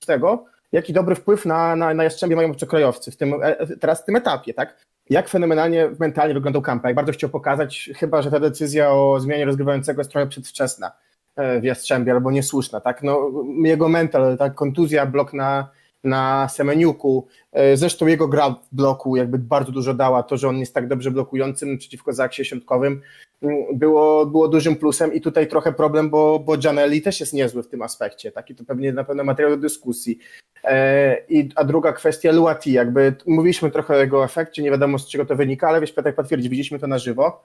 tego, 0.07 0.45
jaki 0.73 0.93
dobry 0.93 1.15
wpływ 1.15 1.47
na, 1.47 1.77
na, 1.77 1.95
na 1.95 2.05
Jastrzębie 2.05 2.37
mają 2.37 2.51
obcokrajowcy 2.51 3.11
w 3.11 3.17
tym, 3.17 3.35
e, 3.43 3.67
teraz 3.77 4.03
w 4.03 4.05
tym 4.05 4.17
etapie, 4.17 4.55
tak? 4.55 4.87
Jak 5.11 5.29
fenomenalnie 5.29 5.91
mentalnie 5.99 6.35
wyglądał 6.35 6.63
Kampa, 6.63 6.89
jak 6.89 6.97
bardzo 6.97 7.13
chciał 7.13 7.31
pokazać, 7.31 7.91
chyba, 7.97 8.23
że 8.23 8.31
ta 8.31 8.41
decyzja 8.41 8.91
o 8.91 9.21
zmianie 9.21 9.45
rozgrywającego 9.45 10.01
jest 10.01 10.11
trochę 10.11 10.27
przedwczesna 10.27 10.93
e, 11.37 11.61
w 11.61 11.65
Jastrzębie, 11.65 12.13
albo 12.13 12.31
niesłuszna, 12.31 12.81
tak? 12.81 13.03
No, 13.03 13.31
jego 13.63 13.89
mental, 13.89 14.39
tak, 14.39 14.55
kontuzja, 14.55 15.07
blok 15.07 15.33
na, 15.33 15.69
na 16.07 16.49
Semeniuku, 16.49 17.27
e, 17.53 17.77
zresztą 17.77 18.07
jego 18.07 18.29
gra 18.29 18.51
w 18.51 18.75
bloku 18.75 19.17
jakby 19.17 19.39
bardzo 19.39 19.73
dużo 19.73 19.95
dała, 19.95 20.23
to, 20.23 20.37
że 20.37 20.49
on 20.49 20.59
jest 20.59 20.75
tak 20.75 20.89
dobrze 20.89 21.11
blokującym 21.11 21.79
przeciwko 21.79 22.13
Zaksie 22.13 22.45
Środkowym, 22.45 23.01
mm, 23.43 23.65
było, 23.73 24.27
było 24.27 24.49
dużym 24.49 24.77
plusem 24.77 25.15
i 25.15 25.21
tutaj 25.21 25.49
trochę 25.49 25.73
problem, 25.73 26.11
bo, 26.11 26.39
bo 26.39 26.57
Gianelli 26.57 27.03
też 27.03 27.21
jest 27.21 27.33
niezły 27.33 27.63
w 27.63 27.69
tym 27.69 27.83
aspekcie, 27.83 28.33
tak? 28.33 28.51
I 28.51 28.55
to 28.55 28.65
pewnie 28.65 28.93
na 28.93 29.05
pewno 29.05 29.25
materiał 29.25 29.51
do 29.57 29.63
dyskusji. 29.63 30.19
E, 30.65 31.17
I, 31.29 31.49
a 31.55 31.65
druga 31.65 31.93
kwestia 31.93 32.33
Luati, 32.33 32.73
jakby 32.73 33.15
mówiliśmy 33.27 33.71
trochę 33.71 33.95
o 33.95 33.99
jego 33.99 34.25
efekcie, 34.25 34.63
nie 34.63 34.71
wiadomo 34.71 34.99
z 34.99 35.09
czego 35.09 35.27
to 35.27 35.37
wynika, 35.37 35.69
ale 35.69 35.81
wiesz, 35.81 35.93
Piotrek 35.93 36.17
potwierdzi, 36.17 36.49
widzieliśmy 36.49 36.79
to 36.79 36.87
na 36.87 36.99
żywo. 36.99 37.43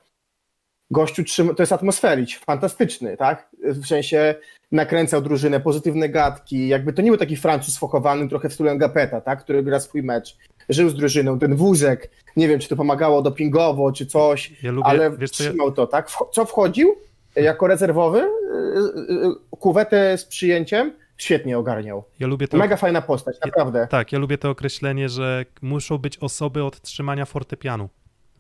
Gościu 0.92 1.24
trzyma, 1.24 1.54
to 1.54 1.62
jest 1.62 1.72
atmosfericz, 1.72 2.40
fantastyczny, 2.40 3.18
tak? 3.18 3.50
W 3.64 3.88
sensie 3.88 4.36
nakręcał 4.72 5.22
drużynę, 5.22 5.60
pozytywne 5.60 6.10
gadki, 6.10 6.68
jakby 6.68 6.94
to 6.94 7.02
nie 7.02 7.12
był 7.12 7.18
taki 7.18 7.36
Francuz 7.38 7.78
fochowany 7.78 8.30
trochę 8.30 8.50
w 8.50 8.54
stylu 8.54 8.76
Ngapeta, 8.76 9.22
tak? 9.22 9.44
Który 9.44 9.64
gra 9.64 9.80
swój 9.80 10.04
mecz, 10.04 10.38
żył 10.70 10.90
z 10.90 10.96
drużyną, 10.96 11.40
ten 11.40 11.56
wózek, 11.56 12.10
nie 12.36 12.48
wiem, 12.48 12.60
czy 12.60 12.70
to 12.70 12.76
pomagało 12.76 13.22
dopingowo, 13.22 13.92
czy 13.92 14.06
coś, 14.06 14.64
Ja 14.64 14.72
lubię, 14.72 14.88
ale 14.88 15.18
wiesz 15.18 15.32
co, 15.32 15.44
ja, 15.44 15.50
trzymał 15.50 15.72
to, 15.72 15.88
tak? 15.88 16.12
Co 16.32 16.46
wchodził 16.46 16.96
jako 17.36 17.68
rezerwowy, 17.68 18.20
y, 18.20 18.24
y, 18.24 19.28
y, 19.28 19.36
kuwetę 19.60 20.18
z 20.18 20.26
przyjęciem, 20.26 20.94
świetnie 21.18 21.58
ogarniał. 21.58 22.04
Ja 22.20 22.28
lubię 22.28 22.48
to. 22.48 22.58
Mega 22.58 22.78
fajna 22.78 23.02
postać, 23.02 23.38
naprawdę. 23.46 23.88
Tak, 23.90 24.12
ja 24.12 24.20
lubię 24.20 24.38
to 24.38 24.50
określenie, 24.50 25.10
że 25.10 25.46
muszą 25.62 25.98
być 25.98 26.18
osoby 26.18 26.64
od 26.64 26.82
trzymania 26.82 27.26
fortepianu 27.26 27.90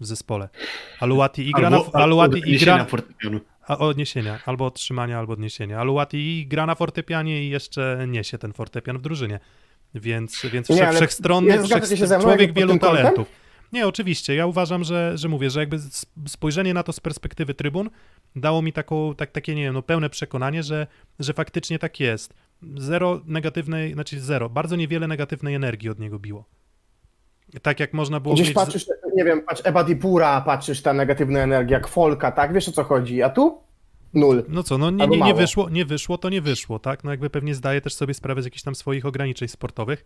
w 0.02 0.06
zespole. 0.06 0.49
Aluati 0.99 1.49
i 1.49 1.52
gra 1.52 1.70
na, 1.70 1.78
Albo- 1.78 1.95
Aluati 1.95 2.36
albo 2.36 2.45
i 2.47 2.58
gra, 2.58 2.78
na 2.78 2.86
fortepianu. 2.86 3.39
a 3.68 3.78
odniesienia, 3.78 4.39
albo 4.45 4.66
odtrzymania, 4.66 5.20
albo 5.20 5.34
odniesienia. 5.34 5.80
Aluati 5.80 6.18
i 6.18 6.47
gra 6.47 6.66
na 6.66 6.76
fortepianie 6.76 7.43
i 7.43 7.49
jeszcze 7.49 8.06
niesie 8.08 8.38
ten 8.38 8.54
fortepian 8.54 8.97
w 8.97 9.02
drużynie. 9.02 9.39
Więc, 9.95 10.41
więc 10.54 10.70
Nie, 10.70 10.76
wszech, 10.76 10.95
wszechstronny, 10.95 11.52
nie 11.58 11.64
wszech, 11.64 12.10
mną 12.10 12.22
człowiek 12.22 12.54
wielu 12.54 12.80
talentów. 12.80 13.28
Nie, 13.74 13.88
oczywiście. 13.88 14.36
Ja 14.36 14.45
uważam, 14.45 14.84
że, 14.84 15.18
że 15.18 15.30
mówię, 15.30 15.49
że 15.49 15.60
jakby 15.60 15.78
spojrzenie 16.28 16.74
na 16.74 16.84
to 16.84 16.93
z 16.93 16.99
perspektywy 16.99 17.54
trybun 17.54 17.89
dało 18.36 18.62
mi 18.62 18.74
taką, 18.74 19.16
tak, 19.16 19.32
takie, 19.32 19.56
nie 19.56 19.64
wiem, 19.64 19.74
no 19.74 19.82
pełne 19.82 20.10
przekonanie, 20.10 20.64
że, 20.64 20.88
że 21.20 21.34
faktycznie 21.34 21.80
tak 21.80 21.99
jest. 21.99 22.34
Zero 22.78 23.22
negatywnej, 23.26 23.93
znaczy 23.93 24.20
zero, 24.20 24.49
bardzo 24.49 24.76
niewiele 24.76 25.08
negatywnej 25.08 25.56
energii 25.56 25.89
od 25.89 25.99
niego 25.99 26.20
biło. 26.20 26.45
Tak 27.62 27.80
jak 27.80 27.93
można 27.93 28.20
było 28.20 28.34
Gdzieś 28.36 28.47
mieć... 28.47 28.56
patrzysz, 28.56 28.86
nie 29.16 29.24
wiem, 29.24 29.41
patrz 29.41 29.62
Ebadipura, 29.66 30.41
patrzysz 30.41 30.82
ta 30.82 30.93
negatywna 30.93 31.39
energia, 31.39 31.78
jak 31.78 31.88
Folka, 31.88 32.32
tak? 32.32 32.53
Wiesz 32.53 32.70
o 32.70 32.72
co 32.72 32.84
chodzi, 32.84 33.24
a 33.24 33.30
tu? 33.30 33.71
Nul. 34.14 34.43
No 34.47 34.64
co, 34.64 34.78
no 34.78 34.91
nie, 34.91 35.07
nie, 35.07 35.18
nie 35.18 35.34
wyszło, 35.34 35.70
nie 35.70 35.86
wyszło, 35.86 36.18
to 36.18 36.30
nie 36.30 36.41
wyszło, 36.41 36.80
tak? 36.80 37.03
No 37.03 37.12
jakby 37.12 37.30
pewnie 37.30 37.55
zdaje 37.55 37.82
też 37.82 37.93
sobie 37.93 38.14
sprawę 38.14 38.41
z 38.41 38.45
jakichś 38.45 38.64
tam 38.64 38.76
swoich 38.76 39.05
ograniczeń 39.05 39.47
sportowych, 39.47 40.05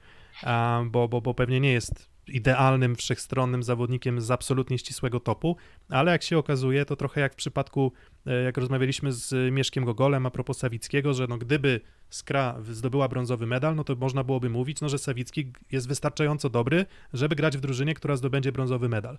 bo, 0.86 1.08
bo, 1.08 1.22
bo 1.22 1.34
pewnie 1.34 1.60
nie 1.60 1.72
jest 1.72 2.10
idealnym, 2.28 2.96
wszechstronnym 2.96 3.64
zawodnikiem 3.64 4.22
z 4.22 4.32
absolutnie 4.32 4.78
ścisłego 4.78 5.20
topu, 5.20 5.56
ale 5.90 6.12
jak 6.12 6.24
się 6.24 6.38
okazuje, 6.38 6.86
to 6.86 6.96
trochę 6.96 7.22
jak 7.22 7.34
w 7.34 7.36
przypadku, 7.36 7.92
e, 8.26 8.44
jak 8.44 8.58
rozmawialiśmy 8.58 9.12
z 9.12 9.54
Mieszkiem 9.54 9.86
Gogolem 9.86 10.26
a 10.26 10.32
propos 10.32 10.58
Sawickiego, 10.58 11.14
że 11.14 11.28
no 11.28 11.38
gdyby 11.38 11.82
Skra 12.10 12.56
zdobyła 12.72 13.08
brązowy 13.08 13.46
medal, 13.46 13.76
no 13.76 13.84
to 13.84 13.96
można 13.96 14.24
byłoby 14.24 14.50
mówić, 14.50 14.82
no, 14.82 14.90
że 14.90 14.98
Sawicki 14.98 15.52
jest 15.72 15.88
wystarczająco 15.88 16.50
dobry, 16.50 16.86
żeby 17.14 17.36
grać 17.36 17.58
w 17.58 17.60
drużynie, 17.60 17.94
która 17.94 18.16
zdobędzie 18.16 18.52
brązowy 18.52 18.90
medal. 18.90 19.18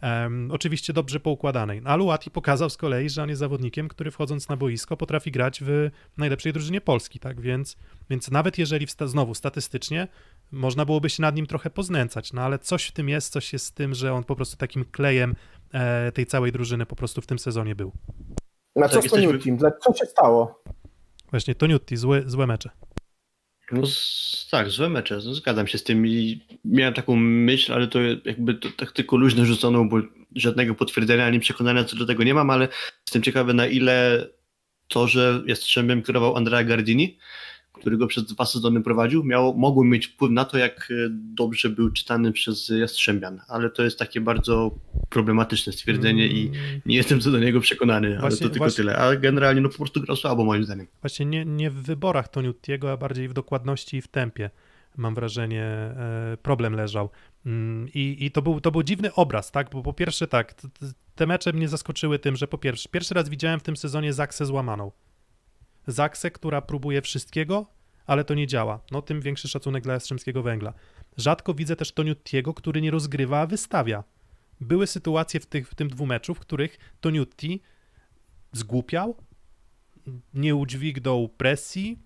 Em, 0.00 0.50
oczywiście 0.50 0.92
dobrze 0.92 1.20
poukładanej. 1.20 1.82
No, 1.82 1.90
A 1.90 1.96
Luati 1.96 2.30
pokazał 2.30 2.70
z 2.70 2.76
kolei, 2.76 3.10
że 3.10 3.22
on 3.22 3.28
jest 3.28 3.38
zawodnikiem, 3.38 3.88
który 3.88 4.10
wchodząc 4.10 4.48
na 4.48 4.56
boisko 4.56 4.96
potrafi 4.96 5.30
grać 5.30 5.60
w 5.64 5.90
najlepszej 6.16 6.52
drużynie 6.52 6.80
Polski, 6.80 7.18
tak? 7.20 7.40
Więc, 7.40 7.76
więc 8.10 8.30
nawet 8.30 8.58
jeżeli 8.58 8.86
wsta- 8.86 9.08
znowu 9.08 9.34
statystycznie 9.34 10.08
można 10.52 10.84
byłoby 10.84 11.10
się 11.10 11.22
nad 11.22 11.36
nim 11.36 11.46
trochę 11.46 11.70
poznęcać, 11.70 12.32
no 12.32 12.42
ale 12.42 12.58
coś 12.58 12.86
w 12.86 12.92
tym 12.92 13.08
jest, 13.08 13.32
coś 13.32 13.52
jest 13.52 13.66
z 13.66 13.72
tym, 13.72 13.94
że 13.94 14.12
on 14.12 14.24
po 14.24 14.36
prostu 14.36 14.56
takim 14.56 14.84
klejem 14.84 15.34
e, 15.72 16.12
tej 16.12 16.26
całej 16.26 16.52
drużyny 16.52 16.86
po 16.86 16.96
prostu 16.96 17.20
w 17.20 17.26
tym 17.26 17.38
sezonie 17.38 17.74
był. 17.74 17.92
Na 18.76 18.88
co 18.88 18.94
Tak, 19.00 19.04
z 19.08 19.10
to 19.10 19.16
New 19.16 19.22
jesteśmy- 19.24 19.44
Team? 19.44 19.56
Dla- 19.56 19.70
Co 19.70 19.94
się 19.94 20.06
stało? 20.06 20.62
Właśnie, 21.30 21.54
Toniutti, 21.54 21.96
złe, 21.96 22.22
złe 22.26 22.46
mecze. 22.46 22.70
No 23.72 23.86
z, 23.86 24.48
tak, 24.50 24.70
złe 24.70 24.88
mecze, 24.88 25.14
no, 25.24 25.34
zgadzam 25.34 25.66
się 25.66 25.78
z 25.78 25.84
tym 25.84 26.06
i 26.06 26.40
miałem 26.64 26.94
taką 26.94 27.16
myśl, 27.16 27.72
ale 27.72 27.88
to 27.88 27.98
jakby 28.24 28.54
to 28.54 28.68
tak 28.76 28.92
tylko 28.92 29.16
luźno 29.16 29.44
rzuconą, 29.44 29.88
bo 29.88 29.96
żadnego 30.34 30.74
potwierdzenia 30.74 31.26
ani 31.26 31.40
przekonania 31.40 31.84
co 31.84 31.96
do 31.96 32.06
tego 32.06 32.24
nie 32.24 32.34
mam, 32.34 32.50
ale 32.50 32.68
jestem 33.06 33.22
ciekawy 33.22 33.54
na 33.54 33.66
ile 33.66 34.26
to, 34.88 35.08
że 35.08 35.42
Jastrzębiem 35.46 36.02
kierował 36.02 36.36
Andrea 36.36 36.64
Gardini, 36.64 37.18
który 37.80 37.96
go 37.96 38.06
przez 38.06 38.24
dwa 38.24 38.44
sezony 38.44 38.82
prowadził, 38.82 39.24
miało, 39.24 39.52
mogło 39.54 39.84
mieć 39.84 40.06
wpływ 40.06 40.30
na 40.32 40.44
to, 40.44 40.58
jak 40.58 40.88
e, 40.90 40.94
dobrze 41.10 41.68
był 41.70 41.90
czytany 41.90 42.32
przez 42.32 42.68
Jastrzębian, 42.68 43.40
ale 43.48 43.70
to 43.70 43.82
jest 43.82 43.98
takie 43.98 44.20
bardzo 44.20 44.78
problematyczne 45.08 45.72
stwierdzenie 45.72 46.26
i 46.26 46.46
Mm, 46.46 46.80
nie 46.86 46.96
jestem 46.96 47.20
co 47.20 47.30
do 47.30 47.38
niego 47.38 47.60
przekonany, 47.60 48.08
ale 48.08 48.20
Właśnie- 48.20 48.38
to 48.38 48.44
tylko 48.50 48.58
właśnie- 48.58 48.76
tyle. 48.76 48.96
A 48.96 49.16
generalnie 49.16 49.60
no 49.60 49.68
po 49.68 49.76
prostu 49.76 50.00
grał 50.00 50.16
słabo 50.16 50.44
moim 50.44 50.64
zdaniem. 50.64 50.86
Właśnie 51.02 51.26
nie, 51.26 51.44
nie 51.44 51.70
w 51.70 51.74
wyborach 51.82 52.28
Toniuttiego, 52.28 52.92
a 52.92 52.96
bardziej 52.96 53.28
w 53.28 53.32
dokładności 53.32 53.96
i 53.96 54.02
w 54.02 54.08
tempie. 54.08 54.50
Mam 54.96 55.14
wrażenie, 55.14 55.62
e, 55.62 56.36
problem 56.42 56.74
leżał. 56.74 57.10
Mm, 57.46 57.88
I, 57.94 58.16
i 58.20 58.30
to, 58.30 58.42
był, 58.42 58.60
to 58.60 58.70
był 58.70 58.82
dziwny 58.82 59.14
obraz, 59.14 59.50
tak? 59.50 59.70
Bo 59.70 59.82
po 59.82 59.92
pierwsze 59.92 60.26
tak, 60.26 60.54
te 61.14 61.26
mecze 61.26 61.52
mnie 61.52 61.68
zaskoczyły 61.68 62.18
tym, 62.18 62.36
że 62.36 62.48
po 62.48 62.58
pierwsze, 62.58 62.88
pierwszy 62.88 63.14
raz 63.14 63.28
widziałem 63.28 63.60
w 63.60 63.62
tym 63.62 63.76
sezonie 63.76 64.12
Zaksę 64.12 64.46
złamaną. 64.46 64.92
Zaksę, 65.86 66.30
która 66.30 66.62
próbuje 66.62 67.02
wszystkiego, 67.02 67.66
ale 68.06 68.24
to 68.24 68.34
nie 68.34 68.46
działa. 68.46 68.80
No 68.90 69.02
tym 69.02 69.20
większy 69.20 69.48
szacunek 69.48 69.84
dla 69.84 69.94
Jastrzębskiego 69.94 70.42
Węgla. 70.42 70.72
Rzadko 71.16 71.54
widzę 71.54 71.76
też 71.76 71.92
Toniuttiego, 71.92 72.54
który 72.54 72.80
nie 72.80 72.90
rozgrywa, 72.90 73.40
a 73.40 73.46
wystawia. 73.46 74.04
Były 74.60 74.86
sytuacje 74.86 75.40
w, 75.40 75.46
tych, 75.46 75.68
w 75.68 75.74
tym 75.74 75.88
dwumeczu, 75.88 76.34
w 76.34 76.38
których 76.38 76.78
Toniutti 77.00 77.62
zgłupiał, 78.52 79.16
nie 80.34 80.54
udźwignął 80.54 81.28
presji, 81.28 81.98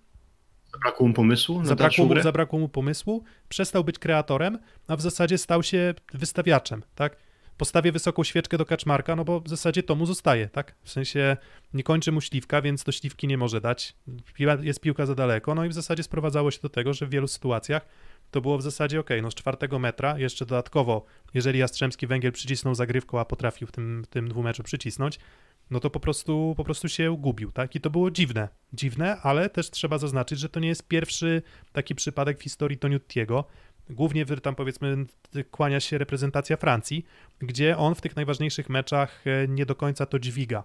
Zabrakło 0.73 1.07
mu 1.07 1.13
pomysłu 1.13 1.65
zabrakło 1.65 2.05
mu, 2.05 2.21
zabrakło 2.21 2.59
mu 2.59 2.69
pomysłu, 2.69 3.23
przestał 3.49 3.83
być 3.83 3.99
kreatorem, 3.99 4.59
a 4.87 4.95
w 4.95 5.01
zasadzie 5.01 5.37
stał 5.37 5.63
się 5.63 5.93
wystawiaczem, 6.13 6.83
tak? 6.95 7.17
Postawię 7.61 7.91
wysoką 7.91 8.23
świeczkę 8.23 8.57
do 8.57 8.65
kaczmarka, 8.65 9.15
no 9.15 9.25
bo 9.25 9.39
w 9.39 9.49
zasadzie 9.49 9.83
to 9.83 9.95
mu 9.95 10.05
zostaje, 10.05 10.47
tak? 10.47 10.75
W 10.83 10.89
sensie 10.91 11.37
nie 11.73 11.83
kończy 11.83 12.11
mu 12.11 12.21
śliwka, 12.21 12.61
więc 12.61 12.83
do 12.83 12.91
śliwki 12.91 13.27
nie 13.27 13.37
może 13.37 13.61
dać. 13.61 13.95
Jest 14.61 14.79
piłka 14.79 15.05
za 15.05 15.15
daleko, 15.15 15.55
no 15.55 15.65
i 15.65 15.69
w 15.69 15.73
zasadzie 15.73 16.03
sprowadzało 16.03 16.51
się 16.51 16.59
do 16.61 16.69
tego, 16.69 16.93
że 16.93 17.05
w 17.05 17.09
wielu 17.09 17.27
sytuacjach 17.27 17.85
to 18.31 18.41
było 18.41 18.57
w 18.57 18.61
zasadzie 18.61 18.99
ok, 18.99 19.09
no 19.21 19.31
z 19.31 19.35
czwartego 19.35 19.79
metra, 19.79 20.19
jeszcze 20.19 20.45
dodatkowo, 20.45 21.05
jeżeli 21.33 21.59
Jastrzębski 21.59 22.07
Węgiel 22.07 22.31
przycisnął 22.31 22.75
zagrywką, 22.75 23.19
a 23.19 23.25
potrafił 23.25 23.67
w 23.67 23.71
tym, 23.71 24.03
w 24.03 24.07
tym 24.07 24.33
przycisnąć, 24.63 25.19
no 25.71 25.79
to 25.79 25.89
po 25.89 25.99
prostu, 25.99 26.53
po 26.57 26.63
prostu 26.63 26.89
się 26.89 27.17
gubił, 27.17 27.51
tak? 27.51 27.75
I 27.75 27.81
to 27.81 27.89
było 27.89 28.11
dziwne. 28.11 28.47
Dziwne, 28.73 29.17
ale 29.21 29.49
też 29.49 29.69
trzeba 29.69 29.97
zaznaczyć, 29.97 30.39
że 30.39 30.49
to 30.49 30.59
nie 30.59 30.67
jest 30.67 30.87
pierwszy 30.87 31.41
taki 31.71 31.95
przypadek 31.95 32.39
w 32.39 32.43
historii 32.43 32.77
Toniuttiego. 32.77 33.45
Głównie 33.91 34.25
tam 34.25 34.55
powiedzmy 34.55 35.05
kłania 35.51 35.79
się 35.79 35.97
reprezentacja 35.97 36.57
Francji, 36.57 37.05
gdzie 37.39 37.77
on 37.77 37.95
w 37.95 38.01
tych 38.01 38.15
najważniejszych 38.15 38.69
meczach 38.69 39.23
e, 39.27 39.47
nie 39.47 39.65
do 39.65 39.75
końca 39.75 40.05
to 40.05 40.19
dźwiga. 40.19 40.63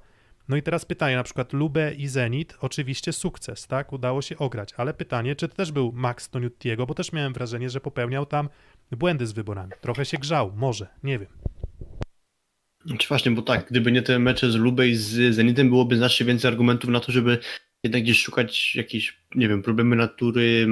No 0.48 0.56
i 0.56 0.62
teraz 0.62 0.84
pytanie, 0.84 1.16
na 1.16 1.22
przykład 1.22 1.52
Lube 1.52 1.94
i 1.94 2.08
Zenit, 2.08 2.56
oczywiście 2.60 3.12
sukces, 3.12 3.66
tak? 3.66 3.92
Udało 3.92 4.22
się 4.22 4.38
ograć, 4.38 4.74
ale 4.76 4.94
pytanie, 4.94 5.36
czy 5.36 5.48
to 5.48 5.56
też 5.56 5.72
był 5.72 5.92
Max 5.92 6.30
Toniuttiego, 6.30 6.86
bo 6.86 6.94
też 6.94 7.12
miałem 7.12 7.32
wrażenie, 7.32 7.70
że 7.70 7.80
popełniał 7.80 8.26
tam 8.26 8.48
błędy 8.92 9.26
z 9.26 9.32
wyborami. 9.32 9.72
Trochę 9.80 10.04
się 10.04 10.18
grzał, 10.18 10.52
może, 10.56 10.86
nie 11.02 11.18
wiem. 11.18 11.28
Czy 12.98 13.08
właśnie, 13.08 13.32
bo 13.32 13.42
tak, 13.42 13.66
gdyby 13.70 13.92
nie 13.92 14.02
te 14.02 14.18
mecze 14.18 14.50
z 14.50 14.54
Lubej 14.54 14.94
z 14.94 15.34
Zenitem, 15.34 15.68
byłoby 15.68 15.96
znacznie 15.96 16.26
więcej 16.26 16.48
argumentów 16.50 16.90
na 16.90 17.00
to, 17.00 17.12
żeby 17.12 17.38
jednak 17.86 18.02
gdzieś 18.02 18.22
szukać 18.22 18.74
jakichś, 18.74 19.16
nie 19.34 19.48
wiem, 19.48 19.62
problemy 19.62 19.96
natury, 19.96 20.68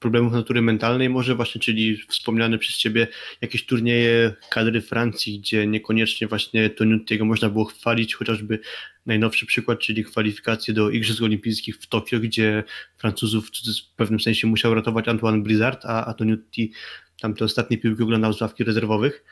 problemów 0.00 0.32
natury 0.32 0.62
mentalnej 0.62 1.08
może 1.08 1.34
właśnie, 1.34 1.60
czyli 1.60 1.96
wspomniane 2.08 2.58
przez 2.58 2.76
ciebie 2.76 3.08
jakieś 3.40 3.66
turnieje 3.66 4.34
kadry 4.50 4.80
Francji, 4.80 5.38
gdzie 5.40 5.66
niekoniecznie 5.66 6.26
właśnie 6.28 6.70
Toniutiego 6.70 7.24
można 7.24 7.48
było 7.48 7.64
chwalić, 7.64 8.14
chociażby 8.14 8.58
najnowszy 9.06 9.46
przykład, 9.46 9.78
czyli 9.78 10.04
kwalifikacje 10.04 10.74
do 10.74 10.90
Igrzysk 10.90 11.22
Olimpijskich 11.22 11.76
w 11.76 11.86
Tokio, 11.86 12.20
gdzie 12.20 12.64
Francuzów 12.98 13.50
w 13.92 13.96
pewnym 13.96 14.20
sensie 14.20 14.46
musiał 14.46 14.74
ratować 14.74 15.08
Antoine 15.08 15.42
Blizzard, 15.42 15.84
a, 15.84 16.14
Toniutti 16.14 16.72
tam 17.20 17.34
te 17.34 17.44
ostatnie 17.44 17.78
piłki 17.78 18.02
oglądał 18.02 18.32
z 18.32 18.40
ławki 18.40 18.64
rezerwowych. 18.64 19.24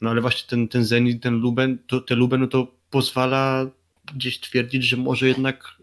No 0.00 0.10
ale 0.10 0.20
właśnie 0.20 0.48
ten, 0.48 0.68
ten 0.68 0.84
Zenit, 0.84 1.22
ten 1.22 1.34
Luben, 1.34 1.78
to, 1.86 2.00
te 2.00 2.14
Luben, 2.14 2.40
no 2.40 2.46
to 2.46 2.74
pozwala 2.90 3.70
gdzieś 4.14 4.40
twierdzić, 4.40 4.84
że 4.84 4.96
może 4.96 5.28
jednak 5.28 5.80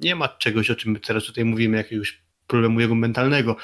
nie 0.00 0.14
ma 0.16 0.28
czegoś, 0.28 0.70
o 0.70 0.74
czym 0.74 0.92
my 0.92 1.00
teraz 1.00 1.24
tutaj 1.24 1.44
mówimy, 1.44 1.76
jakiegoś 1.76 2.22
problemu 2.46 2.80
jego 2.80 2.94
mentalnego, 2.94 3.56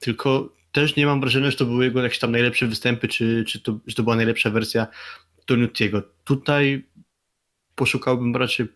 tylko 0.00 0.52
też 0.72 0.96
nie 0.96 1.06
mam 1.06 1.20
wrażenia, 1.20 1.50
że 1.50 1.56
to 1.56 1.64
były 1.64 1.84
jego 1.84 2.02
jakieś 2.02 2.18
tam 2.18 2.32
najlepsze 2.32 2.66
występy, 2.66 3.08
czy, 3.08 3.44
czy 3.48 3.60
to, 3.60 3.78
że 3.86 3.94
to 3.94 4.02
była 4.02 4.16
najlepsza 4.16 4.50
wersja 4.50 4.86
Toniutiego. 5.46 6.02
Tutaj 6.24 6.86
poszukałbym 7.74 8.36
raczej 8.36 8.66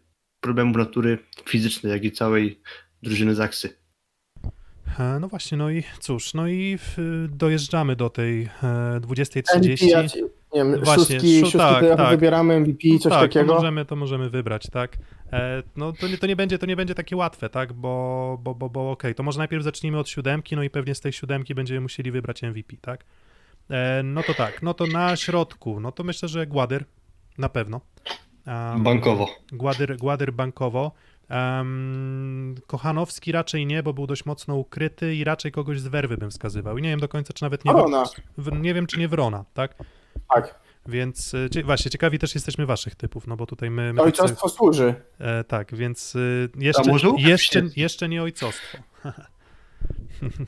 problemów 0.40 0.76
natury 0.76 1.18
fizycznej, 1.48 1.92
jak 1.92 2.04
i 2.04 2.12
całej 2.12 2.60
drużyny 3.02 3.34
Zaksy. 3.34 3.76
E, 4.98 5.18
No 5.20 5.28
właśnie, 5.28 5.58
no 5.58 5.70
i 5.70 5.82
cóż, 6.00 6.34
no 6.34 6.48
i 6.48 6.78
w- 6.78 7.26
dojeżdżamy 7.30 7.96
do 7.96 8.10
tej 8.10 8.42
e, 8.42 9.00
MVP, 9.00 9.14
20.30. 9.14 10.22
nie 10.55 10.64
wiem, 10.64 10.84
Właśnie, 10.84 11.05
szóstki, 11.05 11.40
szó- 11.40 11.42
szóstki 11.42 11.59
tak, 11.59 11.80
to 11.88 11.96
tak. 11.96 12.11
wybieramy 12.11 12.61
MVP, 12.61 12.98
coś 13.00 13.12
tak, 13.12 13.20
takiego. 13.22 13.46
To 13.46 13.55
możemy, 13.55 13.84
to 13.84 13.96
możemy 13.96 14.30
wybrać, 14.30 14.66
tak. 14.72 14.96
E, 15.32 15.62
no 15.76 15.92
to 15.92 16.09
nie, 16.09 16.18
to 16.18 16.26
nie 16.26 16.36
będzie, 16.36 16.59
to 16.59 16.66
nie 16.66 16.76
będzie 16.76 16.94
takie 16.94 17.16
łatwe, 17.16 17.48
tak, 17.48 17.72
bo, 17.72 18.38
bo, 18.42 18.55
bo, 18.55 18.70
bo 18.70 18.90
okej, 18.90 19.14
to 19.14 19.22
może 19.22 19.38
najpierw 19.38 19.64
zacznijmy 19.64 19.98
od 19.98 20.09
siódemki, 20.09 20.57
no 20.57 20.62
i 20.62 20.70
pewnie 20.70 20.94
z 20.94 21.00
tej 21.00 21.12
siódemki 21.12 21.55
będziemy 21.55 21.80
musieli 21.80 22.11
wybrać 22.11 22.42
MVP, 22.42 22.76
tak. 22.80 23.05
E, 23.70 24.03
no 24.03 24.22
to 24.22 24.34
tak, 24.34 24.62
no 24.62 24.74
to 24.74 24.86
na 24.86 25.16
środku, 25.16 25.80
no 25.80 25.92
to 25.92 26.05
myślę, 26.05 26.28
że 26.28 26.46
Gładyr, 26.46 26.84
na 27.38 27.48
pewno. 27.48 27.80
Um, 28.46 28.82
Bankowo. 28.82 29.28
Gładyr, 29.53 29.96
Gładyr 29.96 30.32
bankowo. 30.32 30.92
Um, 31.30 32.55
Kochanowski 32.66 33.32
raczej 33.32 33.66
nie, 33.66 33.82
bo 33.82 33.92
był 33.92 34.07
dość 34.07 34.24
mocno 34.26 34.57
ukryty 34.57 35.14
i 35.14 35.24
raczej 35.24 35.53
kogoś 35.53 35.80
z 35.80 35.86
werwy 35.88 36.16
bym 36.16 36.30
wskazywał. 36.30 36.78
I 36.78 36.82
nie 36.82 36.88
wiem 36.88 37.00
do 37.00 37.09
końca, 37.09 37.32
czy 37.32 37.42
nawet 37.42 37.64
nie. 37.64 37.72
Wrona. 37.72 38.05
w- 38.38 38.61
nie 38.61 38.74
wiem, 38.74 38.86
czy 38.86 38.98
nie 38.98 39.09
Wrona, 39.09 39.44
tak? 39.55 39.74
Tak. 40.34 40.62
Więc 40.86 41.34
y, 41.34 41.62
właśnie, 41.64 41.90
ciekawi 41.90 42.18
też 42.18 42.34
jesteśmy 42.34 42.66
waszych 42.66 42.94
typów, 42.94 43.26
no 43.26 43.36
bo 43.36 43.46
tutaj 43.46 43.70
my. 43.70 43.92
my 43.92 43.98
tak, 43.98 44.06
Ojcostwo 44.06 44.48
służy. 44.48 44.94
e, 45.18 45.44
tak, 45.44 45.74
więc 45.74 46.14
y, 46.14 46.48
jeszcze, 46.58 46.90
jeszcze, 47.18 47.62
jeszcze 47.76 48.08
nie 48.08 48.22
ojcostwo. 48.22 48.78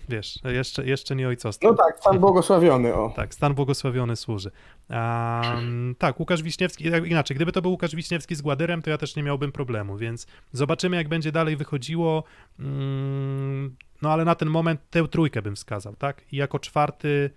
wiesz, 0.09 0.39
jeszcze, 0.45 0.87
jeszcze 0.87 1.17
nie 1.17 1.29
ojcostwo. 1.29 1.69
No 1.69 1.75
tak, 1.75 1.99
stan 2.01 2.19
błogosławiony, 2.19 2.95
o. 2.95 3.13
Tak, 3.17 3.35
stan 3.35 3.55
błogosławiony 3.55 4.17
służy. 4.17 4.51
Um, 4.91 5.95
tak, 5.99 6.21
Łukasz 6.21 6.43
Wiśniewski, 6.43 6.91
tak, 6.91 7.07
inaczej, 7.07 7.37
gdyby 7.37 7.53
to 7.53 7.63
był 7.63 7.71
Łukasz 7.71 7.95
Wiśniewski 7.95 8.35
z 8.35 8.43
Gładyrem, 8.43 8.83
to 8.83 8.91
ja 8.91 8.99
też 8.99 9.17
nie 9.17 9.23
miałbym 9.23 9.53
problemu, 9.53 9.97
więc 9.97 10.27
zobaczymy, 10.53 10.97
jak 10.97 11.09
będzie 11.09 11.33
dalej 11.33 11.57
wychodziło. 11.57 12.25
Mm, 12.59 13.77
no 14.03 14.11
ale 14.11 14.25
na 14.25 14.35
ten 14.35 14.51
moment 14.51 14.81
tę 14.91 15.09
trójkę 15.09 15.43
bym 15.43 15.57
wskazał, 15.57 15.97
tak? 15.97 16.23
I 16.33 16.37
jako 16.37 16.59
czwarty 16.59 17.31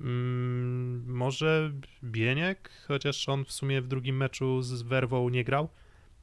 mm, 0.00 1.04
może 1.06 1.72
Bieniek, 2.04 2.70
chociaż 2.88 3.28
on 3.28 3.44
w 3.44 3.52
sumie 3.52 3.82
w 3.82 3.88
drugim 3.88 4.16
meczu 4.16 4.62
z 4.62 4.82
Werwą 4.82 5.28
nie 5.28 5.44
grał, 5.44 5.68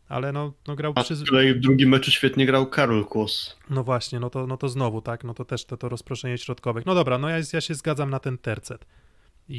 ale 0.10 0.32
no, 0.32 0.54
no 0.68 0.76
grał 0.76 0.94
A 0.96 1.04
przy... 1.04 1.16
z 1.16 1.30
kolei 1.30 1.54
w 1.54 1.60
drugim 1.60 1.90
meczu 1.90 2.12
świetnie 2.12 2.46
grał 2.46 2.68
Karol 2.70 3.06
Kłos. 3.06 3.58
No 3.70 3.84
właśnie, 3.84 4.20
no 4.20 4.30
to, 4.30 4.48
no 4.48 4.58
to 4.58 4.70
znowu, 4.70 5.02
tak, 5.02 5.24
no 5.24 5.34
to 5.34 5.46
też 5.46 5.66
to, 5.66 5.78
to 5.78 5.90
rozproszenie 5.90 6.38
środkowych. 6.38 6.86
No 6.86 6.96
dobra, 6.96 7.18
no 7.18 7.30
ja, 7.30 7.38
ja 7.54 7.62
się 7.62 7.74
zgadzam 7.74 8.10
na 8.10 8.20
ten 8.20 8.38
tercet. 8.38 8.86
I, 9.50 9.56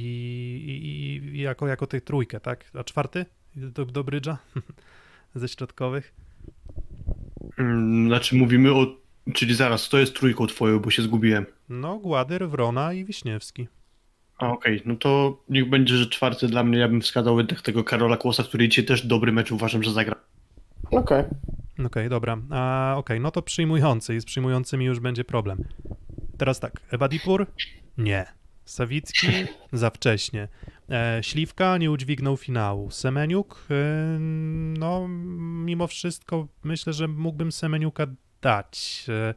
i, 0.67 1.37
i 1.37 1.41
jako, 1.41 1.67
jako 1.67 1.87
tej 1.87 2.03
trójkę, 2.03 2.41
tak? 2.41 2.71
A 2.75 2.85
czwarty? 2.85 3.27
Do, 3.57 3.85
do 3.85 4.05
brydża? 4.05 4.39
Ze 5.35 5.49
środkowych? 5.49 6.15
Mm, 7.59 8.09
Znaczy 8.09 8.37
mówimy 8.37 8.73
o... 8.73 8.87
Czyli 9.35 9.55
zaraz, 9.55 9.89
kto 9.89 9.99
jest 9.99 10.15
trójką 10.17 10.47
twoją, 10.47 10.79
bo 10.79 10.91
się 10.91 11.03
zgubiłem. 11.03 11.47
No, 11.69 11.99
Gładyr, 11.99 12.49
Wrona 12.49 12.93
i 12.93 13.05
Wiśniewski. 13.05 13.69
Okej, 14.53 14.83
no 14.85 14.97
to 14.97 15.43
niech 15.49 15.69
będzie, 15.71 15.97
że 15.97 16.07
czwarty 16.07 16.47
dla 16.47 16.65
mnie, 16.65 16.79
ja 16.79 16.89
bym 16.89 17.01
wskazał 17.01 17.39
jednak 17.39 17.63
tego 17.63 17.85
Karola 17.85 18.17
Kłosa, 18.17 18.43
który 18.43 18.69
dzisiaj 18.69 18.85
też 18.85 19.07
dobry 19.07 19.33
mecz 19.33 19.53
uważam, 19.53 19.83
że 19.83 19.93
zagra. 19.93 20.15
Okej. 20.91 21.25
Okej, 21.87 22.09
dobra. 22.09 22.39
A, 22.51 22.95
Okej, 22.97 23.21
no 23.21 23.31
to 23.31 23.43
przyjmujący 23.43 24.15
i 24.15 24.21
z 24.21 24.25
przyjmującymi 24.25 24.85
już 24.85 25.01
będzie 25.01 25.25
problem. 25.25 25.65
Teraz 26.39 26.61
tak, 26.61 26.73
Ewadipur? 26.91 27.47
Nie. 27.99 28.25
Sawicki? 28.65 29.27
Za 29.73 29.91
wcześnie. 29.91 30.49
E, 30.91 31.19
Śliwka 31.23 31.79
nie 31.79 31.91
udźwignął 31.91 32.37
finału. 32.37 32.91
Semeniuk? 32.91 33.67
E, 33.71 33.75
no, 34.79 35.09
mimo 35.65 35.87
wszystko 35.87 36.47
myślę, 36.65 36.93
że 36.93 37.09
mógłbym 37.09 37.53
Semeniuka 37.53 38.07
dać. 38.43 39.07
E, 39.09 39.35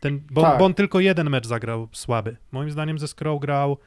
ten, 0.00 0.20
bo, 0.30 0.42
Tak. 0.42 0.58
bo 0.58 0.64
on 0.64 0.74
tylko 0.74 1.00
jeden 1.00 1.30
mecz 1.30 1.46
zagrał 1.46 1.88
słaby. 1.92 2.36
Moim 2.52 2.70
zdaniem 2.70 2.98
ze 2.98 3.08
Skrą 3.08 3.38
grał 3.38 3.78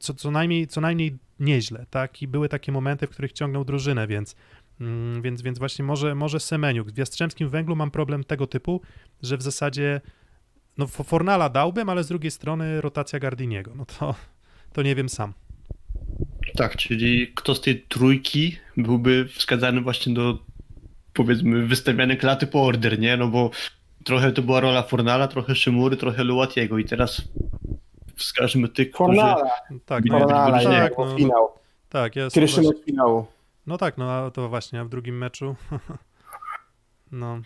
co, 0.00 0.14
co, 0.14 0.30
najmniej, 0.30 0.66
co 0.66 0.80
najmniej 0.80 1.16
nieźle, 1.40 1.86
tak? 1.90 2.22
I 2.22 2.28
były 2.28 2.48
takie 2.48 2.72
momenty, 2.72 3.06
w 3.06 3.10
których 3.10 3.32
ciągnął 3.32 3.64
drużynę, 3.64 4.06
więc 4.06 4.36
Mm, 4.80 5.22
Więc, 5.22 5.42
więc 5.42 5.58
właśnie 5.58 5.84
może, 5.84 6.14
może 6.14 6.40
Semeniuk. 6.40 6.90
W 6.90 6.98
Jastrzębskim 6.98 7.48
Węglu 7.48 7.76
mam 7.76 7.90
problem 7.90 8.24
tego 8.24 8.46
typu, 8.46 8.80
że 9.22 9.36
w 9.36 9.42
zasadzie 9.42 10.00
no 10.78 10.86
Fo- 10.86 11.04
Fornala 11.04 11.48
dałbym, 11.48 11.88
ale 11.88 12.04
z 12.04 12.08
drugiej 12.08 12.30
strony 12.30 12.80
rotacja 12.80 13.18
Gardiniego. 13.18 13.72
No 13.76 13.84
to, 13.86 14.14
to 14.72 14.82
nie 14.82 14.94
wiem 14.94 15.08
sam. 15.08 15.32
Tak, 16.56 16.76
czyli 16.76 17.32
kto 17.34 17.54
z 17.54 17.60
tej 17.60 17.82
trójki 17.82 18.56
byłby 18.76 19.28
wskazany 19.28 19.80
właśnie 19.80 20.14
do 20.14 20.38
powiedzmy 21.12 21.66
wystawiania 21.66 22.16
klaty 22.16 22.46
po 22.46 22.64
order, 22.66 22.98
nie? 22.98 23.16
No 23.16 23.28
bo 23.28 23.50
trochę 24.04 24.32
to 24.32 24.42
była 24.42 24.60
rola 24.60 24.82
Fornala, 24.82 25.28
trochę 25.28 25.54
Szymury, 25.54 25.96
trochę 25.96 26.24
Luatiego 26.24 26.78
i 26.78 26.84
teraz 26.84 27.28
wskażmy 28.16 28.68
tych, 28.68 28.90
którzy... 28.90 29.20
Tak, 29.86 30.04
Bilety 30.04 30.22
no, 30.22 30.28
Fornala, 30.28 30.58
Górniego. 30.62 30.80
tak, 30.80 30.96
tak, 30.96 30.98
no, 30.98 31.16
finał. 31.16 31.48
tak, 31.88 32.16
jest. 32.16 32.36
Pierwszy 32.36 32.62
mecz 32.62 32.84
finału. 32.84 33.26
No 33.66 33.78
tak, 33.78 33.98
no 33.98 34.10
a 34.12 34.30
to 34.30 34.48
właśnie, 34.48 34.80
a 34.80 34.84
w 34.84 34.88
drugim 34.88 35.18
meczu. 35.18 35.56
No. 37.12 37.40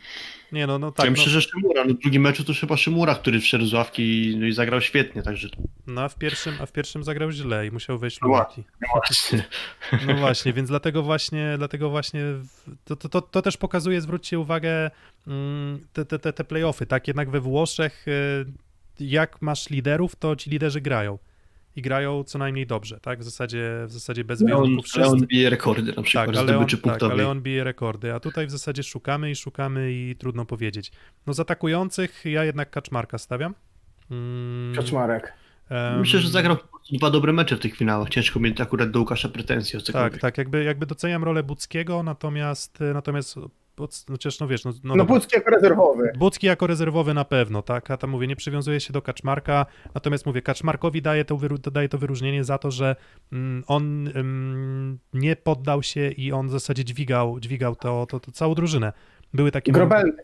Nie 0.53 0.67
no, 0.67 0.79
no 0.79 0.93
tak. 0.93 1.05
ja 1.05 1.11
No, 1.11 1.17
myślę, 1.17 1.33
że 1.33 1.41
Szymura, 1.43 1.85
no 1.85 1.95
w 1.95 1.99
drugim 1.99 2.23
meczu 2.23 2.45
to 2.45 2.53
chyba 2.61 2.77
Szymura, 2.77 3.15
który 3.15 3.41
wszedł 3.41 3.67
z 3.67 3.73
ławki 3.73 4.31
i, 4.33 4.37
no 4.37 4.47
i 4.47 4.53
zagrał 4.53 4.81
świetnie, 4.81 5.23
także 5.23 5.49
no 5.87 6.01
a, 6.03 6.09
w 6.09 6.17
pierwszym, 6.17 6.55
a 6.61 6.67
w 6.67 6.73
pierwszym 6.73 7.05
zagrał 7.05 7.31
źle 7.31 7.67
i 7.67 7.71
musiał 7.71 7.99
wejść 7.99 8.21
No 8.21 8.29
Luati. 8.29 8.65
właśnie. 8.95 9.45
No 10.07 10.15
właśnie, 10.15 10.53
więc 10.53 10.69
dlatego 10.69 11.03
właśnie, 11.03 11.55
dlatego 11.59 11.91
właśnie 11.91 12.23
to, 12.85 12.97
to, 12.97 13.09
to, 13.09 13.23
to 13.23 13.43
też 13.43 13.57
pokazuje, 13.57 14.01
zwróćcie 14.01 14.39
uwagę, 14.39 14.91
mm, 15.27 15.87
te, 15.93 16.05
te, 16.05 16.19
te, 16.19 16.33
te 16.33 16.45
playoffy, 16.45 16.87
tak? 16.87 17.09
Jednak 17.09 17.31
we 17.31 17.41
Włoszech, 17.41 18.09
y, 18.09 18.47
jak 19.01 19.43
masz 19.43 19.71
liderów, 19.71 20.17
to 20.17 20.37
ci 20.37 20.51
liderzy 20.51 20.81
grają. 20.81 21.19
I 21.77 21.83
grają 21.83 22.25
co 22.25 22.39
najmniej 22.39 22.67
dobrze, 22.67 23.01
tak? 23.01 23.21
W 23.21 23.23
zasadzie, 23.23 23.71
w 23.87 23.93
zasadzie 23.93 24.25
bez 24.25 24.41
Leon, 24.41 24.63
wyjątków 24.63 24.85
wszyscy. 24.85 25.01
Leon 25.01 25.27
bije 25.27 25.51
rekordy 25.51 25.93
na 25.97 26.03
przykład 26.03 26.27
Tak, 26.37 26.47
tak, 26.71 26.81
punktowej. 26.81 27.19
ale 27.21 27.29
on 27.29 27.43
bije 27.43 27.65
rekordy, 27.65 28.15
a 28.15 28.21
tutaj 28.21 28.47
w 28.47 28.51
zasadzie 28.51 28.83
szukamy 28.83 29.31
i 29.31 29.37
szukamy 29.37 29.93
i 29.93 30.17
trudno 30.19 30.45
powiedzieć. 30.45 30.93
No 31.27 31.35
z 31.35 31.41
atakujących 31.41 32.25
ja 32.25 32.45
jednak 32.45 32.71
Kaczmarka 32.71 33.19
stawiam. 33.19 33.55
Mm, 34.11 34.75
Kaczmarek. 34.77 35.33
Myślę, 35.99 36.21
że 36.21 36.29
zagrał 36.29 36.57
dwa 36.93 37.11
dobre 37.11 37.33
mecze 37.33 37.57
w 37.57 37.61
tych 37.61 37.77
finałach. 37.77 38.09
Ciężko 38.09 38.41
mieć 38.41 38.61
akurat 38.61 38.91
do 38.91 38.99
Łukasza 38.99 39.29
pretensje 39.29 39.79
o 39.79 39.83
Tak, 39.83 40.19
tak, 40.19 40.39
jakby, 40.39 40.65
jakby 40.65 40.87
doceniam 40.87 41.25
rolę 41.25 41.43
Buckiego, 41.43 42.03
natomiast, 42.03 42.79
natomiast 42.95 43.39
pod- 43.81 44.05
no 44.09 44.15
chociaż 44.15 44.41
no 44.41 44.49
wiesz, 44.49 44.65
no, 44.65 44.71
no, 44.71 44.79
No 44.85 44.97
dobra. 44.97 45.15
Pucki 45.15 45.37
jako 45.37 45.51
rezerwowy. 45.51 46.13
Bucki 46.19 46.47
jako 46.47 46.67
rezerwowy 46.67 47.15
na 47.15 47.25
pewno, 47.25 47.63
tak, 47.63 47.91
a 47.91 47.97
tam 47.97 48.11
mówię, 48.11 48.27
nie 48.27 48.37
przywiązuje 48.37 48.81
się 48.81 48.93
do 48.93 49.03
Kaczmarka, 49.03 49.67
natomiast 49.95 50.27
mówię, 50.27 50.43
Kaczmarkowi 50.43 51.03
daje 51.03 51.25
to, 51.25 51.39
daje 51.73 51.89
to 51.89 51.99
wyróżnienie 51.99 52.45
za 52.45 52.59
to, 52.59 52.71
że 52.71 52.97
mm, 53.33 53.65
on 53.67 54.09
mm, 54.09 54.99
nie 55.13 55.37
poddał 55.37 55.83
się 55.83 56.11
i 56.11 56.33
on 56.33 56.49
w 56.49 56.51
zasadzie 56.51 56.85
dźwigał, 56.85 57.41
dźwigał 57.41 57.77
to, 57.77 58.07
to, 58.07 58.21
to 58.21 58.33
całą 58.33 58.55
drużynę. 58.55 58.93
Były 59.35 59.51
takie... 59.51 59.73
Grobelny. 59.73 60.23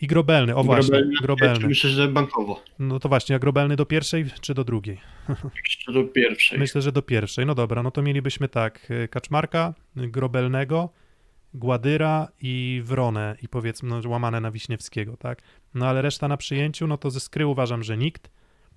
I 0.00 0.06
Grobelny, 0.06 0.56
o 0.56 0.64
właśnie, 0.64 0.90
Grobelny, 0.90 1.14
Grobelny. 1.22 1.68
Myślę, 1.68 1.90
że 1.90 2.08
bankowo. 2.08 2.62
No 2.78 2.98
to 2.98 3.08
właśnie, 3.08 3.36
a 3.36 3.38
Grobelny 3.38 3.76
do 3.76 3.86
pierwszej 3.86 4.26
czy 4.40 4.54
do 4.54 4.64
drugiej? 4.64 5.00
Jeszcze 5.64 5.92
do 5.92 6.04
pierwszej. 6.04 6.58
Myślę, 6.58 6.82
że 6.82 6.92
do 6.92 7.02
pierwszej. 7.02 7.46
No 7.46 7.54
dobra, 7.54 7.82
no 7.82 7.90
to 7.90 8.02
mielibyśmy 8.02 8.48
tak, 8.48 8.90
y, 8.90 9.08
Kaczmarka, 9.08 9.74
Grobelnego, 9.96 10.88
Gładyra 11.54 12.28
i 12.40 12.82
Wronę 12.84 13.36
i 13.42 13.48
powiedzmy 13.48 13.88
no, 13.88 14.08
łamane 14.10 14.40
na 14.40 14.50
Wiśniewskiego, 14.50 15.16
tak? 15.16 15.42
No 15.74 15.86
ale 15.86 16.02
reszta 16.02 16.28
na 16.28 16.36
przyjęciu, 16.36 16.86
no 16.86 16.98
to 16.98 17.10
ze 17.10 17.20
skry 17.20 17.46
uważam, 17.46 17.82
że 17.82 17.96
nikt. 17.96 18.30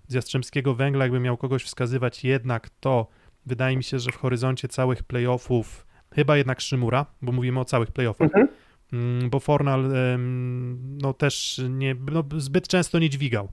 Z 0.08 0.14
Jastrzębskiego 0.14 0.76
Węgla, 0.76 1.06
jakby 1.06 1.20
miał 1.20 1.38
kogoś 1.38 1.64
wskazywać 1.64 2.24
jednak, 2.24 2.70
to 2.80 3.08
wydaje 3.46 3.78
mi 3.78 3.84
się, 3.84 4.00
że 4.00 4.12
w 4.12 4.16
horyzoncie 4.16 4.68
całych 4.68 5.04
playoffów 5.04 5.86
chyba 6.16 6.38
jednak 6.38 6.62
Szymura, 6.62 7.06
bo 7.22 7.32
mówimy 7.32 7.60
o 7.60 7.66
całych 7.66 7.92
playoffach. 7.92 8.28
Mhm. 8.28 8.48
Mm, 8.94 9.30
Bo 9.30 9.40
Fornal 9.40 9.92
no 11.02 11.14
też 11.14 11.62
nie, 11.70 11.96
no, 12.12 12.24
zbyt 12.38 12.68
często 12.68 13.00
nie 13.00 13.10
dźwigał. 13.10 13.52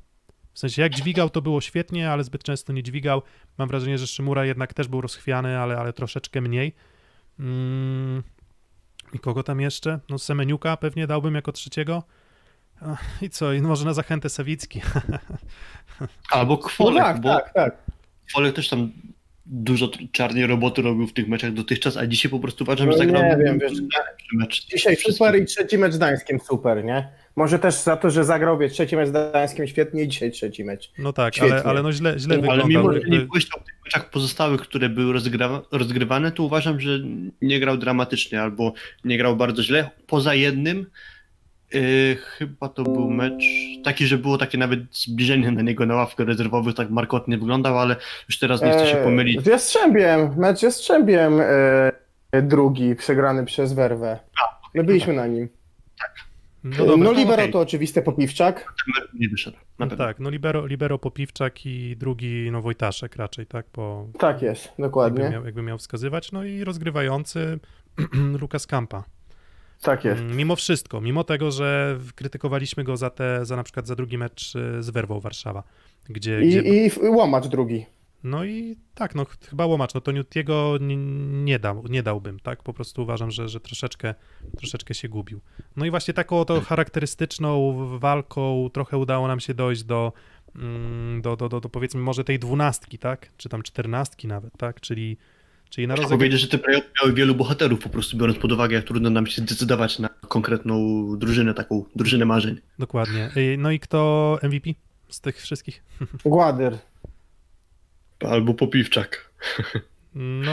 W 0.52 0.58
sensie 0.58 0.82
jak 0.82 0.94
dźwigał, 0.94 1.30
to 1.30 1.42
było 1.42 1.60
świetnie, 1.60 2.10
ale 2.10 2.24
zbyt 2.24 2.42
często 2.42 2.72
nie 2.72 2.82
dźwigał. 2.82 3.22
Mam 3.58 3.68
wrażenie, 3.68 3.98
że 3.98 4.06
Szymura 4.06 4.44
jednak 4.44 4.74
też 4.74 4.88
był 4.88 5.00
rozchwiany, 5.00 5.58
ale, 5.58 5.78
ale 5.78 5.92
troszeczkę 5.92 6.40
mniej. 6.40 6.74
Mm, 7.38 8.22
I 9.12 9.18
kogo 9.18 9.42
tam 9.42 9.61
jeszcze? 9.61 9.98
No 10.09 10.18
Semeniuka 10.18 10.76
pewnie 10.76 11.06
dałbym 11.06 11.34
jako 11.34 11.52
trzeciego. 11.52 12.02
I 13.22 13.30
co? 13.30 13.52
I 13.52 13.61
może 13.62 13.84
na 13.84 13.94
zachętę 13.94 14.28
Sawicki. 14.28 14.80
Albo 16.30 16.54
No 16.54 16.59
Kwolek, 16.59 17.02
tak, 17.04 17.20
bo 17.20 17.28
tak, 17.28 17.52
tak. 17.52 17.76
Kwolek 18.28 18.54
też 18.54 18.68
tam 18.68 18.92
dużo 19.46 19.90
czarnej 20.12 20.46
roboty 20.46 20.82
robił 20.82 21.06
w 21.06 21.12
tych 21.12 21.28
meczach 21.28 21.52
dotychczas, 21.52 21.96
a 21.96 22.06
dzisiaj 22.06 22.30
po 22.30 22.38
prostu 22.40 22.64
uważam, 22.64 22.86
No 22.86 22.92
że 22.92 22.98
zagrał 22.98 23.22
nie 23.22 23.44
wiem, 23.44 23.59
wiesz, 23.59 23.72
mecz. 24.32 24.66
Dzisiaj 24.66 24.96
super 24.96 25.42
i 25.42 25.44
trzeci 25.44 25.78
mecz 25.78 25.92
z 25.92 25.96
Gdańskiem 25.96 26.40
super, 26.40 26.84
nie? 26.84 27.09
Może 27.39 27.59
też 27.59 27.74
za 27.74 27.97
to, 27.97 28.11
że 28.11 28.24
zagrał 28.24 28.59
wie, 28.59 28.68
trzeci 28.68 28.97
mecz 28.97 29.09
z 29.09 29.11
Gdańskiem 29.11 29.66
świetnie 29.66 30.03
i 30.03 30.09
dzisiaj 30.09 30.30
trzeci 30.30 30.64
mecz. 30.64 30.93
No 30.99 31.12
tak, 31.12 31.34
Świetnie. 31.36 31.55
ale, 31.55 31.64
ale 31.64 31.82
no 31.82 31.93
źle, 31.93 32.18
źle 32.18 32.34
Ale 32.34 32.41
wyglądał. 32.43 32.68
mimo, 32.68 32.93
że 32.93 33.01
nie 33.01 33.18
błyszczał 33.20 33.61
w 33.61 33.64
tych 33.64 33.74
meczach 33.84 34.11
pozostałych, 34.11 34.61
które 34.61 34.89
były 34.89 35.12
rozgrywa- 35.14 35.61
rozgrywane, 35.72 36.32
to 36.32 36.43
uważam, 36.43 36.80
że 36.80 36.91
nie 37.43 37.61
grał 37.61 37.76
dramatycznie 37.76 38.43
albo 38.43 38.72
nie 39.05 39.18
grał 39.18 39.36
bardzo 39.36 39.62
źle. 39.62 39.91
Poza 40.07 40.34
jednym, 40.34 40.86
yy, 41.74 42.16
chyba 42.16 42.68
to 42.68 42.82
był 42.82 43.11
mecz 43.11 43.43
taki, 43.84 44.07
że 44.07 44.18
było 44.18 44.39
takie 44.39 44.59
nawet 44.59 44.80
zbliżenie 44.93 45.51
na 45.51 45.62
niego 45.62 45.86
na 45.86 45.95
ławkę 45.95 46.24
rezerwowych, 46.24 46.74
tak 46.74 46.91
markotnie 46.91 47.39
wyglądał, 47.39 47.78
ale 47.78 47.97
już 48.28 48.39
teraz 48.39 48.62
nie 48.62 48.70
chcę 48.70 48.86
się 48.86 48.99
E, 48.99 49.05
pomylić. 49.05 49.43
Z 49.43 49.47
Jastrzębiem, 49.47 50.34
mecz 50.36 50.62
Jastrzębiem 50.62 51.41
e, 52.32 52.43
drugi, 52.43 52.97
przegrany 52.97 53.45
przez 53.45 53.72
Werwę. 53.72 54.18
My 54.74 54.84
byliśmy 54.84 55.12
na 55.12 55.26
nim. 55.26 55.49
No 56.01 56.07
No, 56.78 56.86
dobra, 56.86 57.04
no 57.04 57.12
libero 57.12 57.34
okej. 57.42 57.52
to 57.52 57.60
oczywiste 57.60 58.02
Popiwczak. 58.02 58.72
Nie 59.14 59.28
wyszedł. 59.28 59.56
No 59.78 59.86
tak, 59.86 60.20
no 60.20 60.30
libero, 60.30 60.66
libero 60.66 60.98
Popiwczak 60.98 61.66
i 61.66 61.96
drugi 61.96 62.48
no 62.52 62.62
Wojtaszek 62.62 63.16
raczej, 63.16 63.46
tak, 63.46 63.66
bo 63.74 64.08
Tak 64.18 64.42
jest, 64.42 64.64
jakby 64.64 64.82
dokładnie. 64.82 65.30
miał, 65.30 65.44
jakby 65.44 65.62
miał 65.62 65.78
wskazywać. 65.78 66.32
No 66.32 66.44
i 66.44 66.64
rozgrywający 66.64 67.58
Lukas 68.40 68.66
Kampa. 68.66 69.04
Tak 69.82 70.04
jest. 70.04 70.20
Mm, 70.20 70.36
Mimo 70.36 70.56
wszystko, 70.56 71.00
mimo 71.00 71.24
tego, 71.24 71.50
że 71.50 71.98
krytykowaliśmy 72.14 72.84
go 72.84 72.96
za 72.96 73.10
te, 73.10 73.46
za 73.46 73.56
na 73.56 73.62
przykład 73.62 73.86
za 73.86 73.94
drugi 73.96 74.18
mecz 74.18 74.54
y, 74.56 74.82
z 74.82 74.90
Werwą 74.90 75.20
Warszawa, 75.20 75.62
gdzie, 76.08 76.42
I, 76.42 76.48
gdzie 76.48 76.60
i 76.60 76.90
łomacz 77.08 77.46
drugi. 77.46 77.86
No 78.24 78.44
i 78.44 78.76
tak, 78.94 79.14
no 79.14 79.24
ch- 79.24 79.38
chyba 79.50 79.66
łomacz, 79.66 79.94
no 79.94 80.00
to 80.00 80.12
Newtiego 80.12 80.76
nie, 80.80 80.96
nie, 81.44 81.58
dał, 81.58 81.84
nie 81.88 82.02
dałbym, 82.02 82.40
tak, 82.40 82.62
po 82.62 82.72
prostu 82.72 83.02
uważam, 83.02 83.30
że, 83.30 83.48
że 83.48 83.60
troszeczkę, 83.60 84.14
troszeczkę 84.56 84.94
się 84.94 85.08
gubił. 85.08 85.40
No 85.76 85.86
i 85.86 85.90
właśnie 85.90 86.14
taką 86.14 86.44
to 86.44 86.60
charakterystyczną 86.60 87.74
walką 87.98 88.70
trochę 88.72 88.96
udało 88.98 89.28
nam 89.28 89.40
się 89.40 89.54
dojść 89.54 89.84
do, 89.84 90.12
mm, 90.56 91.22
do, 91.22 91.36
do, 91.36 91.48
do, 91.48 91.60
do 91.60 91.68
powiedzmy 91.68 92.00
może 92.00 92.24
tej 92.24 92.38
dwunastki, 92.38 92.98
tak? 92.98 93.28
Czy 93.36 93.48
tam 93.48 93.62
czternastki 93.62 94.28
nawet, 94.28 94.56
tak? 94.56 94.80
Czyli, 94.80 95.16
czyli 95.70 95.86
na 95.86 95.94
rozegranie. 95.94 96.18
powiedzieć, 96.18 96.40
że 96.40 96.48
te 96.48 96.58
playoffy 96.58 96.88
miały 97.02 97.14
wielu 97.14 97.34
bohaterów, 97.34 97.80
po 97.80 97.88
prostu 97.88 98.16
biorąc 98.16 98.38
pod 98.38 98.52
uwagę, 98.52 98.76
jak 98.76 98.84
trudno 98.84 99.10
nam 99.10 99.26
się 99.26 99.42
zdecydować 99.42 99.98
na 99.98 100.08
konkretną 100.08 101.06
drużynę, 101.16 101.54
taką 101.54 101.84
drużynę 101.96 102.24
marzeń. 102.24 102.60
Dokładnie. 102.78 103.30
Y, 103.36 103.56
No 103.58 103.70
i 103.70 103.80
kto 103.80 104.38
MVP 104.42 104.70
z 105.08 105.20
tych 105.20 105.36
wszystkich? 105.42 105.84
Gładyr. 106.24 106.78
Albo 108.20 108.54
Popiwczak. 108.54 109.30
No, 110.14 110.52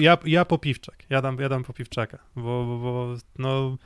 ja, 0.00 0.18
ja 0.24 0.44
popiwczak. 0.44 0.96
Ja 1.10 1.22
dam, 1.22 1.38
ja 1.38 1.48
dam 1.48 1.64
popiwczaka, 1.64 2.18
bo, 2.36 2.42
bo, 2.42 2.78
bo 2.78 3.16
no, 3.38 3.76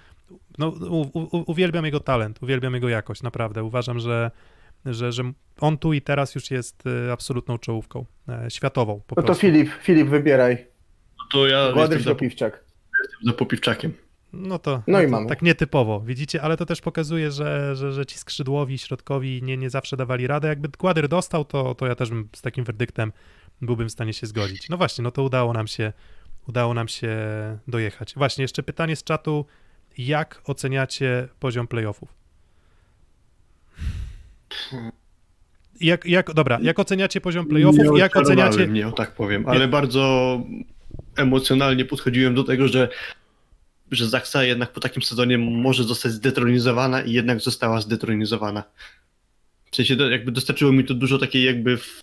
no 0.58 0.68
u, 0.68 1.00
u, 1.00 1.44
uwielbiam 1.50 1.84
jego 1.84 2.00
talent, 2.00 2.42
uwielbiam 2.42 2.74
jego 2.74 2.88
jakość, 2.88 3.22
naprawdę. 3.22 3.64
Uważam, 3.64 3.98
że, 4.00 4.30
że, 4.84 5.12
że 5.12 5.22
on 5.60 5.78
tu 5.78 5.92
i 5.92 6.02
teraz 6.02 6.34
już 6.34 6.50
jest 6.50 6.86
y, 6.86 7.12
absolutną 7.12 7.58
czołówką, 7.58 8.04
e, 8.28 8.50
światową 8.50 8.94
po 9.06 9.14
No 9.16 9.22
to 9.22 9.26
prostu. 9.26 9.40
Filip, 9.40 9.70
Filip 9.82 10.08
wybieraj. 10.08 10.66
No 11.18 11.24
to 11.32 11.46
ja 11.46 11.72
jestem 11.76 12.00
za, 12.00 12.10
Popiwczak? 12.10 12.64
jestem 13.02 13.20
za 13.24 13.32
Popiwczakiem. 13.32 13.92
No 14.32 14.58
to, 14.58 14.82
No 14.86 15.00
i 15.00 15.04
to 15.04 15.10
mamy. 15.10 15.28
tak 15.28 15.42
nietypowo, 15.42 16.00
widzicie, 16.00 16.42
ale 16.42 16.56
to 16.56 16.66
też 16.66 16.80
pokazuje, 16.80 17.30
że, 17.30 17.76
że, 17.76 17.92
że 17.92 18.06
ci 18.06 18.18
skrzydłowi, 18.18 18.78
środkowi 18.78 19.42
nie, 19.42 19.56
nie 19.56 19.70
zawsze 19.70 19.96
dawali 19.96 20.26
radę. 20.26 20.48
Jakby 20.48 20.68
Gładyr 20.78 21.08
dostał, 21.08 21.44
to, 21.44 21.74
to 21.74 21.86
ja 21.86 21.94
też 21.94 22.10
bym 22.10 22.28
z 22.36 22.42
takim 22.42 22.64
werdyktem 22.64 23.12
byłbym 23.62 23.88
w 23.88 23.92
stanie 23.92 24.12
się 24.12 24.26
zgodzić. 24.26 24.68
No 24.68 24.76
właśnie, 24.76 25.04
no 25.04 25.10
to 25.10 25.22
udało 25.22 25.52
nam 25.52 25.66
się, 25.66 25.92
udało 26.48 26.74
nam 26.74 26.88
się 26.88 27.16
dojechać. 27.68 28.14
Właśnie, 28.16 28.42
jeszcze 28.42 28.62
pytanie 28.62 28.96
z 28.96 29.04
czatu, 29.04 29.46
jak 29.98 30.42
oceniacie 30.44 31.28
poziom 31.40 31.66
playoffów? 31.68 32.14
Jak, 35.80 36.04
jak, 36.06 36.34
dobra, 36.34 36.58
jak 36.62 36.78
oceniacie 36.78 37.20
poziom 37.20 37.46
playoffów? 37.46 37.92
Nie 37.92 37.98
Jak 37.98 38.16
oceniacie, 38.16 38.66
mnie, 38.66 38.88
o 38.88 38.92
tak 38.92 39.14
powiem, 39.14 39.48
ale 39.48 39.68
bardzo 39.68 40.40
emocjonalnie 41.16 41.84
podchodziłem 41.84 42.34
do 42.34 42.44
tego, 42.44 42.68
że 42.68 42.88
że 43.90 44.08
Zaksa 44.08 44.44
jednak 44.44 44.72
po 44.72 44.80
takim 44.80 45.02
sezonie 45.02 45.38
może 45.38 45.84
zostać 45.84 46.12
zdetronizowana 46.12 47.02
i 47.02 47.12
jednak 47.12 47.40
została 47.40 47.80
zdetronizowana. 47.80 48.64
W 49.70 49.76
sensie 49.76 49.96
do- 49.96 50.10
jakby 50.10 50.32
dostarczyło 50.32 50.72
mi 50.72 50.84
to 50.84 50.94
dużo 50.94 51.18
takiej 51.18 51.44
jakby 51.44 51.76
w, 51.76 52.02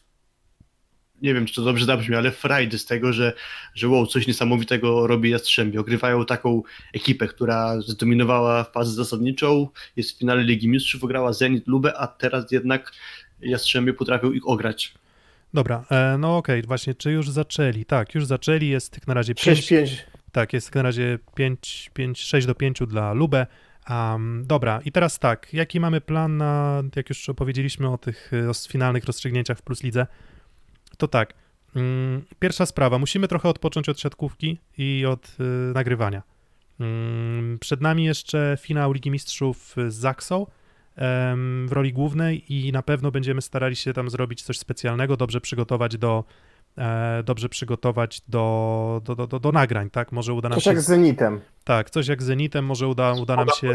nie 1.22 1.34
wiem, 1.34 1.46
czy 1.46 1.56
to 1.56 1.62
dobrze 1.62 1.86
zabrzmi, 1.86 2.16
ale 2.16 2.32
frajdy 2.32 2.80
z 2.80 2.86
tego, 2.86 3.14
że, 3.14 3.34
że 3.76 3.88
wow, 3.90 4.08
coś 4.08 4.28
niesamowitego 4.28 5.08
robi 5.08 5.30
Jastrzębie. 5.30 5.80
Ogrywają 5.80 6.26
taką 6.26 6.64
ekipę, 6.94 7.28
która 7.28 7.82
zdominowała 7.82 8.64
fazę 8.64 8.92
zasadniczą, 8.92 9.68
jest 9.96 10.12
w 10.12 10.20
finale 10.20 10.44
Ligi 10.44 10.68
Mistrzów, 10.68 11.04
ograła 11.04 11.34
Zenit 11.34 11.68
Lubę, 11.68 11.98
a 11.98 12.08
teraz 12.08 12.52
jednak 12.52 12.92
Jastrzębie 13.42 13.94
potrafią 13.94 14.32
ich 14.32 14.48
ograć. 14.48 14.94
Dobra, 15.54 15.86
e, 15.92 16.18
no 16.20 16.38
okej, 16.38 16.62
właśnie, 16.62 16.94
czy 16.96 17.12
już 17.12 17.30
zaczęli? 17.30 17.86
Tak, 17.86 18.16
już 18.16 18.26
zaczęli, 18.26 18.68
jest 18.68 18.92
tych 18.94 19.08
na 19.08 19.14
razie 19.14 19.36
5, 19.36 19.60
6-5. 19.72 19.88
Tak, 20.36 20.54
jest 20.54 20.76
na 20.76 20.82
razie 20.82 21.20
5, 21.36 21.92
5, 21.94 22.22
6 22.22 22.48
do 22.48 22.56
5 22.56 22.80
dla 22.88 23.14
Lubę. 23.14 23.48
Um, 23.90 24.44
dobra, 24.46 24.82
i 24.86 24.92
teraz 24.92 25.20
tak, 25.20 25.54
jaki 25.54 25.80
mamy 25.80 26.02
plan 26.02 26.38
na, 26.38 26.84
jak 26.96 27.10
już 27.10 27.30
opowiedzieliśmy 27.30 27.90
o 27.92 27.98
tych 27.98 28.34
y, 28.34 28.50
o 28.50 28.54
finalnych 28.54 29.06
rozstrzygnięciach 29.06 29.58
w 29.58 29.62
Plus 29.62 29.84
Lidze, 29.84 30.08
to 30.98 31.08
tak, 31.08 31.34
mm, 31.76 32.26
pierwsza 32.40 32.66
sprawa, 32.66 33.00
musimy 33.00 33.28
trochę 33.28 33.50
odpocząć 33.50 33.90
od 33.90 34.00
siatkówki 34.00 34.60
i 34.78 35.06
od 35.06 35.38
y, 35.40 35.74
nagrywania. 35.74 36.22
Mm, 36.80 37.60
przed 37.60 37.82
nami 37.82 38.06
jeszcze 38.06 38.58
finał 38.62 38.92
Ligi 38.92 39.12
Mistrzów 39.12 39.76
z 39.88 39.94
Zaksą 39.94 40.46
w 41.66 41.72
roli 41.72 41.94
głównej 41.94 42.54
i 42.54 42.72
na 42.72 42.82
pewno 42.82 43.12
będziemy 43.12 43.42
starali 43.42 43.76
się 43.76 43.94
tam 43.94 44.10
zrobić 44.10 44.42
coś 44.42 44.60
specjalnego, 44.60 45.18
dobrze 45.18 45.42
przygotować 45.42 45.98
do, 45.98 46.24
e, 46.24 46.55
dobrze 47.24 47.50
przygotować 47.50 48.22
do, 48.28 49.02
do, 49.06 49.16
do, 49.16 49.28
do, 49.28 49.40
do 49.40 49.52
nagrań, 49.52 49.90
tak? 49.90 50.12
Może 50.12 50.34
uda 50.34 50.50
nam 50.50 50.56
Coś 50.56 50.64
się. 50.64 50.70
jak 50.70 50.82
z 50.82 50.86
Zenitem. 50.86 51.42
Tak, 51.64 51.90
coś 51.90 52.08
jak 52.08 52.24
z 52.24 52.26
Zenitem, 52.26 52.66
może 52.66 52.88
uda, 52.88 53.14
uda 53.14 53.36
nam 53.36 53.48
się. 53.62 53.74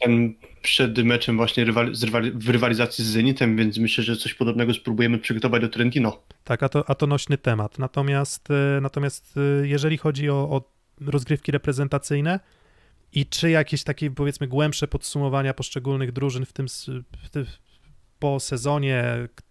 Ten 0.00 0.34
przed 0.62 0.98
meczem 0.98 1.36
właśnie 1.36 1.64
rywali, 1.64 1.92
rywali, 2.02 2.30
w 2.30 2.48
rywalizacji 2.48 3.04
z 3.04 3.08
Zenitem, 3.08 3.56
więc 3.56 3.78
myślę, 3.78 4.04
że 4.04 4.16
coś 4.16 4.34
podobnego 4.34 4.74
spróbujemy 4.74 5.18
przygotować 5.18 5.62
do 5.62 5.68
Trentino. 5.68 6.22
Tak, 6.44 6.62
a 6.62 6.68
to, 6.68 6.90
a 6.90 6.94
to 6.94 7.06
nośny 7.06 7.38
temat. 7.38 7.78
Natomiast, 7.78 8.48
e, 8.50 8.80
natomiast 8.80 9.34
e, 9.36 9.66
jeżeli 9.66 9.98
chodzi 9.98 10.30
o, 10.30 10.34
o 10.34 10.62
rozgrywki 11.06 11.52
reprezentacyjne 11.52 12.40
i 13.12 13.26
czy 13.26 13.50
jakieś 13.50 13.84
takie 13.84 14.10
powiedzmy 14.10 14.48
głębsze 14.48 14.88
podsumowania 14.88 15.54
poszczególnych 15.54 16.12
drużyn 16.12 16.44
w 16.44 16.52
tym, 16.52 16.66
w 17.22 17.30
tym 17.30 17.46
po 18.18 18.40
sezonie, 18.40 19.04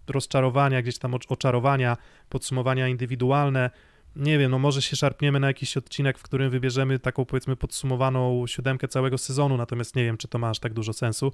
rozczarowania, 0.09 0.81
gdzieś 0.81 0.97
tam 0.97 1.11
ocz- 1.11 1.25
oczarowania, 1.29 1.97
podsumowania 2.29 2.87
indywidualne, 2.87 3.69
nie 4.15 4.37
wiem, 4.37 4.51
no 4.51 4.59
może 4.59 4.81
się 4.81 4.95
szarpniemy 4.95 5.39
na 5.39 5.47
jakiś 5.47 5.77
odcinek, 5.77 6.17
w 6.17 6.23
którym 6.23 6.49
wybierzemy 6.49 6.99
taką 6.99 7.25
powiedzmy 7.25 7.55
podsumowaną 7.55 8.47
siódemkę 8.47 8.87
całego 8.87 9.17
sezonu, 9.17 9.57
natomiast 9.57 9.95
nie 9.95 10.03
wiem, 10.03 10.17
czy 10.17 10.27
to 10.27 10.39
ma 10.39 10.49
aż 10.49 10.59
tak 10.59 10.73
dużo 10.73 10.93
sensu. 10.93 11.33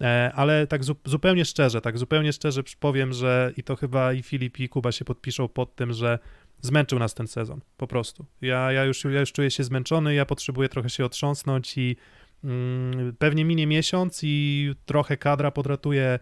E, 0.00 0.32
ale 0.34 0.66
tak 0.66 0.84
zu, 0.84 0.96
zupełnie 1.04 1.44
szczerze, 1.44 1.80
tak 1.80 1.98
zupełnie 1.98 2.32
szczerze 2.32 2.62
powiem, 2.80 3.12
że 3.12 3.52
i 3.56 3.62
to 3.62 3.76
chyba 3.76 4.12
i 4.12 4.22
Filip 4.22 4.60
i 4.60 4.68
Kuba 4.68 4.92
się 4.92 5.04
podpiszą 5.04 5.48
pod 5.48 5.76
tym, 5.76 5.92
że 5.92 6.18
zmęczył 6.60 6.98
nas 6.98 7.14
ten 7.14 7.26
sezon, 7.26 7.60
po 7.76 7.86
prostu. 7.86 8.26
Ja, 8.40 8.72
ja, 8.72 8.84
już, 8.84 9.04
ja 9.04 9.20
już 9.20 9.32
czuję 9.32 9.50
się 9.50 9.64
zmęczony, 9.64 10.14
ja 10.14 10.26
potrzebuję 10.26 10.68
trochę 10.68 10.90
się 10.90 11.04
otrząsnąć 11.04 11.78
i 11.78 11.96
mm, 12.44 13.16
pewnie 13.18 13.44
minie 13.44 13.66
miesiąc 13.66 14.20
i 14.22 14.74
trochę 14.86 15.16
kadra 15.16 15.50
podratuje 15.50 16.18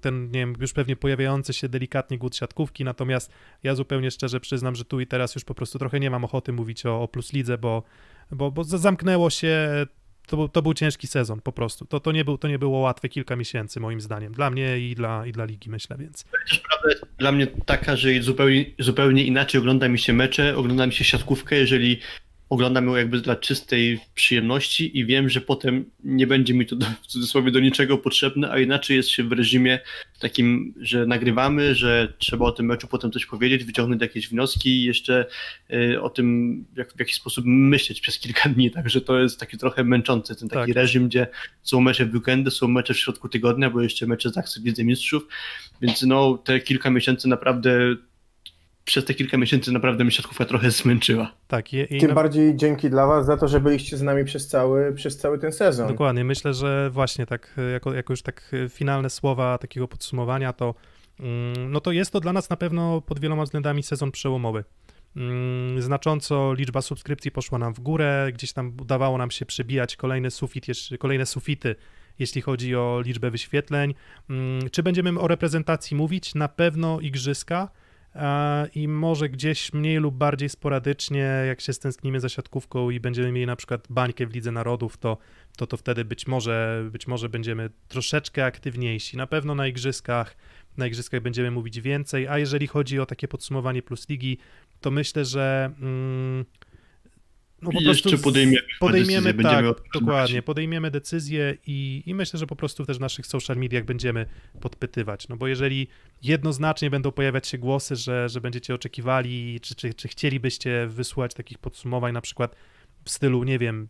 ten, 0.00 0.24
nie 0.24 0.40
wiem, 0.40 0.54
już 0.60 0.72
pewnie 0.72 0.96
pojawiający 0.96 1.52
się 1.52 1.68
delikatnie 1.68 2.18
głód 2.18 2.36
siatkówki, 2.36 2.84
natomiast 2.84 3.32
ja 3.62 3.74
zupełnie 3.74 4.10
szczerze 4.10 4.40
przyznam, 4.40 4.74
że 4.74 4.84
tu 4.84 5.00
i 5.00 5.06
teraz 5.06 5.34
już 5.34 5.44
po 5.44 5.54
prostu 5.54 5.78
trochę 5.78 6.00
nie 6.00 6.10
mam 6.10 6.24
ochoty 6.24 6.52
mówić 6.52 6.86
o, 6.86 7.02
o 7.02 7.08
Plus 7.08 7.32
Lidze, 7.32 7.58
bo, 7.58 7.82
bo, 8.30 8.50
bo 8.50 8.64
za- 8.64 8.78
zamknęło 8.78 9.30
się 9.30 9.68
to, 10.26 10.48
to 10.48 10.62
był 10.62 10.74
ciężki 10.74 11.06
sezon 11.06 11.40
po 11.40 11.52
prostu. 11.52 11.84
To, 11.84 12.00
to, 12.00 12.12
nie 12.12 12.24
był, 12.24 12.38
to 12.38 12.48
nie 12.48 12.58
było 12.58 12.78
łatwe 12.78 13.08
kilka 13.08 13.36
miesięcy, 13.36 13.80
moim 13.80 14.00
zdaniem. 14.00 14.32
Dla 14.32 14.50
mnie 14.50 14.78
i 14.78 14.94
dla, 14.94 15.26
i 15.26 15.32
dla 15.32 15.44
ligi, 15.44 15.70
myślę, 15.70 15.96
więc. 15.98 16.24
Prawda 16.68 16.88
jest 16.90 17.04
dla 17.18 17.32
mnie 17.32 17.46
taka, 17.46 17.96
że 17.96 18.22
zupełnie, 18.22 18.64
zupełnie 18.78 19.24
inaczej 19.24 19.58
ogląda 19.60 19.88
mi 19.88 19.98
się 19.98 20.12
mecze, 20.12 20.56
ogląda 20.56 20.86
mi 20.86 20.92
się 20.92 21.04
siatkówkę, 21.04 21.56
jeżeli 21.56 22.00
oglądam 22.52 22.86
ją 22.86 22.96
jakby 22.96 23.20
dla 23.20 23.36
czystej 23.36 24.00
przyjemności 24.14 24.98
i 24.98 25.06
wiem, 25.06 25.28
że 25.28 25.40
potem 25.40 25.84
nie 26.04 26.26
będzie 26.26 26.54
mi 26.54 26.66
to 26.66 26.76
do, 26.76 26.86
w 27.02 27.06
cudzysłowie 27.06 27.50
do 27.50 27.60
niczego 27.60 27.98
potrzebne, 27.98 28.50
a 28.50 28.58
inaczej 28.58 28.96
jest 28.96 29.08
się 29.08 29.24
w 29.24 29.32
reżimie 29.32 29.78
takim, 30.20 30.74
że 30.80 31.06
nagrywamy, 31.06 31.74
że 31.74 32.12
trzeba 32.18 32.44
o 32.44 32.52
tym 32.52 32.66
meczu 32.66 32.86
potem 32.86 33.12
coś 33.12 33.26
powiedzieć, 33.26 33.64
wyciągnąć 33.64 34.02
jakieś 34.02 34.28
wnioski 34.28 34.70
i 34.70 34.84
jeszcze 34.84 35.26
y, 35.72 36.02
o 36.02 36.10
tym, 36.10 36.56
jak, 36.76 36.92
w 36.92 36.98
jaki 36.98 37.14
sposób 37.14 37.44
myśleć 37.46 38.00
przez 38.00 38.18
kilka 38.18 38.48
dni, 38.48 38.70
także 38.70 39.00
to 39.00 39.18
jest 39.20 39.40
taki 39.40 39.58
trochę 39.58 39.84
męczący 39.84 40.36
ten 40.36 40.48
taki 40.48 40.72
Tak. 40.72 40.82
reżim, 40.82 41.08
gdzie 41.08 41.26
są 41.62 41.80
mecze 41.80 42.06
w 42.06 42.14
weekendy, 42.14 42.50
są 42.50 42.68
mecze 42.68 42.94
w 42.94 42.98
środku 42.98 43.28
tygodnia, 43.28 43.70
bo 43.70 43.82
jeszcze 43.82 44.06
mecze 44.06 44.30
z 44.30 44.64
Lidze 44.64 44.84
Mistrzów, 44.84 45.26
więc 45.80 46.02
no 46.02 46.38
te 46.38 46.60
kilka 46.60 46.90
miesięcy 46.90 47.28
naprawdę 47.28 47.96
przez 48.84 49.04
te 49.04 49.14
kilka 49.14 49.36
miesięcy 49.38 49.72
naprawdę 49.72 50.04
mnie 50.04 50.10
siatkówka 50.10 50.44
trochę 50.44 50.70
zmęczyła. 50.70 51.32
Tak, 51.48 51.72
i, 51.72 51.96
i 51.96 52.00
Tym 52.00 52.08
na- 52.08 52.14
bardziej 52.14 52.56
dzięki 52.56 52.90
dla 52.90 53.06
was 53.06 53.26
za 53.26 53.36
to, 53.36 53.48
że 53.48 53.60
byliście 53.60 53.96
z 53.96 54.02
nami 54.02 54.24
przez 54.24 54.48
cały, 54.48 54.92
przez 54.92 55.18
cały 55.18 55.38
ten 55.38 55.52
sezon. 55.52 55.88
Dokładnie, 55.88 56.24
myślę, 56.24 56.54
że 56.54 56.90
właśnie 56.92 57.26
tak, 57.26 57.54
jako, 57.72 57.94
jako 57.94 58.12
już 58.12 58.22
tak 58.22 58.52
finalne 58.68 59.10
słowa 59.10 59.58
takiego 59.58 59.88
podsumowania, 59.88 60.52
to 60.52 60.74
mm, 61.20 61.72
no 61.72 61.80
to 61.80 61.92
jest 61.92 62.10
to 62.10 62.20
dla 62.20 62.32
nas 62.32 62.50
na 62.50 62.56
pewno 62.56 63.00
pod 63.00 63.20
wieloma 63.20 63.42
względami 63.44 63.82
sezon 63.82 64.12
przełomowy. 64.12 64.64
Mm, 65.16 65.82
Znacząco 65.82 66.54
liczba 66.54 66.82
subskrypcji 66.82 67.30
poszła 67.30 67.58
nam 67.58 67.74
w 67.74 67.80
górę, 67.80 68.30
gdzieś 68.34 68.52
tam 68.52 68.72
udawało 68.80 69.18
nam 69.18 69.30
się 69.30 69.46
przebijać 69.46 69.96
kolejny 69.96 70.30
sufit, 70.30 70.68
jeszcze, 70.68 70.98
kolejne 70.98 71.26
sufity, 71.26 71.74
jeśli 72.18 72.40
chodzi 72.42 72.76
o 72.76 73.02
liczbę 73.04 73.30
wyświetleń. 73.30 73.94
Mm, 74.30 74.70
Czy 74.70 74.82
będziemy 74.82 75.20
o 75.20 75.28
reprezentacji 75.28 75.96
mówić? 75.96 76.34
Na 76.34 76.48
pewno 76.48 77.00
igrzyska 77.00 77.68
i 78.74 78.88
może 78.88 79.28
gdzieś 79.28 79.72
mniej 79.72 79.96
lub 79.96 80.14
bardziej 80.14 80.48
sporadycznie, 80.48 81.44
jak 81.46 81.60
się 81.60 81.72
stęsknimy 81.72 82.20
za 82.20 82.28
siatkówką 82.28 82.90
i 82.90 83.00
będziemy 83.00 83.32
mieli 83.32 83.46
na 83.46 83.56
przykład 83.56 83.86
bańkę 83.90 84.26
w 84.26 84.34
Lidze 84.34 84.52
Narodów, 84.52 84.96
to 84.96 85.18
to, 85.56 85.66
to 85.66 85.76
wtedy 85.76 86.04
być 86.04 86.26
może, 86.26 86.88
być 86.92 87.06
może 87.06 87.28
będziemy 87.28 87.70
troszeczkę 87.88 88.44
aktywniejsi. 88.44 89.16
Na 89.16 89.26
pewno 89.26 89.54
na 89.54 89.66
igrzyskach, 89.66 90.36
na 90.76 90.86
igrzyskach 90.86 91.20
będziemy 91.20 91.50
mówić 91.50 91.80
więcej, 91.80 92.28
a 92.28 92.38
jeżeli 92.38 92.66
chodzi 92.66 93.00
o 93.00 93.06
takie 93.06 93.28
podsumowanie 93.28 93.82
plus 93.82 94.08
ligi, 94.08 94.38
to 94.80 94.90
myślę, 94.90 95.24
że 95.24 95.70
mm, 95.80 96.44
no 97.62 97.70
po 97.72 97.80
jeszcze 97.80 98.16
z- 98.18 98.22
podejmiemy 98.22 98.66
podejmiemy 98.80 99.32
decyzję, 99.32 99.42
tak, 99.42 99.64
dokładnie, 99.94 100.42
podejmiemy 100.42 100.90
decyzję 100.90 101.56
i, 101.66 102.02
i 102.06 102.14
myślę, 102.14 102.38
że 102.38 102.46
po 102.46 102.56
prostu 102.56 102.86
też 102.86 102.96
w 102.98 103.00
naszych 103.00 103.26
social 103.26 103.56
mediach 103.56 103.84
będziemy 103.84 104.26
podpytywać, 104.60 105.28
no 105.28 105.36
bo 105.36 105.46
jeżeli 105.48 105.86
jednoznacznie 106.22 106.90
będą 106.90 107.12
pojawiać 107.12 107.48
się 107.48 107.58
głosy, 107.58 107.96
że, 107.96 108.28
że 108.28 108.40
będziecie 108.40 108.74
oczekiwali, 108.74 109.60
czy, 109.60 109.74
czy, 109.74 109.94
czy 109.94 110.08
chcielibyście 110.08 110.86
wysłuchać 110.86 111.34
takich 111.34 111.58
podsumowań, 111.58 112.12
na 112.14 112.20
przykład 112.20 112.56
w 113.04 113.10
stylu, 113.10 113.44
nie 113.44 113.58
wiem, 113.58 113.88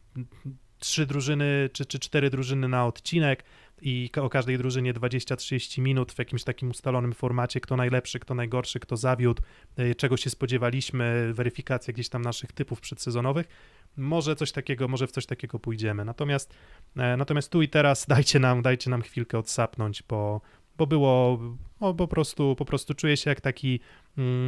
trzy 0.78 1.07
drużyny 1.07 1.70
czy, 1.73 1.86
czy 1.86 1.99
cztery 1.99 2.31
drużyny 2.31 2.69
na 2.69 2.86
odcinek 2.86 3.44
i 3.83 4.11
o 4.21 4.29
każdej 4.29 4.59
drużynie 4.59 4.95
20-30 4.95 5.83
minut 5.83 6.13
w 6.13 6.19
jakimś 6.19 6.45
takim 6.45 6.71
ustalonym 6.71 7.13
formacie, 7.13 7.61
kto 7.61 7.77
najlepszy, 7.77 8.19
kto 8.19 8.35
najgorszy, 8.35 8.81
kto 8.81 8.97
zawiódł, 8.97 9.43
y, 9.79 9.95
czego 9.95 10.17
się 10.17 10.31
spodziewaliśmy, 10.31 11.33
weryfikacja 11.35 11.95
gdzieś 11.95 12.09
tam 12.09 12.23
naszych 12.23 12.53
typów 12.53 12.81
przedsezonowych. 12.81 13.49
Może 13.97 14.37
coś 14.37 14.53
takiego, 14.53 14.89
może 14.89 15.07
w 15.07 15.13
coś 15.13 15.27
takiego 15.27 15.59
pójdziemy. 15.59 16.05
Natomiast, 16.05 16.55
e, 16.97 17.17
natomiast 17.17 17.51
tu 17.51 17.63
i 17.63 17.69
teraz 17.69 18.07
dajcie 18.15 18.39
nam, 18.39 18.63
dajcie 18.63 18.91
nam 18.91 19.03
chwilkę 19.03 19.39
odsapnąć, 19.39 20.03
bo, 20.03 20.41
bo 20.79 20.87
było, 20.87 21.41
no, 21.81 21.95
po 21.95 22.09
prostu, 22.09 22.57
po 22.57 22.65
prostu 22.65 22.95
czuję 22.95 23.17
się 23.17 23.31
jak 23.31 23.41
taki, 23.41 23.81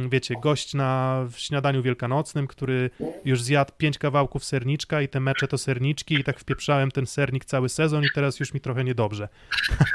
wiecie, 0.09 0.35
gość 0.41 0.73
na 0.73 1.21
w 1.31 1.39
śniadaniu 1.39 1.83
wielkanocnym, 1.83 2.47
który 2.47 2.89
już 3.25 3.41
zjadł 3.41 3.71
pięć 3.77 3.97
kawałków 3.97 4.45
serniczka 4.45 5.01
i 5.01 5.07
te 5.07 5.19
mecze 5.19 5.47
to 5.47 5.57
serniczki 5.57 6.15
i 6.15 6.23
tak 6.23 6.39
wpieprzałem 6.39 6.91
ten 6.91 7.05
sernik 7.05 7.45
cały 7.45 7.69
sezon 7.69 8.03
i 8.03 8.07
teraz 8.15 8.39
już 8.39 8.53
mi 8.53 8.59
trochę 8.59 8.83
niedobrze. 8.83 9.27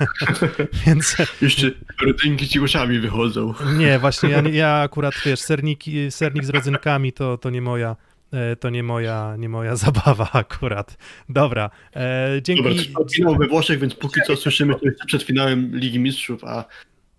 Więc 0.87 1.17
Jeszcze 1.43 1.71
rodzynki 2.07 2.49
ci 2.49 2.61
uszami 2.61 2.99
wychodzą. 2.99 3.55
nie, 3.77 3.99
właśnie 3.99 4.31
ja, 4.31 4.43
ja 4.53 4.81
akurat, 4.81 5.15
wiesz, 5.27 5.41
serniki, 5.41 6.11
sernik 6.11 6.45
z 6.45 6.51
rodzynkami 6.51 7.13
to, 7.13 7.39
to 7.39 7.51
nie 7.51 7.63
moja, 7.63 7.97
e, 8.33 8.57
to 8.57 8.71
nie 8.71 8.83
moja, 8.83 9.37
nie 9.39 9.49
moja 9.49 9.77
zabawa 9.77 10.29
akurat. 10.33 10.97
Dobra, 11.29 11.71
e, 11.97 12.29
dzięki. 12.43 12.63
Dobra, 12.63 13.05
finał 13.15 13.37
we 13.37 13.47
Włoszech, 13.47 13.79
więc 13.81 13.95
póki 13.95 14.21
co 14.27 14.37
słyszymy 14.37 14.75
to 14.75 14.81
jeszcze 14.83 15.07
przed 15.07 15.23
finałem 15.23 15.77
Ligi 15.77 15.99
Mistrzów, 15.99 16.45
a, 16.45 16.65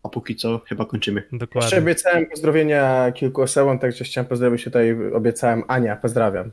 a 0.04 0.10
póki 0.10 0.36
co 0.36 0.60
chyba 0.60 0.86
kończymy. 0.86 1.22
Jeszcze 1.22 1.38
Dokładnie. 1.38 1.78
obiecałem 1.78 2.26
pozdrowienia 2.26 3.12
kilku 3.12 3.42
osobom, 3.42 3.80
także 3.80 4.04
chciałem 4.04 4.28
pozdrowić 4.28 4.64
tutaj, 4.64 4.96
obiecałem 5.14 5.64
Ania, 5.68 5.96
pozdrawiam. 5.96 6.52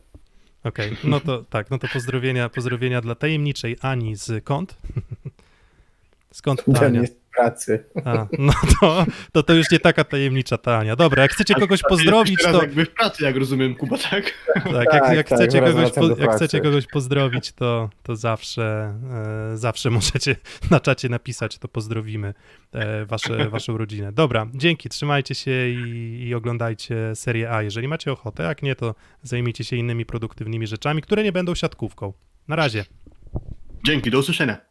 Okej, 0.64 0.96
no 1.04 1.20
to 1.20 1.44
tak, 1.50 1.70
no 1.70 1.78
to 1.78 1.88
pozdrowienia, 1.92 2.48
pozdrowienia 2.48 3.00
dla 3.00 3.14
tajemniczej 3.14 3.76
Ani 3.80 4.16
z 4.16 4.44
kąt. 4.44 4.76
Skąd 6.32 6.64
Ania? 6.82 7.02
Pracy. 7.39 7.85
A, 8.05 8.27
no 8.39 8.52
to, 8.81 9.06
to 9.32 9.43
to 9.43 9.55
już 9.55 9.70
nie 9.70 9.81
taka 9.81 10.05
tajemnicza 10.05 10.59
ta 10.59 10.78
Ania. 10.78 10.97
Dobra, 10.97 11.23
jak 11.23 11.32
chcecie 11.32 11.55
kogoś 11.55 11.82
pozdrowić, 11.82 12.43
to 12.43 12.62
jakby 12.62 12.85
w 12.85 12.90
pracy, 12.90 13.24
jak 13.24 13.36
rozumiem, 13.36 13.74
Kuba, 13.74 13.98
tak? 13.98 14.24
tak, 14.55 14.65
jak, 14.65 14.74
Tak, 14.74 15.16
jak, 15.16 15.28
tak, 15.28 15.39
chcecie, 15.39 15.60
kogoś, 15.60 15.93
po, 15.93 16.09
jak 16.09 16.36
chcecie 16.36 16.60
kogoś 16.60 16.86
pozdrowić, 16.86 17.52
to, 17.52 17.90
to 18.02 18.16
zawsze, 18.16 18.94
e, 19.52 19.56
zawsze 19.56 19.90
możecie 19.90 20.36
na 20.70 20.81
czacie 20.81 21.09
napisać, 21.09 21.59
to 21.59 21.69
pozdrowimy 21.69 22.35
e, 22.73 23.05
wasze, 23.05 23.48
waszą 23.48 23.78
rodzinę. 23.78 24.12
Dobra, 24.12 24.47
dzięki, 24.55 24.89
trzymajcie 24.89 25.35
się 25.35 25.69
i, 25.69 26.27
i 26.28 26.35
oglądajcie 26.35 27.15
serię 27.15 27.51
A, 27.51 27.62
jeżeli 27.62 27.89
macie 27.89 28.12
ochotę, 28.12 28.43
jak 28.43 28.62
nie, 28.62 28.74
to 28.77 28.94
zajmijcie 29.23 29.65
się 29.65 29.77
innymi 29.77 30.06
produktywnymi 30.06 30.66
rzeczami, 30.66 31.02
które 31.02 31.23
nie 31.23 31.32
będą 31.32 31.55
siatkówką. 31.55 32.12
Na 32.48 32.56
razie. 32.56 32.85
Dzięki, 33.86 34.10
do 34.10 34.19
usłyszenia. 34.19 34.68